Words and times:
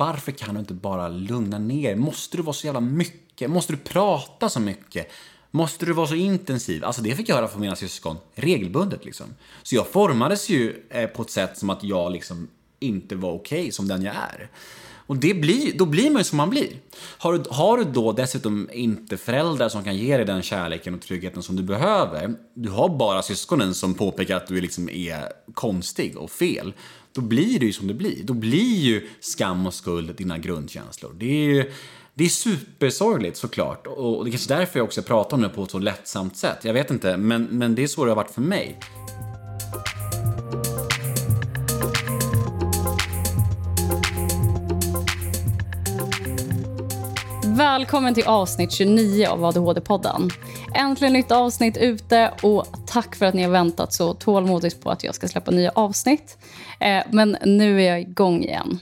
varför 0.00 0.32
kan 0.32 0.54
du 0.54 0.60
inte 0.60 0.74
bara 0.74 1.08
lugna 1.08 1.58
ner 1.58 1.96
Måste 1.96 2.36
du 2.36 2.42
vara 2.42 2.54
så 2.54 2.66
jävla 2.66 2.80
mycket? 2.80 3.50
Måste 3.50 3.72
du 3.72 3.76
prata 3.76 4.48
så 4.48 4.60
mycket? 4.60 5.10
Måste 5.50 5.86
du 5.86 5.92
vara 5.92 6.06
så 6.06 6.14
intensiv? 6.14 6.84
Alltså 6.84 7.02
det 7.02 7.14
fick 7.14 7.28
jag 7.28 7.36
höra 7.36 7.48
från 7.48 7.60
mina 7.60 7.76
syskon 7.76 8.16
regelbundet 8.34 9.04
liksom. 9.04 9.26
Så 9.62 9.74
jag 9.74 9.86
formades 9.86 10.48
ju 10.48 10.82
eh, 10.90 11.06
på 11.06 11.22
ett 11.22 11.30
sätt 11.30 11.58
som 11.58 11.70
att 11.70 11.84
jag 11.84 12.12
liksom 12.12 12.48
inte 12.78 13.16
var 13.16 13.32
okej 13.32 13.60
okay, 13.60 13.72
som 13.72 13.88
den 13.88 14.02
jag 14.02 14.14
är. 14.14 14.50
Och 15.10 15.16
det 15.16 15.34
blir, 15.34 15.78
då 15.78 15.86
blir 15.86 16.10
man 16.10 16.20
ju 16.20 16.24
som 16.24 16.36
man 16.36 16.50
blir. 16.50 16.68
Har 17.18 17.32
du, 17.32 17.42
har 17.50 17.78
du 17.78 17.84
då 17.84 18.12
dessutom 18.12 18.68
inte 18.72 19.16
föräldrar 19.16 19.68
som 19.68 19.84
kan 19.84 19.96
ge 19.96 20.16
dig 20.16 20.26
den 20.26 20.42
kärleken 20.42 20.94
och 20.94 21.00
tryggheten 21.00 21.42
som 21.42 21.56
du 21.56 21.62
behöver, 21.62 22.34
du 22.54 22.70
har 22.70 22.88
bara 22.88 23.22
syskonen 23.22 23.74
som 23.74 23.94
påpekar 23.94 24.36
att 24.36 24.46
du 24.46 24.60
liksom 24.60 24.88
är 24.88 25.32
konstig 25.54 26.16
och 26.16 26.30
fel, 26.30 26.72
då 27.12 27.20
blir 27.20 27.60
det 27.60 27.66
ju 27.66 27.72
som 27.72 27.86
det 27.86 27.94
blir. 27.94 28.22
Då 28.24 28.32
blir 28.32 28.76
ju 28.76 29.08
skam 29.20 29.66
och 29.66 29.74
skuld 29.74 30.16
dina 30.16 30.38
grundkänslor. 30.38 31.14
Det 31.18 31.26
är 31.26 31.54
ju 31.54 31.72
det 32.14 32.24
är 32.24 32.28
supersorgligt 32.28 33.36
såklart. 33.36 33.86
Och 33.86 34.24
det 34.24 34.28
är 34.28 34.30
kanske 34.30 34.54
därför 34.54 34.78
jag 34.78 34.84
också 34.84 35.02
pratar 35.02 35.36
om 35.36 35.42
det 35.42 35.48
på 35.48 35.62
ett 35.62 35.70
så 35.70 35.78
lättsamt 35.78 36.36
sätt. 36.36 36.58
Jag 36.62 36.74
vet 36.74 36.90
inte, 36.90 37.16
men, 37.16 37.44
men 37.44 37.74
det 37.74 37.82
är 37.82 37.86
så 37.86 38.04
det 38.04 38.10
har 38.10 38.16
varit 38.16 38.30
för 38.30 38.40
mig. 38.40 38.78
Välkommen 47.60 48.14
till 48.14 48.26
avsnitt 48.26 48.72
29 48.72 49.26
av 49.26 49.44
ADHD-podden. 49.44 50.30
Äntligen 50.74 51.12
nytt 51.12 51.32
avsnitt 51.32 51.76
ute 51.76 52.32
och 52.42 52.66
tack 52.86 53.16
för 53.16 53.26
att 53.26 53.34
ni 53.34 53.42
har 53.42 53.50
väntat 53.50 53.92
så 53.92 54.14
tålmodigt 54.14 54.82
på 54.82 54.90
att 54.90 55.04
jag 55.04 55.14
ska 55.14 55.28
släppa 55.28 55.50
nya 55.50 55.70
avsnitt. 55.74 56.38
Eh, 56.80 57.02
men 57.10 57.36
nu 57.44 57.82
är 57.82 57.88
jag 57.88 58.00
igång 58.00 58.42
igen. 58.42 58.78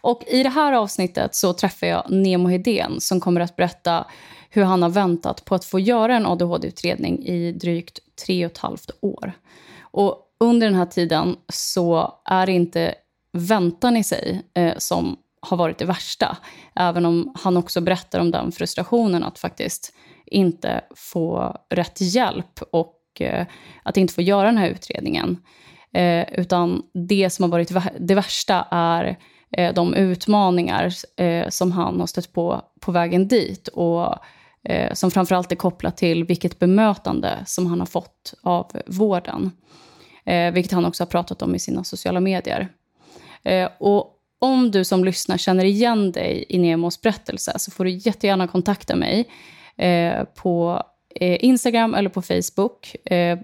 Och 0.00 0.22
I 0.26 0.42
det 0.42 0.48
här 0.48 0.72
avsnittet 0.72 1.34
så 1.34 1.52
träffar 1.52 1.86
jag 1.86 2.10
Nemo 2.10 2.48
Hedén 2.48 3.00
som 3.00 3.20
kommer 3.20 3.40
att 3.40 3.56
berätta 3.56 4.06
hur 4.50 4.64
han 4.64 4.82
har 4.82 4.90
väntat 4.90 5.44
på 5.44 5.54
att 5.54 5.64
få 5.64 5.80
göra 5.80 6.16
en 6.16 6.26
ADHD-utredning 6.26 7.26
i 7.26 7.52
drygt 7.52 7.98
tre 8.26 8.46
och 8.46 8.52
ett 8.52 8.58
halvt 8.58 8.90
år. 9.00 9.32
Och 9.80 10.18
under 10.40 10.66
den 10.66 10.76
här 10.76 10.86
tiden 10.86 11.36
så 11.52 12.14
är 12.24 12.46
det 12.46 12.52
inte 12.52 12.94
väntan 13.32 13.96
i 13.96 14.04
sig 14.04 14.42
eh, 14.54 14.74
som 14.78 15.16
har 15.46 15.56
varit 15.56 15.78
det 15.78 15.84
värsta. 15.84 16.36
Även 16.74 17.06
om 17.06 17.32
han 17.34 17.56
också 17.56 17.80
berättar 17.80 18.20
om 18.20 18.30
den 18.30 18.52
frustrationen 18.52 19.24
att 19.24 19.38
faktiskt 19.38 19.92
inte 20.26 20.80
få 20.94 21.56
rätt 21.70 22.00
hjälp 22.00 22.60
och 22.72 23.20
eh, 23.20 23.46
att 23.82 23.96
inte 23.96 24.14
få 24.14 24.22
göra 24.22 24.46
den 24.46 24.58
här 24.58 24.68
utredningen. 24.68 25.36
Eh, 25.92 26.24
utan 26.32 26.82
det 27.08 27.30
som 27.30 27.42
har 27.42 27.50
varit 27.50 27.72
det 27.98 28.14
värsta 28.14 28.66
är 28.70 29.18
eh, 29.52 29.74
de 29.74 29.94
utmaningar 29.94 30.92
som 31.50 31.72
han 31.72 32.00
har 32.00 32.06
stött 32.06 32.32
på 32.32 32.62
på 32.80 32.92
vägen 32.92 33.28
dit 33.28 33.68
och 33.68 34.14
som 34.92 35.10
framförallt 35.10 35.52
är 35.52 35.56
kopplat 35.56 35.96
till 35.96 36.24
vilket 36.24 36.58
bemötande 36.58 37.38
som 37.46 37.66
han 37.66 37.80
har 37.80 37.86
fått 37.86 38.34
av 38.42 38.70
vården. 38.86 39.50
Vilket 40.52 40.72
han 40.72 40.84
också 40.84 41.02
har 41.02 41.06
pratat 41.08 41.42
om 41.42 41.54
i 41.54 41.58
sina 41.58 41.84
sociala 41.84 42.20
medier. 42.20 42.68
och 43.78 44.15
om 44.38 44.70
du 44.70 44.84
som 44.84 45.04
lyssnar 45.04 45.36
känner 45.36 45.64
igen 45.64 46.12
dig 46.12 46.44
i 46.48 46.58
Nemos 46.58 47.00
berättelse 47.00 47.52
så 47.58 47.70
får 47.70 47.84
du 47.84 47.90
jättegärna 47.90 48.48
kontakta 48.48 48.96
mig 48.96 49.28
eh, 49.76 50.24
på 50.24 50.82
eh, 51.14 51.44
Instagram 51.44 51.94
eller 51.94 52.10
på 52.10 52.22
Facebook, 52.22 52.96
eh, 53.04 53.38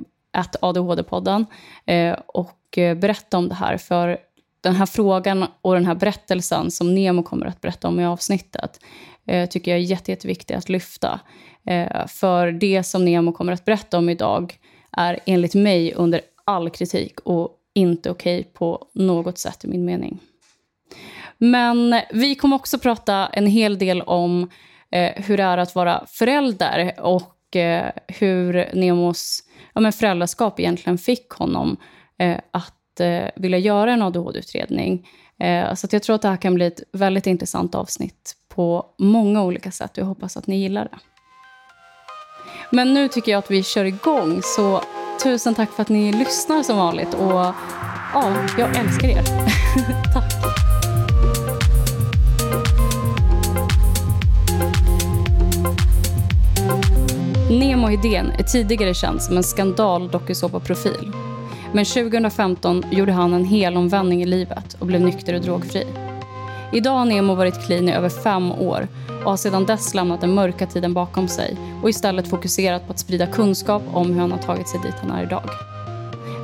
ADHD-podden, 0.61 1.47
eh, 1.87 2.17
och 2.27 2.79
eh, 2.79 2.95
berätta 2.95 3.39
om 3.39 3.49
det 3.49 3.55
här. 3.55 3.77
För 3.77 4.19
den 4.61 4.75
här 4.75 4.87
frågan 4.87 5.47
och 5.63 5.75
den 5.75 5.87
här 5.87 5.95
berättelsen 5.95 6.71
som 6.71 6.95
Nemo 6.95 7.23
kommer 7.23 7.47
att 7.47 7.61
berätta 7.61 7.89
om 7.89 8.01
i 8.01 8.07
avsnittet 8.07 8.81
eh, 9.27 9.49
tycker 9.49 9.71
jag 9.71 9.81
är 9.81 9.85
jätte, 9.85 10.11
jätteviktig 10.11 10.55
att 10.55 10.69
lyfta. 10.69 11.21
Eh, 11.67 12.07
för 12.07 12.53
det 12.53 12.83
som 12.83 13.05
Nemo 13.05 13.33
kommer 13.33 13.53
att 13.53 13.65
berätta 13.65 13.99
om 13.99 14.09
idag 14.09 14.59
är 14.93 15.21
enligt 15.27 15.55
mig 15.55 15.95
under 15.95 16.21
all 16.45 16.71
kritik 16.71 17.21
och 17.21 17.59
inte 17.75 18.11
okej 18.11 18.41
okay 18.41 18.53
på 18.53 18.87
något 18.95 19.39
sätt 19.39 19.65
i 19.65 19.69
min 19.69 19.85
mening. 19.85 20.21
Men 21.43 22.01
vi 22.11 22.35
kommer 22.35 22.57
också 22.57 22.79
prata 22.79 23.27
en 23.27 23.47
hel 23.47 23.79
del 23.79 24.03
om 24.03 24.51
eh, 24.91 25.25
hur 25.25 25.37
det 25.37 25.43
är 25.43 25.59
att 25.59 25.75
vara 25.75 26.05
förälder 26.07 26.95
och 27.01 27.57
eh, 27.57 27.91
hur 28.09 28.71
Nemos 28.75 29.43
ja, 29.73 29.81
men 29.81 29.93
föräldraskap 29.93 30.61
egentligen 30.61 30.99
fick 30.99 31.31
honom 31.31 31.77
eh, 32.19 32.37
att 32.51 33.01
eh, 33.01 33.29
vilja 33.37 33.59
göra 33.59 33.93
en 33.93 34.03
ADHD-utredning. 34.03 35.09
Eh, 35.41 35.75
så 35.75 35.89
jag 35.91 36.03
tror 36.03 36.17
att 36.17 36.23
det 36.23 36.29
här 36.29 36.37
kan 36.37 36.55
bli 36.55 36.67
ett 36.67 36.81
väldigt 36.93 37.27
intressant 37.27 37.75
avsnitt 37.75 38.37
på 38.49 38.87
många 38.99 39.43
olika 39.43 39.71
sätt 39.71 39.91
och 39.91 39.99
jag 39.99 40.07
hoppas 40.07 40.37
att 40.37 40.47
ni 40.47 40.57
gillar 40.57 40.85
det. 40.85 40.99
Men 42.71 42.95
nu 42.95 43.09
tycker 43.09 43.33
jag 43.33 43.39
att 43.39 43.51
vi 43.51 43.63
kör 43.63 43.85
igång, 43.85 44.41
så 44.43 44.83
tusen 45.23 45.55
tack 45.55 45.71
för 45.71 45.83
att 45.83 45.89
ni 45.89 46.13
lyssnar 46.13 46.63
som 46.63 46.77
vanligt. 46.77 47.15
Och 47.15 47.55
ja, 48.13 48.33
jag 48.59 48.77
älskar 48.77 49.09
er. 49.09 49.23
tack. 50.15 50.52
Nemo 57.59 57.87
Hedén 57.87 58.31
är 58.39 58.43
tidigare 58.43 58.95
känd 58.95 59.23
som 59.23 59.37
en 59.37 59.43
skandal 59.43 60.09
dokusåpa-profil. 60.11 61.13
Men 61.73 61.85
2015 61.85 62.85
gjorde 62.91 63.13
han 63.13 63.35
en 63.35 63.45
helomvändning 63.45 64.23
i 64.23 64.27
livet 64.27 64.77
och 64.79 64.87
blev 64.87 65.01
nykter 65.01 65.35
och 65.35 65.41
drogfri. 65.41 65.87
Idag 66.73 66.91
har 66.93 67.05
Nemo 67.05 67.35
varit 67.35 67.67
clean 67.67 67.89
i 67.89 67.93
över 67.93 68.09
fem 68.09 68.53
år 68.53 68.89
och 69.25 69.31
har 69.31 69.37
sedan 69.37 69.67
dess 69.67 69.95
lämnat 69.95 70.21
den 70.21 70.35
mörka 70.35 70.67
tiden 70.67 70.95
bakom 70.95 71.29
sig 71.29 71.57
och 71.83 71.91
istället 71.91 72.29
fokuserat 72.29 72.87
på 72.87 72.93
att 72.93 72.99
sprida 72.99 73.27
kunskap 73.27 73.83
om 73.93 74.13
hur 74.13 74.21
han 74.21 74.33
har 74.33 74.39
tagit 74.39 74.69
sig 74.69 74.81
dit 74.83 74.95
han 75.01 75.11
är 75.11 75.23
idag. 75.23 75.51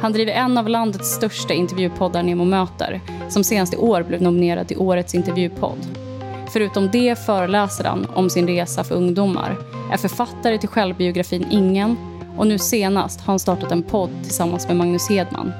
Han 0.03 0.13
driver 0.13 0.33
en 0.33 0.59
av 0.59 0.69
landets 0.69 1.15
största 1.15 1.55
intervjupoddar 1.55 2.23
Nemo 2.23 2.45
möter, 2.45 3.01
som 3.29 3.45
senast 3.45 3.75
i 3.75 3.77
år 3.77 4.03
blev 4.03 4.23
nominerad 4.23 4.69
till 4.69 4.79
Årets 4.79 5.15
intervjupodd. 5.15 6.08
Förutom 6.53 6.91
det 6.91 7.19
föreläser 7.19 7.85
han 7.85 8.07
om 8.15 8.31
sin 8.31 8.47
resa 8.47 8.85
för 8.85 8.95
ungdomar, 8.95 9.57
är 9.93 9.97
författare 9.97 10.59
till 10.59 10.69
självbiografin 10.69 11.47
Ingen 11.51 11.97
och 12.37 12.47
nu 12.47 12.59
senast 12.59 13.21
har 13.21 13.27
han 13.27 13.39
startat 13.39 13.73
en 13.73 13.83
podd 13.83 14.11
tillsammans 14.23 14.67
med 14.69 14.77
Magnus 14.77 15.09
Hedman, 15.09 15.53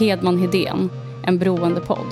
Hedman 0.00 0.38
Hedén, 0.38 0.90
en 1.26 1.38
beroendepodd. 1.38 2.06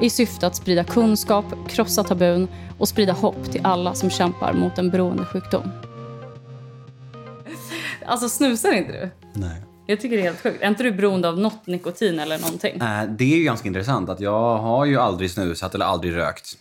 I 0.00 0.10
syfte 0.10 0.46
att 0.46 0.56
sprida 0.56 0.84
kunskap, 0.84 1.44
krossa 1.68 2.04
tabun 2.04 2.48
och 2.78 2.88
sprida 2.88 3.12
hopp 3.12 3.52
till 3.52 3.60
alla 3.64 3.94
som 3.94 4.10
kämpar 4.10 4.52
mot 4.52 4.78
en 4.78 4.90
beroendesjukdom. 4.90 5.70
Alltså 8.06 8.28
snusar 8.28 8.72
inte 8.72 8.92
du? 8.92 9.10
Nej. 9.40 9.62
Jag 9.86 10.00
tycker 10.00 10.16
det 10.16 10.22
är 10.22 10.24
helt 10.24 10.40
sjukt. 10.40 10.62
Är 10.62 10.68
inte 10.68 10.82
du 10.82 10.92
beroende 10.92 11.28
av 11.28 11.38
något 11.38 11.66
nikotin 11.66 12.18
eller 12.18 12.38
någonting? 12.38 12.80
Äh, 12.80 13.04
det 13.08 13.24
är 13.24 13.38
ju 13.38 13.44
ganska 13.44 13.68
intressant 13.68 14.08
att 14.08 14.20
jag 14.20 14.58
har 14.58 14.84
ju 14.84 14.96
aldrig 14.96 15.30
snusat 15.30 15.74
eller 15.74 15.84
aldrig 15.84 16.16
rökt. 16.16 16.58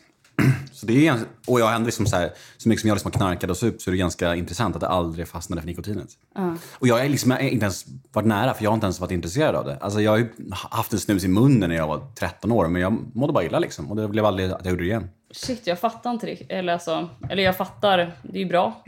Så 0.77 0.85
det 0.85 1.07
är, 1.07 1.19
och 1.47 1.59
jag 1.59 1.75
ändå 1.75 1.85
liksom 1.85 2.05
så, 2.05 2.15
här, 2.15 2.31
så 2.57 2.69
mycket 2.69 2.81
som 2.81 2.87
jag 2.87 2.95
liksom 2.95 3.11
har 3.11 3.17
knarkat 3.17 3.49
och 3.49 3.57
sup 3.57 3.81
så 3.81 3.89
är 3.89 3.91
det 3.91 3.97
ganska 3.97 4.35
intressant 4.35 4.75
att 4.75 4.81
det 4.81 4.87
aldrig 4.87 5.27
fastnade 5.27 5.61
för 5.61 5.67
nikotinet. 5.67 6.07
Uh. 6.39 6.53
Och 6.73 6.87
jag 6.87 6.97
har 6.97 7.09
liksom 7.09 7.31
inte 7.31 7.65
ens 7.65 7.85
varit 8.13 8.27
nära 8.27 8.53
för 8.53 8.63
jag 8.63 8.69
har 8.69 8.75
inte 8.75 8.85
ens 8.85 8.99
varit 8.99 9.11
intresserad 9.11 9.55
av 9.55 9.65
det. 9.65 9.77
Alltså 9.81 10.01
jag 10.01 10.11
har 10.11 10.77
haft 10.77 10.93
en 10.93 10.99
snus 10.99 11.23
i 11.23 11.27
munnen 11.27 11.69
när 11.69 11.75
jag 11.75 11.87
var 11.87 12.01
13 12.19 12.51
år 12.51 12.67
men 12.67 12.81
jag 12.81 12.97
mådde 13.13 13.33
bara 13.33 13.43
illa 13.43 13.59
liksom. 13.59 13.91
Och 13.91 13.95
det 13.95 14.07
blev 14.07 14.25
aldrig 14.25 14.51
att 14.51 14.65
jag 14.65 14.71
gjorde 14.71 14.83
det 14.83 14.87
igen. 14.87 15.09
Shit, 15.31 15.67
jag 15.67 15.79
fattar 15.79 16.11
inte 16.11 16.25
det. 16.25 16.53
Eller, 16.53 16.73
alltså, 16.73 17.09
eller 17.29 17.43
jag 17.43 17.57
fattar, 17.57 17.97
det 18.23 18.37
är 18.37 18.43
ju 18.43 18.49
bra. 18.49 18.83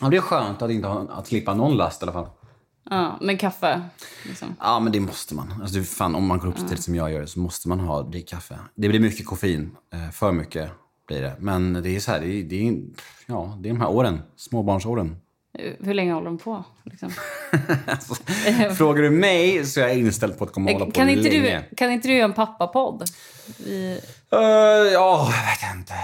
Ja, 0.00 0.08
det 0.08 0.16
är 0.16 0.20
skönt 0.20 0.62
att, 0.62 0.70
inte 0.70 0.88
ha, 0.88 1.06
att 1.10 1.26
slippa 1.26 1.54
någon 1.54 1.76
last 1.76 2.02
i 2.02 2.04
alla 2.04 2.12
fall. 2.12 2.26
Ja, 2.90 3.18
men 3.20 3.38
kaffe? 3.38 3.82
Liksom. 4.26 4.56
Ja, 4.60 4.80
men 4.80 4.92
det 4.92 5.00
måste 5.00 5.34
man. 5.34 5.54
Alltså, 5.62 5.82
fan, 5.82 6.14
om 6.14 6.26
man 6.26 6.38
går 6.38 6.48
upp 6.48 6.58
så 6.58 6.68
tidigt 6.68 6.84
som 6.84 6.94
jag 6.94 7.12
gör 7.12 7.26
så 7.26 7.40
måste 7.40 7.68
man 7.68 7.80
ha 7.80 8.02
drick 8.02 8.28
kaffe. 8.28 8.58
Det 8.74 8.88
blir 8.88 9.00
mycket 9.00 9.26
koffein, 9.26 9.76
eh, 9.92 10.10
för 10.10 10.32
mycket 10.32 10.70
blir 11.10 11.22
det. 11.22 11.34
Men 11.38 11.82
det 11.82 11.96
är 11.96 12.00
så 12.00 12.12
här, 12.12 12.20
det 12.20 12.26
är, 12.26 12.42
det 12.44 12.68
är, 12.68 12.78
ja, 13.26 13.58
det 13.60 13.68
är 13.68 13.72
de 13.72 13.80
här 13.80 13.90
åren, 13.90 14.22
småbarnsåren. 14.36 15.16
Hur 15.80 15.94
länge 15.94 16.12
håller 16.12 16.26
de 16.26 16.38
på? 16.38 16.64
Liksom? 16.84 17.10
alltså, 17.86 18.14
frågar 18.76 19.02
du 19.02 19.10
mig 19.10 19.66
så 19.66 19.80
är 19.80 19.88
jag 19.88 19.98
inställd 19.98 20.38
på 20.38 20.44
att 20.44 20.52
komma 20.52 20.72
hålla 20.72 20.84
på 20.84 20.90
kan 20.90 21.08
inte 21.08 21.30
länge. 21.30 21.64
Du, 21.70 21.76
kan 21.76 21.90
inte 21.90 22.08
du 22.08 22.14
göra 22.14 22.24
en 22.24 22.32
pappapodd? 22.32 23.04
Vi... 23.58 24.00
Uh, 24.34 24.40
ja, 24.92 25.32
jag 25.32 25.70
vet 25.70 25.76
inte. 25.76 25.94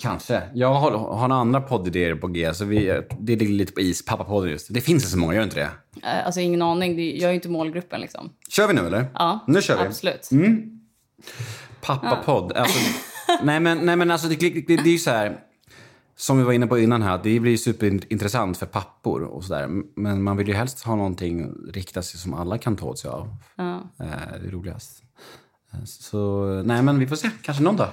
Kanske. 0.00 0.42
Jag 0.54 0.74
har, 0.74 0.90
har 0.90 1.28
några 1.28 1.40
andra 1.40 1.60
poddidéer 1.60 2.14
på 2.14 2.26
G, 2.26 2.54
så 2.54 2.64
vi, 2.64 3.02
det 3.18 3.36
ligger 3.36 3.52
lite 3.52 3.72
på 3.72 3.80
is. 3.80 4.04
Pappapodden 4.04 4.50
just. 4.50 4.74
Det 4.74 4.80
finns 4.80 5.02
inte 5.02 5.12
så 5.12 5.18
många, 5.18 5.34
gör 5.34 5.42
inte 5.42 5.56
det? 5.56 5.70
Uh, 5.96 6.26
alltså 6.26 6.40
ingen 6.40 6.62
aning. 6.62 7.20
Jag 7.20 7.30
är 7.30 7.34
inte 7.34 7.48
målgruppen 7.48 8.00
liksom. 8.00 8.30
Kör 8.48 8.66
vi 8.66 8.74
nu 8.74 8.86
eller? 8.86 9.06
Ja, 9.14 9.44
nu 9.46 9.62
kör 9.62 9.76
vi. 9.76 9.86
absolut. 9.86 10.30
Mm. 10.32 10.80
Pappapodd. 11.80 12.52
Alltså, 12.52 12.78
nej, 13.42 13.60
men, 13.60 13.78
nej, 13.78 13.96
men 13.96 14.10
alltså 14.10 14.28
det, 14.28 14.36
det, 14.36 14.50
det, 14.50 14.76
det 14.76 14.88
är 14.88 14.92
ju 14.92 14.98
så 14.98 15.10
här 15.10 15.40
som 16.16 16.38
vi 16.38 16.44
var 16.44 16.52
inne 16.52 16.66
på 16.66 16.78
innan 16.78 17.02
här, 17.02 17.20
det 17.22 17.40
blir 17.40 17.56
superintressant 17.56 18.56
för 18.56 18.66
pappor 18.66 19.22
och 19.22 19.44
sådär. 19.44 19.68
Men 19.96 20.22
man 20.22 20.36
vill 20.36 20.48
ju 20.48 20.54
helst 20.54 20.82
ha 20.82 20.96
någonting 20.96 21.54
riktat 21.72 22.04
sig 22.04 22.20
som 22.20 22.34
alla 22.34 22.58
kan 22.58 22.76
ta 22.76 22.86
åt 22.86 22.98
sig 22.98 23.10
av. 23.10 23.36
Ja. 23.56 23.76
Eh, 23.98 24.06
det 24.40 24.46
är 24.46 24.50
roligast. 24.50 25.02
Eh, 25.72 25.84
så 25.84 26.46
nej, 26.64 26.82
men 26.82 26.98
vi 26.98 27.06
får 27.06 27.16
se. 27.16 27.30
Kanske 27.42 27.62
någon 27.62 27.76
dag. 27.76 27.88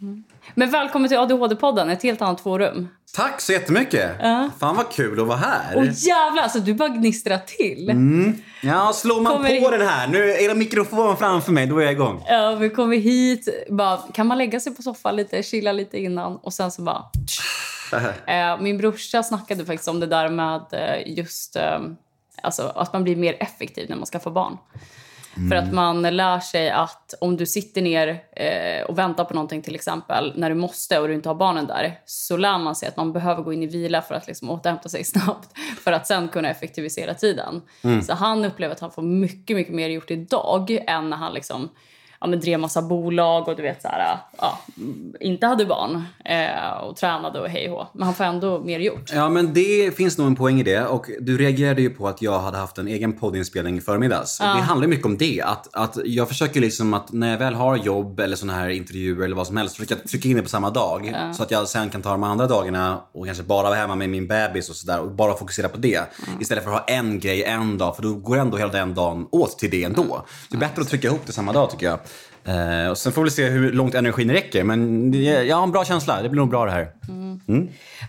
Mm. 0.00 0.24
Men 0.54 0.70
välkommen 0.70 1.08
till 1.08 1.18
ADHD-podden, 1.18 1.90
ett 1.92 2.02
helt 2.02 2.22
annat 2.22 2.40
forum. 2.40 2.88
Tack 3.14 3.40
så 3.40 3.52
jättemycket! 3.52 4.10
Ja. 4.20 4.50
Fan 4.60 4.76
vad 4.76 4.90
kul 4.92 5.20
att 5.20 5.26
vara 5.26 5.38
här. 5.38 5.76
Och 5.76 5.84
jävlar, 5.86 6.42
alltså 6.42 6.58
du 6.58 6.74
bara 6.74 6.88
gnistrar 6.88 7.38
till. 7.38 7.94
Ja, 8.62 8.92
slår 8.94 9.20
man 9.20 9.32
Kommer 9.32 9.48
på 9.48 9.54
in- 9.54 9.70
den 9.78 9.88
här, 9.88 10.08
nu 10.08 10.30
är 10.30 10.48
det 10.48 10.54
mikrofonen 10.54 11.16
framför 11.16 11.52
mig, 11.52 11.66
då 11.66 11.78
är 11.78 11.82
jag 11.82 11.92
igång. 11.92 12.24
Ja, 12.28 12.54
vi 12.54 12.70
kommer 12.70 12.96
hit, 12.96 13.48
bara, 13.70 13.96
kan 13.96 14.26
man 14.26 14.38
lägga 14.38 14.60
sig 14.60 14.74
på 14.74 14.82
soffan 14.82 15.16
lite, 15.16 15.42
chilla 15.42 15.72
lite 15.72 15.98
innan 15.98 16.36
och 16.36 16.52
sen 16.52 16.70
så 16.70 16.82
bara... 16.82 17.02
Eh, 18.26 18.60
min 18.60 18.78
brorsa 18.78 19.22
snackade 19.22 19.64
faktiskt 19.64 19.88
om 19.88 20.00
det 20.00 20.06
där 20.06 20.28
med 20.28 20.60
eh, 20.72 21.12
just 21.18 21.56
eh, 21.56 21.80
alltså, 22.42 22.72
att 22.74 22.92
man 22.92 23.04
blir 23.04 23.16
mer 23.16 23.36
effektiv 23.40 23.86
när 23.88 23.96
man 23.96 24.06
skaffar 24.06 24.30
barn. 24.30 24.56
För 25.48 25.56
att 25.56 25.72
man 25.72 26.02
lär 26.02 26.40
sig 26.40 26.70
att 26.70 27.14
om 27.20 27.36
du 27.36 27.46
sitter 27.46 27.82
ner 27.82 28.22
eh, 28.32 28.86
och 28.86 28.98
väntar 28.98 29.24
på 29.24 29.34
någonting 29.34 29.62
till 29.62 29.74
exempel 29.74 30.32
när 30.36 30.50
du 30.50 30.56
måste 30.56 31.00
och 31.00 31.08
du 31.08 31.14
inte 31.14 31.28
har 31.28 31.34
barnen 31.34 31.66
där 31.66 32.00
så 32.04 32.36
lär 32.36 32.58
man 32.58 32.76
sig 32.76 32.88
att 32.88 32.96
man 32.96 33.12
behöver 33.12 33.42
gå 33.42 33.52
in 33.52 33.62
i 33.62 33.66
vila 33.66 34.02
för 34.02 34.14
att 34.14 34.26
liksom 34.26 34.50
återhämta 34.50 34.88
sig 34.88 35.04
snabbt 35.14 35.48
för 35.84 35.92
att 35.92 36.06
sen 36.06 36.28
kunna 36.28 36.50
effektivisera 36.50 37.14
tiden. 37.14 37.62
Så 38.06 38.14
han 38.14 38.44
upplever 38.44 38.74
att 38.74 38.80
han 38.80 38.90
får 38.90 39.02
mycket, 39.02 39.56
mycket 39.56 39.74
mer 39.74 39.88
gjort 39.88 40.10
idag 40.10 40.78
än 40.86 41.10
när 41.10 41.16
han 41.16 41.34
liksom 41.34 41.68
ja, 42.20 42.26
men 42.26 42.40
drev 42.40 42.60
massa 42.60 42.82
bolag 42.82 43.48
och 43.48 43.56
du 43.56 43.62
vet 43.62 43.82
så 43.82 43.88
här, 43.88 44.18
ja, 44.38 44.58
inte 45.20 45.46
hade 45.46 45.66
barn 45.66 46.04
eh, 46.24 46.84
och 46.84 46.96
tränade 46.96 47.40
och 47.40 47.48
hej 47.48 47.70
och. 47.70 47.86
Men 47.92 48.02
han 48.02 48.14
får 48.14 48.24
ändå 48.24 48.60
mer 48.60 48.80
gjort. 48.80 49.10
Ja, 49.14 49.28
men 49.28 49.54
det 49.54 49.96
finns 49.96 50.18
nog 50.18 50.26
en 50.26 50.36
poäng 50.36 50.60
i 50.60 50.62
det. 50.62 50.86
Och 50.86 51.06
du 51.20 51.38
reagerade 51.38 51.82
ju 51.82 51.90
på 51.90 52.08
att 52.08 52.22
jag 52.22 52.38
hade 52.38 52.58
haft 52.58 52.78
en 52.78 52.88
egen 52.88 53.12
poddinspelning 53.12 53.78
i 53.78 53.80
förmiddags. 53.80 54.40
Och 54.40 54.46
det 54.46 54.62
handlar 54.62 54.88
mycket 54.88 55.06
om 55.06 55.18
det. 55.18 55.42
Att, 55.42 55.74
att 55.74 55.96
jag 56.04 56.28
försöker 56.28 56.60
liksom 56.60 56.94
att 56.94 57.12
när 57.12 57.30
jag 57.30 57.38
väl 57.38 57.54
har 57.54 57.76
jobb 57.76 58.20
eller 58.20 58.36
såna 58.36 58.52
här 58.52 58.68
intervjuer 58.68 59.24
eller 59.24 59.36
vad 59.36 59.46
som 59.46 59.56
helst, 59.56 59.76
försöker 59.76 59.96
jag 59.96 60.08
trycka 60.08 60.28
in 60.28 60.36
det 60.36 60.42
på 60.42 60.48
samma 60.48 60.70
dag. 60.70 61.14
Så 61.36 61.42
att 61.42 61.50
jag 61.50 61.68
sen 61.68 61.90
kan 61.90 62.02
ta 62.02 62.10
de 62.10 62.22
andra 62.22 62.46
dagarna 62.46 63.00
och 63.12 63.26
kanske 63.26 63.44
bara 63.44 63.62
vara 63.62 63.74
hemma 63.74 63.94
med 63.94 64.10
min 64.10 64.26
bebis 64.26 64.70
och 64.70 64.76
sådär 64.76 65.00
och 65.00 65.10
bara 65.10 65.34
fokusera 65.34 65.68
på 65.68 65.76
det. 65.76 66.00
Istället 66.40 66.64
för 66.64 66.72
att 66.72 66.78
ha 66.90 66.96
en 66.96 67.20
grej 67.20 67.44
en 67.44 67.78
dag, 67.78 67.96
för 67.96 68.02
då 68.02 68.14
går 68.14 68.36
ändå 68.36 68.56
hela 68.56 68.72
den 68.72 68.94
dagen 68.94 69.28
åt 69.32 69.58
till 69.58 69.70
det 69.70 69.84
ändå. 69.84 70.04
Så 70.04 70.24
det 70.50 70.56
är 70.56 70.60
bättre 70.60 70.82
att 70.82 70.88
trycka 70.88 71.08
ihop 71.08 71.20
det 71.26 71.32
samma 71.32 71.52
dag 71.52 71.70
tycker 71.70 71.86
jag. 71.86 71.98
Eh, 72.46 72.90
och 72.90 72.98
sen 72.98 73.12
får 73.12 73.24
vi 73.24 73.30
se 73.30 73.48
hur 73.48 73.72
långt 73.72 73.94
energin 73.94 74.30
räcker. 74.30 74.64
Men 74.64 75.12
jag 75.24 75.56
har 75.56 75.62
en 75.62 75.72
bra 75.72 75.84
känsla. 75.84 76.22
Det 76.22 76.28
blir 76.28 76.40
nog 76.40 76.50
bra 76.50 76.64
det 76.64 76.70
här. 76.70 76.92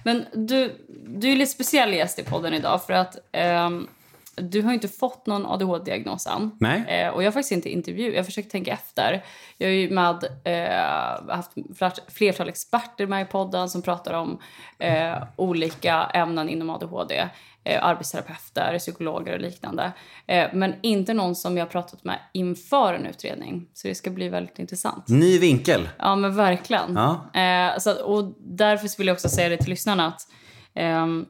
Men 0.04 0.26
du, 0.34 0.72
du 1.08 1.32
är 1.32 1.36
lite 1.36 1.52
speciell 1.52 1.94
gäst 1.94 2.20
i 2.20 2.24
podden 2.24 2.54
idag 2.54 2.84
för 2.84 2.94
att 2.94 3.18
ehm, 3.32 3.88
du 4.36 4.62
har 4.62 4.74
inte 4.74 4.88
fått 4.88 5.26
någon 5.26 5.46
ADHD-diagnos 5.46 6.28
än. 6.28 6.52
Nej. 6.60 6.86
Eh, 6.88 7.10
och 7.10 7.24
jag 7.24 7.28
har 7.28 7.32
faktiskt 7.32 7.52
inte 7.52 7.70
intervju. 7.70 8.16
Jag 8.16 8.26
försöker 8.26 8.50
tänka 8.50 8.72
efter. 8.72 9.24
Jag 9.58 9.68
har 9.68 9.74
ju 9.74 9.90
med, 9.90 10.24
eh, 10.44 11.36
haft 11.36 11.52
flert, 11.78 12.00
flertal 12.12 12.50
experter 12.50 13.08
med 13.08 13.22
i 13.22 13.26
podden 13.26 13.70
som 13.70 13.82
pratar 13.82 14.14
om 14.14 14.40
eh, 14.80 15.24
olika 15.36 15.94
ämnen 16.14 16.50
inom 16.50 16.70
ADHD. 16.70 17.30
Eh, 17.68 17.86
arbetsterapeuter, 17.86 18.80
psykologer 18.80 19.34
och 19.34 19.40
liknande. 19.40 19.92
Eh, 20.28 20.48
men 20.54 20.76
inte 20.82 21.14
någon 21.14 21.36
som 21.36 21.58
jag 21.58 21.66
har 21.66 21.70
pratat 21.70 22.04
med 22.04 22.20
inför 22.34 22.94
en 22.94 23.06
utredning. 23.06 23.68
Så 23.74 23.88
det 23.88 23.96
ska 23.96 24.10
bli 24.10 24.30
väldigt 24.30 24.60
intressant. 24.60 25.08
Ny 25.08 25.40
vinkel. 25.40 25.90
Ja, 25.98 26.16
men 26.16 26.36
verkligen. 26.36 26.96
Ja. 26.96 27.40
Eh, 27.42 27.80
så, 27.80 28.04
och 28.04 28.34
därför 28.40 28.98
vill 28.98 29.08
jag 29.08 29.14
också 29.14 29.30
säga 29.30 29.50
det 29.50 29.58
till 29.58 29.70
lyssnarna 29.70 30.08
att 30.08 30.22
ehm, 30.74 31.26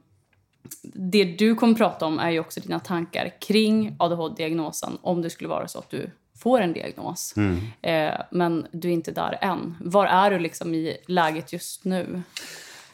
det 0.93 1.23
du 1.23 1.55
kommer 1.55 1.73
prata 1.73 2.05
om 2.05 2.19
är 2.19 2.29
ju 2.29 2.39
också 2.39 2.59
dina 2.59 2.79
tankar 2.79 3.29
kring 3.41 3.95
ADHD-diagnosen 3.99 4.97
om 5.01 5.21
det 5.21 5.29
skulle 5.29 5.49
vara 5.49 5.67
så 5.67 5.79
att 5.79 5.89
du 5.89 6.11
får 6.37 6.61
en 6.61 6.73
diagnos. 6.73 7.33
Eh, 7.81 8.13
men 8.31 8.67
du 8.71 8.87
är 8.87 8.93
inte 8.93 9.11
där 9.11 9.37
än. 9.41 9.77
Var 9.81 10.05
är 10.05 10.31
du 10.31 10.39
liksom 10.39 10.73
i 10.73 10.97
läget 11.07 11.53
just 11.53 11.85
nu? 11.85 12.21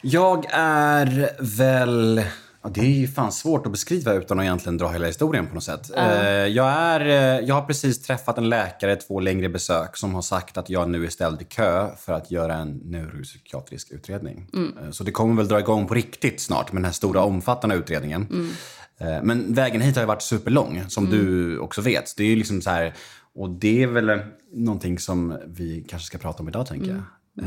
Jag 0.00 0.46
är 0.52 1.30
väl... 1.58 2.24
Ja, 2.64 2.70
det 2.74 2.80
är 2.80 2.84
ju 2.84 3.08
fan 3.08 3.32
svårt 3.32 3.66
att 3.66 3.72
beskriva 3.72 4.12
utan 4.12 4.38
att 4.38 4.42
egentligen 4.44 4.78
dra 4.78 4.88
hela 4.88 5.06
historien 5.06 5.46
på 5.46 5.54
något 5.54 5.64
sätt. 5.64 5.90
Eh, 5.96 6.02
Jag, 6.46 6.66
är, 6.68 7.00
eh, 7.00 7.46
jag 7.46 7.54
har 7.54 7.62
precis 7.62 8.02
träffat 8.02 8.38
en 8.38 8.48
läkare, 8.48 8.96
två 8.96 9.20
längre 9.20 9.48
besök, 9.48 9.96
som 9.96 10.14
har 10.14 10.22
sagt 10.22 10.56
att 10.58 10.70
jag 10.70 10.90
nu 10.90 11.04
är 11.04 11.08
ställd 11.08 11.42
i 11.42 11.44
kö 11.44 11.88
för 11.98 12.12
att 12.12 12.30
göra 12.30 12.54
en 12.54 12.80
neuropsykiatrisk 12.84 13.90
utredning. 13.90 14.46
Eh, 14.54 14.90
Så 14.90 15.04
det 15.04 15.10
kommer 15.10 15.34
väl 15.36 15.48
dra 15.48 15.58
igång 15.58 15.86
på 15.86 15.94
riktigt 15.94 16.40
snart 16.40 16.72
med 16.72 16.80
den 16.80 16.84
här 16.84 16.92
stora 16.92 17.22
omfattande 17.22 17.76
utredningen. 17.76 18.50
Eh, 18.98 19.22
Men 19.22 19.54
vägen 19.54 19.80
hit 19.80 19.96
har 19.96 20.02
ju 20.02 20.06
varit 20.06 20.22
superlång, 20.22 20.82
som 20.88 21.10
du 21.10 21.58
också 21.58 21.80
vet. 21.80 22.16
Det 22.16 22.22
är 22.22 22.28
ju 22.28 22.36
liksom 22.36 22.62
så 22.62 22.70
här, 22.70 22.94
och 23.34 23.50
det 23.50 23.82
är 23.82 23.86
väl 23.86 24.20
någonting 24.52 24.98
som 24.98 25.38
vi 25.46 25.84
kanske 25.88 26.06
ska 26.06 26.18
prata 26.18 26.42
om 26.42 26.48
idag, 26.48 26.66
tänker 26.66 26.88
jag. 26.88 26.96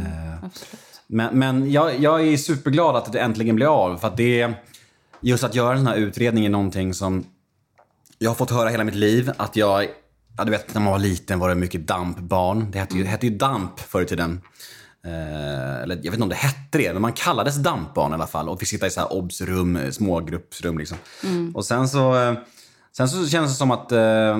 Eh, 0.01 0.43
Absolut. 0.43 1.01
men, 1.07 1.39
men 1.39 1.71
jag, 1.71 1.99
jag 1.99 2.27
är 2.27 2.37
superglad 2.37 2.95
att 2.95 3.11
det 3.13 3.19
äntligen 3.19 3.55
blir 3.55 3.67
av. 3.83 3.97
För 3.97 4.13
det 4.17 4.53
just 5.21 5.43
att 5.43 5.55
göra 5.55 5.71
en 5.71 5.77
sån 5.77 5.87
här 5.87 5.95
utredning 5.95 6.45
är 6.45 6.49
någonting 6.49 6.93
som 6.93 7.25
jag 8.19 8.29
har 8.29 8.35
fått 8.35 8.51
höra 8.51 8.69
hela 8.69 8.83
mitt 8.83 8.95
liv. 8.95 9.31
Att 9.37 9.55
jag, 9.55 9.87
ja 10.37 10.43
du 10.43 10.51
vet 10.51 10.73
när 10.73 10.81
man 10.81 10.91
var 10.91 10.99
liten 10.99 11.39
var 11.39 11.49
det 11.49 11.55
mycket 11.55 11.87
dampbarn. 11.87 12.71
Det 12.71 12.79
hette 12.79 12.95
ju, 12.95 13.03
det 13.03 13.09
hette 13.09 13.27
ju 13.27 13.37
damp 13.37 13.79
förr 13.79 14.01
i 14.01 14.05
tiden. 14.05 14.41
Eh, 15.05 15.81
eller 15.81 15.95
jag 15.95 16.03
vet 16.03 16.13
inte 16.13 16.23
om 16.23 16.29
det 16.29 16.35
hette 16.35 16.77
det, 16.77 16.93
men 16.93 17.01
man 17.01 17.13
kallades 17.13 17.55
dampbarn 17.55 18.11
i 18.11 18.13
alla 18.13 18.27
fall. 18.27 18.49
Och 18.49 18.59
fick 18.59 18.69
sitta 18.69 18.87
i 18.87 18.89
så 18.89 18.99
här 18.99 19.13
obsrum, 19.13 19.91
smågruppsrum 19.91 20.77
liksom. 20.77 20.97
Och 21.53 21.65
sen 21.65 21.89
så, 21.89 22.15
eh, 22.15 22.33
sen 22.97 23.09
så 23.09 23.27
känns 23.27 23.51
det 23.51 23.57
som 23.57 23.71
att 23.71 23.91
eh, 23.91 24.39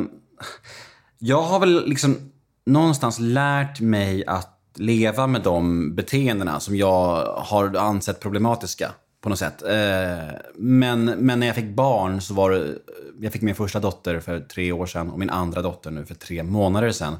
jag 1.19 1.41
har 1.41 1.59
väl 1.59 1.89
liksom 1.89 2.31
någonstans 2.65 3.19
lärt 3.19 3.79
mig 3.79 4.25
att 4.25 4.53
leva 4.75 5.27
med 5.27 5.41
de 5.41 5.95
beteendena 5.95 6.59
som 6.59 6.75
jag 6.75 7.25
har 7.25 7.75
ansett 7.75 8.19
problematiska 8.19 8.91
på 9.21 9.29
något 9.29 9.39
sätt. 9.39 9.61
Eh, 9.61 10.35
men, 10.55 11.05
men 11.05 11.39
när 11.39 11.47
jag 11.47 11.55
fick 11.55 11.75
barn 11.75 12.21
så 12.21 12.33
var 12.33 12.51
det, 12.51 12.75
jag 13.19 13.33
fick 13.33 13.41
min 13.41 13.55
första 13.55 13.79
dotter 13.79 14.19
för 14.19 14.39
tre 14.39 14.71
år 14.71 14.85
sedan 14.85 15.09
och 15.09 15.19
min 15.19 15.29
andra 15.29 15.61
dotter 15.61 15.91
nu 15.91 16.05
för 16.05 16.15
tre 16.15 16.43
månader 16.43 16.91
sedan. 16.91 17.15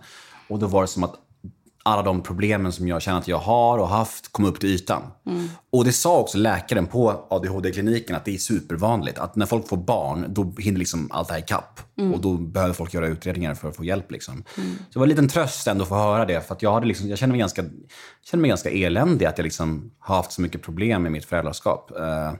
Och 0.50 0.60
då 0.60 0.68
var 0.68 0.82
det 0.82 0.88
som 0.88 1.04
att 1.04 1.16
alla 1.88 2.02
de 2.02 2.24
problemen 2.24 2.72
som 2.72 2.88
jag 2.88 3.02
känner 3.02 3.18
att 3.18 3.28
jag 3.28 3.38
har 3.38 3.78
och 3.78 3.88
haft 3.88 4.32
kom 4.32 4.46
upp 4.46 4.60
till 4.60 4.70
ytan. 4.70 5.02
Och 5.72 5.86
det 5.86 5.92
sa 5.92 6.20
också 6.20 6.38
läkaren 6.38 6.86
på 6.86 7.28
ADHD-kliniken 7.30 8.16
att 8.16 8.26
det 8.26 8.34
är 8.34 8.38
supervanligt. 8.38 9.18
Att 9.18 9.36
när 9.36 9.46
folk 9.46 9.68
får 9.68 9.78
barn, 9.78 10.26
då 10.30 10.54
hinner 10.58 10.80
liksom 10.80 11.10
allt 11.12 11.28
det 11.28 11.34
här 11.34 11.42
ikapp. 11.42 11.80
Och 12.14 12.22
då 12.22 12.34
behöver 12.38 12.74
folk 12.74 12.94
göra 12.94 13.08
utredningar 13.08 13.54
för 13.54 13.70
att 13.70 13.76
få 13.76 13.84
hjälp. 13.84 14.12
Liksom. 14.12 14.44
Så 14.56 14.62
det 14.94 15.00
var 15.00 15.04
en 15.06 15.10
liten 15.10 15.28
tröst 15.28 15.68
ändå 15.68 15.84
att 15.84 15.90
få 15.90 15.96
höra 15.96 16.26
det. 16.26 16.48
För 16.48 16.56
att 16.56 16.62
jag, 16.62 16.74
hade 16.74 16.86
liksom, 16.86 17.10
jag 17.10 17.18
känner 17.18 17.32
mig 17.32 17.40
ganska, 17.40 17.64
känner 18.24 18.42
mig 18.42 18.50
ganska 18.50 18.70
eländig 18.70 19.26
att 19.26 19.38
jag 19.38 19.44
liksom 19.44 19.92
har 20.00 20.16
haft 20.16 20.32
så 20.32 20.42
mycket 20.42 20.62
problem 20.62 21.04
med 21.04 21.12
mitt 21.12 21.26
föräldraskap. 21.26 21.92
Eh, 21.98 22.34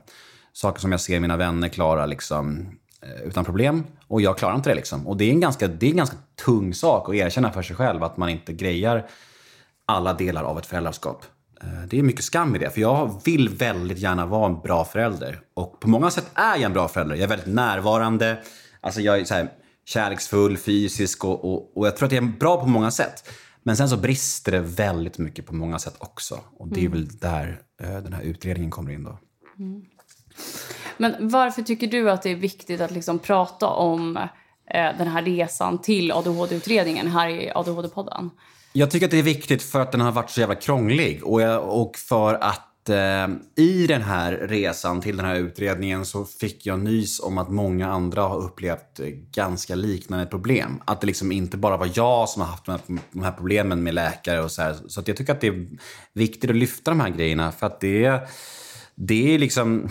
saker 0.52 0.80
som 0.80 0.92
jag 0.92 1.00
ser 1.00 1.20
mina 1.20 1.36
vänner 1.36 1.68
klara 1.68 2.06
liksom, 2.06 2.68
eh, 3.02 3.28
utan 3.28 3.44
problem. 3.44 3.84
Och 4.06 4.22
jag 4.22 4.38
klarar 4.38 4.56
inte 4.56 4.70
det. 4.70 4.76
Liksom. 4.76 5.06
Och 5.06 5.16
det 5.16 5.24
är, 5.24 5.30
en 5.30 5.40
ganska, 5.40 5.68
det 5.68 5.86
är 5.86 5.90
en 5.90 5.96
ganska 5.96 6.16
tung 6.44 6.74
sak 6.74 7.08
att 7.08 7.14
erkänna 7.14 7.52
för 7.52 7.62
sig 7.62 7.76
själv 7.76 8.02
att 8.02 8.16
man 8.16 8.28
inte 8.28 8.52
grejar 8.52 9.06
alla 9.88 10.12
delar 10.14 10.42
av 10.42 10.58
ett 10.58 10.66
föräldraskap. 10.66 11.24
Eh, 11.62 11.68
Det 11.88 11.98
är 11.98 12.02
mycket 12.02 12.24
skam 12.24 12.56
i 12.56 12.58
det, 12.58 12.70
för 12.70 12.80
jag 12.80 13.20
vill 13.24 13.48
väldigt 13.48 13.98
gärna 13.98 14.26
vara 14.26 14.46
en 14.46 14.60
bra 14.60 14.84
förälder. 14.84 15.40
Och 15.54 15.80
på 15.80 15.88
många 15.88 16.10
sätt 16.10 16.30
är 16.34 16.54
jag 16.54 16.62
en 16.62 16.72
bra 16.72 16.88
förälder. 16.88 17.14
Jag 17.14 17.22
är 17.22 17.28
väldigt 17.28 17.54
närvarande, 17.54 18.38
alltså 18.80 19.00
jag 19.00 19.18
är 19.20 19.24
så 19.24 19.34
här 19.34 19.48
kärleksfull, 19.84 20.56
fysisk 20.56 21.24
och, 21.24 21.44
och, 21.52 21.76
och 21.78 21.86
jag 21.86 21.96
tror 21.96 22.06
att 22.06 22.12
jag 22.12 22.24
är 22.24 22.28
bra 22.28 22.60
på 22.60 22.66
många 22.66 22.90
sätt. 22.90 23.28
Men 23.62 23.76
sen 23.76 23.88
så 23.88 23.96
brister 23.96 24.52
det 24.52 24.60
väldigt 24.60 25.18
mycket 25.18 25.46
på 25.46 25.54
många 25.54 25.78
sätt 25.78 25.96
också. 25.98 26.40
Och 26.58 26.68
det 26.68 26.84
är 26.84 26.88
väl 26.88 27.08
där 27.18 27.60
eh, 27.82 27.96
den 27.98 28.12
här 28.12 28.22
utredningen 28.22 28.70
kommer 28.70 28.90
in 28.92 29.04
då. 29.04 29.18
Men 30.96 31.14
varför 31.28 31.62
tycker 31.62 31.86
du 31.86 32.10
att 32.10 32.22
det 32.22 32.30
är 32.30 32.36
viktigt 32.36 32.80
att 32.80 32.90
liksom 32.90 33.18
prata 33.18 33.66
om 33.66 34.16
eh, 34.16 34.26
den 34.98 35.08
här 35.08 35.22
resan 35.22 35.78
till 35.82 36.12
ADHD-utredningen 36.12 37.06
här 37.06 37.28
i 37.28 37.50
ADHD-podden? 37.54 38.30
Jag 38.78 38.90
tycker 38.90 39.06
att 39.06 39.10
det 39.10 39.18
är 39.18 39.22
viktigt 39.22 39.62
för 39.62 39.80
att 39.80 39.92
den 39.92 40.00
har 40.00 40.12
varit 40.12 40.30
så 40.30 40.40
jävla 40.40 40.54
krånglig 40.54 41.24
och, 41.24 41.42
jag, 41.42 41.80
och 41.80 41.96
för 41.96 42.34
att 42.34 42.88
eh, 42.88 43.28
i 43.64 43.86
den 43.86 44.02
här 44.02 44.32
resan 44.32 45.00
till 45.00 45.16
den 45.16 45.26
här 45.26 45.34
utredningen 45.34 46.04
så 46.04 46.24
fick 46.24 46.66
jag 46.66 46.78
nys 46.78 47.20
om 47.20 47.38
att 47.38 47.50
många 47.50 47.88
andra 47.90 48.22
har 48.22 48.38
upplevt 48.44 49.00
eh, 49.00 49.06
ganska 49.32 49.74
liknande 49.74 50.26
problem. 50.26 50.82
Att 50.84 51.00
det 51.00 51.06
liksom 51.06 51.32
inte 51.32 51.56
bara 51.56 51.76
var 51.76 51.90
jag 51.94 52.28
som 52.28 52.42
har 52.42 52.48
haft 52.48 52.64
de 52.64 52.70
här, 52.72 52.80
de 53.12 53.22
här 53.22 53.32
problemen 53.32 53.82
med 53.82 53.94
läkare 53.94 54.42
och 54.42 54.50
så 54.50 54.62
här. 54.62 54.76
Så 54.88 55.00
att 55.00 55.08
jag 55.08 55.16
tycker 55.16 55.32
att 55.32 55.40
det 55.40 55.48
är 55.48 55.68
viktigt 56.12 56.50
att 56.50 56.56
lyfta 56.56 56.90
de 56.90 57.00
här 57.00 57.10
grejerna 57.10 57.52
för 57.52 57.66
att 57.66 57.80
det, 57.80 58.20
det 58.94 59.34
är 59.34 59.38
liksom 59.38 59.88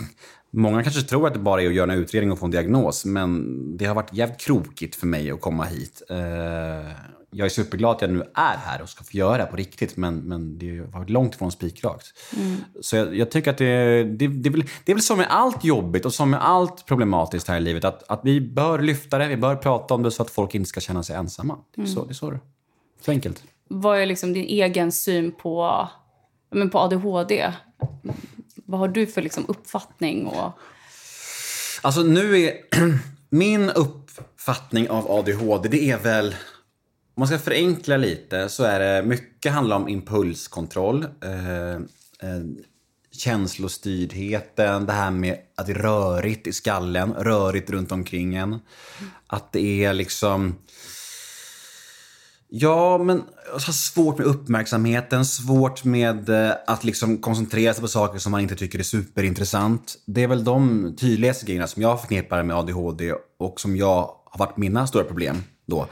Många 0.50 0.82
kanske 0.82 1.02
tror 1.02 1.26
att 1.26 1.32
det 1.32 1.40
bara 1.40 1.62
är 1.62 1.66
att 1.66 1.74
göra 1.74 1.92
en 1.92 1.98
utredning 1.98 2.32
och 2.32 2.38
få 2.38 2.44
en 2.44 2.50
diagnos, 2.50 3.04
men 3.04 3.76
det 3.76 3.84
har 3.84 3.94
varit 3.94 4.12
jävligt 4.12 4.40
krokigt 4.40 4.96
för 4.96 5.06
mig 5.06 5.30
att 5.30 5.40
komma 5.40 5.64
hit. 5.64 6.02
Eh, 6.10 6.92
jag 7.30 7.44
är 7.44 7.48
superglad 7.48 7.96
att 7.96 8.02
jag 8.02 8.10
nu 8.10 8.22
är 8.34 8.56
här 8.56 8.82
och 8.82 8.88
ska 8.88 9.04
få 9.04 9.16
göra 9.16 9.36
det 9.36 9.42
här 9.42 9.50
på 9.50 9.56
riktigt, 9.56 9.96
men, 9.96 10.16
men 10.18 10.58
det 10.58 10.80
varit 10.80 11.10
långt 11.10 11.34
ifrån 11.34 11.52
spikrakt. 11.52 12.06
Så 12.80 12.96
jag, 12.96 13.16
jag 13.16 13.30
tycker 13.30 13.50
att 13.50 13.58
det, 13.58 14.04
det, 14.04 14.26
det, 14.26 14.48
är 14.48 14.50
väl, 14.50 14.64
det 14.84 14.92
är 14.92 14.94
väl 14.94 15.02
som 15.02 15.18
med 15.18 15.26
allt 15.30 15.64
jobbigt 15.64 16.04
och 16.04 16.14
som 16.14 16.30
med 16.30 16.44
allt 16.44 16.86
problematiskt 16.86 17.48
här 17.48 17.56
i 17.56 17.60
livet, 17.60 17.84
att, 17.84 18.02
att 18.10 18.20
vi 18.24 18.40
bör 18.40 18.78
lyfta 18.78 19.18
det, 19.18 19.28
vi 19.28 19.36
bör 19.36 19.56
prata 19.56 19.94
om 19.94 20.02
det 20.02 20.10
så 20.10 20.22
att 20.22 20.30
folk 20.30 20.54
inte 20.54 20.68
ska 20.68 20.80
känna 20.80 21.02
sig 21.02 21.16
ensamma. 21.16 21.58
Det 21.76 21.82
är 21.82 21.86
så 21.86 22.04
det 22.04 22.10
är. 22.10 22.14
Så, 22.14 22.38
så 23.04 23.10
enkelt. 23.10 23.42
Vad 23.68 23.98
är 23.98 24.06
liksom 24.06 24.32
din 24.32 24.44
egen 24.44 24.92
syn 24.92 25.32
på 25.32 25.88
men 26.50 26.70
på 26.70 26.78
ADHD. 26.78 27.52
Vad 28.54 28.80
har 28.80 28.88
du 28.88 29.06
för 29.06 29.22
liksom 29.22 29.44
uppfattning? 29.48 30.26
Och... 30.26 30.52
Alltså 31.82 32.02
nu 32.02 32.40
är 32.40 32.56
min 33.30 33.70
uppfattning 33.70 34.90
av 34.90 35.10
ADHD, 35.10 35.68
det 35.68 35.90
är 35.90 35.98
väl 35.98 36.34
om 37.18 37.20
man 37.20 37.28
ska 37.28 37.38
förenkla 37.38 37.96
lite 37.96 38.48
så 38.48 38.64
är 38.64 38.80
det 38.80 39.08
mycket 39.08 39.52
handlar 39.52 39.76
om 39.76 39.88
impulskontroll. 39.88 41.06
Eh, 41.24 41.72
eh, 41.74 42.42
känslostyrdheten, 43.12 44.86
det 44.86 44.92
här 44.92 45.10
med 45.10 45.36
att 45.56 45.66
det 45.66 45.72
är 45.72 45.76
rörigt 45.76 46.46
i 46.46 46.52
skallen, 46.52 47.14
rörigt 47.14 47.70
runt 47.70 47.92
omkring 47.92 48.34
en. 48.34 48.58
Att 49.26 49.52
det 49.52 49.84
är 49.84 49.92
liksom... 49.92 50.54
Ja, 52.48 52.98
men 52.98 53.22
alltså, 53.52 53.72
svårt 53.72 54.18
med 54.18 54.26
uppmärksamheten, 54.26 55.26
svårt 55.26 55.84
med 55.84 56.28
eh, 56.28 56.52
att 56.66 56.84
liksom 56.84 57.18
koncentrera 57.18 57.74
sig 57.74 57.80
på 57.80 57.88
saker 57.88 58.18
som 58.18 58.32
man 58.32 58.40
inte 58.40 58.56
tycker 58.56 58.78
är 58.78 58.82
superintressant. 58.82 59.96
Det 60.06 60.22
är 60.22 60.28
väl 60.28 60.44
de 60.44 60.94
tydligaste 60.96 61.46
grejerna 61.46 61.66
som 61.66 61.82
jag 61.82 62.00
förknippar 62.00 62.42
med 62.42 62.56
ADHD 62.56 63.14
och 63.38 63.60
som 63.60 63.76
jag 63.76 64.10
har 64.24 64.38
varit 64.38 64.56
mina 64.56 64.86
stora 64.86 65.04
problem 65.04 65.42
då. 65.66 65.86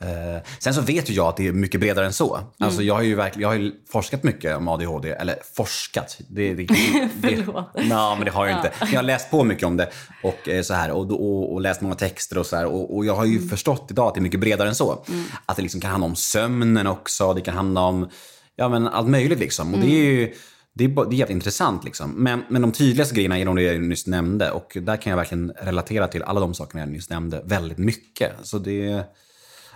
Eh, 0.00 0.42
sen 0.58 0.74
så 0.74 0.80
vet 0.80 1.10
ju 1.10 1.14
jag 1.14 1.26
att 1.26 1.36
det 1.36 1.48
är 1.48 1.52
mycket 1.52 1.80
bredare 1.80 2.06
än 2.06 2.12
så. 2.12 2.34
Mm. 2.34 2.48
Alltså 2.58 2.82
jag 2.82 2.94
har 2.94 3.02
ju 3.02 3.14
verkligen, 3.14 3.42
jag 3.42 3.48
har 3.48 3.54
ju 3.54 3.72
forskat 3.88 4.22
mycket 4.22 4.56
om 4.56 4.68
ADHD. 4.68 5.10
Eller 5.10 5.36
forskat. 5.56 6.18
Det, 6.28 6.54
det, 6.54 6.62
det, 7.22 7.46
nej, 7.74 8.16
men 8.16 8.24
det 8.24 8.30
har 8.30 8.46
jag 8.46 8.58
inte. 8.58 8.72
Jag 8.80 8.98
har 8.98 9.02
läst 9.02 9.30
på 9.30 9.44
mycket 9.44 9.66
om 9.66 9.76
det 9.76 9.90
och, 10.22 10.48
eh, 10.48 10.62
så 10.62 10.74
här, 10.74 10.90
och, 10.90 11.10
och, 11.10 11.52
och 11.52 11.60
läst 11.60 11.80
många 11.80 11.94
texter 11.94 12.38
och 12.38 12.46
så 12.46 12.56
här. 12.56 12.66
Och, 12.66 12.96
och 12.96 13.04
jag 13.04 13.16
har 13.16 13.24
ju 13.24 13.36
mm. 13.36 13.48
förstått 13.48 13.86
idag 13.90 14.08
att 14.08 14.14
det 14.14 14.20
är 14.20 14.22
mycket 14.22 14.40
bredare 14.40 14.68
än 14.68 14.74
så. 14.74 15.04
Mm. 15.08 15.24
Att 15.46 15.56
det 15.56 15.62
liksom 15.62 15.80
kan 15.80 15.90
handla 15.90 16.06
om 16.06 16.16
sömnen 16.16 16.86
också. 16.86 17.34
Det 17.34 17.40
kan 17.40 17.54
handla 17.54 17.80
om 17.80 18.08
ja, 18.56 18.68
men 18.68 18.88
allt 18.88 19.08
möjligt. 19.08 19.38
Liksom. 19.38 19.74
Och 19.74 19.80
det 19.80 19.86
är 19.86 20.04
ju 20.04 20.34
det 20.74 20.84
är, 20.84 20.88
det 20.88 21.00
är 21.00 21.18
jävligt 21.18 21.30
intressant. 21.30 21.84
Liksom. 21.84 22.10
Men, 22.10 22.42
men 22.48 22.62
de 22.62 22.72
tydligaste 22.72 23.14
grejerna 23.14 23.38
är 23.38 23.44
de 23.44 23.58
jag 23.58 23.80
nyss 23.80 24.06
nämnde. 24.06 24.50
Och 24.50 24.76
där 24.80 24.96
kan 24.96 25.10
jag 25.10 25.16
verkligen 25.16 25.52
relatera 25.62 26.08
till 26.08 26.22
alla 26.22 26.40
de 26.40 26.54
sakerna 26.54 26.80
jag 26.80 26.88
nyss 26.88 27.10
nämnde 27.10 27.42
väldigt 27.44 27.78
mycket. 27.78 28.32
Så 28.42 28.58
det 28.58 29.04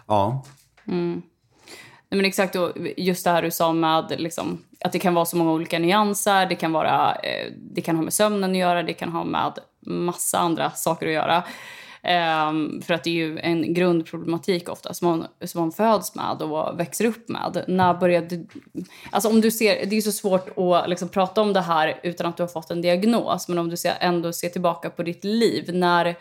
Ja. 0.06 0.44
Mm. 0.88 1.22
Nej, 2.08 2.16
men 2.16 2.24
exakt, 2.24 2.56
och 2.56 2.72
just 2.96 3.24
det 3.24 3.30
här 3.30 3.42
du 3.42 3.50
sa 3.50 3.72
med 3.72 4.14
liksom, 4.18 4.64
att 4.80 4.92
det 4.92 4.98
kan 4.98 5.14
vara 5.14 5.24
så 5.24 5.36
många 5.36 5.52
olika 5.52 5.78
nyanser. 5.78 6.46
Det 6.46 6.54
kan, 6.54 6.72
vara, 6.72 7.14
eh, 7.14 7.52
det 7.56 7.80
kan 7.80 7.96
ha 7.96 8.02
med 8.02 8.12
sömnen 8.12 8.50
att 8.50 8.56
göra, 8.56 8.82
det 8.82 8.92
kan 8.92 9.08
ha 9.08 9.24
med 9.24 9.58
massa 9.86 10.38
andra 10.38 10.70
saker 10.70 11.06
att 11.06 11.12
göra. 11.12 11.44
Um, 12.48 12.82
för 12.82 12.94
att 12.94 13.04
det 13.04 13.10
är 13.10 13.14
ju 13.14 13.38
en 13.38 13.74
grundproblematik 13.74 14.68
ofta 14.68 14.94
som 14.94 15.08
man, 15.08 15.26
som 15.44 15.60
man 15.60 15.72
föds 15.72 16.14
med 16.14 16.42
och 16.42 16.80
växer 16.80 17.04
upp 17.04 17.28
med. 17.28 17.64
När 17.68 17.94
började... 17.94 18.44
Alltså 19.10 19.28
om 19.28 19.40
du 19.40 19.50
ser, 19.50 19.86
det 19.86 19.96
är 19.96 20.00
så 20.00 20.12
svårt 20.12 20.58
att 20.58 20.90
liksom 20.90 21.08
prata 21.08 21.42
om 21.42 21.52
det 21.52 21.60
här 21.60 22.00
utan 22.02 22.26
att 22.26 22.36
du 22.36 22.42
har 22.42 22.48
fått 22.48 22.70
en 22.70 22.82
diagnos. 22.82 23.48
Men 23.48 23.58
om 23.58 23.70
du 23.70 23.76
ser, 23.76 23.94
ändå 24.00 24.32
ser 24.32 24.48
tillbaka 24.48 24.90
på 24.90 25.02
ditt 25.02 25.24
liv. 25.24 25.70
När 25.72 26.16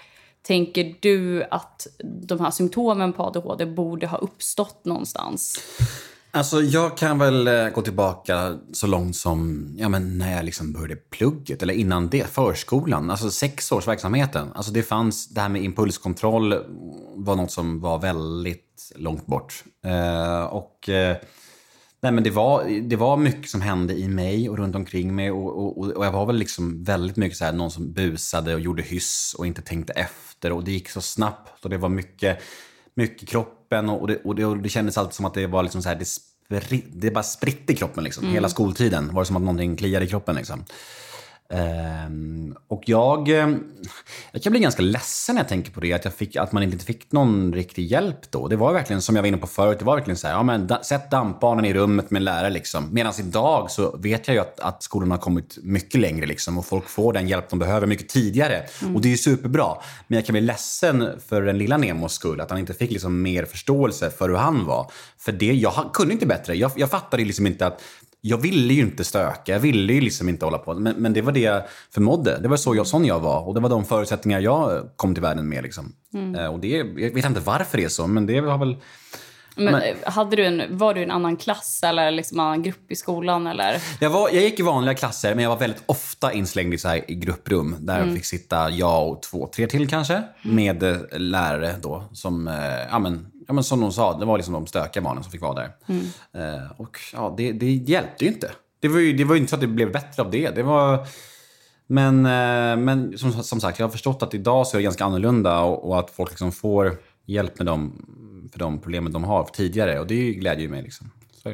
Tänker 0.48 0.96
du 1.00 1.44
att 1.52 1.88
de 2.28 2.40
här 2.40 2.52
symptomen 2.52 3.14
på 3.14 3.24
ADHD 3.24 3.66
borde 3.66 4.08
ha 4.08 4.18
uppstått 4.18 4.86
någonstans? 4.86 5.60
Alltså 6.36 6.62
jag 6.62 6.98
kan 6.98 7.20
väl 7.20 7.48
eh, 7.48 7.70
gå 7.70 7.82
tillbaka 7.82 8.58
så 8.72 8.88
långt 8.88 9.16
som 9.16 9.68
ja, 9.78 9.90
men 9.90 10.18
när 10.18 10.36
jag 10.36 10.46
liksom 10.46 10.74
började 10.74 10.96
plugget, 10.96 11.64
eller 11.64 11.74
innan 11.74 12.10
det, 12.10 12.28
förskolan. 12.28 13.10
Alltså 13.10 13.32
sexårsverksamheten. 13.32 14.52
Alltså 14.56 14.72
det 14.72 14.84
fanns, 14.84 15.30
det 15.30 15.42
här 15.42 15.50
med 15.50 15.64
impulskontroll 15.64 16.56
var 17.16 17.36
något 17.36 17.52
som 17.52 17.82
var 17.82 18.00
väldigt 18.00 18.92
långt 18.96 19.26
bort. 19.26 19.64
Eh, 19.86 20.44
och 20.44 20.90
eh, 20.90 21.18
nej, 22.02 22.12
men 22.12 22.24
det, 22.24 22.32
var, 22.32 22.82
det 22.82 22.96
var 22.96 23.18
mycket 23.18 23.50
som 23.50 23.62
hände 23.62 23.94
i 23.94 24.08
mig 24.08 24.50
och 24.50 24.58
runt 24.58 24.76
omkring 24.76 25.16
mig. 25.16 25.32
Och, 25.32 25.80
och, 25.80 25.98
och 25.98 26.06
jag 26.06 26.12
var 26.12 26.26
väl 26.26 26.36
liksom 26.36 26.84
väldigt 26.84 27.18
mycket 27.18 27.38
så 27.38 27.46
här, 27.46 27.54
någon 27.54 27.72
som 27.72 27.94
busade 27.94 28.54
och 28.54 28.60
gjorde 28.60 28.84
hyss 28.84 29.36
och 29.38 29.48
inte 29.48 29.62
tänkte 29.62 29.94
efter 29.94 30.33
efter 30.44 30.52
och 30.52 30.64
det 30.64 30.72
gick 30.72 30.90
så 30.90 31.02
snabbt 31.02 31.66
och 31.66 31.70
det 31.70 31.78
var 31.78 31.90
mycket, 31.90 32.40
mycket 32.96 33.30
kroppen 33.30 33.90
och 33.90 34.08
det, 34.08 34.22
och 34.24 34.36
det, 34.36 34.46
och 34.46 34.58
det 34.58 34.70
kändes 34.70 34.98
alltid 34.98 35.14
som 35.14 35.26
att 35.26 35.34
det 35.34 35.48
var 35.48 35.64
liksom 35.64 35.82
så 35.82 35.90
här, 35.90 35.96
det, 35.96 36.06
spri, 36.06 36.84
det 36.94 37.12
bara 37.12 37.24
spritt 37.24 37.70
i 37.70 37.76
kroppen 37.76 38.04
liksom. 38.04 38.24
Mm. 38.24 38.34
Hela 38.34 38.50
skoltiden 38.50 39.14
var 39.14 39.22
det 39.22 39.26
som 39.26 39.36
att 39.36 39.42
någonting 39.42 39.76
kliade 39.78 40.06
i 40.06 40.08
kroppen 40.08 40.36
liksom. 40.36 40.66
Um, 41.54 42.58
och 42.68 42.84
jag, 42.86 43.30
eh, 43.30 43.50
jag 44.32 44.44
kan 44.44 44.52
bli 44.52 44.60
ganska 44.60 44.82
ledsen 44.82 45.36
när 45.36 45.42
jag 45.42 45.50
tänker 45.50 45.72
på 45.72 45.80
det, 45.80 45.94
att, 45.94 46.06
jag 46.06 46.14
fick, 46.14 46.36
att 46.36 46.52
man 46.52 46.64
inte 46.64 46.86
fick 46.86 47.12
någon 47.12 47.54
riktig 47.54 47.86
hjälp 47.86 48.32
då. 48.32 48.48
Det 48.48 48.56
var 48.56 48.74
verkligen, 48.74 49.02
som 49.02 49.16
jag 49.16 49.24
var 49.24 49.28
inne 49.28 49.38
på 49.38 49.48
förut, 49.48 49.80
det 49.80 49.86
var 49.86 49.96
verkligen 49.96 50.18
så 50.18 50.28
här, 50.28 50.34
ja 50.34 50.44
men 50.44 50.68
da, 50.68 50.84
sätt 50.84 51.12
dampbarnen 51.12 51.66
i 51.66 51.74
rummet 51.74 52.12
med 52.12 52.20
en 52.20 52.24
lärare 52.24 52.50
liksom. 52.50 52.94
Medan 52.94 53.14
idag 53.20 53.72
så 53.72 53.98
vet 53.98 54.28
jag 54.28 54.36
ju 54.36 54.42
att, 54.42 54.60
att 54.60 54.84
skolorna 54.84 55.16
har 55.16 55.22
kommit 55.22 55.58
mycket 55.64 56.02
längre 56.02 56.26
liksom 56.26 56.58
och 56.58 56.66
folk 56.66 56.90
får 56.90 57.14
den 57.14 57.28
hjälp 57.28 57.50
de 57.50 57.60
behöver 57.60 57.88
mycket 57.88 58.10
tidigare. 58.10 58.64
Mm. 58.82 58.96
Och 58.96 59.02
det 59.02 59.08
är 59.08 59.12
ju 59.12 59.18
superbra. 59.18 59.76
Men 60.08 60.16
jag 60.16 60.26
kan 60.26 60.34
bli 60.34 60.42
ledsen 60.42 61.10
för 61.28 61.42
den 61.42 61.58
lilla 61.58 61.78
Nemos 61.78 62.14
skull, 62.14 62.42
att 62.42 62.50
han 62.50 62.60
inte 62.60 62.74
fick 62.74 62.92
liksom 62.92 63.22
mer 63.22 63.46
förståelse 63.46 64.10
för 64.10 64.30
hur 64.30 64.36
han 64.36 64.66
var. 64.66 64.92
För 65.18 65.32
det, 65.32 65.54
jag 65.54 65.90
kunde 65.94 66.14
inte 66.14 66.26
bättre. 66.26 66.56
Jag, 66.56 66.72
jag 66.76 66.90
fattade 66.90 67.24
liksom 67.24 67.48
inte 67.48 67.66
att 67.66 67.82
jag 68.26 68.38
ville 68.38 68.74
ju 68.74 68.82
inte 68.82 69.04
stöka, 69.04 69.52
jag 69.52 69.60
ville 69.60 69.94
ju 69.94 70.02
liksom 70.02 70.30
inte 70.30 70.46
hålla 70.46 70.58
på. 70.58 70.74
Men, 70.74 70.96
men 70.96 71.14
det 71.14 71.22
var 71.22 71.32
det 71.32 71.40
jag 71.40 71.64
förmådde. 71.92 72.40
Det 72.42 72.48
var 72.48 72.58
så 72.58 72.76
jag, 72.76 72.88
sån 72.88 73.06
jag 73.06 73.20
var. 73.20 73.48
Och 73.48 73.54
det 73.54 73.60
var 73.60 73.70
de 73.70 73.86
förutsättningar 73.86 74.40
jag 74.40 74.90
kom 74.96 75.14
till 75.14 75.22
världen 75.22 75.50
med. 75.50 75.64
Liksom. 75.64 75.94
Mm. 76.14 76.36
Eh, 76.36 76.48
och 76.48 76.60
det, 76.60 76.68
jag 76.68 77.14
vet 77.14 77.26
inte 77.26 77.40
varför 77.40 77.78
det 77.78 77.84
är 77.84 77.90
så, 77.90 78.08
men 78.08 78.26
det 78.26 78.40
har 78.40 78.58
väl... 78.58 78.78
Men, 79.56 79.74
men, 79.74 79.82
hade 80.06 80.36
du 80.36 80.46
en, 80.46 80.78
var 80.78 80.94
du 80.94 81.00
i 81.00 81.04
en 81.04 81.12
annan 81.12 81.38
klass 81.38 81.82
eller 81.84 82.12
liksom 82.12 82.40
en 82.40 82.46
annan 82.46 82.64
grupp 82.64 82.92
i 82.92 82.96
skolan? 82.96 83.48
Eller? 83.48 83.82
Jag, 84.00 84.10
var, 84.10 84.30
jag 84.30 84.44
gick 84.44 84.60
i 84.60 84.64
vanliga 84.64 84.96
klasser, 84.96 85.36
men 85.36 85.44
jag 85.44 85.50
var 85.50 85.60
väldigt 85.60 85.84
ofta 85.86 86.34
inslängd 86.34 86.74
i, 86.74 86.78
så 86.78 86.88
här, 86.88 87.12
i 87.12 87.16
grupprum. 87.16 87.76
Där 87.80 87.96
mm. 87.96 88.08
jag 88.08 88.18
fick 88.18 88.26
sitta 88.26 88.70
jag 88.70 89.10
och 89.10 89.24
två, 89.24 89.50
tre 89.56 89.68
till 89.68 89.90
kanske, 89.90 90.14
mm. 90.14 90.56
med 90.56 90.84
eh, 90.84 90.98
lärare 91.12 91.76
då. 91.82 92.04
Som, 92.14 92.48
eh, 92.48 92.54
ja, 92.90 93.00
men, 93.00 93.28
ja, 93.48 93.54
men 93.54 93.64
som 93.64 93.82
de 93.82 93.92
sa, 93.92 94.18
det 94.18 94.26
var 94.26 94.38
liksom 94.38 94.54
de 94.54 94.68
stökiga 94.68 95.04
barnen 95.04 95.24
som 95.24 95.32
fick 95.32 95.42
vara 95.42 95.54
där. 95.54 95.72
Mm. 95.88 96.06
Eh, 96.34 96.72
och 96.78 97.00
ja, 97.14 97.34
det, 97.38 97.52
det 97.52 97.72
hjälpte 97.72 98.26
ju 98.26 98.32
inte. 98.32 98.52
Det 98.80 98.88
var 98.88 99.00
ju, 99.00 99.14
det 99.14 99.24
var 99.24 99.36
ju 99.36 99.42
inte 99.42 99.50
så 99.50 99.56
att 99.56 99.62
det 99.62 99.68
blev 99.68 99.92
bättre 99.92 100.24
av 100.24 100.32
det. 100.32 100.50
det 100.50 100.64
var... 100.64 101.08
Men, 101.88 102.26
eh, 102.26 102.78
men 102.78 103.18
som, 103.18 103.44
som 103.44 103.62
sagt, 103.62 103.80
jag 103.80 103.88
har 103.88 103.92
förstått 103.92 104.24
att 104.24 104.34
idag 104.34 104.68
så 104.68 104.78
är 104.78 104.80
det 104.80 104.84
ganska 104.84 105.06
annorlunda 105.06 105.60
och, 105.60 105.90
och 105.90 106.00
att 106.00 106.10
folk 106.10 106.30
liksom 106.30 106.52
får 106.52 106.98
hjälp 107.26 107.58
med 107.58 107.66
dem, 107.66 108.06
för 108.52 108.60
de 108.60 108.80
problemen 108.80 109.12
de 109.12 109.24
har 109.24 109.44
tidigare. 109.44 110.00
Och 110.00 110.08
det 110.08 110.34
glädjer 110.34 110.64
ju 110.64 110.70
mig. 110.70 110.84
Liksom. 110.84 111.12
Så. 111.44 111.54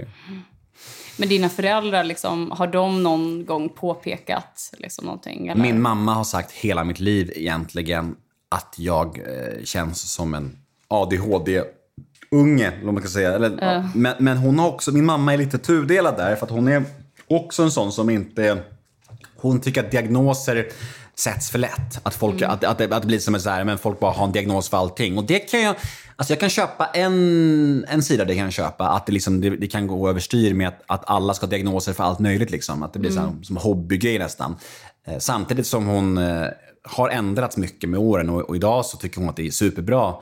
Men 1.18 1.30
dina 1.30 1.50
föräldrar, 1.50 2.04
liksom, 2.04 2.52
har 2.52 2.68
de 2.68 3.04
någon 3.04 3.46
gång 3.46 3.70
påpekat 3.70 4.74
liksom, 4.78 5.06
någonting? 5.06 5.48
Eller? 5.48 5.62
Min 5.62 5.82
mamma 5.82 6.14
har 6.14 6.24
sagt 6.24 6.52
hela 6.52 6.84
mitt 6.84 7.00
liv 7.00 7.32
egentligen 7.36 8.16
att 8.50 8.76
jag 8.78 9.18
eh, 9.18 9.64
känns 9.64 10.14
som 10.14 10.34
en 10.34 10.58
ADHD 10.88 11.64
unge, 12.32 12.72
om 12.82 12.94
man 12.94 13.04
kan 13.04 13.12
säga. 13.12 13.34
Eller, 13.34 13.78
uh. 13.78 13.86
men, 13.96 14.16
men 14.20 14.38
hon 14.38 14.60
har 14.60 14.68
också, 14.68 14.92
min 14.92 15.06
mamma 15.06 15.34
är 15.34 15.38
lite 15.38 15.58
tudelad 15.58 16.18
där, 16.18 16.36
för 16.36 16.46
att 16.46 16.52
hon 16.52 16.68
är 16.68 16.84
också 17.28 17.64
en 17.64 17.72
sån 17.72 17.92
som 17.92 18.10
inte... 18.10 18.64
Hon 19.36 19.62
tycker 19.62 19.84
att 19.84 19.92
diagnoser 19.92 20.68
sätts 21.20 21.50
för 21.50 21.60
lätt. 21.60 22.00
Att, 22.04 22.16
folk, 22.16 22.42
mm. 22.42 22.50
att, 22.50 22.64
att, 22.64 22.82
att, 22.82 23.02
det 23.02 23.08
blir 23.08 23.20
som 23.20 23.40
så 23.40 23.50
här, 23.50 23.64
men 23.64 23.78
folk 23.78 24.00
bara 24.00 24.12
har 24.12 24.26
en 24.26 24.32
diagnos 24.32 24.70
för 24.70 24.78
allting. 24.78 25.18
Och 25.18 25.24
det 25.24 25.40
kan 25.40 25.62
jag, 25.62 25.76
alltså 26.16 26.34
jag 26.34 26.40
kan 26.40 26.50
köpa 26.50 26.86
en, 26.86 27.86
en 27.88 28.04
sida, 28.04 28.26
det 28.26 28.36
kan 28.36 28.44
jag 28.44 28.54
köpa. 28.54 28.88
Att 28.88 29.06
det, 29.06 29.12
liksom, 29.12 29.42
det, 29.42 29.50
det 29.50 29.68
kan 29.68 29.88
gå 29.88 30.10
överstyr 30.10 30.54
med 30.54 30.68
att, 30.68 30.82
att 30.88 31.10
alla 31.10 31.34
ska 31.34 31.46
ha 31.46 31.50
diagnoser 31.50 31.94
för 31.94 32.04
allt 32.04 32.20
möjligt. 32.20 32.52
Liksom. 32.52 32.84
Att 32.84 32.94
det 32.94 33.00
blir 33.00 33.12
mm. 33.12 33.40
så 33.40 33.44
som 33.44 33.58
hobbygrej 33.58 34.20
nästan. 34.20 34.56
Eh, 35.08 35.18
samtidigt 35.20 35.68
som 35.68 35.86
hon 35.86 36.18
eh, 36.18 36.48
har 36.84 37.10
ändrats 37.10 37.58
mycket 37.58 37.90
med 37.90 38.00
åren 38.00 38.30
och, 38.30 38.42
och 38.42 38.56
idag 38.56 38.86
så 38.86 38.98
tycker 38.98 39.20
hon 39.20 39.30
att 39.30 39.36
det 39.36 39.48
är 39.48 39.52
superbra 39.52 40.14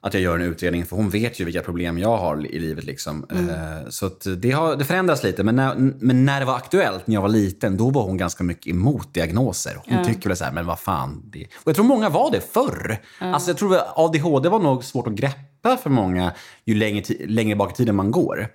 att 0.00 0.14
jag 0.14 0.22
gör 0.22 0.34
en 0.34 0.42
utredning, 0.42 0.86
för 0.86 0.96
hon 0.96 1.10
vet 1.10 1.40
ju 1.40 1.44
vilka 1.44 1.62
problem 1.62 1.98
jag 1.98 2.16
har 2.16 2.46
i 2.46 2.58
livet. 2.58 2.84
Liksom. 2.84 3.26
Mm. 3.30 3.48
Eh, 3.48 3.88
så 3.88 4.10
det, 4.36 4.50
har, 4.50 4.76
det 4.76 4.84
förändras 4.84 5.22
lite. 5.22 5.44
Men 5.44 5.56
när, 5.56 5.74
men 6.00 6.24
när 6.24 6.40
det 6.40 6.46
var 6.46 6.56
aktuellt, 6.56 7.06
när 7.06 7.14
jag 7.14 7.22
var 7.22 7.28
liten, 7.28 7.76
då 7.76 7.90
var 7.90 8.02
hon 8.02 8.16
ganska 8.16 8.44
mycket 8.44 8.66
emot 8.66 9.14
diagnoser. 9.14 9.76
Hon 9.84 9.94
mm. 9.94 10.06
tycker 10.06 10.28
väl 10.28 10.36
så 10.36 10.44
här, 10.44 10.52
men 10.52 10.66
vad 10.66 10.78
fan. 10.78 11.22
Det... 11.24 11.44
Och 11.44 11.68
jag 11.68 11.74
tror 11.74 11.84
många 11.84 12.08
var 12.08 12.30
det 12.30 12.40
förr. 12.40 12.98
Mm. 13.20 13.34
Alltså, 13.34 13.50
jag 13.50 13.58
tror 13.58 13.78
ADHD 13.96 14.48
var 14.48 14.58
nog 14.58 14.84
svårt 14.84 15.06
att 15.06 15.12
greppa 15.12 15.76
för 15.76 15.90
många 15.90 16.32
ju 16.64 16.74
längre, 16.74 17.02
längre 17.26 17.56
bak 17.56 17.72
i 17.72 17.74
tiden 17.74 17.96
man 17.96 18.10
går. 18.10 18.48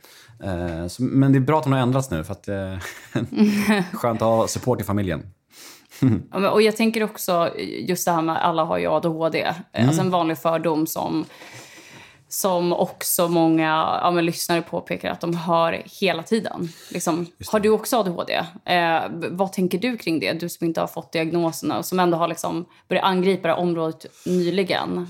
Uh, 0.43 0.87
så, 0.87 1.03
men 1.03 1.31
det 1.31 1.37
är 1.37 1.41
bra 1.41 1.59
att 1.59 1.65
hon 1.65 1.73
har 1.73 1.79
ändrats 1.79 2.11
nu, 2.11 2.23
för 2.23 2.31
att 2.31 2.49
uh, 2.49 2.79
skönt 3.93 4.21
att 4.21 4.27
ha 4.27 4.47
support 4.47 4.81
i 4.81 4.83
familjen. 4.83 5.23
Och 6.51 6.61
jag 6.61 6.77
tänker 6.77 7.03
också 7.03 7.51
just 7.87 8.05
det 8.05 8.11
här 8.11 8.21
med 8.21 8.45
alla 8.45 8.63
har 8.63 8.77
ju 8.77 8.87
ADHD. 8.87 9.53
Mm. 9.71 9.87
Alltså 9.87 10.01
en 10.01 10.09
vanlig 10.09 10.37
fördom 10.37 10.87
som, 10.87 11.25
som 12.27 12.73
också 12.73 13.27
många 13.27 13.99
ja, 14.03 14.11
lyssnare 14.11 14.61
påpekar 14.61 15.11
att 15.11 15.21
de 15.21 15.35
hör 15.35 15.83
hela 16.01 16.23
tiden. 16.23 16.69
Liksom, 16.91 17.25
har 17.51 17.59
du 17.59 17.69
också 17.69 17.97
ADHD? 17.97 18.33
Eh, 18.65 19.01
vad 19.29 19.53
tänker 19.53 19.77
du 19.77 19.97
kring 19.97 20.19
det? 20.19 20.33
Du 20.33 20.49
som 20.49 20.67
inte 20.67 20.81
har 20.81 20.87
fått 20.87 21.11
diagnoserna 21.11 21.77
och 21.77 21.85
som 21.85 21.99
ändå 21.99 22.17
har 22.17 22.27
liksom 22.27 22.65
börjat 22.87 23.05
angripa 23.05 23.47
det 23.47 23.53
området 23.53 24.05
nyligen 24.25 25.07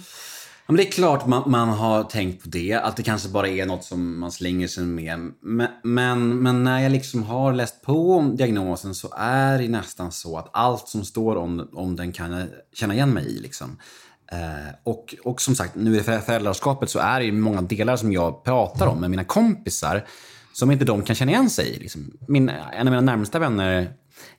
men 0.67 0.75
det 0.75 0.87
är 0.87 0.91
klart 0.91 1.27
man, 1.27 1.51
man 1.51 1.69
har 1.69 2.03
tänkt 2.03 2.43
på 2.43 2.49
det, 2.49 2.73
att 2.73 2.97
det 2.97 3.03
kanske 3.03 3.29
bara 3.29 3.47
är 3.47 3.65
något 3.65 3.83
som 3.83 4.19
man 4.19 4.31
slänger 4.31 4.67
sig 4.67 4.83
med. 4.83 5.31
Men, 5.41 5.67
men, 5.83 6.37
men 6.37 6.63
när 6.63 6.79
jag 6.79 6.91
liksom 6.91 7.23
har 7.23 7.53
läst 7.53 7.81
på 7.81 8.17
om 8.17 8.35
diagnosen 8.35 8.95
så 8.95 9.13
är 9.17 9.59
det 9.59 9.67
nästan 9.67 10.11
så 10.11 10.37
att 10.37 10.49
allt 10.53 10.87
som 10.87 11.05
står 11.05 11.35
om, 11.35 11.69
om 11.73 11.95
den 11.95 12.11
kan 12.11 12.31
jag 12.31 12.47
känna 12.73 12.93
igen 12.93 13.09
mig 13.09 13.25
i. 13.25 13.39
Liksom. 13.39 13.77
Eh, 14.31 14.73
och, 14.83 15.15
och 15.23 15.41
som 15.41 15.55
sagt, 15.55 15.75
nu 15.75 15.97
i 15.97 16.03
föräldraskapet 16.03 16.89
så 16.89 16.99
är 16.99 17.19
det 17.19 17.25
ju 17.25 17.31
många 17.31 17.61
delar 17.61 17.95
som 17.95 18.11
jag 18.11 18.43
pratar 18.43 18.87
om 18.87 18.99
med 18.99 19.09
mina 19.09 19.23
kompisar 19.23 20.05
som 20.53 20.71
inte 20.71 20.85
de 20.85 21.03
kan 21.03 21.15
känna 21.15 21.31
igen 21.31 21.49
sig 21.49 21.67
i. 21.69 21.79
Liksom. 21.79 22.17
Min, 22.27 22.49
en 22.49 22.87
av 22.87 22.91
mina 22.91 23.01
närmsta 23.01 23.39
vänner 23.39 23.93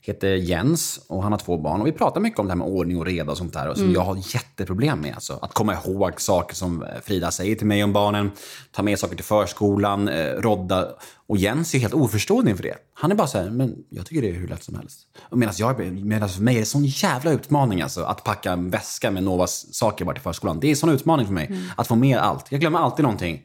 heter 0.06 0.28
Jens 0.28 1.00
och 1.08 1.23
han 1.23 1.32
har 1.32 1.38
två 1.38 1.56
barn. 1.56 1.80
Och 1.80 1.87
vi 1.87 1.92
pratar 1.92 2.20
mycket 2.20 2.38
om 2.38 2.46
det 2.46 2.52
här 2.52 2.58
med 2.58 2.66
ordning 2.66 2.99
och 2.99 3.06
reda 3.06 3.30
och 3.30 3.38
sånt 3.38 3.52
där. 3.52 3.68
Och 3.68 3.76
som 3.76 3.84
mm. 3.84 3.94
jag 3.94 4.00
har 4.00 4.16
jätteproblem 4.34 5.00
med. 5.00 5.14
Alltså. 5.14 5.38
Att 5.42 5.54
komma 5.54 5.75
ihåg 5.75 6.20
saker 6.20 6.54
som 6.54 6.84
Frida 7.02 7.30
säger 7.30 7.56
till 7.56 7.66
mig 7.66 7.84
om 7.84 7.92
barnen. 7.92 8.30
Ta 8.73 8.82
med 8.82 8.99
saker 8.99 9.16
till 9.16 9.25
förskolan, 9.25 10.08
eh, 10.08 10.26
rodda. 10.26 10.88
Och 11.26 11.37
Jens 11.37 11.75
är 11.75 11.78
helt 11.78 11.95
oförstående 11.95 12.50
inför 12.50 12.62
det. 12.62 12.75
Han 12.95 13.11
är 13.11 13.14
bara 13.14 13.26
så 13.26 13.38
här, 13.38 13.50
men 13.50 13.75
jag 13.90 14.07
tycker 14.07 14.23
det 14.23 14.28
är 14.28 14.33
hur 14.33 14.49
lätt 14.49 14.62
som 14.62 14.75
helst. 14.75 15.00
Medan 15.31 16.28
för 16.28 16.43
mig 16.43 16.57
är 16.57 16.61
det 16.61 16.66
sån 16.66 16.85
jävla 16.85 17.31
utmaning 17.33 17.83
alltså, 17.83 18.02
att 18.02 18.25
packa 18.25 18.52
en 18.52 18.71
väska 18.71 19.11
med 19.11 19.23
Novas 19.23 19.75
saker 19.75 20.04
bara 20.04 20.12
till 20.12 20.23
förskolan. 20.23 20.61
Det 20.61 20.66
är 20.66 20.71
en 20.71 20.76
sån 20.76 20.90
utmaning 20.90 21.26
för 21.26 21.33
mig. 21.33 21.47
Mm. 21.47 21.62
Att 21.76 21.87
få 21.87 21.95
med 21.95 22.19
allt. 22.19 22.47
Jag 22.49 22.61
glömmer 22.61 22.78
alltid 22.78 23.02
någonting. 23.02 23.43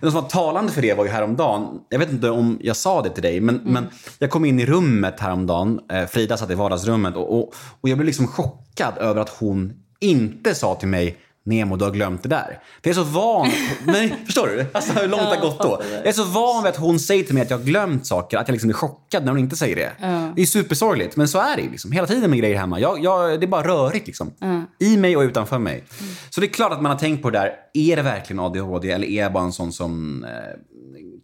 Det 0.00 0.10
som 0.10 0.22
var 0.22 0.28
talande 0.28 0.72
för 0.72 0.82
det 0.82 0.94
var 0.94 1.04
ju 1.04 1.10
häromdagen. 1.10 1.80
Jag 1.88 1.98
vet 1.98 2.10
inte 2.10 2.30
om 2.30 2.58
jag 2.62 2.76
sa 2.76 3.02
det 3.02 3.10
till 3.10 3.22
dig, 3.22 3.40
men, 3.40 3.60
mm. 3.60 3.72
men 3.72 3.88
jag 4.18 4.30
kom 4.30 4.44
in 4.44 4.60
i 4.60 4.66
rummet 4.66 5.20
häromdagen. 5.20 5.80
Eh, 5.92 6.06
Frida 6.06 6.36
satt 6.36 6.50
i 6.50 6.54
vardagsrummet 6.54 7.16
och, 7.16 7.38
och, 7.38 7.54
och 7.80 7.88
jag 7.88 7.98
blev 7.98 8.06
liksom 8.06 8.26
chockad 8.26 8.98
över 8.98 9.20
att 9.20 9.28
hon 9.28 9.72
inte 10.00 10.54
sa 10.54 10.74
till 10.74 10.88
mig 10.88 11.18
Nemo, 11.44 11.76
du 11.76 11.84
har 11.84 11.92
glömt 11.92 12.22
det 12.22 12.28
där. 12.28 12.58
För 12.82 12.90
jag 12.90 12.90
är 12.90 12.94
så 12.94 13.04
van, 13.04 13.50
men, 13.84 14.26
förstår 14.26 14.46
du? 14.46 14.66
Alltså 14.72 14.92
hur 14.92 15.08
långt 15.08 15.22
det 15.22 15.36
har 15.36 15.40
gått 15.40 15.60
då. 15.60 15.82
Jag 15.92 16.06
är 16.06 16.12
så 16.12 16.24
van 16.24 16.62
vid 16.62 16.70
att 16.70 16.76
hon 16.76 16.98
säger 17.00 17.24
till 17.24 17.34
mig 17.34 17.42
att 17.42 17.50
jag 17.50 17.58
har 17.58 17.64
glömt 17.64 18.06
saker, 18.06 18.38
att 18.38 18.48
jag 18.48 18.52
liksom 18.52 18.68
blir 18.68 18.76
chockad 18.76 19.24
när 19.24 19.32
hon 19.32 19.38
inte 19.38 19.56
säger 19.56 19.76
det. 19.76 19.92
Mm. 20.06 20.32
Det 20.36 20.42
är 20.42 20.46
supersorgligt, 20.46 21.16
men 21.16 21.28
så 21.28 21.38
är 21.38 21.56
det 21.56 21.62
liksom. 21.62 21.92
Hela 21.92 22.06
tiden 22.06 22.30
med 22.30 22.38
grejer 22.38 22.58
hemma. 22.58 22.80
Jag, 22.80 23.04
jag, 23.04 23.40
det 23.40 23.46
är 23.46 23.48
bara 23.48 23.68
rörigt 23.68 24.06
liksom. 24.06 24.32
Mm. 24.40 24.64
I 24.78 24.96
mig 24.96 25.16
och 25.16 25.22
utanför 25.22 25.58
mig. 25.58 25.84
Mm. 26.00 26.14
Så 26.30 26.40
det 26.40 26.46
är 26.46 26.52
klart 26.52 26.72
att 26.72 26.82
man 26.82 26.92
har 26.92 26.98
tänkt 26.98 27.22
på 27.22 27.30
det 27.30 27.38
där. 27.38 27.52
Är 27.74 27.96
det 27.96 28.02
verkligen 28.02 28.40
ADHD 28.40 28.90
eller 28.90 29.06
är 29.06 29.22
jag 29.22 29.32
bara 29.32 29.44
en 29.44 29.52
sån 29.52 29.72
som 29.72 30.24
eh, 30.24 30.30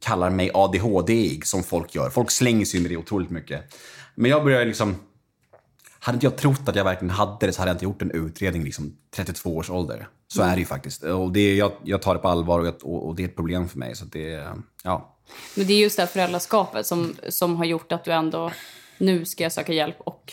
kallar 0.00 0.30
mig 0.30 0.50
ADHD-ig 0.54 1.46
som 1.46 1.62
folk 1.62 1.94
gör? 1.94 2.10
Folk 2.10 2.30
slänger 2.30 2.64
sig 2.64 2.80
med 2.80 2.90
det 2.90 2.96
otroligt 2.96 3.30
mycket. 3.30 3.75
Men 4.14 4.30
jag 4.30 4.44
börjar 4.44 4.64
liksom 4.64 4.96
hade 6.09 6.17
inte 6.17 6.27
jag 6.27 6.37
trott 6.37 6.69
att 6.69 6.77
jag 6.77 6.85
verkligen 6.85 7.11
hade 7.11 7.47
det 7.47 7.53
så 7.53 7.61
hade 7.61 7.71
jag 7.71 7.75
inte 7.75 7.85
gjort 7.85 8.03
en 8.03 8.11
utredning 8.11 8.65
liksom 8.65 8.97
32 9.17 9.57
års 9.57 9.71
ålder. 9.71 10.09
Så 10.29 10.41
mm. 10.41 10.53
är 10.53 10.57
det 10.57 10.61
ju 10.61 10.67
faktiskt. 10.67 11.03
Och 11.03 11.33
det, 11.33 11.57
jag, 11.57 11.73
jag 11.85 12.03
tar 12.03 12.15
det 12.15 12.21
på 12.21 12.29
allvar 12.29 12.59
och, 12.59 12.67
jag, 12.67 12.85
och, 12.85 13.17
det 13.17 13.23
är 13.23 13.29
ett 13.29 13.37
problem 13.37 13.69
för 13.69 13.79
mig. 13.79 13.97
Så 13.97 14.05
det, 14.05 14.49
ja. 14.85 15.19
Men 15.55 15.67
det 15.67 15.73
är 15.73 15.79
just 15.79 15.97
det 15.97 16.03
här 16.03 16.07
föräldraskapet 16.07 16.87
som, 16.87 17.17
som 17.29 17.57
har 17.57 17.65
gjort 17.65 17.93
att 17.93 18.05
du 18.05 18.12
ändå 18.12 18.53
nu 18.99 19.25
ska 19.25 19.43
jag 19.43 19.53
söka 19.53 19.73
hjälp 19.73 19.97
och 19.99 20.33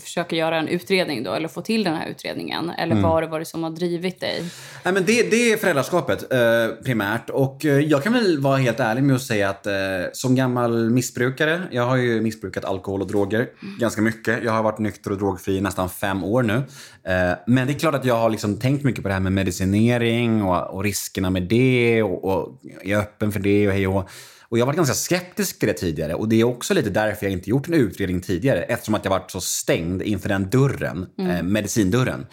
försöka 0.00 0.36
göra 0.36 0.56
en 0.56 0.68
utredning 0.68 1.22
då, 1.22 1.32
eller 1.32 1.48
få 1.48 1.62
till 1.62 1.84
den 1.84 1.94
här 1.94 2.08
utredningen? 2.08 2.70
Eller 2.70 2.92
mm. 2.92 3.02
vad 3.02 3.12
har 3.12 3.22
det 3.22 3.28
varit 3.28 3.48
som 3.48 3.62
har 3.62 3.70
drivit 3.70 4.20
dig? 4.20 4.44
Nej, 4.84 4.94
men 4.94 5.04
det, 5.04 5.30
det 5.30 5.52
är 5.52 5.56
föräldraskapet 5.56 6.32
eh, 6.32 6.84
primärt. 6.84 7.30
Och 7.30 7.64
eh, 7.64 7.78
jag 7.78 8.02
kan 8.02 8.12
väl 8.12 8.38
vara 8.40 8.56
helt 8.56 8.80
ärlig 8.80 9.04
med 9.04 9.16
att 9.16 9.22
säga 9.22 9.50
att 9.50 9.66
eh, 9.66 9.72
som 10.12 10.34
gammal 10.34 10.90
missbrukare, 10.90 11.62
jag 11.70 11.82
har 11.82 11.96
ju 11.96 12.20
missbrukat 12.20 12.64
alkohol 12.64 13.02
och 13.02 13.08
droger 13.08 13.40
mm. 13.40 13.78
ganska 13.78 14.02
mycket. 14.02 14.44
Jag 14.44 14.52
har 14.52 14.62
varit 14.62 14.78
nykter 14.78 15.10
och 15.10 15.18
drogfri 15.18 15.56
i 15.56 15.60
nästan 15.60 15.88
fem 15.88 16.24
år 16.24 16.42
nu. 16.42 16.54
Eh, 17.02 17.38
men 17.46 17.66
det 17.66 17.72
är 17.72 17.78
klart 17.78 17.94
att 17.94 18.04
jag 18.04 18.14
har 18.14 18.30
liksom 18.30 18.60
tänkt 18.60 18.84
mycket 18.84 19.02
på 19.02 19.08
det 19.08 19.14
här 19.14 19.20
med 19.20 19.32
medicinering 19.32 20.42
och, 20.42 20.74
och 20.74 20.84
riskerna 20.84 21.30
med 21.30 21.42
det 21.42 22.02
och, 22.02 22.24
och 22.24 22.58
är 22.82 22.96
öppen 22.96 23.32
för 23.32 23.40
det 23.40 23.68
och 23.68 23.72
hej 23.72 23.86
och 23.86 24.10
och 24.50 24.58
jag 24.58 24.66
var 24.66 24.72
ganska 24.72 24.94
skeptisk 24.94 25.58
till 25.58 25.68
det 25.68 25.74
tidigare 25.74 26.14
och 26.14 26.28
det 26.28 26.40
är 26.40 26.44
också 26.44 26.74
lite 26.74 26.90
därför 26.90 27.26
jag 27.26 27.32
inte 27.32 27.50
gjort 27.50 27.68
en 27.68 27.74
utredning 27.74 28.20
tidigare 28.20 28.62
eftersom 28.62 28.94
att 28.94 29.04
jag 29.04 29.10
varit 29.10 29.30
så 29.30 29.40
stängd 29.40 30.02
inför 30.02 30.28
den 30.28 30.50
dörren, 30.50 31.06
mm. 31.18 31.30
eh, 31.30 31.42
medicindörren. 31.42 32.26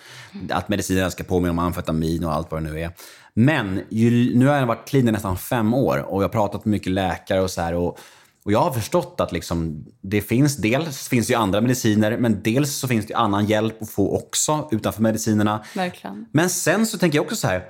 Att 0.49 0.69
medicinen 0.69 1.12
ska 1.12 1.23
påminna 1.23 1.51
om 1.51 1.60
amfetamin 1.60 2.23
och 2.23 2.34
allt 2.34 2.51
vad 2.51 2.63
det 2.63 2.71
nu 2.71 2.80
är. 2.80 2.91
Men 3.34 3.82
ju, 3.89 4.38
nu 4.38 4.47
har 4.47 4.56
jag 4.56 4.65
varit 4.65 4.93
i 4.93 5.04
nästan 5.04 5.38
fem 5.38 5.73
år 5.73 5.97
och 5.97 6.23
jag 6.23 6.28
har 6.28 6.34
pratat 6.34 6.65
med 6.65 6.71
mycket 6.71 6.91
läkare 6.91 7.41
och 7.41 7.51
så 7.51 7.62
här 7.62 7.73
och, 7.73 7.99
och 8.45 8.51
jag 8.51 8.60
har 8.60 8.71
förstått 8.71 9.15
att 9.21 9.32
liksom, 9.32 9.86
det 10.01 10.21
finns, 10.21 10.58
dels 10.58 11.08
finns 11.08 11.32
ju 11.32 11.36
andra 11.36 11.62
mediciner, 11.62 12.17
men 12.17 12.41
dels 12.43 12.75
så 12.75 12.88
finns 12.88 13.06
det 13.06 13.13
annan 13.13 13.45
hjälp 13.45 13.82
att 13.82 13.89
få 13.89 14.15
också 14.15 14.69
utanför 14.71 15.01
medicinerna. 15.01 15.65
Verkligen. 15.75 16.25
Men 16.32 16.49
sen 16.49 16.86
så 16.86 16.97
tänker 16.97 17.17
jag 17.17 17.23
också 17.23 17.36
så 17.36 17.47
här, 17.47 17.63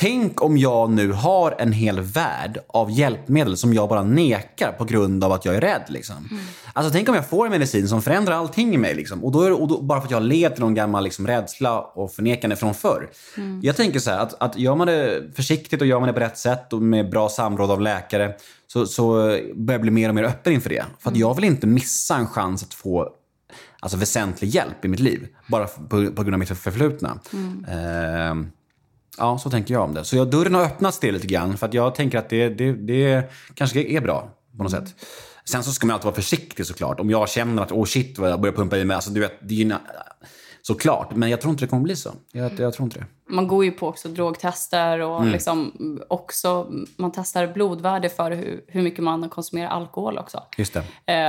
Tänk 0.00 0.42
om 0.42 0.58
jag 0.58 0.90
nu 0.90 1.12
har 1.12 1.54
en 1.58 1.72
hel 1.72 2.00
värld 2.00 2.58
av 2.66 2.90
hjälpmedel 2.90 3.56
som 3.56 3.74
jag 3.74 3.88
bara 3.88 4.02
nekar 4.02 4.72
på 4.72 4.84
grund 4.84 5.24
av 5.24 5.32
att 5.32 5.44
jag 5.44 5.54
är 5.54 5.60
rädd. 5.60 5.82
Liksom. 5.88 6.16
Mm. 6.30 6.44
Alltså, 6.72 6.92
tänk 6.92 7.08
om 7.08 7.14
jag 7.14 7.28
får 7.28 7.46
en 7.46 7.52
medicin 7.52 7.88
som 7.88 8.02
förändrar 8.02 8.34
allting 8.34 8.74
i 8.74 8.78
mig. 8.78 8.94
Liksom. 8.94 9.24
Och, 9.24 9.32
då, 9.32 9.42
är, 9.42 9.52
och 9.52 9.68
då, 9.68 9.82
bara 9.82 10.00
för 10.00 10.06
att 10.06 10.10
jag 10.10 10.20
har 10.20 10.26
levt 10.26 10.58
i 10.58 10.60
någon 10.60 10.74
gammal 10.74 11.04
liksom, 11.04 11.26
rädsla 11.26 11.80
och 11.80 12.12
förnekande 12.12 12.56
från 12.56 12.74
förr. 12.74 13.10
Mm. 13.36 13.60
Jag 13.62 13.76
tänker 13.76 13.98
så 13.98 14.10
här, 14.10 14.18
att, 14.18 14.42
att 14.42 14.58
gör 14.58 14.76
man 14.76 14.86
det 14.86 15.22
försiktigt 15.36 15.80
och 15.80 15.86
gör 15.86 16.00
man 16.00 16.06
det 16.06 16.12
på 16.12 16.20
rätt 16.20 16.38
sätt 16.38 16.72
och 16.72 16.82
med 16.82 17.10
bra 17.10 17.28
samråd 17.28 17.70
av 17.70 17.80
läkare 17.80 18.34
så, 18.66 18.86
så 18.86 19.12
börjar 19.54 19.78
jag 19.78 19.80
bli 19.80 19.90
mer 19.90 20.08
och 20.08 20.14
mer 20.14 20.24
öppen 20.24 20.52
inför 20.52 20.70
det. 20.70 20.84
För 20.98 21.10
att 21.10 21.16
mm. 21.16 21.20
jag 21.20 21.34
vill 21.34 21.44
inte 21.44 21.66
missa 21.66 22.16
en 22.16 22.26
chans 22.26 22.62
att 22.62 22.74
få 22.74 23.08
alltså, 23.80 23.98
väsentlig 23.98 24.48
hjälp 24.48 24.84
i 24.84 24.88
mitt 24.88 25.00
liv. 25.00 25.26
Bara 25.46 25.66
på, 25.66 25.88
på 25.88 26.22
grund 26.22 26.34
av 26.34 26.38
mitt 26.38 26.58
förflutna. 26.58 27.18
Uh, 27.34 28.46
Ja, 29.20 29.38
så 29.38 29.50
tänker 29.50 29.74
jag 29.74 29.82
om 29.82 29.94
det. 29.94 30.04
Så 30.04 30.16
jag, 30.16 30.30
dörren 30.30 30.54
har 30.54 30.62
öppnats 30.62 30.98
till 30.98 31.14
lite 31.14 31.26
grann 31.26 31.56
för 31.56 31.66
att 31.66 31.74
jag 31.74 31.94
tänker 31.94 32.18
att 32.18 32.28
det, 32.28 32.48
det, 32.48 32.72
det 32.72 33.30
kanske 33.54 33.82
är 33.82 34.00
bra 34.00 34.30
på 34.56 34.62
något 34.62 34.72
mm. 34.72 34.86
sätt. 34.86 34.94
Sen 35.44 35.64
så 35.64 35.72
ska 35.72 35.86
man 35.86 35.94
alltid 35.94 36.04
vara 36.04 36.14
försiktig 36.14 36.66
såklart. 36.66 37.00
Om 37.00 37.10
jag 37.10 37.28
känner 37.28 37.62
att 37.62 37.72
oh 37.72 37.84
shit 37.84 38.18
vad 38.18 38.30
jag 38.30 38.40
börjar 38.40 38.54
pumpa 38.54 38.78
i 38.78 38.84
mig. 38.84 38.94
Alltså, 38.94 39.10
du 39.10 39.20
vet, 39.20 39.48
det 39.48 39.62
är 39.62 39.78
såklart. 40.62 41.14
Men 41.14 41.30
jag 41.30 41.40
tror 41.40 41.50
inte 41.50 41.64
det 41.64 41.68
kommer 41.68 41.82
bli 41.82 41.96
så. 41.96 42.10
Jag, 42.32 42.60
jag 42.60 42.74
tror 42.74 42.84
inte 42.84 42.98
det. 42.98 43.06
Man 43.28 43.48
går 43.48 43.64
ju 43.64 43.70
på 43.70 43.88
också 43.88 44.08
drogtester 44.08 45.00
och 45.00 45.20
mm. 45.20 45.32
liksom 45.32 45.72
också, 46.08 46.72
man 46.96 47.12
testar 47.12 47.46
blodvärde 47.46 48.08
för 48.08 48.30
hur, 48.30 48.64
hur 48.66 48.82
mycket 48.82 49.04
man 49.04 49.28
konsumerar 49.28 49.68
alkohol 49.68 50.18
också. 50.18 50.42
Just 50.58 50.76
eh, 50.76 50.82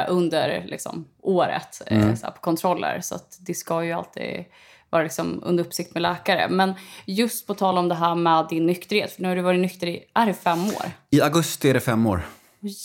under 0.09 0.65
liksom, 0.67 1.05
året 1.21 1.81
eh, 1.87 2.03
mm. 2.03 2.17
så 2.17 2.27
på 2.27 2.41
kontroller. 2.41 2.99
Så 3.01 3.15
det 3.39 3.53
ska 3.53 3.83
ju 3.83 3.91
alltid 3.91 4.45
vara 4.91 5.03
liksom 5.03 5.39
under 5.43 5.63
uppsikt 5.63 5.93
med 5.93 6.01
läkare. 6.01 6.49
Men 6.49 6.73
just 7.05 7.47
på 7.47 7.53
tal 7.53 7.77
om 7.77 7.89
det 7.89 7.95
här 7.95 8.15
med 8.15 8.47
din 8.49 8.65
nykterhet, 8.65 9.11
för 9.11 9.21
nu 9.21 9.27
har 9.27 9.35
du 9.35 9.41
varit 9.41 9.59
nykter 9.59 9.87
i, 9.87 10.03
är 10.13 10.25
det 10.25 10.33
fem 10.33 10.63
år? 10.63 10.91
I 11.09 11.21
augusti 11.21 11.69
är 11.69 11.73
det 11.73 11.79
fem 11.79 12.07
år. 12.07 12.21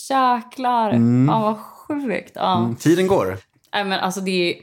Jäklar! 0.09 0.89
Mm. 0.89 1.29
Ja, 1.29 1.39
vad 1.39 1.57
sjukt. 1.57 2.31
Ja. 2.35 2.57
Mm, 2.57 2.75
tiden 2.75 3.07
går. 3.07 3.37
Nej, 3.73 3.83
men 3.83 3.99
alltså 3.99 4.21
det, 4.21 4.61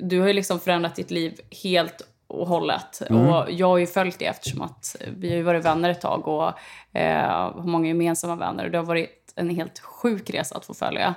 du 0.00 0.20
har 0.20 0.26
ju 0.26 0.32
liksom 0.32 0.60
förändrat 0.60 0.94
ditt 0.94 1.10
liv 1.10 1.40
helt 1.62 2.08
och 2.26 2.46
hållet. 2.46 3.02
Mm. 3.10 3.28
Och 3.28 3.50
jag 3.50 3.66
har 3.66 3.78
ju 3.78 3.86
följt 3.86 4.18
det 4.18 4.26
eftersom 4.26 4.62
att 4.62 4.96
vi 5.16 5.28
har 5.28 5.36
ju 5.36 5.42
varit 5.42 5.64
vänner 5.64 5.90
ett 5.90 6.00
tag 6.00 6.28
och 6.28 6.52
eh, 6.98 7.52
har 7.54 7.62
många 7.66 7.88
gemensamma 7.88 8.36
vänner. 8.36 8.68
Det 8.68 8.78
har 8.78 8.84
varit 8.84 9.32
en 9.36 9.50
helt 9.50 9.78
sjuk 9.78 10.30
resa 10.30 10.56
att 10.56 10.64
få 10.64 10.74
följa. 10.74 11.14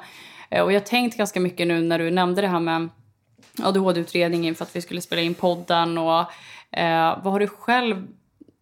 Eh, 0.49 0.63
och 0.63 0.71
jag 0.71 0.79
har 0.79 0.85
tänkt 0.85 1.17
ganska 1.17 1.39
mycket 1.39 1.67
nu 1.67 1.81
när 1.81 1.99
du 1.99 2.11
nämnde 2.11 2.41
det 2.41 2.47
här 2.47 2.59
med 2.59 2.89
ADHD-utredningen 3.63 4.55
för 4.55 4.65
att 4.65 4.75
vi 4.75 4.81
skulle 4.81 5.01
spela 5.01 5.21
in 5.21 5.33
podden. 5.33 5.97
Och, 5.97 6.19
eh, 6.77 7.19
vad 7.23 7.33
har 7.33 7.39
du 7.39 7.47
själv, 7.47 8.07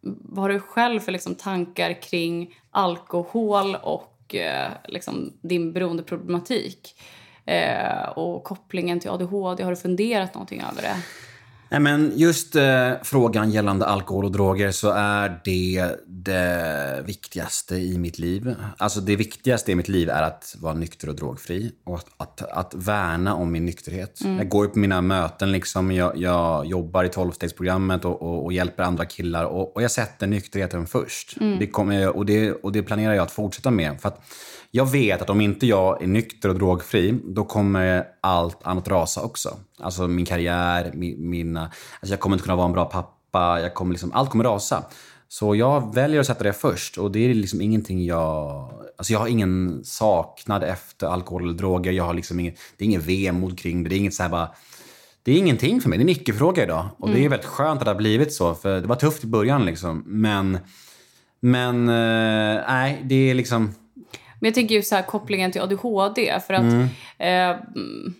vad 0.02 0.42
har 0.44 0.50
du 0.50 0.60
själv 0.60 1.00
för 1.00 1.12
liksom, 1.12 1.36
tankar 1.36 2.02
kring 2.02 2.56
alkohol 2.72 3.76
och 3.76 4.36
eh, 4.36 4.72
liksom, 4.88 5.34
din 5.42 5.74
beroendeproblematik? 5.74 6.96
Eh, 7.46 8.10
och 8.16 8.44
kopplingen 8.44 9.00
till 9.00 9.10
ADHD, 9.10 9.64
har 9.64 9.72
du 9.72 9.76
funderat 9.76 10.34
någonting 10.34 10.62
över 10.72 10.82
det? 10.82 10.96
Men 11.80 12.12
just 12.16 12.56
eh, 12.56 12.92
frågan 13.04 13.52
gällande 13.52 13.86
alkohol 13.86 14.26
och 14.26 14.32
droger 14.32 14.72
så 14.72 14.92
är 14.92 15.42
det 15.44 15.96
det 16.08 17.04
viktigaste 17.06 17.76
i 17.76 17.98
mitt 17.98 18.20
liv. 18.20 18.56
Alltså 18.78 19.02
det 19.02 19.16
viktigaste 19.16 19.72
i 19.72 19.76
mitt 19.76 19.88
liv 19.88 20.10
är 20.10 20.22
att 20.22 20.56
vara 20.60 20.74
nykter 20.74 21.10
och 21.10 21.16
drogfri 21.16 21.72
och 21.84 21.96
att, 21.96 22.08
att, 22.18 22.42
att 22.42 22.74
värna 22.74 23.36
om 23.36 23.52
min 23.52 23.66
nykterhet. 23.66 24.22
Mm. 24.22 24.38
Jag 24.38 24.50
går 24.50 24.68
på 24.68 24.80
mina 24.80 25.02
möten, 25.02 25.52
liksom, 25.52 25.92
jag, 25.92 26.18
jag 26.18 26.66
jobbar 26.66 27.04
i 27.04 27.10
tolvstegsprogrammet 27.10 28.06
och, 28.06 28.22
och, 28.22 28.46
och, 28.46 28.54
hjälper 28.54 28.84
andra 28.84 29.06
killar 29.06 29.46
och, 29.46 29.76
och 29.76 29.84
jag 29.84 29.92
sätter 29.92 30.28
nykterheten 30.28 30.88
först. 30.88 31.38
Mm. 31.42 31.60
Det 31.60 31.68
kommer, 31.68 32.18
och, 32.18 32.26
det, 32.26 32.52
och 32.52 32.72
det 32.72 32.84
planerar 32.84 33.14
jag 33.14 33.24
att 33.24 33.32
fortsätta 33.32 33.72
med. 33.72 34.02
För 34.02 34.10
att, 34.10 34.22
jag 34.76 34.92
vet 34.92 35.22
att 35.22 35.30
om 35.30 35.42
inte 35.42 35.68
jag 35.68 36.04
är 36.04 36.08
nykter 36.08 36.50
och 36.50 36.56
drogfri, 36.56 37.20
då 37.26 37.44
kommer 37.44 38.04
allt 38.22 38.58
annat 38.64 38.88
rasa 38.88 39.22
också. 39.22 39.58
Alltså 39.80 40.08
min 40.08 40.26
karriär, 40.26 40.92
min, 40.94 41.30
mina... 41.30 41.62
Alltså 41.62 42.14
jag 42.14 42.20
kommer 42.20 42.36
inte 42.36 42.44
kunna 42.44 42.56
vara 42.56 42.66
en 42.66 42.74
bra 42.74 42.86
pappa, 42.86 43.62
jag 43.62 43.74
kommer 43.74 43.92
liksom, 43.92 44.12
allt 44.14 44.30
kommer 44.30 44.44
rasa. 44.44 44.84
Så 45.28 45.56
jag 45.56 45.96
väljer 45.96 46.20
att 46.20 46.28
sätta 46.28 46.44
det 46.44 46.54
först 46.54 46.98
och 46.98 47.12
det 47.12 47.30
är 47.30 47.34
liksom 47.34 47.62
ingenting 47.62 48.06
jag... 48.06 48.70
Alltså 48.98 49.14
jag 49.14 49.20
har 49.20 49.28
ingen 49.28 49.82
saknad 49.84 50.64
efter 50.64 51.08
alkohol 51.08 51.44
eller 51.44 51.54
droger. 51.54 51.92
Jag 51.92 52.04
har 52.04 52.14
liksom 52.14 52.40
ingen, 52.40 52.54
det 52.78 52.84
är 52.84 52.88
ingen 52.88 53.02
vemod 53.02 53.60
kring 53.60 53.84
det. 53.84 53.90
Det 53.90 53.96
är 53.96 53.98
inget 53.98 54.14
så 54.14 54.24
här 54.24 54.30
bara... 54.30 54.50
det 55.24 55.32
är 55.32 55.38
ingenting 55.38 55.82
för 55.82 55.90
mig. 55.90 55.98
Det 55.98 56.02
är 56.02 56.06
en 56.06 56.10
icke-fråga 56.10 56.64
idag. 56.64 56.86
Och 56.98 57.10
det 57.10 57.26
är 57.26 57.30
väldigt 57.30 57.50
skönt 57.50 57.80
att 57.80 57.86
det 57.86 57.92
har 57.92 57.98
blivit 57.98 58.34
så. 58.34 58.56
För 58.56 58.82
det 58.82 58.88
var 58.88 58.96
tufft 58.96 59.24
i 59.24 59.28
början 59.28 59.66
liksom. 59.66 60.04
Men, 60.06 60.58
men 61.40 61.90
eh, 61.90 62.64
nej, 62.68 63.02
det 63.04 63.30
är 63.30 63.34
liksom... 63.34 63.74
Men 64.44 64.48
jag 64.50 64.56
tänker 64.56 64.76
ju 64.76 64.82
så 64.82 64.96
här 64.96 65.02
kopplingen 65.04 65.52
till 65.52 65.62
ADHD. 65.62 66.40
För 66.48 66.54
att 66.54 66.62
Mm. 66.62 66.84
eh, 67.18 67.58
mm, 67.76 68.14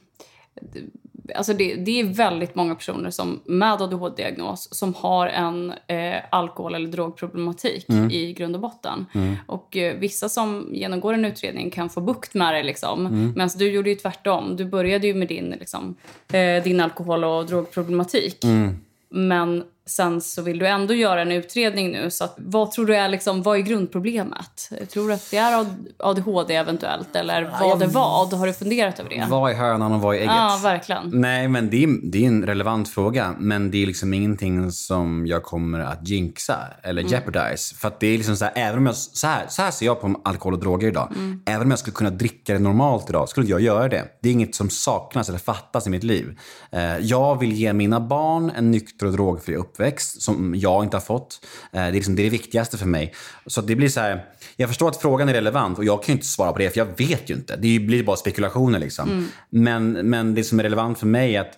alltså 1.36 1.54
det, 1.54 1.76
det 1.76 2.00
är 2.00 2.04
väldigt 2.04 2.56
många 2.56 2.76
personer 2.76 3.10
som 3.10 3.40
med 3.46 3.82
ADHD-diagnos 3.82 4.68
som 4.72 4.94
har 4.94 5.28
en 5.28 5.74
eh, 5.88 6.16
alkohol 6.32 6.76
eller 6.76 6.88
drogproblematik 6.88 7.90
Mm. 7.90 8.12
i 8.12 8.34
grund 8.34 8.56
och 8.56 8.62
botten. 8.62 9.06
Och 9.46 9.78
eh, 9.78 9.96
vissa 9.98 10.30
som 10.30 10.70
genomgår 10.72 11.14
en 11.14 11.26
utredning 11.26 11.70
kan 11.70 11.90
få 11.90 12.02
bukt 12.02 12.34
med 12.34 12.54
det. 12.54 12.64
Liksom. 12.64 13.06
Mm. 13.06 13.34
Medan 13.36 13.50
du 13.58 13.72
gjorde 13.72 13.90
ju 13.90 13.96
tvärtom. 13.96 14.56
Du 14.56 14.66
började 14.66 15.08
ju 15.08 15.14
med 15.14 15.28
din, 15.28 15.50
liksom, 15.60 15.96
eh, 16.34 16.64
din 16.64 16.80
alkohol 16.80 17.24
och 17.24 17.46
drogproblematik. 17.46 18.44
Mm. 18.44 18.78
Men 19.10 19.64
sen 19.86 20.22
så 20.22 20.42
vill 20.42 20.60
du 20.60 20.68
ändå 20.68 20.94
göra 20.94 21.22
en 21.22 21.32
utredning 21.32 21.92
nu. 21.92 22.12
Så 22.12 22.24
att, 22.24 22.36
vad 22.38 22.72
tror 22.72 22.86
du 22.86 22.96
är, 22.96 23.10
liksom, 23.10 23.42
vad 23.42 23.58
är 23.58 23.62
grundproblemet? 23.62 24.70
Tror 24.94 25.08
du 25.08 25.14
att 25.14 25.32
det 25.32 25.38
är 25.38 25.66
ADHD 26.00 26.56
eventuellt? 26.56 27.16
Eller 27.16 27.52
vad 27.60 27.82
är 27.82 27.88
vad? 27.88 28.34
Har 28.34 28.48
du 28.48 28.54
funderat 28.54 29.00
över 29.00 29.10
det? 29.10 29.26
Vad 29.30 29.52
är 29.52 29.56
hönan 29.56 29.92
och 29.92 30.02
vad 30.02 30.16
är 30.16 30.20
ägget? 30.20 30.34
Ja, 30.36 30.60
verkligen. 30.64 31.10
Nej, 31.14 31.48
men 31.48 31.70
det 31.70 31.84
är, 31.84 32.12
det 32.12 32.24
är 32.24 32.28
en 32.28 32.46
relevant 32.46 32.90
fråga. 32.90 33.36
Men 33.40 33.72
det 33.72 33.84
är 33.84 33.88
liksom 33.88 34.14
ingenting 34.14 34.72
som 34.72 35.28
jag 35.28 35.44
kommer 35.44 35.80
att 35.80 36.08
jinxa 36.08 36.58
eller 36.84 37.02
jeopardize. 37.02 37.76
För 37.76 37.92
det 38.00 38.08
är 38.08 38.18
liksom 38.18 38.36
så 38.36 38.46
här, 38.46 38.54
även 38.56 38.78
om 38.78 38.86
jag, 38.86 38.96
så 38.96 39.28
här, 39.28 39.46
så 39.50 39.62
här 39.62 39.72
ser 39.72 39.86
jag 39.86 40.02
på 40.02 40.22
alkohol 40.24 40.54
och 40.54 40.60
droger 40.60 40.88
idag. 40.88 41.14
Även 41.46 41.62
om 41.62 41.70
jag 41.70 41.80
skulle 41.80 41.96
kunna 41.96 42.10
dricka 42.10 42.54
det 42.54 42.60
normalt 42.60 43.10
idag, 43.10 43.30
skulle 43.30 43.48
jag 43.48 43.62
göra 43.62 43.88
det. 43.88 44.06
Det 44.22 44.30
är 44.30 44.34
inget 44.34 44.56
som 44.56 44.70
saknas 44.70 45.30
eller 45.30 45.40
fattas 45.40 45.88
i 45.88 45.90
mitt 45.90 46.04
liv. 46.04 46.40
Eh, 46.72 46.98
jag 46.98 47.40
vill 47.40 47.54
ge 47.54 47.74
mina 47.74 48.00
barn 48.00 48.52
en 48.56 48.72
nykter 48.72 49.06
och 49.06 49.12
drogfri 49.12 49.56
uppväxt 49.56 49.73
som 50.00 50.56
jag 50.56 50.84
inte 50.84 50.98
har 50.98 51.02
fått. 51.02 51.46
Eh, 51.72 51.82
det, 51.82 51.88
är 51.88 51.92
liksom, 51.92 52.16
det 52.16 52.22
är 52.22 52.24
det 52.24 52.30
viktigaste 52.30 52.78
för 52.78 52.86
mig. 52.86 53.14
Så 53.48 53.62
det 53.62 53.76
blir 53.76 53.90
så 53.90 54.00
här, 54.00 54.26
jag 54.56 54.70
förstår 54.70 54.90
att 54.90 54.98
frågan 54.98 55.30
är 55.30 55.34
relevant 55.34 55.78
och 55.78 55.86
jag 55.86 56.04
kan 56.04 56.14
ju 56.14 56.18
inte 56.18 56.28
svara 56.28 56.52
på 56.52 56.60
det 56.60 56.70
för 56.70 56.78
jag 56.78 56.98
vet 56.98 57.30
ju 57.30 57.34
inte. 57.34 57.56
Det 57.56 57.80
blir 57.80 58.04
bara 58.04 58.18
spekulationer 58.18 58.80
liksom. 58.80 59.30
Men, 59.50 59.92
men 59.92 60.36
det 60.36 60.44
som 60.44 60.60
är 60.60 60.64
relevant 60.64 61.00
för 61.00 61.08
mig 61.08 61.36
är 61.36 61.42
att 61.42 61.58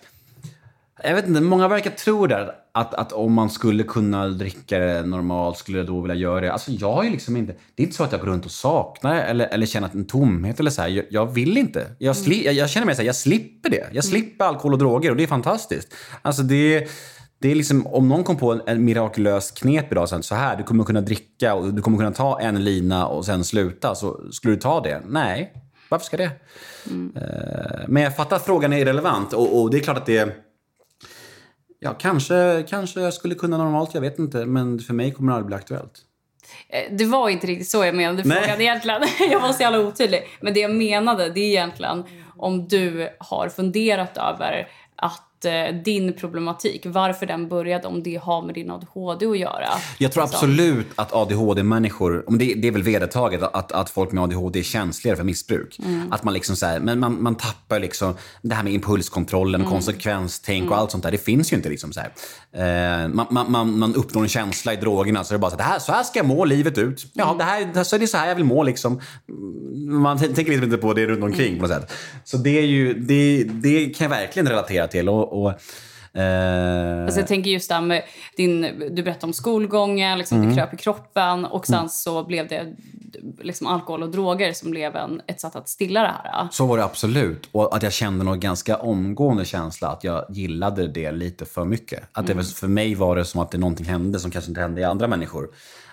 jag 1.02 1.14
vet 1.14 1.28
inte, 1.28 1.40
många 1.40 1.68
verkar 1.68 1.90
tro 1.90 2.26
där 2.26 2.52
att, 2.72 2.94
att 2.94 3.12
om 3.12 3.32
man 3.32 3.50
skulle 3.50 3.82
kunna 3.82 4.28
dricka 4.28 4.78
det 4.78 5.02
normalt 5.02 5.58
skulle 5.58 5.78
jag 5.78 5.86
då 5.86 6.00
vilja 6.00 6.14
göra 6.14 6.40
det. 6.40 6.52
Alltså 6.52 6.70
jag 6.70 6.92
har 6.92 7.04
ju 7.04 7.10
liksom 7.10 7.36
inte, 7.36 7.52
det 7.74 7.82
är 7.82 7.84
inte 7.84 7.96
så 7.96 8.04
att 8.04 8.12
jag 8.12 8.20
går 8.20 8.28
runt 8.28 8.44
och 8.44 8.50
saknar 8.50 9.22
eller, 9.22 9.46
eller 9.46 9.66
känner 9.66 9.90
en 9.92 10.04
tomhet 10.04 10.60
eller 10.60 10.70
så 10.70 10.82
här. 10.82 10.88
Jag, 10.88 11.04
jag 11.10 11.34
vill 11.34 11.56
inte. 11.58 11.86
Jag, 11.98 12.16
sli, 12.16 12.46
jag, 12.46 12.54
jag 12.54 12.70
känner 12.70 12.86
mig 12.86 12.94
så 12.94 13.02
här, 13.02 13.06
jag 13.06 13.16
slipper 13.16 13.70
det. 13.70 13.86
Jag 13.92 14.04
slipper 14.04 14.44
alkohol 14.44 14.72
och 14.72 14.78
droger 14.78 15.10
och 15.10 15.16
det 15.16 15.22
är 15.22 15.26
fantastiskt. 15.26 15.94
Alltså 16.22 16.42
det, 16.42 16.88
det 17.38 17.50
är 17.50 17.54
liksom, 17.54 17.86
om 17.86 18.08
någon 18.08 18.24
kom 18.24 18.36
på 18.36 18.52
en, 18.52 18.62
en 18.66 18.84
mirakulöst 18.84 19.58
knep 19.58 19.92
idag, 19.92 20.08
så 20.08 20.14
här, 20.14 20.22
så 20.22 20.34
här, 20.34 20.56
du 20.56 20.62
kommer 20.62 20.84
kunna 20.84 21.00
dricka 21.00 21.54
och 21.54 21.74
du 21.74 21.82
kommer 21.82 21.98
kunna 21.98 22.12
ta 22.12 22.40
en 22.40 22.64
lina 22.64 23.06
och 23.06 23.24
sen 23.24 23.44
sluta, 23.44 23.94
så 23.94 24.20
skulle 24.32 24.54
du 24.54 24.60
ta 24.60 24.80
det? 24.80 25.02
Nej, 25.06 25.52
varför 25.88 26.04
ska 26.06 26.16
det? 26.16 26.30
Eh, 27.16 27.84
Men 27.88 28.02
jag 28.02 28.16
fattar 28.16 28.36
att 28.36 28.44
frågan 28.44 28.72
är 28.72 28.84
relevant 28.84 29.32
och, 29.32 29.60
och 29.62 29.70
det 29.70 29.76
är 29.76 29.80
klart 29.80 29.96
att 29.96 30.06
det 30.06 30.36
Ja, 31.78 31.94
kanske, 31.98 32.64
kanske 32.68 33.00
jag 33.00 33.14
skulle 33.14 33.34
kunna 33.34 33.58
normalt, 33.58 33.94
jag 33.94 34.00
vet 34.00 34.18
inte. 34.18 34.44
Men 34.46 34.78
för 34.78 34.94
mig 34.94 35.12
kommer 35.12 35.32
det 35.32 35.36
aldrig 35.36 35.46
bli 35.46 35.56
aktuellt. 35.56 35.92
Eh, 36.68 36.96
Det 36.96 37.04
var 37.04 37.28
inte 37.28 37.46
riktigt 37.46 37.68
så 37.68 37.84
jag 37.84 37.94
menade 37.94 38.22
Nej. 38.24 38.38
frågan 38.42 38.60
egentligen. 38.60 39.02
Jag 39.30 39.40
var 39.40 39.52
så 39.52 39.62
jävla 39.62 39.78
otydlig. 39.80 40.22
Men 40.40 40.54
det 40.54 40.60
jag 40.60 40.74
menade 40.74 41.30
det 41.30 41.40
är 41.40 41.48
egentligen 41.48 42.04
om 42.36 42.68
du 42.68 43.08
har 43.18 43.48
funderat 43.48 44.16
över 44.16 44.68
att 44.96 45.22
din 45.84 46.12
problematik, 46.12 46.82
varför 46.86 47.26
den 47.26 47.48
började, 47.48 47.88
om 47.88 48.02
det 48.02 48.16
har 48.16 48.42
med 48.42 48.54
din 48.54 48.70
ADHD 48.70 49.26
att 49.26 49.38
göra. 49.38 49.68
Jag 49.98 50.12
tror 50.12 50.22
Alltså, 50.22 50.36
absolut 50.36 50.86
att 50.94 51.12
ADHD-människor, 51.12 52.24
det, 52.28 52.54
det 52.54 52.68
är 52.68 52.72
väl 52.72 52.82
vedertaget 52.82 53.42
att, 53.42 53.72
att 53.72 53.90
folk 53.90 54.12
med 54.12 54.24
ADHD 54.24 54.58
är 54.58 54.62
känsligare 54.62 55.16
för 55.16 55.24
missbruk. 55.24 55.78
Att 56.10 56.24
man 56.24 56.34
liksom 56.34 56.56
så 56.56 56.66
här, 56.66 56.80
men 56.80 56.98
man, 56.98 57.22
man 57.22 57.34
tappar 57.34 57.80
liksom 57.80 58.14
det 58.42 58.54
här 58.54 58.62
med 58.62 58.72
impulskontrollen, 58.72 59.64
konsekvenstänk 59.64 60.70
och 60.70 60.76
allt 60.76 60.90
sånt 60.90 61.04
där. 61.04 61.10
Det 61.10 61.18
finns 61.18 61.52
ju 61.52 61.56
inte 61.56 61.68
liksom 61.68 61.92
så 61.92 62.00
här. 62.00 62.10
Eh, 62.56 63.08
man, 63.08 63.26
man, 63.50 63.78
man, 63.78 63.94
uppnår 63.94 64.22
en 64.22 64.28
känsla 64.28 64.72
i 64.72 64.76
drogerna 64.76 65.24
så 65.24 65.34
det 65.34 65.36
är 65.36 65.38
bara 65.38 65.50
så 65.50 65.56
här, 65.56 65.64
det 65.64 65.70
här, 65.70 65.78
så 65.78 65.92
här 65.92 66.02
ska 66.02 66.18
jag 66.18 66.26
må 66.26 66.44
livet 66.44 66.78
ut. 66.78 67.06
Ja, 67.12 67.36
här, 67.40 67.64
det 67.64 67.76
här, 67.76 67.84
så 67.84 67.96
är 67.96 68.00
det 68.00 68.06
så 68.06 68.16
här 68.16 68.28
jag 68.28 68.34
vill 68.34 68.44
må 68.44 68.62
liksom. 68.62 69.00
Man 69.88 70.18
tänker 70.18 70.44
liksom 70.44 70.64
inte 70.64 70.76
på 70.76 70.92
det 70.94 71.06
runt 71.06 71.24
omkring 71.24 71.56
på 71.56 71.62
något 71.62 71.70
sätt. 71.70 71.92
Så 72.24 72.36
det 72.36 72.58
är 72.58 72.66
ju, 72.66 72.94
det, 72.94 73.44
det 73.44 73.86
kan 73.86 74.04
jag 74.04 74.10
verkligen 74.10 74.48
relatera 74.48 74.86
till. 74.86 75.08
Och, 75.08 75.44
och, 75.44 75.52
eh, 76.16 77.04
Alltså 77.04 77.20
jag 77.20 77.28
tänker 77.28 77.50
just 77.50 77.70
med 77.82 78.02
din, 78.36 78.60
du 78.90 79.02
berättade 79.02 79.26
om 79.26 79.32
skolgången, 79.32 80.18
liksom 80.18 80.38
Mm. 80.38 80.48
det 80.48 80.54
kröp 80.54 80.74
i 80.74 80.76
kroppen 80.76 81.44
och 81.44 81.66
sen 81.66 81.88
så 81.88 82.24
blev 82.24 82.48
det 82.48 82.76
liksom 83.40 83.66
alkohol 83.66 84.02
och 84.02 84.10
droger 84.10 84.52
som 84.52 84.70
blev 84.70 84.96
en, 84.96 85.22
ett 85.26 85.40
sätt 85.40 85.56
att 85.56 85.68
stilla 85.68 86.00
det 86.02 86.14
här. 86.24 86.48
Så 86.50 86.66
var 86.66 86.76
det 86.78 86.84
absolut. 86.84 87.48
Och 87.52 87.76
att 87.76 87.82
jag 87.82 87.92
kände 87.92 88.24
någon 88.24 88.40
ganska 88.40 88.76
omgående 88.76 89.44
känsla 89.44 89.88
att 89.88 90.04
jag 90.04 90.24
gillade 90.28 90.88
det 90.88 91.12
lite 91.12 91.44
för 91.44 91.64
mycket. 91.64 92.02
Att 92.12 92.26
det 92.26 92.34
var, 92.34 92.42
för 92.42 92.68
mig 92.68 92.94
var 92.94 93.16
det 93.16 93.24
som 93.24 93.40
att 93.40 93.50
det 93.50 93.58
någonting 93.58 93.86
hände 93.86 94.18
som 94.18 94.30
kanske 94.30 94.50
inte 94.50 94.60
hände 94.60 94.80
i 94.80 94.84
andra 94.84 95.08
människor. 95.08 95.48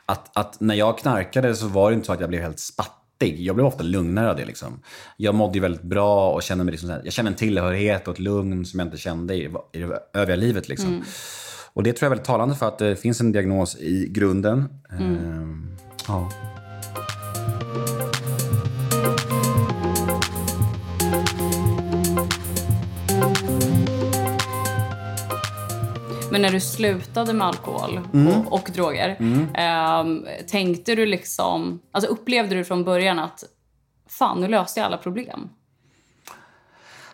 Att, 0.06 0.38
att 0.38 0.60
när 0.60 0.76
jag 0.76 0.98
knarkade 0.98 1.56
så 1.56 1.68
var 1.68 1.90
det 1.90 1.94
inte 1.96 2.06
så 2.06 2.14
att 2.14 2.20
jag 2.20 2.30
blev 2.30 2.42
helt 2.42 2.60
spattig. 3.16 3.40
Jag 3.46 3.56
blev 3.56 3.68
ofta 3.68 3.84
lugnare 3.84 4.30
av 4.30 4.36
det. 4.36 4.46
Liksom. 4.46 4.80
Jag 5.18 5.36
mådde 5.36 5.54
ju 5.54 5.60
väldigt 5.62 5.82
bra 5.84 6.32
och 6.34 6.44
kände 6.44 6.64
mig 6.64 6.72
liksom, 6.72 6.90
här- 6.90 7.02
jag 7.04 7.14
kände 7.14 7.32
en 7.32 7.36
tillhörighet 7.38 8.08
och 8.08 8.14
ett 8.14 8.20
lugn 8.20 8.66
som 8.66 8.80
jag 8.80 8.88
inte 8.88 8.98
kände 8.98 9.36
i, 9.36 9.50
i 9.74 9.80
det 9.80 10.00
övriga 10.14 10.36
livet. 10.36 10.70
Liksom. 10.70 11.04
Och 11.74 11.84
det 11.84 11.94
tror 11.94 12.06
jag 12.06 12.08
är 12.08 12.16
väldigt 12.16 12.28
talande 12.28 12.56
för 12.56 12.68
att 12.68 12.80
det 12.80 12.96
finns 12.96 13.22
en 13.22 13.32
diagnos 13.32 13.76
i 13.76 14.08
grunden. 14.12 14.66
Ehm, 15.00 15.76
ja. 16.08 16.30
Men 26.34 26.42
när 26.42 26.50
du 26.52 26.60
slutade 26.60 27.34
med 27.34 27.48
alkohol 27.48 28.00
Mm. 28.14 28.28
och, 28.28 28.54
och 28.54 28.70
droger, 28.74 29.18
ehm, 29.54 30.26
tänkte 30.48 30.96
du 30.96 31.06
liksom, 31.06 31.80
alltså 31.92 32.12
upplevde 32.12 32.56
du 32.56 32.64
från 32.66 32.84
början 32.84 33.20
att 33.20 33.44
fan 34.10 34.42
nu 34.42 34.48
löste 34.48 34.80
jag 34.80 34.88
alla 34.88 34.98
problem? 34.98 35.50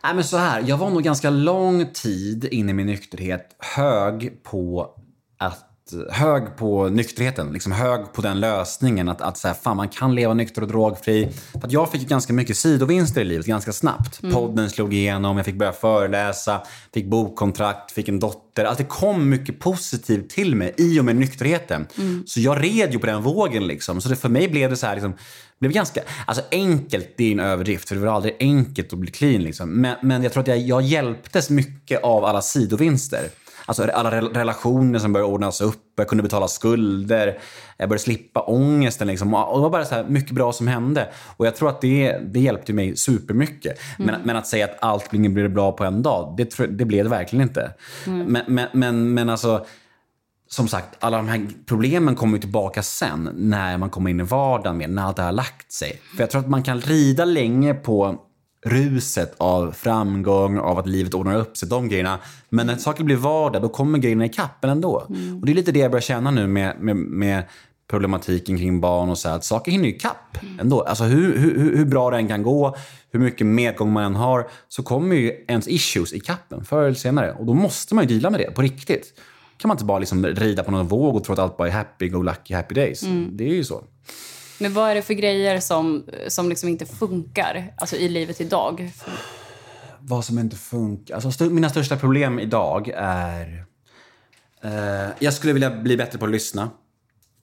Nej, 0.04 0.16
men 0.16 0.24
så 0.24 0.38
här, 0.38 0.64
jag 0.66 0.78
var 0.78 0.90
nog 0.90 1.04
ganska 1.04 1.30
lång 1.30 1.86
tid 1.94 2.46
in 2.46 2.70
i 2.70 2.74
min 2.74 2.88
nykterhet 2.88 3.56
hög 3.60 4.44
på 4.44 4.92
att 5.38 5.69
hög 6.12 6.58
på 6.58 6.90
nykterheten, 6.90 7.54
liksom 7.54 7.72
hög 7.72 8.14
på 8.14 8.22
den 8.22 8.40
lösningen 8.40 9.10
att, 9.10 9.22
att 9.22 9.38
så 9.38 9.48
här, 9.48 9.56
fan, 9.56 9.78
man 9.78 9.90
kan 9.90 10.16
leva 10.16 10.34
nykter 10.34 10.62
och 10.62 10.68
drogfri. 10.68 11.32
För 11.52 11.68
att 11.68 11.72
jag 11.72 11.92
fick 11.92 12.08
ganska 12.08 12.34
mycket 12.34 12.58
sidovinster 12.58 13.22
i 13.22 13.24
livet 13.24 13.46
ganska 13.46 13.72
snabbt. 13.72 14.22
Podden 14.34 14.70
slog 14.70 14.94
igenom, 14.94 15.38
jag 15.38 15.46
fick 15.46 15.56
börja 15.56 15.72
föreläsa, 15.72 16.62
fick 16.94 17.06
bokkontrakt, 17.06 17.92
fick 17.92 18.08
en 18.10 18.20
dotter. 18.20 18.66
Allt 18.66 18.78
det 18.78 18.84
kom 18.84 19.30
mycket 19.30 19.60
positivt 19.60 20.30
till 20.30 20.56
mig 20.56 20.74
i 20.78 21.00
och 21.00 21.06
med 21.06 21.16
nykterheten. 21.16 21.88
Så 22.26 22.40
jag 22.40 22.64
red 22.64 22.94
ju 22.94 23.00
på 23.00 23.06
den 23.06 23.22
vågen 23.22 23.68
liksom. 23.68 24.02
Så 24.02 24.10
det, 24.10 24.16
för 24.16 24.30
mig 24.30 24.48
blev 24.48 24.70
det 24.70 24.78
så 24.78 24.88
här 24.88 24.94
liksom, 24.94 25.14
blev 25.60 25.72
ganska, 25.72 26.02
alltså 26.28 26.44
enkelt, 26.52 27.14
det 27.18 27.24
är 27.24 27.32
en 27.32 27.40
överdrift, 27.40 27.88
för 27.88 27.96
det 27.96 28.02
var 28.02 28.14
aldrig 28.14 28.36
enkelt 28.40 28.94
att 28.94 29.00
bli 29.00 29.12
clean. 29.12 29.44
Liksom. 29.44 29.82
Men, 29.82 29.96
men 30.02 30.24
jag 30.24 30.34
tror 30.34 30.42
att 30.42 30.48
jag, 30.48 30.60
jag 30.60 30.82
hjälptes 30.82 31.50
mycket 31.50 32.04
av 32.04 32.26
alla 32.26 32.42
sidovinster. 32.42 33.30
Alltså 33.70 33.84
alla 33.84 34.12
rel- 34.12 34.34
relationer 34.34 35.00
som 35.00 35.14
började 35.14 35.34
ordnas 35.34 35.62
upp, 35.62 35.84
jag 35.96 36.08
kunde 36.08 36.24
betala 36.24 36.48
skulder, 36.48 37.40
jag 37.78 37.90
började 37.90 38.04
slippa 38.04 38.42
ångesten. 38.42 39.08
Liksom. 39.08 39.34
Och 39.34 39.58
det 39.58 39.62
var 39.62 39.70
bara 39.70 39.86
så 39.86 39.96
här 39.96 40.04
mycket 40.04 40.32
bra 40.32 40.54
som 40.54 40.68
hände. 40.68 41.10
Och 41.38 41.46
jag 41.48 41.56
tror 41.56 41.70
att 41.70 41.82
det, 41.82 42.18
det 42.18 42.40
hjälpte 42.40 42.74
mig 42.74 42.96
supermycket. 42.96 43.80
Men, 43.98 44.22
men 44.24 44.36
att 44.36 44.48
säga 44.48 44.66
att 44.66 44.78
allt 44.82 45.10
blir 45.12 45.48
bra 45.48 45.72
på 45.72 45.84
en 45.84 46.02
dag, 46.04 46.34
det, 46.38 46.56
det 46.70 46.86
blev 46.86 47.04
det 47.04 47.10
verkligen 47.10 47.44
inte. 47.44 47.72
Men, 48.06 48.44
men, 48.48 48.68
men, 48.74 49.14
men 49.14 49.30
alltså, 49.30 49.66
som 50.48 50.68
sagt, 50.68 50.98
alla 51.00 51.18
de 51.18 51.28
här 51.28 51.48
problemen 51.66 52.16
kommer 52.16 52.38
ju 52.38 52.42
tillbaka 52.42 52.84
sen 52.84 53.30
när 53.34 53.78
man 53.78 53.90
kommer 53.90 54.10
in 54.10 54.20
i 54.20 54.24
vardagen 54.24 54.78
med, 54.78 54.90
när 54.90 55.04
allt 55.04 55.16
det 55.16 55.22
här 55.22 55.28
har 55.30 55.34
lagt 55.36 55.72
sig. 55.72 56.02
För 56.16 56.24
jag 56.24 56.30
tror 56.30 56.42
att 56.42 56.50
man 56.50 56.64
kan 56.64 56.82
rida 56.82 57.26
länge 57.26 57.74
på 57.74 58.20
ruset 58.66 59.34
av 59.38 59.72
framgång, 59.72 60.58
av 60.60 60.78
att 60.78 60.88
livet 60.88 61.14
ordnar 61.14 61.36
upp 61.36 61.58
sig, 61.58 61.70
de 61.70 61.90
grejerna. 61.90 62.20
Men 62.50 62.68
när 62.68 62.76
saker 62.76 63.04
blir 63.04 63.16
vardag, 63.16 63.62
då 63.62 63.70
kommer 63.70 64.00
grejerna 64.00 64.26
i 64.26 64.30
kappen 64.30 64.70
ändå. 64.70 65.08
Och 65.40 65.46
det 65.46 65.52
är 65.52 65.56
lite 65.56 65.72
det 65.72 65.80
jag 65.80 65.92
börjar 65.92 66.02
känna 66.02 66.32
nu 66.32 66.48
med, 66.48 66.80
med, 66.80 66.96
med 66.96 67.44
problematiken 67.90 68.58
kring 68.58 68.82
barn 68.82 69.10
och 69.10 69.18
så 69.18 69.30
här, 69.30 69.36
att 69.36 69.46
saker 69.46 69.72
hinner 69.72 69.90
i 69.90 69.92
kapp 69.92 70.38
ändå. 70.60 70.82
Alltså 70.82 71.04
hur, 71.04 71.38
hur, 71.38 71.78
hur 71.78 71.86
bra 71.86 72.10
det 72.10 72.18
än 72.18 72.28
kan 72.28 72.44
gå, 72.44 72.76
hur 73.12 73.20
mycket 73.20 73.48
medgång 73.48 73.92
man 73.92 74.04
än 74.04 74.16
har, 74.16 74.48
så 74.68 74.84
kommer 74.84 75.16
ju 75.16 75.46
ens 75.48 75.68
issues 75.68 76.14
i 76.14 76.20
kappen 76.20 76.66
förr 76.66 76.84
eller 76.84 76.94
senare. 76.94 77.34
Och 77.34 77.46
då 77.46 77.54
måste 77.54 77.96
man 77.96 78.08
ju 78.08 78.16
deala 78.16 78.30
med 78.30 78.40
det 78.40 78.52
på 78.52 78.62
riktigt. 78.62 79.14
kan 79.58 79.68
man 79.68 79.76
inte 79.76 79.86
bara 79.86 80.00
liksom 80.00 80.26
rida 80.26 80.64
på 80.64 80.72
någon 80.72 80.88
våg 80.88 81.16
och 81.16 81.24
tro 81.24 81.34
att 81.34 81.40
allt 81.40 81.58
bara 81.58 81.68
är 81.68 81.72
happy 81.72 82.10
go 82.10 82.22
lucky 82.22 82.54
happy 82.54 82.76
days. 82.76 83.04
Det 83.32 83.44
är 83.44 83.54
ju 83.54 83.64
så. 83.64 83.84
Men 84.60 84.74
vad 84.74 84.90
är 84.90 84.96
det 84.96 85.02
för 85.02 85.14
grejer 85.14 85.60
som, 85.60 86.04
som 86.28 86.50
liksom 86.50 86.70
inte 86.70 86.86
funkar 86.86 87.74
alltså 87.78 87.96
i 87.96 88.10
livet 88.10 88.42
idag? 88.42 88.92
vad 90.00 90.26
som 90.26 90.40
inte 90.40 90.56
funkar. 90.56 91.16
Alltså, 91.16 91.30
st 91.30 91.50
mina 91.50 91.70
största 91.70 91.98
problem 91.98 92.40
idag 92.40 92.92
är... 92.96 93.66
Eh, 94.62 95.10
jag 95.20 95.34
skulle 95.34 95.54
vilja 95.54 95.72
bli 95.82 95.98
bättre 95.98 96.20
på 96.20 96.26
att 96.26 96.32
lyssna. 96.32 96.70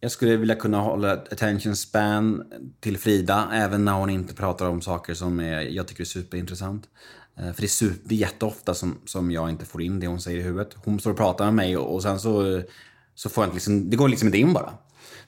Jag 0.00 0.10
skulle 0.10 0.36
vilja 0.36 0.54
kunna 0.54 0.80
hålla 0.80 1.12
attention 1.12 1.76
span 1.76 2.44
till 2.80 2.98
Frida, 2.98 3.48
även 3.52 3.84
när 3.84 3.92
hon 3.92 4.10
inte 4.10 4.34
pratar 4.34 4.66
om 4.66 4.80
saker 4.82 5.14
som 5.14 5.40
är, 5.40 5.60
jag 5.60 5.88
tycker 5.88 6.02
är 6.02 6.06
superintressant. 6.06 6.84
Eh, 7.38 7.52
för 7.52 7.60
det 7.60 7.66
är, 7.66 7.68
super, 7.68 8.14
jätteofta 8.14 8.74
som, 8.74 9.00
som 9.04 9.30
jag 9.30 9.50
inte 9.50 9.64
får 9.64 9.82
in 9.82 10.00
det 10.00 10.06
hon 10.06 10.20
säger 10.20 10.38
i 10.38 10.42
huvudet. 10.42 10.76
Hon 10.84 11.00
står 11.00 11.10
och 11.10 11.16
pratar 11.16 11.44
med 11.44 11.54
mig 11.54 11.76
och, 11.76 11.94
och 11.94 12.02
sen 12.02 12.20
så, 12.20 12.62
så 13.14 13.28
får 13.28 13.44
jag 13.44 13.48
inte 13.48 13.54
liksom, 13.54 13.90
det 13.90 13.96
går 13.96 14.08
liksom 14.08 14.28
inte 14.28 14.38
in 14.38 14.52
bara. 14.52 14.72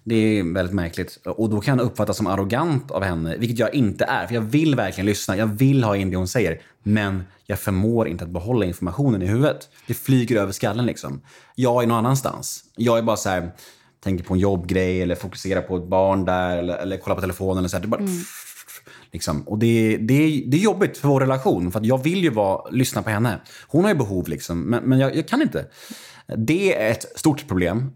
Det 0.09 0.39
är 0.39 0.55
väldigt 0.55 0.75
märkligt. 0.75 1.19
Och 1.25 1.51
då 1.51 1.61
kan 1.61 1.79
jag 1.79 1.85
uppfattas 1.85 2.17
som 2.17 2.27
arrogant 2.27 2.91
av 2.91 3.03
henne, 3.03 3.37
vilket 3.37 3.59
jag 3.59 3.75
inte 3.75 4.05
är. 4.05 4.27
För 4.27 4.35
jag 4.35 4.41
vill 4.41 4.75
verkligen 4.75 5.07
lyssna, 5.07 5.37
jag 5.37 5.47
vill 5.47 5.85
ha 5.85 5.97
in 5.97 6.11
det 6.11 6.17
hon 6.17 6.29
säger. 6.29 6.61
Men 6.83 7.25
jag 7.47 7.59
förmår 7.59 8.09
inte 8.09 8.25
att 8.25 8.31
behålla 8.31 8.67
informationen 8.67 9.23
i 9.23 9.27
huvudet. 9.27 9.69
Det 9.87 9.95
flyger 9.95 10.37
över 10.37 10.53
skallen 10.53 10.87
liksom. 10.87 11.21
Jag 11.55 11.83
är 11.83 11.87
någon 11.87 11.99
annanstans. 11.99 12.65
Jag 12.77 12.99
är 12.99 13.03
bara 13.03 13.17
så 13.17 13.29
här, 13.29 13.51
tänker 14.05 14.25
på 14.25 14.35
en 14.35 14.41
jobbgrej 14.41 15.03
eller 15.03 15.15
fokuserar 15.15 15.61
på 15.61 15.77
ett 15.77 15.89
barn 15.89 16.25
där 16.25 16.57
eller, 16.57 16.77
eller 16.77 16.97
kollar 16.97 17.15
på 17.15 17.21
telefonen. 17.21 17.59
Eller 17.59 17.69
så 17.69 17.77
här. 17.77 17.83
Det 17.83 17.89
bara... 17.89 18.01
Mm. 18.01 18.23
Liksom. 19.13 19.43
Och 19.43 19.59
det, 19.59 19.97
det, 19.97 20.43
det 20.47 20.57
är 20.57 20.61
jobbigt 20.61 20.99
för 20.99 21.09
vår 21.09 21.21
relation, 21.21 21.73
för 21.73 21.81
jag 21.85 22.03
vill 22.03 22.23
ju 22.25 22.31
vara, 22.31 22.71
lyssna 22.71 23.03
på 23.03 23.11
henne. 23.11 23.41
Hon 23.69 23.85
har 23.85 23.91
ju 23.91 23.99
behov, 23.99 24.29
liksom, 24.29 24.61
men, 24.61 24.85
men 24.85 24.99
jag, 24.99 25.17
jag 25.17 25.29
kan 25.29 25.43
inte. 25.43 25.67
Det 26.37 26.77
är 26.77 26.91
ett 26.91 27.19
stort 27.19 27.49
problem. 27.49 27.93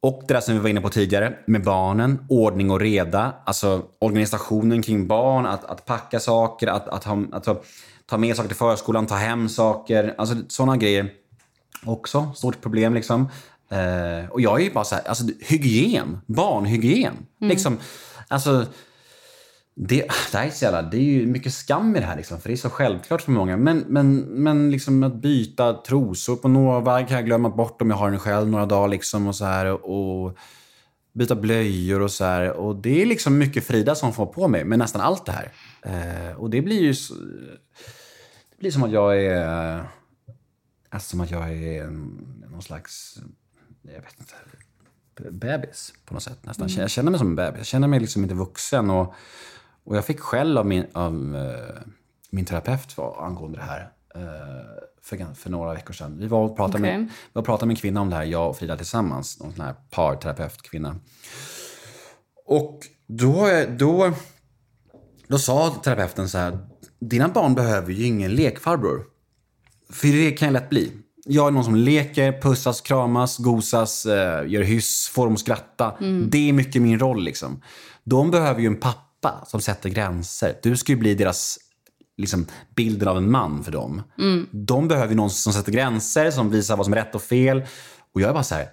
Och 0.00 0.24
det 0.28 0.34
där 0.34 0.40
som 0.40 0.54
vi 0.54 0.60
var 0.60 0.68
inne 0.68 0.80
på 0.80 0.88
tidigare 0.88 1.38
med 1.46 1.64
barnen, 1.64 2.26
ordning 2.28 2.70
och 2.70 2.80
reda. 2.80 3.34
Alltså 3.44 3.82
organisationen 3.98 4.82
kring 4.82 5.06
barn, 5.06 5.46
att, 5.46 5.64
att 5.64 5.86
packa 5.86 6.20
saker, 6.20 6.66
att, 6.66 6.88
att, 6.88 7.04
ha, 7.04 7.24
att 7.32 7.48
ta 8.06 8.18
med 8.18 8.36
saker 8.36 8.48
till 8.48 8.56
förskolan, 8.56 9.06
ta 9.06 9.14
hem 9.14 9.48
saker. 9.48 10.14
Alltså 10.18 10.36
sådana 10.48 10.76
grejer. 10.76 11.10
Också 11.84 12.32
stort 12.36 12.60
problem 12.60 12.94
liksom. 12.94 13.28
Eh, 13.70 14.30
och 14.30 14.40
jag 14.40 14.60
är 14.60 14.64
ju 14.64 14.72
bara 14.72 14.84
så 14.84 14.94
här, 14.94 15.08
alltså 15.08 15.24
hygien, 15.40 16.20
barnhygien. 16.26 17.14
Mm. 17.40 17.50
Liksom, 17.50 17.78
alltså 18.28 18.66
det, 19.80 20.06
det, 20.32 20.38
är 20.38 20.50
så 20.50 20.64
jävla, 20.64 20.82
det 20.82 20.96
är 20.96 21.02
ju 21.02 21.26
mycket 21.26 21.54
skam 21.54 21.96
i 21.96 22.00
det 22.00 22.06
här, 22.06 22.16
liksom, 22.16 22.40
för 22.40 22.48
det 22.48 22.54
är 22.54 22.56
så 22.56 22.70
självklart 22.70 23.22
för 23.22 23.32
många. 23.32 23.56
Men, 23.56 23.84
men, 23.88 24.20
men 24.20 24.70
liksom 24.70 25.02
att 25.02 25.14
byta 25.14 25.82
trosor 25.82 26.36
på 26.36 26.48
Nova 26.48 27.02
kan 27.02 27.16
jag 27.16 27.26
glömma 27.26 27.50
bort 27.50 27.82
om 27.82 27.90
jag 27.90 27.96
har 27.96 28.10
den 28.10 28.20
själv 28.20 28.48
några 28.48 28.66
dagar. 28.66 28.88
Liksom, 28.88 29.26
och 29.26 29.36
så 29.36 29.44
här, 29.44 29.66
och 29.90 30.38
byta 31.12 31.34
blöjor 31.34 32.02
och 32.02 32.10
så 32.10 32.24
här. 32.24 32.50
Och 32.50 32.76
det 32.76 33.02
är 33.02 33.06
liksom 33.06 33.38
mycket 33.38 33.64
Frida 33.64 33.94
som 33.94 34.12
får 34.12 34.26
på 34.26 34.48
mig 34.48 34.64
med 34.64 34.78
nästan 34.78 35.00
allt 35.00 35.26
det 35.26 35.32
här. 35.32 35.52
Eh, 35.82 36.36
och 36.36 36.50
det 36.50 36.62
blir 36.62 36.80
ju... 36.80 36.94
Så, 36.94 37.14
det 38.50 38.58
blir 38.58 38.70
som 38.70 38.82
att 38.82 38.92
jag 38.92 39.22
är... 39.22 39.82
Alltså 40.90 41.10
som 41.10 41.20
att 41.20 41.30
jag 41.30 41.52
är 41.52 41.86
någon 42.50 42.62
slags... 42.62 43.18
Jag 43.82 44.02
vet 44.02 44.20
inte. 44.20 44.34
Bebis 45.30 45.92
på 46.04 46.14
något 46.14 46.22
sätt 46.22 46.38
nästan. 46.44 46.68
Mm. 46.68 46.80
Jag 46.80 46.90
känner 46.90 47.10
mig 47.10 47.18
som 47.18 47.28
en 47.28 47.36
bebis. 47.36 47.58
Jag 47.58 47.66
känner 47.66 47.88
mig 47.88 48.00
liksom 48.00 48.22
inte 48.22 48.34
vuxen. 48.34 48.90
och 48.90 49.14
och 49.88 49.96
jag 49.96 50.04
fick 50.04 50.20
skäll 50.20 50.58
av 50.58 50.66
min, 50.66 50.86
av, 50.92 51.12
uh, 51.14 51.42
min 52.30 52.44
terapeut 52.44 52.92
för, 52.92 53.24
angående 53.24 53.58
det 53.58 53.64
här 53.64 53.80
uh, 54.16 54.22
för, 55.02 55.34
för 55.34 55.50
några 55.50 55.74
veckor 55.74 55.94
sedan. 55.94 56.18
Vi 56.18 56.26
var 56.26 56.44
och 56.44 56.56
pratade, 56.56 56.82
okay. 56.82 56.98
med, 56.98 57.06
vi 57.06 57.30
var 57.32 57.40
och 57.42 57.46
pratade 57.46 57.66
med 57.66 57.72
en 57.72 57.80
kvinna 57.80 58.00
om 58.00 58.10
det 58.10 58.16
här, 58.16 58.24
jag 58.24 58.50
och 58.50 58.56
Frida 58.56 58.76
tillsammans. 58.76 59.40
Någon 59.40 59.52
sån 59.52 59.64
här 59.64 59.74
parterapeut-kvinna. 59.90 60.96
Och 62.46 62.80
då, 63.06 63.48
då, 63.68 64.12
då 65.26 65.38
sa 65.38 65.74
terapeuten 65.84 66.28
så 66.28 66.38
här, 66.38 66.58
dina 67.00 67.28
barn 67.28 67.54
behöver 67.54 67.92
ju 67.92 68.04
ingen 68.04 68.34
lekfarbror. 68.34 69.04
För 69.90 70.08
det 70.08 70.30
kan 70.30 70.52
lätt 70.52 70.70
bli. 70.70 70.92
Jag 71.24 71.46
är 71.46 71.50
någon 71.50 71.64
som 71.64 71.74
leker, 71.74 72.40
pussas, 72.42 72.80
kramas, 72.80 73.38
gosas, 73.38 74.06
uh, 74.06 74.12
gör 74.46 74.62
hyss, 74.62 75.08
får 75.08 75.24
dem 75.24 75.34
att 75.34 75.40
skratta. 75.40 75.96
Mm. 76.00 76.30
Det 76.30 76.48
är 76.48 76.52
mycket 76.52 76.82
min 76.82 76.98
roll 76.98 77.24
liksom. 77.24 77.62
De 78.04 78.30
behöver 78.30 78.60
ju 78.60 78.66
en 78.66 78.80
pappa 78.80 79.07
pappa 79.20 79.44
som 79.46 79.60
sätter 79.60 79.88
gränser. 79.88 80.58
Du 80.62 80.76
ska 80.76 80.92
ju 80.92 80.98
bli 80.98 81.14
deras 81.14 81.58
liksom, 82.16 82.46
bilden 82.76 83.08
av 83.08 83.16
en 83.16 83.30
man 83.30 83.64
för 83.64 83.72
dem. 83.72 84.02
Mm. 84.18 84.48
De 84.52 84.88
behöver 84.88 85.14
någon 85.14 85.30
som 85.30 85.52
sätter 85.52 85.72
gränser, 85.72 86.30
som 86.30 86.50
visar 86.50 86.76
vad 86.76 86.86
som 86.86 86.92
är 86.92 86.96
rätt 86.96 87.14
och 87.14 87.22
fel. 87.22 87.62
Och 88.14 88.20
jag 88.20 88.28
är 88.30 88.34
bara 88.34 88.42
så 88.42 88.54
här, 88.54 88.68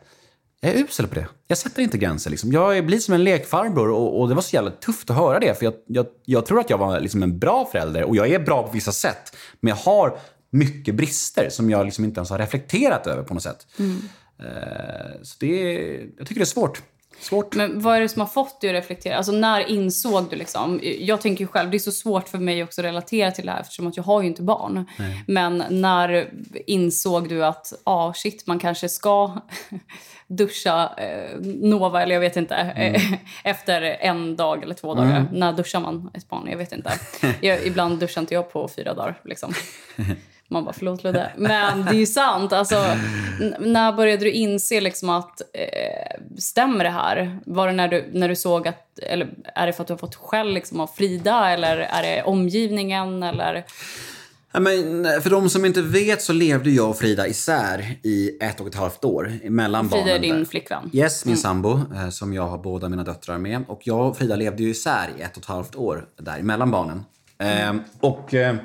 jag 0.61 0.73
är 0.73 0.83
usel 0.83 1.07
på 1.07 1.15
det. 1.15 1.27
Jag 1.47 1.57
sätter 1.57 1.81
inte 1.81 1.97
gränser. 1.97 2.29
Liksom. 2.29 2.51
Jag 2.51 2.85
blir 2.85 2.99
som 2.99 3.13
en 3.13 3.23
lekfarbror 3.23 3.89
och, 3.89 4.21
och, 4.21 4.29
det 4.29 4.35
var 4.35 4.41
så 4.41 4.55
jävla 4.55 4.71
tufft 4.71 5.09
att 5.09 5.15
höra 5.15 5.39
det. 5.39 5.59
För 5.59 5.65
jag, 5.65 5.73
jag, 5.87 6.05
jag 6.25 6.45
tror 6.45 6.59
att 6.59 6.69
jag 6.69 6.77
var 6.77 6.99
liksom 6.99 7.23
en 7.23 7.39
bra 7.39 7.69
förälder 7.71 8.03
och 8.03 8.15
jag 8.15 8.29
är 8.29 8.39
bra 8.39 8.63
på 8.63 8.71
vissa 8.71 8.91
sätt. 8.91 9.35
Men 9.59 9.69
jag 9.69 9.75
har 9.75 10.17
mycket 10.49 10.95
brister 10.95 11.49
som 11.49 11.69
jag 11.69 11.85
liksom 11.85 12.05
inte 12.05 12.19
ens 12.19 12.29
har 12.29 12.37
reflekterat 12.37 13.07
över 13.07 13.23
på 13.23 13.33
något 13.33 13.43
sätt. 13.43 13.67
Mm. 13.79 13.95
Uh, 14.39 15.23
så 15.23 15.35
det, 15.39 15.73
jag 16.17 16.27
tycker 16.27 16.35
det 16.35 16.43
är 16.43 16.45
svårt. 16.45 16.81
Svårt. 17.19 17.55
Men 17.55 17.81
vad 17.81 17.95
är 17.95 18.01
det 18.01 18.09
som 18.09 18.19
har 18.19 18.27
fått 18.27 18.61
dig 18.61 18.69
att 18.69 18.75
reflektera? 18.75 19.17
Alltså 19.17 19.31
när 19.31 19.69
insåg 19.69 20.29
du 20.29 20.35
liksom? 20.35 20.79
Jag 20.99 21.21
tänker 21.21 21.43
ju 21.43 21.47
själv, 21.47 21.71
det 21.71 21.77
är 21.77 21.79
så 21.79 21.91
svårt 21.91 22.29
för 22.29 22.37
mig 22.37 22.63
också 22.63 22.81
att 22.81 22.85
relatera 22.85 23.31
till 23.31 23.45
det 23.45 23.51
här 23.51 23.61
eftersom 23.61 23.87
att 23.87 23.97
jag 23.97 24.03
har 24.03 24.21
ju 24.21 24.27
inte 24.27 24.41
barn. 24.41 24.85
Nej. 24.97 25.23
Men 25.27 25.63
när 25.69 26.29
insåg 26.65 27.29
du 27.29 27.45
att, 27.45 27.73
ah 27.83 28.13
shit, 28.13 28.47
man 28.47 28.59
kanske 28.59 28.89
ska 28.89 29.31
duscha 30.27 30.89
eh, 30.97 31.39
Nova 31.41 32.03
eller 32.03 32.15
jag 32.15 32.21
vet 32.21 32.37
inte, 32.37 32.55
mm. 32.55 33.01
efter 33.43 33.81
en 33.81 34.35
dag 34.35 34.63
eller 34.63 34.75
två 34.75 34.93
dagar. 34.93 35.19
Mm. 35.19 35.25
När 35.31 35.53
duschar 35.53 35.79
man 35.79 36.11
ett 36.13 36.29
barn? 36.29 36.47
Jag 36.49 36.57
vet 36.57 36.71
inte. 36.71 36.91
Jag, 37.41 37.65
ibland 37.65 37.99
duschar 37.99 38.21
inte 38.21 38.33
jag 38.33 38.51
på 38.51 38.67
fyra 38.67 38.93
dagar 38.93 39.19
liksom. 39.23 39.53
Man 40.47 40.65
bara, 40.65 40.73
förlåt 40.73 41.03
Ludde. 41.03 41.31
Men 41.37 41.85
det 41.85 41.91
är 41.91 41.99
ju 41.99 42.05
sant. 42.05 42.53
Alltså, 42.53 42.85
när 43.59 43.91
började 43.91 44.25
du 44.25 44.31
inse 44.31 44.81
liksom 44.81 45.09
att 45.09 45.41
eh, 45.41 46.37
stämmer 46.37 46.83
det 46.83 46.89
här? 46.89 47.39
Var 47.45 47.67
det 47.67 47.73
när 47.73 47.87
du, 47.87 48.09
när 48.13 48.29
du 48.29 48.35
såg 48.35 48.67
att, 48.67 48.99
eller 48.99 49.29
är 49.55 49.67
det 49.67 49.73
för 49.73 49.81
att 49.81 49.87
du 49.87 49.93
har 49.93 49.97
fått 49.97 50.15
skäll 50.15 50.53
liksom 50.53 50.79
av 50.79 50.87
Frida 50.87 51.49
eller 51.49 51.77
är 51.77 52.03
det 52.03 52.23
omgivningen 52.23 53.23
eller? 53.23 53.65
Ja, 54.51 54.59
men, 54.59 55.05
för 55.21 55.29
de 55.29 55.49
som 55.49 55.65
inte 55.65 55.81
vet 55.81 56.21
så 56.21 56.33
levde 56.33 56.69
jag 56.69 56.89
och 56.89 56.97
Frida 56.97 57.27
isär 57.27 57.97
i 58.03 58.37
ett 58.41 58.61
och 58.61 58.67
ett 58.67 58.75
halvt 58.75 59.05
år. 59.05 59.33
Mellan 59.43 59.89
Frida 59.89 60.05
barnen 60.05 60.15
är 60.15 60.19
din 60.19 60.45
flickvän? 60.45 60.89
Yes, 60.93 61.25
min 61.25 61.33
mm. 61.33 61.41
sambo 61.41 61.81
eh, 61.95 62.09
som 62.09 62.33
jag 62.33 62.47
har 62.47 62.57
båda 62.57 62.89
mina 62.89 63.03
döttrar 63.03 63.37
med. 63.37 63.63
Och 63.67 63.81
jag 63.83 64.07
och 64.07 64.17
Frida 64.17 64.35
levde 64.35 64.63
ju 64.63 64.69
isär 64.69 65.09
i 65.17 65.21
ett 65.21 65.37
och 65.37 65.43
ett 65.43 65.49
halvt 65.49 65.75
år 65.75 66.05
där 66.17 66.41
mellan 66.41 66.71
barnen. 66.71 67.03
Mm. 67.37 67.77
Eh, 67.77 67.83
och... 67.99 68.33
Eh, 68.33 68.55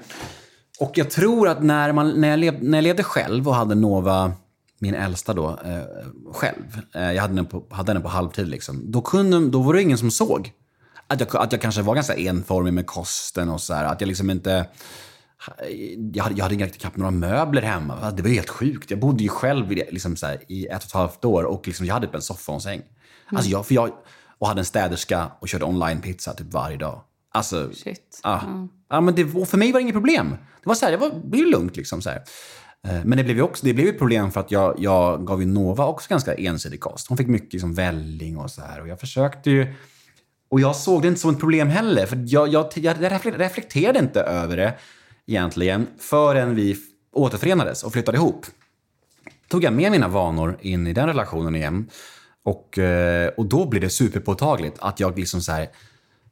och 0.81 0.99
jag 0.99 1.11
tror 1.11 1.49
att 1.49 1.62
när, 1.62 1.93
man, 1.93 2.21
när, 2.21 2.29
jag, 2.29 2.38
lev, 2.38 2.64
när 2.64 2.79
jag 2.79 2.83
levde 2.83 3.03
själv 3.03 3.49
och 3.49 3.55
hade 3.55 3.75
Nova, 3.75 4.33
min 4.79 4.95
äldsta 4.95 5.35
då, 5.35 5.49
eh, 5.49 6.33
själv. 6.33 6.81
Eh, 6.95 7.12
jag 7.12 7.23
hade 7.23 7.35
henne 7.35 7.45
på, 7.45 7.64
hade 7.71 7.93
henne 7.93 8.01
på 8.01 8.09
halvtid 8.09 8.49
liksom. 8.49 8.90
Då, 8.90 9.01
kunde, 9.01 9.49
då 9.49 9.62
var 9.62 9.75
det 9.75 9.83
ingen 9.83 9.99
som 9.99 10.11
såg. 10.11 10.53
Att 11.07 11.21
jag, 11.21 11.37
att 11.37 11.53
jag 11.53 11.61
kanske 11.61 11.83
var 11.83 11.95
ganska 11.95 12.14
enformig 12.14 12.73
med 12.73 12.87
kosten 12.87 13.49
och 13.49 13.61
så 13.61 13.75
här, 13.75 13.85
Att 13.85 14.01
jag 14.01 14.09
liksom 14.09 14.31
inte... 14.31 14.66
Jag 16.12 16.25
hade, 16.25 16.37
jag 16.37 16.45
hade 16.45 16.55
inte 16.55 16.66
riktigt 16.66 16.97
några 16.97 17.11
möbler 17.11 17.62
hemma. 17.62 18.11
Det 18.11 18.23
var 18.23 18.31
helt 18.31 18.49
sjukt. 18.49 18.90
Jag 18.90 19.01
bodde 19.01 19.23
ju 19.23 19.29
själv 19.29 19.73
i, 19.73 19.88
liksom 19.90 20.16
här, 20.23 20.38
i 20.49 20.66
ett 20.66 20.83
och 20.83 20.88
ett 20.88 20.93
halvt 20.93 21.25
år 21.25 21.45
och 21.45 21.66
liksom, 21.66 21.87
jag 21.87 21.95
hade 21.95 22.07
typ 22.07 22.14
en 22.14 22.23
soffa 22.23 22.53
och 22.53 22.57
en 22.57 22.61
säng. 22.61 22.81
Mm. 22.81 23.37
Alltså 23.37 23.51
jag, 23.51 23.66
för 23.66 23.75
jag, 23.75 23.90
och 24.38 24.49
hade 24.49 24.61
en 24.61 24.64
städerska 24.64 25.31
och 25.40 25.49
körde 25.49 25.64
online-pizza 25.64 26.35
typ 26.35 26.53
varje 26.53 26.77
dag. 26.77 27.01
Alltså, 27.33 27.71
Shit. 27.73 28.21
Ah, 28.23 28.40
mm. 28.40 28.69
Ja, 28.90 29.00
men 29.00 29.14
det, 29.14 29.46
för 29.46 29.57
mig 29.57 29.72
var 29.72 29.81
det 29.81 29.83
inget 29.83 29.94
problem. 29.94 30.31
Det 30.31 30.68
var 30.68 30.74
så 30.74 30.85
här, 30.85 30.92
det 30.92 30.98
var, 30.98 31.11
blev 31.24 31.46
lugnt 31.46 31.76
liksom. 31.76 32.03
Så 32.03 32.11
här. 32.11 32.22
Eh, 32.88 33.05
men 33.05 33.18
det 33.18 33.24
blev 33.24 33.37
ju 33.37 33.42
också 33.42 33.66
det 33.66 33.74
blev 33.74 33.88
ett 33.88 33.98
problem 33.98 34.31
för 34.31 34.40
att 34.40 34.50
jag, 34.50 34.74
jag 34.79 35.26
gav 35.26 35.40
ju 35.40 35.46
Nova 35.46 35.87
också 35.87 36.11
ganska 36.11 36.35
ensidig 36.35 36.81
kost. 36.81 37.09
Hon 37.09 37.18
fick 37.18 37.29
mycket 37.29 37.53
liksom 37.53 37.74
välling 37.74 38.38
och 38.38 38.50
så 38.50 38.62
här. 38.62 38.81
Och 38.81 38.88
jag 38.88 39.00
försökte 39.00 39.50
ju... 39.50 39.74
Och 40.50 40.61
jag 40.61 40.76
såg 40.76 41.03
det 41.03 41.09
inte 41.09 41.20
som 41.20 41.31
ett 41.31 41.40
problem 41.40 41.68
heller. 41.68 42.07
För 42.07 42.24
jag, 42.26 42.48
jag, 42.48 42.66
jag 42.74 42.96
reflekterade 43.40 43.98
inte 43.98 44.20
över 44.20 44.57
det 44.57 44.74
egentligen 45.26 45.87
förrän 45.98 46.55
vi 46.55 46.76
återförenades 47.12 47.83
och 47.83 47.92
flyttade 47.92 48.18
ihop. 48.18 48.46
Tog 49.48 49.64
jag 49.64 49.72
med 49.72 49.92
mina 49.92 50.09
vanor 50.09 50.59
in 50.61 50.87
i 50.87 50.92
den 50.92 51.07
relationen 51.07 51.57
igen. 51.57 51.90
Och, 52.44 52.79
eh, 52.79 53.29
och 53.29 53.46
då 53.46 53.66
blev 53.66 53.83
det 53.83 53.90
superpåtagligt 53.90 54.76
att 54.81 55.00
jag 55.00 55.18
liksom 55.18 55.40
så 55.40 55.53
här 55.53 55.68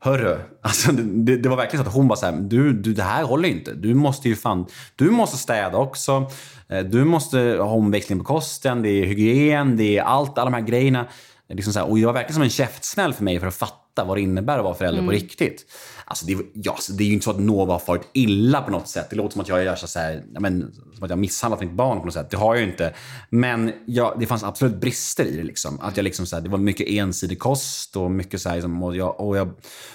Hörru, 0.01 0.39
alltså 0.63 0.93
det, 0.93 1.37
det, 1.37 1.49
var 1.49 1.57
verkligen 1.57 1.85
så 1.85 1.89
att 1.89 1.95
hon 1.95 2.09
bara 2.09 2.17
så 2.17 2.27
här, 2.27 2.33
du, 2.33 2.73
du, 2.73 2.95
det 2.95 3.03
här 3.03 3.25
håller 3.25 3.49
inte. 3.49 3.75
Du 3.75 3.95
måste 3.95 4.29
ju 4.29 4.37
fan, 4.37 4.67
du 4.97 5.11
måste 5.11 5.37
städa 5.37 5.79
också. 5.79 6.31
Eh, 6.69 6.85
du 6.85 7.05
måste 7.05 7.39
ha 7.39 7.71
omväxling 7.71 8.19
på 8.19 8.25
kosten, 8.25 8.83
det 8.83 8.89
är 8.89 9.07
hygien, 9.07 9.77
det 9.77 9.99
är 9.99 10.03
allt, 10.03 10.39
alla 10.39 10.51
de 10.51 10.55
här 10.55 10.67
grejerna. 10.69 11.07
Liksom 11.49 11.73
så 11.73 11.79
här, 11.79 11.91
och 11.91 11.99
det 11.99 12.07
var 12.07 12.13
verkligen 12.13 12.35
som 12.35 12.43
en 12.43 12.51
käftsmäll 12.51 13.13
för 13.13 13.25
mig 13.25 13.41
för 13.41 13.47
att 13.47 13.55
fatta 13.55 13.88
fatta 13.99 14.09
vad 14.09 14.17
det 14.17 14.21
innebär 14.21 14.59
att 14.59 14.65
vara 14.65 14.75
förälder 14.75 15.03
på 15.03 15.11
riktigt. 15.11 15.67
Alltså 16.05 16.27
det, 16.27 16.37
ja, 16.53 16.73
alltså 16.73 16.93
det 16.93 17.05
är 17.05 17.07
ju 17.07 17.13
inte 17.13 17.25
så 17.25 17.31
att 17.31 17.41
Nova 17.41 17.75
har 17.75 17.79
farit 17.79 18.09
illa 18.13 18.63
på 18.63 18.71
något 18.71 18.89
sätt. 18.89 19.11
Det 19.11 19.17
låter 19.17 19.33
som 19.33 19.41
att 19.41 19.49
jag 19.49 19.65
gör 19.65 19.77
så 19.77 19.99
här, 19.99 20.23
men, 20.41 20.73
som 20.95 21.05
att 21.05 21.11
jag 21.11 21.19
misshandlat 21.19 21.61
mitt 21.61 21.73
barn 21.73 21.99
på 21.99 22.05
något 22.05 22.15
sätt. 22.15 22.31
Det 22.31 22.37
har 22.37 22.55
jag 22.55 22.65
ju 22.65 22.71
inte. 22.71 22.95
Men 23.31 23.73
ja, 23.87 24.17
det 24.19 24.27
fanns 24.27 24.45
absolut 24.45 24.81
brister 24.81 25.25
i 25.25 25.37
det. 25.37 25.43
Liksom. 25.43 25.81
Att 25.81 25.97
jag 25.97 26.05
liksom, 26.05 26.27
så 26.27 26.37
här, 26.37 26.43
det 26.43 26.49
var 26.49 26.59
mycket 26.59 26.89
ensidig 26.89 27.39
kost 27.39 27.97
och 27.97 28.11
mycket 28.11 28.41
så 28.41 28.49
här, 28.49 28.57
liksom, 28.57 28.83
och, 28.83 28.97
jag, 28.97 29.21
och, 29.21 29.37
jag, 29.37 29.51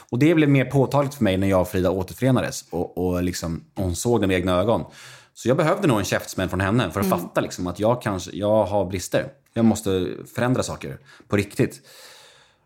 och 0.10 0.20
det 0.20 0.36
blev 0.36 0.50
mer 0.50 0.66
påtagligt 0.66 1.14
för 1.14 1.24
mig 1.24 1.38
när 1.38 1.48
jag 1.48 1.62
och 1.62 1.68
Frida 1.68 1.92
återförenades 1.92 2.66
och, 2.70 2.98
och 2.98 3.24
liksom, 3.24 3.64
hon 3.76 3.96
såg 3.96 4.22
det 4.22 4.28
med 4.28 4.38
egna 4.38 4.60
ögon. 4.60 4.86
Så 5.34 5.48
jag 5.48 5.58
behövde 5.58 5.88
nog 5.88 6.00
en 6.00 6.06
käftsmäll 6.06 6.50
från 6.50 6.62
henne 6.62 6.92
för 6.92 7.00
att 7.00 7.10
fatta 7.10 7.42
liksom, 7.42 7.68
att 7.68 7.80
jag 7.80 8.02
kanske 8.02 8.32
jag 8.34 8.66
har 8.66 8.86
brister. 8.86 9.28
Jag 9.54 9.66
måste 9.66 10.08
förändra 10.36 10.64
saker 10.64 10.98
på 11.28 11.36
riktigt. 11.36 11.82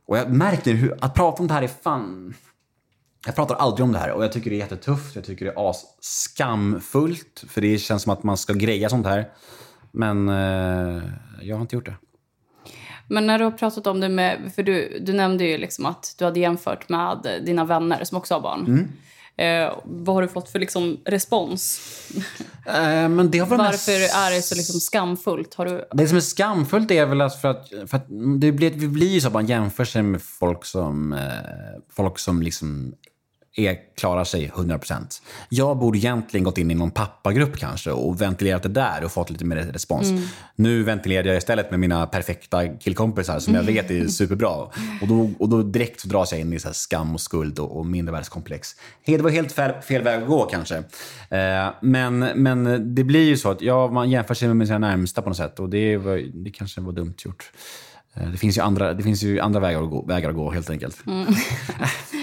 Och 0.08 0.18
jag 0.18 0.32
märkte 0.32 0.72
hur, 0.72 0.98
att 1.02 1.14
prata 1.14 1.42
om 1.42 1.48
det 1.48 1.54
här 1.54 1.62
är 1.62 1.68
fan... 1.68 2.34
Jag 3.26 3.36
pratar 3.36 3.56
aldrig 3.56 3.84
om 3.84 3.92
det 3.92 4.00
här 4.00 4.12
och 4.12 4.24
jag 4.24 4.32
tycker 4.32 4.50
det 4.50 4.56
är 4.56 4.60
jättetufft. 4.60 5.16
Jag 5.16 5.26
tycker 5.26 5.46
det 5.46 5.52
är 5.52 5.70
asskamfullt. 5.70 7.44
För 7.48 7.62
det 7.62 7.78
känns 7.78 8.04
som 8.04 8.14
att 8.14 8.24
man 8.24 8.38
ska 8.38 8.54
greja 8.54 8.90
sånt 8.90 9.06
här. 9.06 9.30
Men 9.92 10.30
eh, 10.30 11.04
jag 11.42 11.56
har 11.56 11.62
inte 11.62 11.76
gjort 11.76 11.86
det. 11.86 11.96
Men 13.08 13.28
när 13.28 13.40
du 13.40 13.46
har 13.46 13.52
pratat 13.52 13.88
om 13.88 14.00
det 14.00 14.10
med... 14.10 14.52
För 14.56 14.64
du, 14.64 15.00
du 15.02 15.14
nämnde 15.14 15.44
ju 15.44 15.58
liksom 15.58 15.86
att 15.86 16.16
du 16.18 16.26
hade 16.26 16.40
jämfört 16.40 16.90
med 16.90 17.42
dina 17.46 17.66
vänner 17.66 18.04
som 18.04 18.18
också 18.18 18.34
har 18.34 18.42
barn. 18.42 18.66
Eh, 19.38 19.74
vad 19.84 20.16
har 20.16 20.22
du 20.22 20.28
fått 20.28 20.50
för 20.50 20.60
liksom 20.60 20.98
respons? 21.06 21.82
Eh, 22.66 23.10
men 23.10 23.32
det 23.32 23.40
har 23.40 23.48
väl 23.48 23.58
Varför 23.58 23.92
är 23.92 24.36
det 24.36 24.42
så 24.42 24.56
liksom 24.56 24.80
skamfullt? 24.80 25.54
Har 25.54 25.66
du... 25.66 25.88
Det 25.92 26.08
som 26.08 26.18
är 26.18 26.22
skamfullt 26.22 26.92
är 26.92 27.06
väl 27.06 27.22
att 27.22 27.42
för 27.42 27.48
att, 27.48 27.70
för 27.70 27.98
att 27.98 28.06
det 28.40 28.52
blir, 28.52 28.72
det 28.72 28.88
blir 28.88 29.08
ju 29.08 29.22
så 29.22 29.28
att 29.28 29.34
man 29.34 29.46
jämför 29.46 29.86
sig 29.86 30.04
med 30.04 30.22
folk 30.22 30.66
som, 30.66 31.14
eh, 31.14 31.20
folk 31.90 32.20
som 32.20 32.42
liksom 32.42 32.94
är, 33.58 33.78
klarar 33.98 34.24
sig 34.24 34.52
100%. 34.56 35.22
Jag 35.50 35.78
borde 35.78 35.98
egentligen 35.98 36.44
gått 36.44 36.58
in 36.58 36.72
i 36.72 36.76
någon 36.76 36.92
pappagrupp 36.92 37.58
kanske 37.58 37.92
och 37.92 38.22
ventilerat 38.22 38.64
det 38.64 38.70
där 38.70 39.04
och 39.06 39.12
fått 39.12 39.30
lite 39.30 39.46
mer 39.46 39.56
respons. 39.56 40.08
Nu 40.56 40.84
ventilerade 40.84 41.30
jag 41.30 41.38
istället 41.38 41.72
med 41.72 41.80
mina 41.80 42.08
perfekta 42.08 42.68
killkompisar 42.68 43.40
som 43.40 43.56
jag 43.56 43.64
vet 43.64 43.92
är 43.92 44.08
superbra. 44.08 44.50
Och 45.02 45.08
då, 45.08 45.32
och 45.40 45.50
då 45.50 45.62
direkt 45.62 46.00
så 46.00 46.08
dras 46.08 46.32
jag 46.32 46.42
in 46.42 46.54
i 46.54 46.60
så 46.60 46.74
skam 46.74 47.14
och 47.14 47.22
skuld 47.22 47.60
och, 47.60 47.78
och 47.78 47.86
mindervärdeskomplex. 47.86 48.76
Det 49.06 49.18
var 49.18 49.30
helt 49.30 49.52
fel, 49.52 49.82
fel 49.82 50.02
väg 50.04 50.22
att 50.22 50.28
gå 50.28 50.46
kanske. 50.46 50.76
Eh, 51.30 51.68
men, 51.82 52.20
men 52.20 52.64
det 52.96 53.04
blir 53.04 53.26
ju 53.28 53.38
så 53.38 53.52
att 53.52 53.62
ja, 53.62 53.88
man 53.92 54.10
jämför 54.10 54.34
sig 54.34 54.54
med 54.54 54.68
sina 54.68 54.80
närmsta 54.80 55.22
på 55.22 55.30
något 55.30 55.38
sätt 55.38 55.60
och 55.60 55.70
det, 55.70 55.98
var, 55.98 56.44
det 56.44 56.50
kanske 56.50 56.82
var 56.82 56.92
dumt 56.92 57.16
gjort. 57.26 57.52
Eh, 58.16 58.28
Det 58.32 58.38
finns 58.38 58.58
ju 58.58 58.62
andra, 58.62 58.94
det 58.94 59.04
finns 59.04 59.24
ju 59.24 59.40
andra 59.40 59.60
vägar, 59.60 59.84
att 59.84 59.90
gå, 59.90 60.06
vägar 60.06 60.30
att 60.30 60.36
gå 60.36 60.52
helt 60.52 60.70
enkelt. 60.70 60.98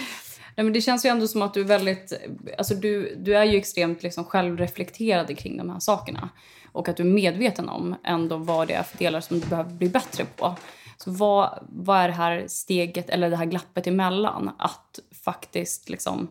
Nej, 0.56 0.64
men 0.64 0.72
det 0.72 0.80
känns 0.80 1.04
ju 1.04 1.08
ändå 1.08 1.28
som 1.28 1.42
att 1.42 1.54
du 1.54 1.60
är 1.60 1.64
väldigt... 1.64 2.12
Alltså 2.58 2.74
du, 2.74 3.14
du 3.18 3.36
är 3.36 3.44
ju 3.44 3.58
extremt 3.58 4.02
liksom 4.02 4.24
självreflekterad 4.24 5.38
kring 5.38 5.56
de 5.56 5.70
här 5.70 5.80
sakerna. 5.80 6.28
Och 6.72 6.88
att 6.88 6.96
du 6.96 7.02
är 7.02 7.06
medveten 7.06 7.68
om 7.68 7.94
ändå 8.04 8.36
vad 8.36 8.68
det 8.68 8.74
är 8.74 8.82
för 8.82 8.98
delar 8.98 9.20
som 9.20 9.40
du 9.40 9.46
behöver 9.46 9.70
bli 9.70 9.88
bättre 9.88 10.24
på. 10.36 10.54
Så 10.96 11.10
vad, 11.10 11.58
vad 11.68 12.00
är 12.00 12.08
det 12.08 12.14
här 12.14 12.44
steget, 12.48 13.10
eller 13.10 13.30
det 13.30 13.36
här 13.36 13.44
glappet 13.44 13.86
emellan? 13.86 14.50
Att 14.58 14.98
faktiskt 15.24 15.88
liksom 15.88 16.28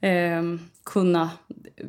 ehm, 0.00 0.60
kunna 0.84 1.30
eh, 1.76 1.86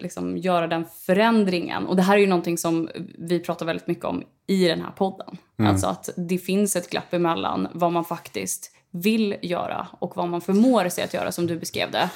liksom 0.00 0.38
göra 0.38 0.66
den 0.66 0.84
förändringen. 1.06 1.86
Och 1.86 1.96
det 1.96 2.02
här 2.02 2.14
är 2.14 2.20
ju 2.20 2.26
någonting 2.26 2.58
som 2.58 2.88
vi 3.18 3.40
pratar 3.40 3.66
väldigt 3.66 3.86
mycket 3.86 4.04
om 4.04 4.22
i 4.46 4.66
den 4.66 4.80
här 4.80 4.90
podden. 4.90 5.36
Alltså 5.58 5.86
att 5.86 6.08
det 6.16 6.38
finns 6.38 6.76
ett 6.76 6.90
glapp 6.90 7.14
emellan 7.14 7.68
vad 7.72 7.92
man 7.92 8.04
faktiskt 8.04 8.72
vill 8.90 9.36
göra 9.42 9.86
och 9.98 10.16
vad 10.16 10.28
man 10.28 10.40
förmår 10.40 10.88
sig 10.88 11.04
att 11.04 11.14
göra 11.14 11.32
som 11.32 11.46
du 11.46 11.58
beskrev 11.58 11.90
det. 11.90 12.10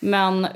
Men 0.00 0.46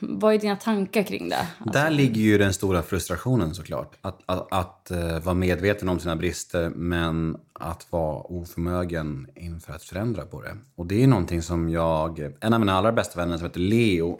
vad 0.00 0.34
är 0.34 0.38
dina 0.38 0.56
tankar 0.56 1.02
kring 1.02 1.28
det? 1.28 1.36
Alltså- 1.58 1.78
Där 1.78 1.90
ligger 1.90 2.20
ju 2.20 2.38
den 2.38 2.52
stora 2.54 2.82
frustrationen 2.82 3.54
såklart. 3.54 3.96
Att, 4.00 4.20
att, 4.26 4.52
att 4.52 4.90
eh, 4.90 5.18
vara 5.20 5.34
medveten 5.34 5.88
om 5.88 6.00
sina 6.00 6.16
brister 6.16 6.70
men 6.70 7.36
att 7.52 7.86
vara 7.90 8.20
oförmögen 8.22 9.26
inför 9.34 9.72
att 9.72 9.82
förändra 9.82 10.26
på 10.26 10.42
det. 10.42 10.56
Och 10.76 10.86
det 10.86 11.02
är 11.02 11.06
någonting 11.06 11.42
som 11.42 11.68
jag, 11.68 12.32
en 12.40 12.52
av 12.52 12.60
mina 12.60 12.74
allra 12.74 12.92
bästa 12.92 13.20
vänner 13.20 13.36
som 13.36 13.46
heter 13.46 13.60
Leo, 13.60 14.18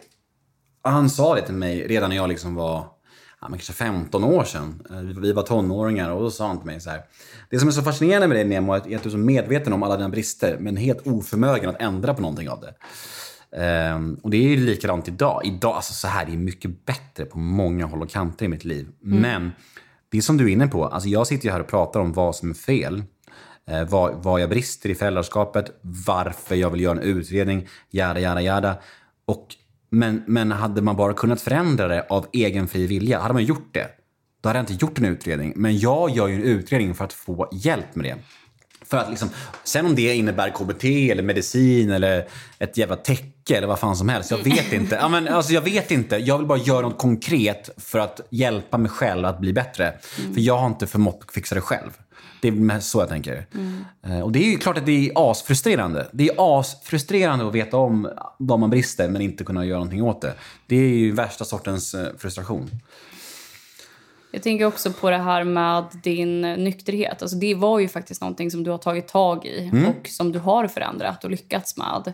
han 0.81 1.09
sa 1.09 1.35
det 1.35 1.41
till 1.41 1.55
mig 1.55 1.87
redan 1.87 2.09
när 2.09 2.17
jag 2.17 2.29
liksom 2.29 2.55
var 2.55 2.85
ja, 3.41 3.49
men 3.49 3.59
kanske 3.59 3.73
15 3.73 4.23
år 4.23 4.43
sedan. 4.43 4.81
Eh, 4.89 5.21
Vi 5.21 5.33
var 5.33 5.43
tonåringar 5.43 6.09
och 6.11 6.21
då 6.21 6.31
sa 6.31 6.47
han 6.47 6.57
till 6.57 6.65
mig 6.65 6.81
så 6.81 6.89
här. 6.89 7.01
Det 7.49 7.59
som 7.59 7.67
är 7.67 7.71
så 7.71 7.81
fascinerande 7.81 8.27
med 8.27 8.37
dig 8.37 8.45
Nemo 8.45 8.73
är 8.73 8.77
att 8.77 8.83
du 8.83 8.95
är 8.95 9.09
så 9.09 9.17
medveten 9.17 9.73
om 9.73 9.83
alla 9.83 9.97
dina 9.97 10.09
brister 10.09 10.57
men 10.59 10.77
helt 10.77 11.07
oförmögen 11.07 11.69
att 11.69 11.81
ändra 11.81 12.13
på 12.13 12.21
någonting 12.21 12.49
av 12.49 12.61
det. 12.61 12.73
Ehm, 13.57 14.19
och 14.23 14.29
det 14.29 14.37
är 14.37 14.49
ju 14.49 14.65
likadant 14.65 15.07
idag. 15.07 15.41
Idag, 15.45 15.75
alltså 15.75 15.93
så 15.93 16.07
här, 16.07 16.25
det 16.25 16.31
är 16.31 16.37
mycket 16.37 16.85
bättre 16.85 17.25
på 17.25 17.37
många 17.39 17.85
håll 17.85 18.01
och 18.01 18.09
kanter 18.09 18.45
i 18.45 18.47
mitt 18.47 18.65
liv. 18.65 18.87
Men 18.99 19.51
det 20.11 20.17
är 20.17 20.21
som 20.21 20.37
du 20.37 20.43
är 20.45 20.49
inne 20.53 20.67
på, 20.67 20.85
alltså 20.85 21.09
jag 21.09 21.27
sitter 21.27 21.45
ju 21.45 21.51
här 21.51 21.59
och 21.59 21.67
pratar 21.67 21.99
om 21.99 22.13
vad 22.13 22.35
som 22.35 22.49
är 22.49 22.53
fel. 22.53 23.03
Eh, 23.67 23.83
vad, 23.89 24.23
vad 24.23 24.41
jag 24.41 24.49
brister 24.49 24.89
i 24.89 24.95
föräldraskapet, 24.95 25.79
varför 25.81 26.55
jag 26.55 26.69
vill 26.69 26.81
göra 26.81 26.97
en 26.97 27.03
utredning, 27.03 27.67
jada, 27.89 28.19
jada, 28.19 28.41
jada. 28.41 28.77
Och, 29.25 29.47
men, 29.89 30.23
men 30.27 30.51
hade 30.51 30.81
man 30.81 30.95
bara 30.95 31.13
kunnat 31.13 31.41
förändra 31.41 31.87
det 31.87 32.05
av 32.09 32.27
egen 32.33 32.67
fri 32.67 32.87
vilja, 32.87 33.19
hade 33.19 33.33
man 33.33 33.43
gjort 33.43 33.69
det, 33.73 33.87
då 34.41 34.49
hade 34.49 34.59
jag 34.59 34.63
inte 34.63 34.85
gjort 34.85 34.97
en 34.97 35.05
utredning. 35.05 35.53
Men 35.55 35.79
jag 35.79 36.09
gör 36.09 36.27
ju 36.27 36.35
en 36.35 36.43
utredning 36.43 36.95
för 36.95 37.05
att 37.05 37.13
få 37.13 37.49
hjälp 37.51 37.95
med 37.95 38.05
det. 38.05 38.15
För 38.85 38.97
att 38.97 39.09
liksom, 39.09 39.29
sen 39.63 39.85
om 39.85 39.95
det 39.95 40.15
innebär 40.15 40.49
KBT 40.49 41.11
eller 41.11 41.23
medicin 41.23 41.91
eller 41.91 42.27
ett 42.59 42.77
jävla 42.77 42.95
täcke 42.95 43.57
eller 43.57 43.67
vad 43.67 43.79
fan 43.79 43.95
som 43.95 44.09
helst. 44.09 44.31
Jag 44.31 44.37
vet 44.37 44.73
inte. 44.73 44.95
Ja, 44.95 45.09
men, 45.09 45.27
alltså, 45.27 45.53
jag 45.53 45.61
vet 45.61 45.91
inte. 45.91 46.17
Jag 46.17 46.37
vill 46.37 46.47
bara 46.47 46.57
göra 46.57 46.81
något 46.81 46.97
konkret 46.97 47.69
för 47.77 47.99
att 47.99 48.21
hjälpa 48.29 48.77
mig 48.77 48.91
själv 48.91 49.25
att 49.25 49.39
bli 49.39 49.53
bättre. 49.53 49.93
För 50.33 50.41
jag 50.41 50.57
har 50.57 50.67
inte 50.67 50.87
förmått 50.87 51.31
fixa 51.33 51.55
det 51.55 51.61
själv. 51.61 51.89
Det 52.41 52.47
är 52.47 52.51
mest 52.51 52.89
så 52.89 52.99
jag 52.99 53.09
tänker. 53.09 53.45
Eh, 54.05 54.19
Och 54.19 54.31
det 54.31 54.39
är 54.39 54.51
ju 54.51 54.57
klart 54.57 54.77
att 54.77 54.85
det 54.85 55.09
är 55.09 55.31
asfrustrerande. 55.31 56.07
Det 56.11 56.29
är 56.29 56.59
asfrustrerande 56.59 57.47
att 57.47 57.55
veta 57.55 57.77
om 57.77 58.09
vad 58.37 58.59
man 58.59 58.69
brister 58.69 59.09
men 59.09 59.21
inte 59.21 59.43
kunna 59.43 59.65
göra 59.65 59.77
någonting 59.77 60.03
åt 60.03 60.21
det. 60.21 60.33
Det 60.67 60.75
är 60.75 60.89
ju 60.89 61.11
värsta 61.11 61.45
sortens 61.45 61.93
eh, 61.93 62.07
frustration. 62.17 62.69
Jag 64.31 64.43
tänker 64.43 64.65
också 64.65 64.93
på 64.93 65.09
det 65.09 65.17
här 65.17 65.43
med 65.43 65.83
din 66.03 66.41
nykterhet. 66.41 67.21
Alltså 67.21 67.37
det 67.37 67.55
var 67.55 67.79
ju 67.79 67.87
faktiskt 67.87 68.21
någonting 68.21 68.51
som 68.51 68.63
du 68.63 68.71
har 68.71 68.77
tagit 68.77 69.07
tag 69.07 69.45
i 69.45 69.71
och 69.89 70.07
som 70.07 70.31
du 70.31 70.39
har 70.39 70.67
förändrat 70.67 71.23
och 71.23 71.29
lyckats 71.31 71.75
med. 71.77 72.13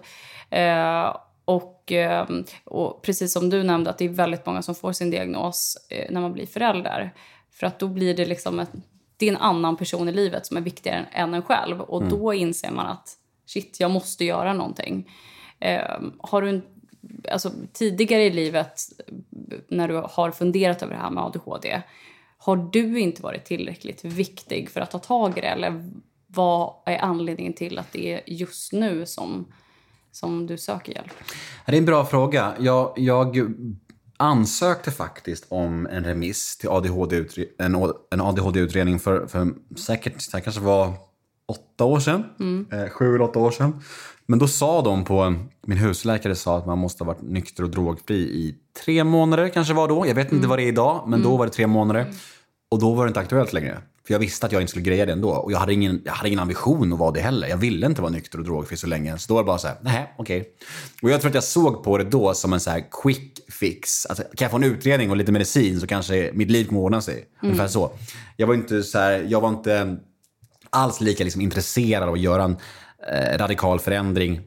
Eh, 0.49 1.15
och, 1.45 1.91
eh, 1.91 2.27
och 2.63 3.01
precis 3.01 3.33
som 3.33 3.49
du 3.49 3.63
nämnde, 3.63 3.89
att 3.89 3.97
det 3.97 4.05
är 4.05 4.09
väldigt 4.09 4.45
många 4.45 4.61
som 4.61 4.75
får 4.75 4.93
sin 4.93 5.09
diagnos 5.09 5.77
eh, 5.89 6.05
när 6.11 6.21
man 6.21 6.33
blir 6.33 6.45
förälder. 6.45 7.13
För 7.51 7.67
att 7.67 7.79
då 7.79 7.87
blir 7.87 8.13
det 8.17 8.25
liksom 8.25 8.59
ett, 8.59 8.71
det 9.17 9.27
är 9.27 9.31
en 9.31 9.41
annan 9.41 9.77
person 9.77 10.09
i 10.09 10.11
livet 10.11 10.45
som 10.45 10.57
är 10.57 10.61
viktigare 10.61 11.05
än 11.11 11.33
en 11.33 11.41
själv. 11.41 11.81
Och 11.81 12.03
då 12.03 12.33
inser 12.33 12.71
man 12.71 12.85
att 12.85 13.17
shit, 13.45 13.79
jag 13.79 13.91
måste 13.91 14.25
göra 14.25 14.53
någonting. 14.53 15.11
Eh, 15.59 15.99
har 16.19 16.41
du 16.41 16.49
en, 16.49 16.61
alltså, 17.31 17.51
tidigare 17.73 18.23
i 18.23 18.31
livet, 18.31 18.81
när 19.67 19.87
du 19.87 19.95
har 20.09 20.31
funderat 20.31 20.83
över 20.83 20.93
det 20.93 20.99
här 20.99 21.09
med 21.09 21.23
ADHD, 21.23 21.81
har 22.37 22.57
du 22.57 22.99
inte 22.99 23.21
varit 23.21 23.45
tillräckligt 23.45 24.03
viktig 24.03 24.69
för 24.69 24.81
att 24.81 24.91
ta 24.91 24.99
tag 24.99 25.37
i 25.37 25.41
det? 25.41 25.47
Eller 25.47 25.89
vad 26.27 26.73
är 26.85 26.97
anledningen 26.97 27.53
till 27.53 27.79
att 27.79 27.91
det 27.91 28.13
är 28.13 28.21
just 28.25 28.73
nu 28.73 29.05
som, 29.05 29.53
som 30.11 30.47
du 30.47 30.57
söker 30.57 30.93
hjälp? 30.93 31.13
Det 31.65 31.71
är 31.71 31.77
en 31.77 31.85
bra 31.85 32.05
fråga. 32.05 32.53
Jag, 32.59 32.93
jag 32.95 33.37
ansökte 34.17 34.91
faktiskt 34.91 35.45
om 35.49 35.87
en 35.87 36.03
remiss 36.03 36.57
till 36.57 36.69
ADHD 36.69 37.25
en, 37.57 37.75
en 38.11 38.21
ADHD-utredning 38.21 38.99
för, 38.99 39.27
för 39.27 39.47
säkert, 39.77 40.31
det 40.31 40.41
kanske 40.41 40.61
var 40.61 40.93
åtta 41.47 41.85
år 41.85 41.99
sedan. 41.99 42.23
Eh, 42.71 42.89
sju 42.89 43.15
eller 43.15 43.21
åtta 43.21 43.39
år 43.39 43.51
sedan. 43.51 43.81
Men 44.25 44.39
då 44.39 44.47
sa 44.47 44.81
de 44.81 45.05
på, 45.05 45.35
min 45.67 45.77
husläkare 45.77 46.35
sa 46.35 46.57
att 46.57 46.65
man 46.65 46.77
måste 46.77 47.03
ha 47.03 47.13
varit 47.13 47.21
nykter 47.21 47.63
och 47.63 47.69
drogfri 47.69 48.15
i 48.15 48.55
tre 48.85 49.03
månader 49.03 49.49
kanske 49.49 49.73
var 49.73 49.87
då. 49.87 50.07
Jag 50.07 50.15
vet 50.15 50.31
inte 50.31 50.47
vad 50.47 50.59
det 50.59 50.63
är 50.63 50.67
idag, 50.67 51.03
men 51.07 51.23
då 51.23 51.37
var 51.37 51.45
det 51.45 51.51
tre 51.51 51.67
månader. 51.67 52.13
Och 52.71 52.79
då 52.79 52.93
var 52.93 53.05
det 53.05 53.07
inte 53.07 53.19
aktuellt 53.19 53.53
längre. 53.53 53.81
För 54.07 54.13
jag 54.13 54.19
visste 54.19 54.45
att 54.45 54.51
jag 54.51 54.61
inte 54.61 54.69
skulle 54.69 54.85
greja 54.85 55.05
det 55.05 55.11
ändå. 55.11 55.29
Och 55.29 55.51
jag 55.51 55.59
hade 55.59 55.73
ingen, 55.73 56.01
jag 56.05 56.13
hade 56.13 56.29
ingen 56.29 56.39
ambition 56.39 56.93
att 56.93 56.99
vara 56.99 57.11
det 57.11 57.21
heller. 57.21 57.47
Jag 57.47 57.57
ville 57.57 57.85
inte 57.85 58.01
vara 58.01 58.11
nykter 58.11 58.37
och 58.37 58.45
drogfri 58.45 58.77
så 58.77 58.87
länge. 58.87 59.17
Så 59.17 59.27
då 59.27 59.33
var 59.33 59.43
det 59.43 59.47
bara 59.47 59.57
så 59.57 59.67
här, 59.67 59.77
nej, 59.81 60.13
okej. 60.17 60.49
Och 61.01 61.09
jag 61.09 61.21
tror 61.21 61.29
att 61.29 61.35
jag 61.35 61.43
såg 61.43 61.83
på 61.83 61.97
det 61.97 62.03
då 62.03 62.33
som 62.33 62.53
en 62.53 62.59
så 62.59 62.69
här 62.69 62.83
quick 63.03 63.39
fix. 63.49 64.05
Alltså, 64.05 64.23
kan 64.23 64.45
jag 64.45 64.51
få 64.51 64.57
en 64.57 64.63
utredning 64.63 65.09
och 65.09 65.17
lite 65.17 65.31
medicin 65.31 65.79
så 65.79 65.87
kanske 65.87 66.31
mitt 66.33 66.51
liv 66.51 66.65
kommer 66.65 66.81
ordna 66.81 67.01
sig. 67.01 67.25
Ungefär 67.41 67.67
så. 67.67 67.91
Jag 68.37 68.47
var 68.47 68.53
inte 68.53 68.83
så 68.83 68.99
här, 68.99 69.25
jag 69.29 69.41
var 69.41 69.49
inte 69.49 69.97
alls 70.69 71.01
lika 71.01 71.23
liksom, 71.23 71.41
intresserad 71.41 72.03
av 72.03 72.13
att 72.13 72.19
göra 72.19 72.43
en 72.43 72.57
eh, 73.11 73.37
radikal 73.37 73.79
förändring 73.79 74.41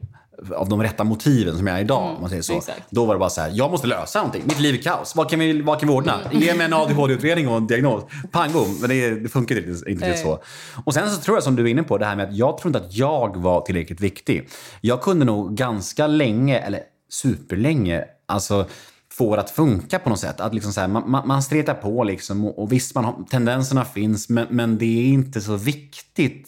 av 0.55 0.69
de 0.69 0.83
rätta 0.83 1.03
motiven 1.03 1.57
som 1.57 1.67
jag 1.67 1.77
är 1.77 1.81
idag. 1.81 2.15
om 2.15 2.21
man 2.21 2.29
säger 2.29 2.41
så. 2.41 2.57
exakt. 2.57 2.81
Då 2.89 3.05
var 3.05 3.15
det 3.15 3.19
bara 3.19 3.29
så 3.29 3.41
här, 3.41 3.51
jag 3.53 3.71
måste 3.71 3.87
lösa 3.87 4.19
någonting. 4.19 4.43
Mitt 4.45 4.59
liv 4.59 4.75
är 4.75 4.81
kaos. 4.81 5.15
Vad 5.15 5.29
kan 5.29 5.39
vi, 5.39 5.61
vad 5.61 5.79
kan 5.79 5.89
vi 5.89 5.95
ordna? 5.95 6.19
Ge 6.31 6.53
mig 6.53 6.65
en 6.65 6.73
ADHD-utredning 6.73 7.47
och 7.47 7.57
en 7.57 7.67
diagnos. 7.67 8.03
Pang 8.31 8.53
bom. 8.53 8.77
Men 8.81 8.89
det, 8.89 9.09
det 9.09 9.29
funkar 9.29 9.57
inte 9.57 9.69
riktigt, 9.71 10.19
så. 10.19 10.43
Och 10.85 10.93
sen 10.93 11.09
så 11.09 11.21
tror 11.21 11.37
jag 11.37 11.43
som 11.43 11.55
du 11.55 11.63
är 11.63 11.67
inne 11.67 11.83
på, 11.83 11.97
det 11.97 12.05
här 12.05 12.15
med 12.15 12.29
att 12.29 12.35
jag 12.35 12.57
tror 12.57 12.69
inte 12.69 12.79
att 12.79 12.93
jag 12.95 13.37
var 13.37 13.61
tillräckligt 13.61 14.01
viktig. 14.01 14.49
Jag 14.81 15.01
kunde 15.01 15.25
nog 15.25 15.55
ganska 15.55 16.07
länge, 16.07 16.59
eller 16.59 16.79
superlänge, 17.09 18.05
alltså 18.25 18.65
få 19.11 19.35
det 19.35 19.41
att 19.41 19.49
funka 19.49 19.99
på 19.99 20.09
något 20.09 20.19
sätt. 20.19 20.39
Att 20.39 20.53
liksom 20.53 20.73
så 20.73 20.81
här, 20.81 20.87
man, 20.87 21.11
man, 21.11 21.27
man 21.27 21.43
stretar 21.43 21.73
på 21.73 22.03
liksom 22.03 22.45
och, 22.45 22.59
och 22.59 22.71
visst, 22.71 22.95
man 22.95 23.05
har, 23.05 23.23
tendenserna 23.29 23.85
finns, 23.85 24.29
men, 24.29 24.47
men 24.49 24.77
det 24.77 24.85
är 24.85 25.05
inte 25.05 25.41
så 25.41 25.55
viktigt. 25.55 26.47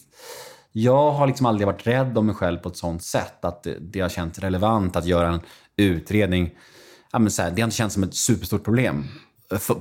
Jag 0.72 1.12
har 1.12 1.28
liksom 1.28 1.46
aldrig 1.46 1.68
varit 1.68 1.88
rädd 1.88 2.18
om 2.18 2.26
mig 2.26 2.36
själv 2.36 2.58
på 2.58 2.70
ett 2.70 2.78
sånt 2.78 3.04
sätt 3.04 3.46
att 3.46 3.68
det, 3.80 4.00
har 4.00 4.10
känts 4.10 4.40
relevant 4.40 4.96
att 4.96 5.06
göra 5.06 5.28
en 5.28 5.42
utredning. 5.78 6.50
Ja, 7.12 7.20
men 7.20 7.32
så 7.32 7.42
här, 7.42 7.52
det 7.52 7.62
har 7.62 7.68
inte 7.68 7.78
känts 7.78 7.94
som 7.94 8.04
ett 8.04 8.16
superstort 8.16 8.64
problem. 8.64 9.06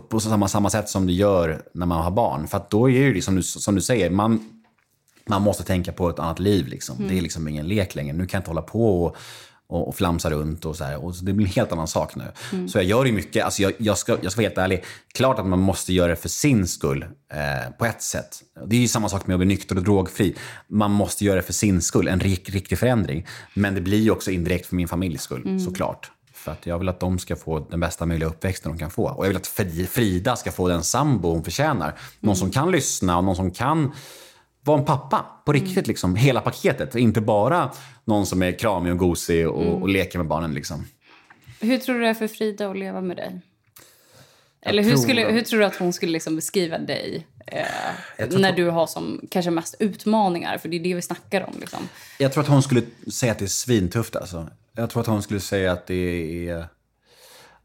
På 0.08 0.20
samma, 0.20 0.48
samma 0.48 0.70
sätt 0.70 0.88
som 0.88 1.06
det 1.06 1.12
gör 1.12 1.62
när 1.74 1.86
man 1.86 2.04
har 2.04 2.10
barn. 2.10 2.46
För 2.46 2.56
att 2.56 2.70
då 2.70 2.90
är 2.90 3.08
det 3.08 3.14
ju 3.14 3.22
som 3.22 3.36
du, 3.36 3.42
som 3.42 3.74
du 3.74 3.80
säger, 3.80 4.10
man, 4.10 4.62
man 5.26 5.42
måste 5.42 5.62
tänka 5.62 5.92
på 5.92 6.08
ett 6.08 6.18
annat 6.18 6.38
liv. 6.38 6.66
Liksom. 6.66 7.08
Det 7.08 7.18
är 7.18 7.22
liksom 7.22 7.48
ingen 7.48 7.68
lek 7.68 7.94
längre. 7.94 8.12
Nu 8.12 8.26
kan 8.26 8.38
jag 8.38 8.40
inte 8.40 8.50
hålla 8.50 8.62
på 8.62 9.04
och, 9.04 9.16
och, 9.70 9.88
och 9.88 9.96
flamsa 9.96 10.30
runt 10.30 10.64
och 10.64 10.76
så 10.76 10.84
här. 10.84 11.04
Och 11.04 11.14
så 11.14 11.24
det 11.24 11.32
blir 11.32 11.46
en 11.46 11.52
helt 11.52 11.72
annan 11.72 11.88
sak 11.88 12.16
nu. 12.16 12.24
Så 12.68 12.78
jag 12.78 12.84
gör 12.84 13.04
ju 13.04 13.12
mycket. 13.12 13.44
Alltså 13.44 13.62
jag, 13.62 13.72
jag, 13.78 13.98
ska, 13.98 14.16
jag 14.22 14.32
ska 14.32 14.40
vara 14.40 14.48
helt 14.48 14.58
ärlig. 14.58 14.84
Klart 15.14 15.38
att 15.38 15.46
man 15.46 15.58
måste 15.58 15.92
göra 15.92 16.08
det 16.08 16.16
för 16.16 16.28
sin 16.28 16.66
skull. 16.66 17.02
Eh, 17.32 17.70
på 17.78 17.84
ett 17.86 18.02
sätt. 18.02 18.42
Det 18.66 18.76
är 18.76 18.80
ju 18.80 18.88
samma 18.88 19.08
sak 19.08 19.26
med 19.26 19.34
att 19.34 19.38
bli 19.38 19.46
nykter 19.48 19.76
och 19.76 19.82
drogfri. 19.82 20.36
Man 20.68 20.90
måste 20.90 21.24
göra 21.24 21.36
det 21.36 21.42
för 21.42 21.52
sin 21.52 21.82
skull. 21.82 22.08
En 22.08 22.20
rik, 22.20 22.50
riktig 22.50 22.78
förändring. 22.78 23.26
Men 23.54 23.74
det 23.74 23.80
blir 23.80 23.98
ju 23.98 24.10
också 24.10 24.30
indirekt 24.30 24.66
för 24.66 24.76
min 24.76 24.88
familjs 24.88 25.22
skull. 25.22 25.60
Såklart. 25.64 26.10
För 26.32 26.52
att 26.52 26.66
jag 26.66 26.78
vill 26.78 26.88
att 26.88 27.00
de 27.00 27.18
ska 27.18 27.36
få 27.36 27.66
den 27.70 27.80
bästa 27.80 28.06
möjliga 28.06 28.28
uppväxten 28.28 28.72
de 28.72 28.78
kan 28.78 28.90
få. 28.90 29.08
Och 29.08 29.24
jag 29.24 29.28
vill 29.28 29.36
att 29.36 29.46
Fri- 29.46 29.86
Frida 29.86 30.36
ska 30.36 30.52
få 30.52 30.68
den 30.68 30.82
sambo 30.82 31.30
hon 31.30 31.44
förtjänar. 31.44 31.98
Någon 32.20 32.36
som 32.36 32.50
kan 32.50 32.70
lyssna 32.70 33.18
och 33.18 33.24
någon 33.24 33.36
som 33.36 33.50
kan 33.50 33.92
vara 34.64 34.78
en 34.78 34.84
pappa 34.84 35.26
på 35.44 35.52
riktigt. 35.52 35.86
Liksom, 35.86 36.16
hela 36.16 36.40
paketet. 36.40 36.94
Inte 36.94 37.20
bara 37.20 37.70
någon 38.04 38.26
som 38.26 38.42
är 38.42 38.52
kramig 38.52 38.92
och 38.92 38.98
gosig 38.98 39.48
och, 39.48 39.82
och 39.82 39.88
leker 39.88 40.18
med 40.18 40.26
barnen. 40.26 40.54
Liksom. 40.54 40.86
Hur 41.60 41.78
tror 41.78 41.94
du 41.94 42.00
det 42.00 42.08
är 42.08 42.14
för 42.14 42.28
Frida 42.28 42.70
att 42.70 42.78
leva 42.78 43.00
med 43.00 43.16
dig? 43.16 43.40
Eller 44.62 44.82
hur, 44.82 44.90
tror- 44.90 45.02
skulle, 45.02 45.24
hur 45.24 45.42
tror 45.42 45.60
du 45.60 45.66
att 45.66 45.76
hon 45.76 45.92
skulle 45.92 46.12
liksom 46.12 46.36
beskriva 46.36 46.78
dig 46.78 47.26
eh, 47.46 48.28
när 48.30 48.52
du 48.52 48.70
har 48.70 48.86
som 48.86 49.20
kanske 49.30 49.50
mest 49.50 49.74
utmaningar? 49.78 50.58
För 50.58 50.68
det 50.68 50.76
är 50.76 50.80
det 50.80 50.94
vi 50.94 51.02
snackar 51.02 51.40
om. 51.42 51.54
Liksom. 51.60 51.88
Jag 52.18 52.32
tror 52.32 52.42
att 52.42 52.48
hon 52.48 52.62
skulle 52.62 52.82
säga 53.12 53.32
att 53.32 53.38
det 53.38 53.44
är 53.44 53.46
svintufft. 53.46 54.16
Alltså. 54.16 54.48
Jag 54.76 54.90
tror 54.90 55.00
att 55.00 55.06
hon 55.06 55.22
skulle 55.22 55.40
säga 55.40 55.72
att 55.72 55.86
det 55.86 56.48
är 56.48 56.66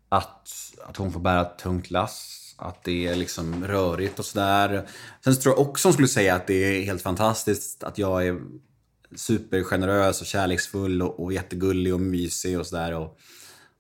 att, 0.10 0.50
att 0.88 0.98
hon 0.98 1.14
får 1.14 1.20
bära 1.20 1.41
ett 1.41 1.58
tungt 1.58 1.91
lass. 1.91 2.35
Att 2.58 2.84
det 2.84 3.08
är 3.08 3.16
liksom 3.16 3.68
rörigt 3.68 4.20
och 4.20 4.26
sådär. 4.26 4.88
Sen 5.24 5.36
så 5.36 5.41
tror 5.41 5.56
jag 5.56 5.68
också 5.70 5.88
hon 5.88 5.93
skulle 5.93 6.08
säga 6.08 6.36
att 6.36 6.47
det 6.47 6.53
är 6.53 6.84
helt 6.84 7.01
fantastiskt 7.01 7.84
att 7.84 7.97
jag 7.97 8.28
är 8.28 8.41
supergenerös 9.16 10.22
och 10.22 10.28
kärleksfull 10.28 11.01
och, 11.01 11.24
och 11.24 11.34
jättegullig 11.34 11.93
och 11.93 11.99
mysig 11.99 12.60
och 12.60 12.68
sådär. 12.68 12.93
Och, 12.93 13.18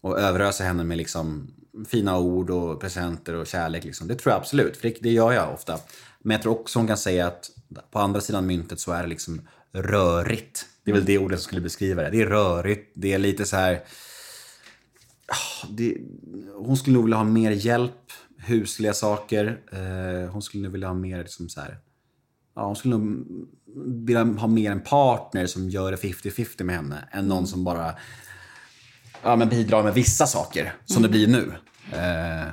och 0.01 0.19
överösa 0.19 0.63
henne 0.63 0.83
med 0.83 0.97
liksom 0.97 1.53
fina 1.87 2.17
ord 2.17 2.49
och 2.49 2.81
presenter 2.81 3.33
och 3.33 3.47
kärlek. 3.47 3.83
Liksom. 3.83 4.07
Det 4.07 4.15
tror 4.15 4.31
jag 4.31 4.39
absolut, 4.39 4.77
för 4.77 4.87
det, 4.89 4.97
det 5.01 5.11
gör 5.11 5.31
jag 5.31 5.53
ofta. 5.53 5.79
Men 6.19 6.35
jag 6.35 6.41
tror 6.41 6.59
också 6.59 6.79
hon 6.79 6.87
kan 6.87 6.97
säga 6.97 7.27
att 7.27 7.51
på 7.91 7.99
andra 7.99 8.21
sidan 8.21 8.45
myntet 8.45 8.79
så 8.79 8.91
är 8.91 9.01
det 9.03 9.09
liksom 9.09 9.47
rörigt. 9.71 10.65
Det 10.83 10.91
är 10.91 10.95
väl 10.95 11.05
det 11.05 11.17
ordet 11.17 11.39
som 11.39 11.43
skulle 11.43 11.61
beskriva 11.61 12.01
det. 12.01 12.09
Det 12.09 12.21
är 12.21 12.25
rörigt, 12.25 12.91
det 12.95 13.13
är 13.13 13.17
lite 13.17 13.45
så 13.45 13.55
här... 13.55 13.83
Ah, 15.27 15.67
det, 15.69 15.97
hon 16.55 16.77
skulle 16.77 16.93
nog 16.93 17.03
vilja 17.03 17.17
ha 17.17 17.23
mer 17.23 17.51
hjälp, 17.51 18.04
husliga 18.45 18.93
saker. 18.93 19.59
Eh, 19.71 20.29
hon 20.31 20.41
skulle 20.41 20.63
nog 20.63 20.71
vilja 20.71 20.87
ha 20.87 20.93
mer 20.95 21.17
liksom 21.17 21.49
så 21.49 21.61
här... 21.61 21.77
Ja, 22.55 22.65
hon 22.65 22.75
skulle 22.75 22.97
nog 22.97 23.25
vilja 24.07 24.23
ha 24.23 24.47
mer 24.47 24.71
en 24.71 24.81
partner 24.81 25.45
som 25.47 25.69
gör 25.69 25.91
det 25.91 25.97
50-50 25.97 26.63
med 26.63 26.75
henne. 26.75 27.07
Än 27.11 27.27
någon 27.27 27.47
som 27.47 27.63
bara 27.63 27.93
ja, 29.23 29.35
men 29.35 29.49
bidrar 29.49 29.83
med 29.83 29.93
vissa 29.93 30.25
saker, 30.27 30.73
som 30.85 31.01
det 31.03 31.09
blir 31.09 31.27
nu. 31.27 31.53
Eh, 31.91 32.47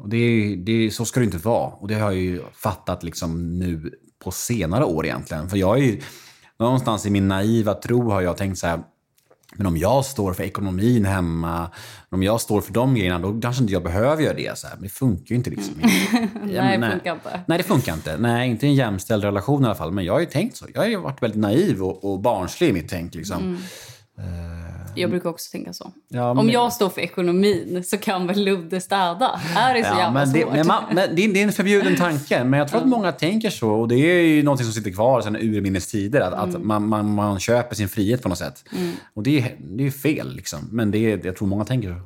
och 0.00 0.08
det, 0.08 0.16
är- 0.16 0.56
det, 0.56 0.72
är- 0.72 0.90
så 0.90 1.04
ska 1.04 1.20
det 1.20 1.26
inte 1.26 1.38
vara. 1.38 1.70
Och 1.72 1.88
det 1.88 1.94
har 1.94 2.10
jag 2.10 2.20
ju 2.20 2.42
fattat 2.52 3.02
liksom 3.02 3.58
nu 3.58 3.92
på 4.24 4.30
senare 4.30 4.84
år 4.84 5.06
egentligen. 5.06 5.48
För 5.50 5.56
jag 5.56 5.78
är 5.78 5.82
ju, 5.82 6.00
någonstans 6.58 7.06
i 7.06 7.10
min 7.10 7.28
naiva 7.28 7.74
tro 7.74 8.10
har 8.10 8.20
jag 8.20 8.36
tänkt 8.36 8.58
så 8.58 8.66
här, 8.66 8.82
men 9.56 9.66
om 9.66 9.76
jag 9.76 10.04
står 10.04 10.32
för 10.32 10.42
ekonomin 10.42 11.04
hemma, 11.04 11.70
om 12.08 12.22
jag 12.22 12.40
står 12.40 12.60
för 12.60 12.72
de 12.72 12.94
grejerna, 12.94 13.18
då 13.18 13.40
kanske 13.40 13.62
inte 13.62 13.72
jag 13.72 13.82
behöver 13.82 14.22
göra 14.22 14.34
det. 14.34 14.58
Så 14.58 14.66
här. 14.66 14.74
Men 14.74 14.82
det 14.82 14.88
funkar 14.88 15.26
ju 15.26 15.36
inte 15.36 15.50
liksom. 15.50 15.74
Ja, 15.82 16.62
Nej, 16.62 16.78
det 16.78 16.90
funkar 16.90 17.12
inte. 17.12 17.40
Nej, 17.46 17.58
det 17.58 17.64
funkar 17.64 17.94
inte. 17.94 18.16
Nej, 18.16 18.50
inte 18.50 18.66
i 18.66 18.68
en 18.68 18.74
jämställd 18.74 19.24
relation 19.24 19.62
i 19.62 19.66
alla 19.66 19.74
fall. 19.74 19.92
Men 19.92 20.04
jag 20.04 20.12
har 20.12 20.20
ju 20.20 20.26
tänkt 20.26 20.56
så. 20.56 20.66
Jag 20.74 20.80
har 20.80 20.88
ju 20.88 20.96
varit 20.96 21.22
väldigt 21.22 21.40
naiv 21.40 21.82
och, 21.82 22.12
och 22.12 22.20
barnslig 22.20 22.68
i 22.68 22.72
mitt 22.72 22.88
tänk. 22.88 23.14
Liksom. 23.14 23.58
Jag 24.94 25.10
brukar 25.10 25.30
också 25.30 25.50
tänka 25.52 25.72
så. 25.72 25.92
Ja, 26.08 26.30
Om 26.30 26.36
men- 26.36 26.48
jag 26.48 26.72
står 26.72 26.88
för 26.88 27.00
ekonomin 27.00 27.84
så 27.84 27.98
kan 27.98 28.26
väl 28.26 28.44
Ludde 28.44 28.80
städa? 28.80 29.40
Är 29.56 29.74
det 29.74 29.84
så 29.84 29.90
Ja, 29.90 29.98
jävla 29.98 30.10
men 30.10 30.32
det, 30.32 30.40
svårt? 30.42 30.52
men 30.52 30.66
man, 30.66 30.84
men 30.92 31.16
det, 31.16 31.22
är, 31.22 31.36
en 31.36 31.52
förbjuden 31.52 31.96
tanke, 31.96 32.44
men 32.44 32.58
jag 32.58 32.68
tror 32.68 32.80
att 32.80 32.88
många 32.88 33.12
tänker 33.12 33.50
så. 33.50 33.70
Och 33.70 33.88
det 33.88 33.94
är 33.94 34.22
ju 34.22 34.42
någonting 34.42 34.64
som 34.64 34.72
sitter 34.72 34.90
kvar 34.90 35.20
sedan 35.20 35.36
urminnes 35.36 35.86
tider. 35.86 36.20
Att, 36.20 36.34
att 36.34 36.62
man, 36.64 36.88
man, 36.88 37.14
man 37.14 37.38
köper 37.40 37.74
sin 37.76 37.88
frihet 37.88 38.22
på 38.22 38.28
något 38.28 38.38
sätt. 38.38 38.64
Och 39.14 39.22
det 39.22 39.38
är, 39.40 39.56
det 39.60 39.86
är 39.86 39.90
fel, 39.90 40.36
liksom. 40.36 40.68
Men 40.72 40.90
det 40.90 40.98
är, 40.98 41.26
jag 41.26 41.36
tror 41.36 41.48
många 41.48 41.64
tänker 41.64 41.88
så. 41.88 42.00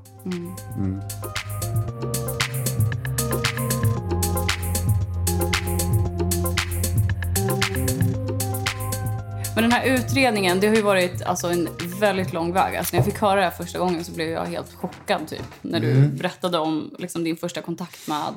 Men 9.55 9.63
den 9.65 9.73
här 9.73 9.85
utredningen, 9.87 10.61
det 10.61 10.67
har 10.69 10.75
ju 10.77 10.83
varit 10.83 11.23
alltså, 11.23 11.47
en 11.49 11.69
väldigt 12.01 12.33
lång 12.33 12.53
väg. 12.53 12.77
Alltså, 12.77 12.97
när 12.97 12.99
jag 12.99 13.13
fick 13.13 13.21
höra 13.21 13.35
det 13.37 13.43
här 13.43 13.51
första 13.51 13.79
gången 13.79 14.05
så 14.05 14.13
blev 14.13 14.29
jag 14.29 14.45
helt 14.45 14.75
chockad 14.75 15.29
typ. 15.29 15.43
När 15.63 15.81
du 15.81 15.91
Mm. 15.91 16.17
berättade 16.17 16.59
om 16.59 16.95
liksom, 16.99 17.25
din 17.25 17.37
första 17.37 17.63
kontakt 17.63 18.09
med, 18.09 18.35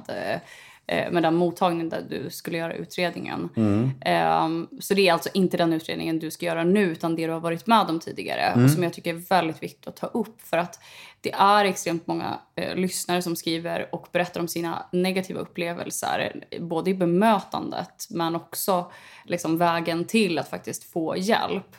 eh, 0.88 1.12
med 1.12 1.24
den 1.24 1.36
mottagningen 1.36 1.90
där 1.90 2.02
du 2.10 2.30
skulle 2.30 2.58
göra 2.58 2.74
utredningen. 2.74 3.50
Mm. 3.56 3.92
Ehm, 4.02 4.68
så 4.80 4.94
det 4.94 5.08
är 5.08 5.14
alltså 5.14 5.30
inte 5.34 5.58
den 5.58 5.74
utredningen 5.74 6.20
du 6.20 6.32
ska 6.32 6.46
göra 6.46 6.64
nu 6.64 6.82
utan 6.84 7.16
det 7.16 7.28
du 7.28 7.34
har 7.34 7.40
varit 7.40 7.68
med 7.68 7.90
om 7.90 8.00
tidigare. 8.00 8.42
Mm. 8.42 8.66
Och 8.66 8.72
som 8.72 8.84
jag 8.84 8.94
tycker 8.94 9.14
är 9.14 9.18
väldigt 9.30 9.64
viktigt 9.64 9.88
att 9.88 9.96
ta 9.96 10.08
upp. 10.08 10.42
För 10.42 10.58
att 10.58 10.80
det 11.22 11.32
är 11.32 11.66
extremt 11.66 12.08
många 12.08 12.40
eh, 12.56 12.76
lyssnare 12.76 13.22
som 13.22 13.36
skriver 13.36 13.96
och 13.96 14.08
berättar 14.12 14.40
om 14.42 14.48
sina 14.48 14.86
negativa 14.92 15.40
upplevelser. 15.40 16.44
Både 16.60 16.90
i 16.90 16.94
bemötandet 16.94 18.08
men 18.10 18.36
också 18.36 18.92
liksom 19.26 19.58
vägen 19.58 20.06
till 20.06 20.40
att 20.40 20.50
faktiskt 20.50 20.84
få 20.92 21.18
hjälp. 21.18 21.76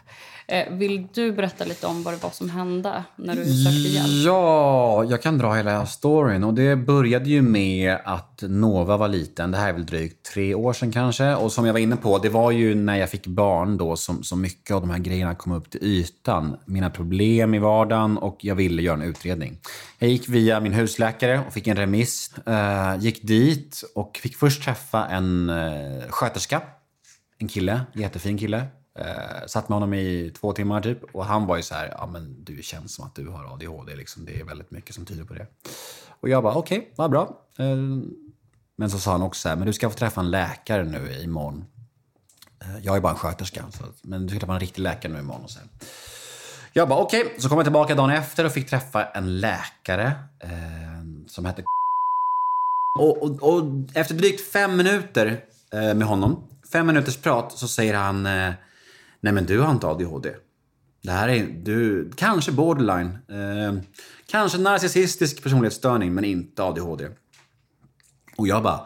Eh, 0.50 0.72
vill 0.72 1.06
du 1.14 1.32
berätta 1.32 1.64
lite 1.64 1.86
om 1.86 2.02
vad 2.02 2.14
det 2.14 2.22
var 2.22 2.30
som 2.30 2.50
hände 2.50 3.04
när 3.16 3.36
du 3.36 3.44
sökte 3.44 3.88
hjälp? 3.88 4.24
Ja, 4.24 5.04
jag 5.04 5.22
kan 5.22 5.38
dra 5.38 5.54
hela 5.54 5.86
storyn. 5.86 6.44
Och 6.44 6.54
det 6.54 6.76
började 6.76 7.28
ju 7.28 7.42
med 7.42 7.98
att 8.04 8.42
Nova 8.42 8.96
var 8.96 9.08
liten. 9.08 9.50
Det 9.50 9.58
här 9.58 9.68
är 9.68 9.72
väl 9.72 9.86
drygt 9.86 10.32
tre 10.32 10.54
år 10.54 10.72
sedan 10.72 10.92
kanske. 10.92 11.34
Och 11.34 11.52
som 11.52 11.66
jag 11.66 11.72
var 11.72 11.80
inne 11.80 11.96
på, 11.96 12.18
det 12.18 12.28
var 12.28 12.50
ju 12.50 12.74
när 12.74 12.96
jag 12.96 13.10
fick 13.10 13.26
barn 13.26 13.76
då 13.76 13.96
som, 13.96 14.22
som 14.22 14.40
mycket 14.40 14.76
av 14.76 14.80
de 14.80 14.90
här 14.90 14.98
grejerna 14.98 15.34
kom 15.34 15.52
upp 15.52 15.70
till 15.70 15.82
ytan. 15.82 16.56
Mina 16.66 16.90
problem 16.90 17.54
i 17.54 17.58
vardagen 17.58 18.18
och 18.18 18.38
jag 18.40 18.54
ville 18.54 18.82
göra 18.82 18.96
en 18.96 19.02
utredning. 19.02 19.58
Jag 19.98 20.10
gick 20.10 20.28
via 20.28 20.60
min 20.60 20.72
husläkare 20.72 21.40
och 21.46 21.52
fick 21.52 21.66
en 21.66 21.76
remiss. 21.76 22.34
Eh, 22.46 22.96
gick 22.98 23.22
dit 23.22 23.82
och 23.94 24.20
fick 24.22 24.36
först 24.36 24.64
träffa 24.64 25.06
en 25.06 25.50
uh, 25.50 26.08
sköterska. 26.08 26.62
En 27.38 27.48
kille, 27.48 27.80
jättefin 27.94 28.38
kille. 28.38 28.66
Eh, 29.00 29.46
satt 29.46 29.68
med 29.68 29.76
honom 29.76 29.94
i 29.94 30.32
två 30.40 30.52
timmar 30.52 30.80
typ. 30.80 31.04
Och 31.12 31.24
han 31.24 31.46
var 31.46 31.56
ju 31.56 31.62
så 31.62 31.74
här, 31.74 31.94
ja 31.98 32.06
men 32.06 32.44
du 32.44 32.62
känns 32.62 32.94
som 32.94 33.04
att 33.04 33.14
du 33.14 33.28
har 33.28 33.54
ADHD 33.54 33.96
liksom. 33.96 34.24
Det 34.24 34.40
är 34.40 34.44
väldigt 34.44 34.70
mycket 34.70 34.94
som 34.94 35.06
tyder 35.06 35.24
på 35.24 35.34
det. 35.34 35.46
Och 36.20 36.28
jag 36.28 36.42
bara, 36.42 36.54
okej, 36.54 36.92
vad 36.96 37.10
bra. 37.10 37.40
Eh, 37.58 37.76
men 38.76 38.90
så 38.90 38.98
sa 38.98 39.12
han 39.12 39.22
också 39.22 39.40
så 39.40 39.48
här, 39.48 39.56
men 39.56 39.66
du 39.66 39.72
ska 39.72 39.90
få 39.90 39.96
träffa 39.96 40.20
en 40.20 40.30
läkare 40.30 40.84
nu 40.84 41.22
imorgon. 41.22 41.64
Eh, 42.62 42.78
jag 42.82 42.96
är 42.96 43.00
bara 43.00 43.12
en 43.12 43.18
sköterska, 43.18 43.64
så, 43.70 43.84
men 44.02 44.26
du 44.26 44.28
ska 44.28 44.38
träffa 44.40 44.54
en 44.54 44.60
riktig 44.60 44.82
läkare 44.82 45.12
nu 45.12 45.18
imorgon. 45.18 45.44
Och 45.44 45.50
så 45.50 45.58
här. 45.58 45.68
Jag 46.72 46.88
bara, 46.88 46.98
okej. 46.98 47.34
Så 47.38 47.48
kom 47.48 47.58
jag 47.58 47.64
tillbaka 47.64 47.94
dagen 47.94 48.10
efter 48.10 48.44
och 48.44 48.52
fick 48.52 48.70
träffa 48.70 49.04
en 49.04 49.40
läkare 49.40 50.12
eh, 50.40 50.50
som 51.26 51.44
hette 51.44 51.62
och, 52.98 53.22
och, 53.22 53.42
och 53.42 53.64
efter 53.94 54.14
drygt 54.14 54.52
fem 54.52 54.76
minuter 54.76 55.44
eh, 55.72 55.94
med 55.94 56.02
honom, 56.02 56.44
fem 56.72 56.86
minuters 56.86 57.16
prat, 57.16 57.52
så 57.52 57.68
säger 57.68 57.94
han 57.94 58.26
eh, 58.26 58.52
Nej 59.20 59.32
men 59.32 59.46
du 59.46 59.60
har 59.60 59.70
inte 59.70 59.86
ADHD. 59.86 60.30
Det 61.02 61.10
här 61.10 61.28
är, 61.28 61.46
du, 61.62 62.10
kanske 62.16 62.52
borderline. 62.52 63.18
Eh, 63.28 63.82
kanske 64.30 64.58
narcissistisk 64.58 65.42
personlighetsstörning 65.42 66.14
men 66.14 66.24
inte 66.24 66.62
ADHD. 66.62 67.08
Och 68.36 68.48
jag 68.48 68.62
bara, 68.62 68.80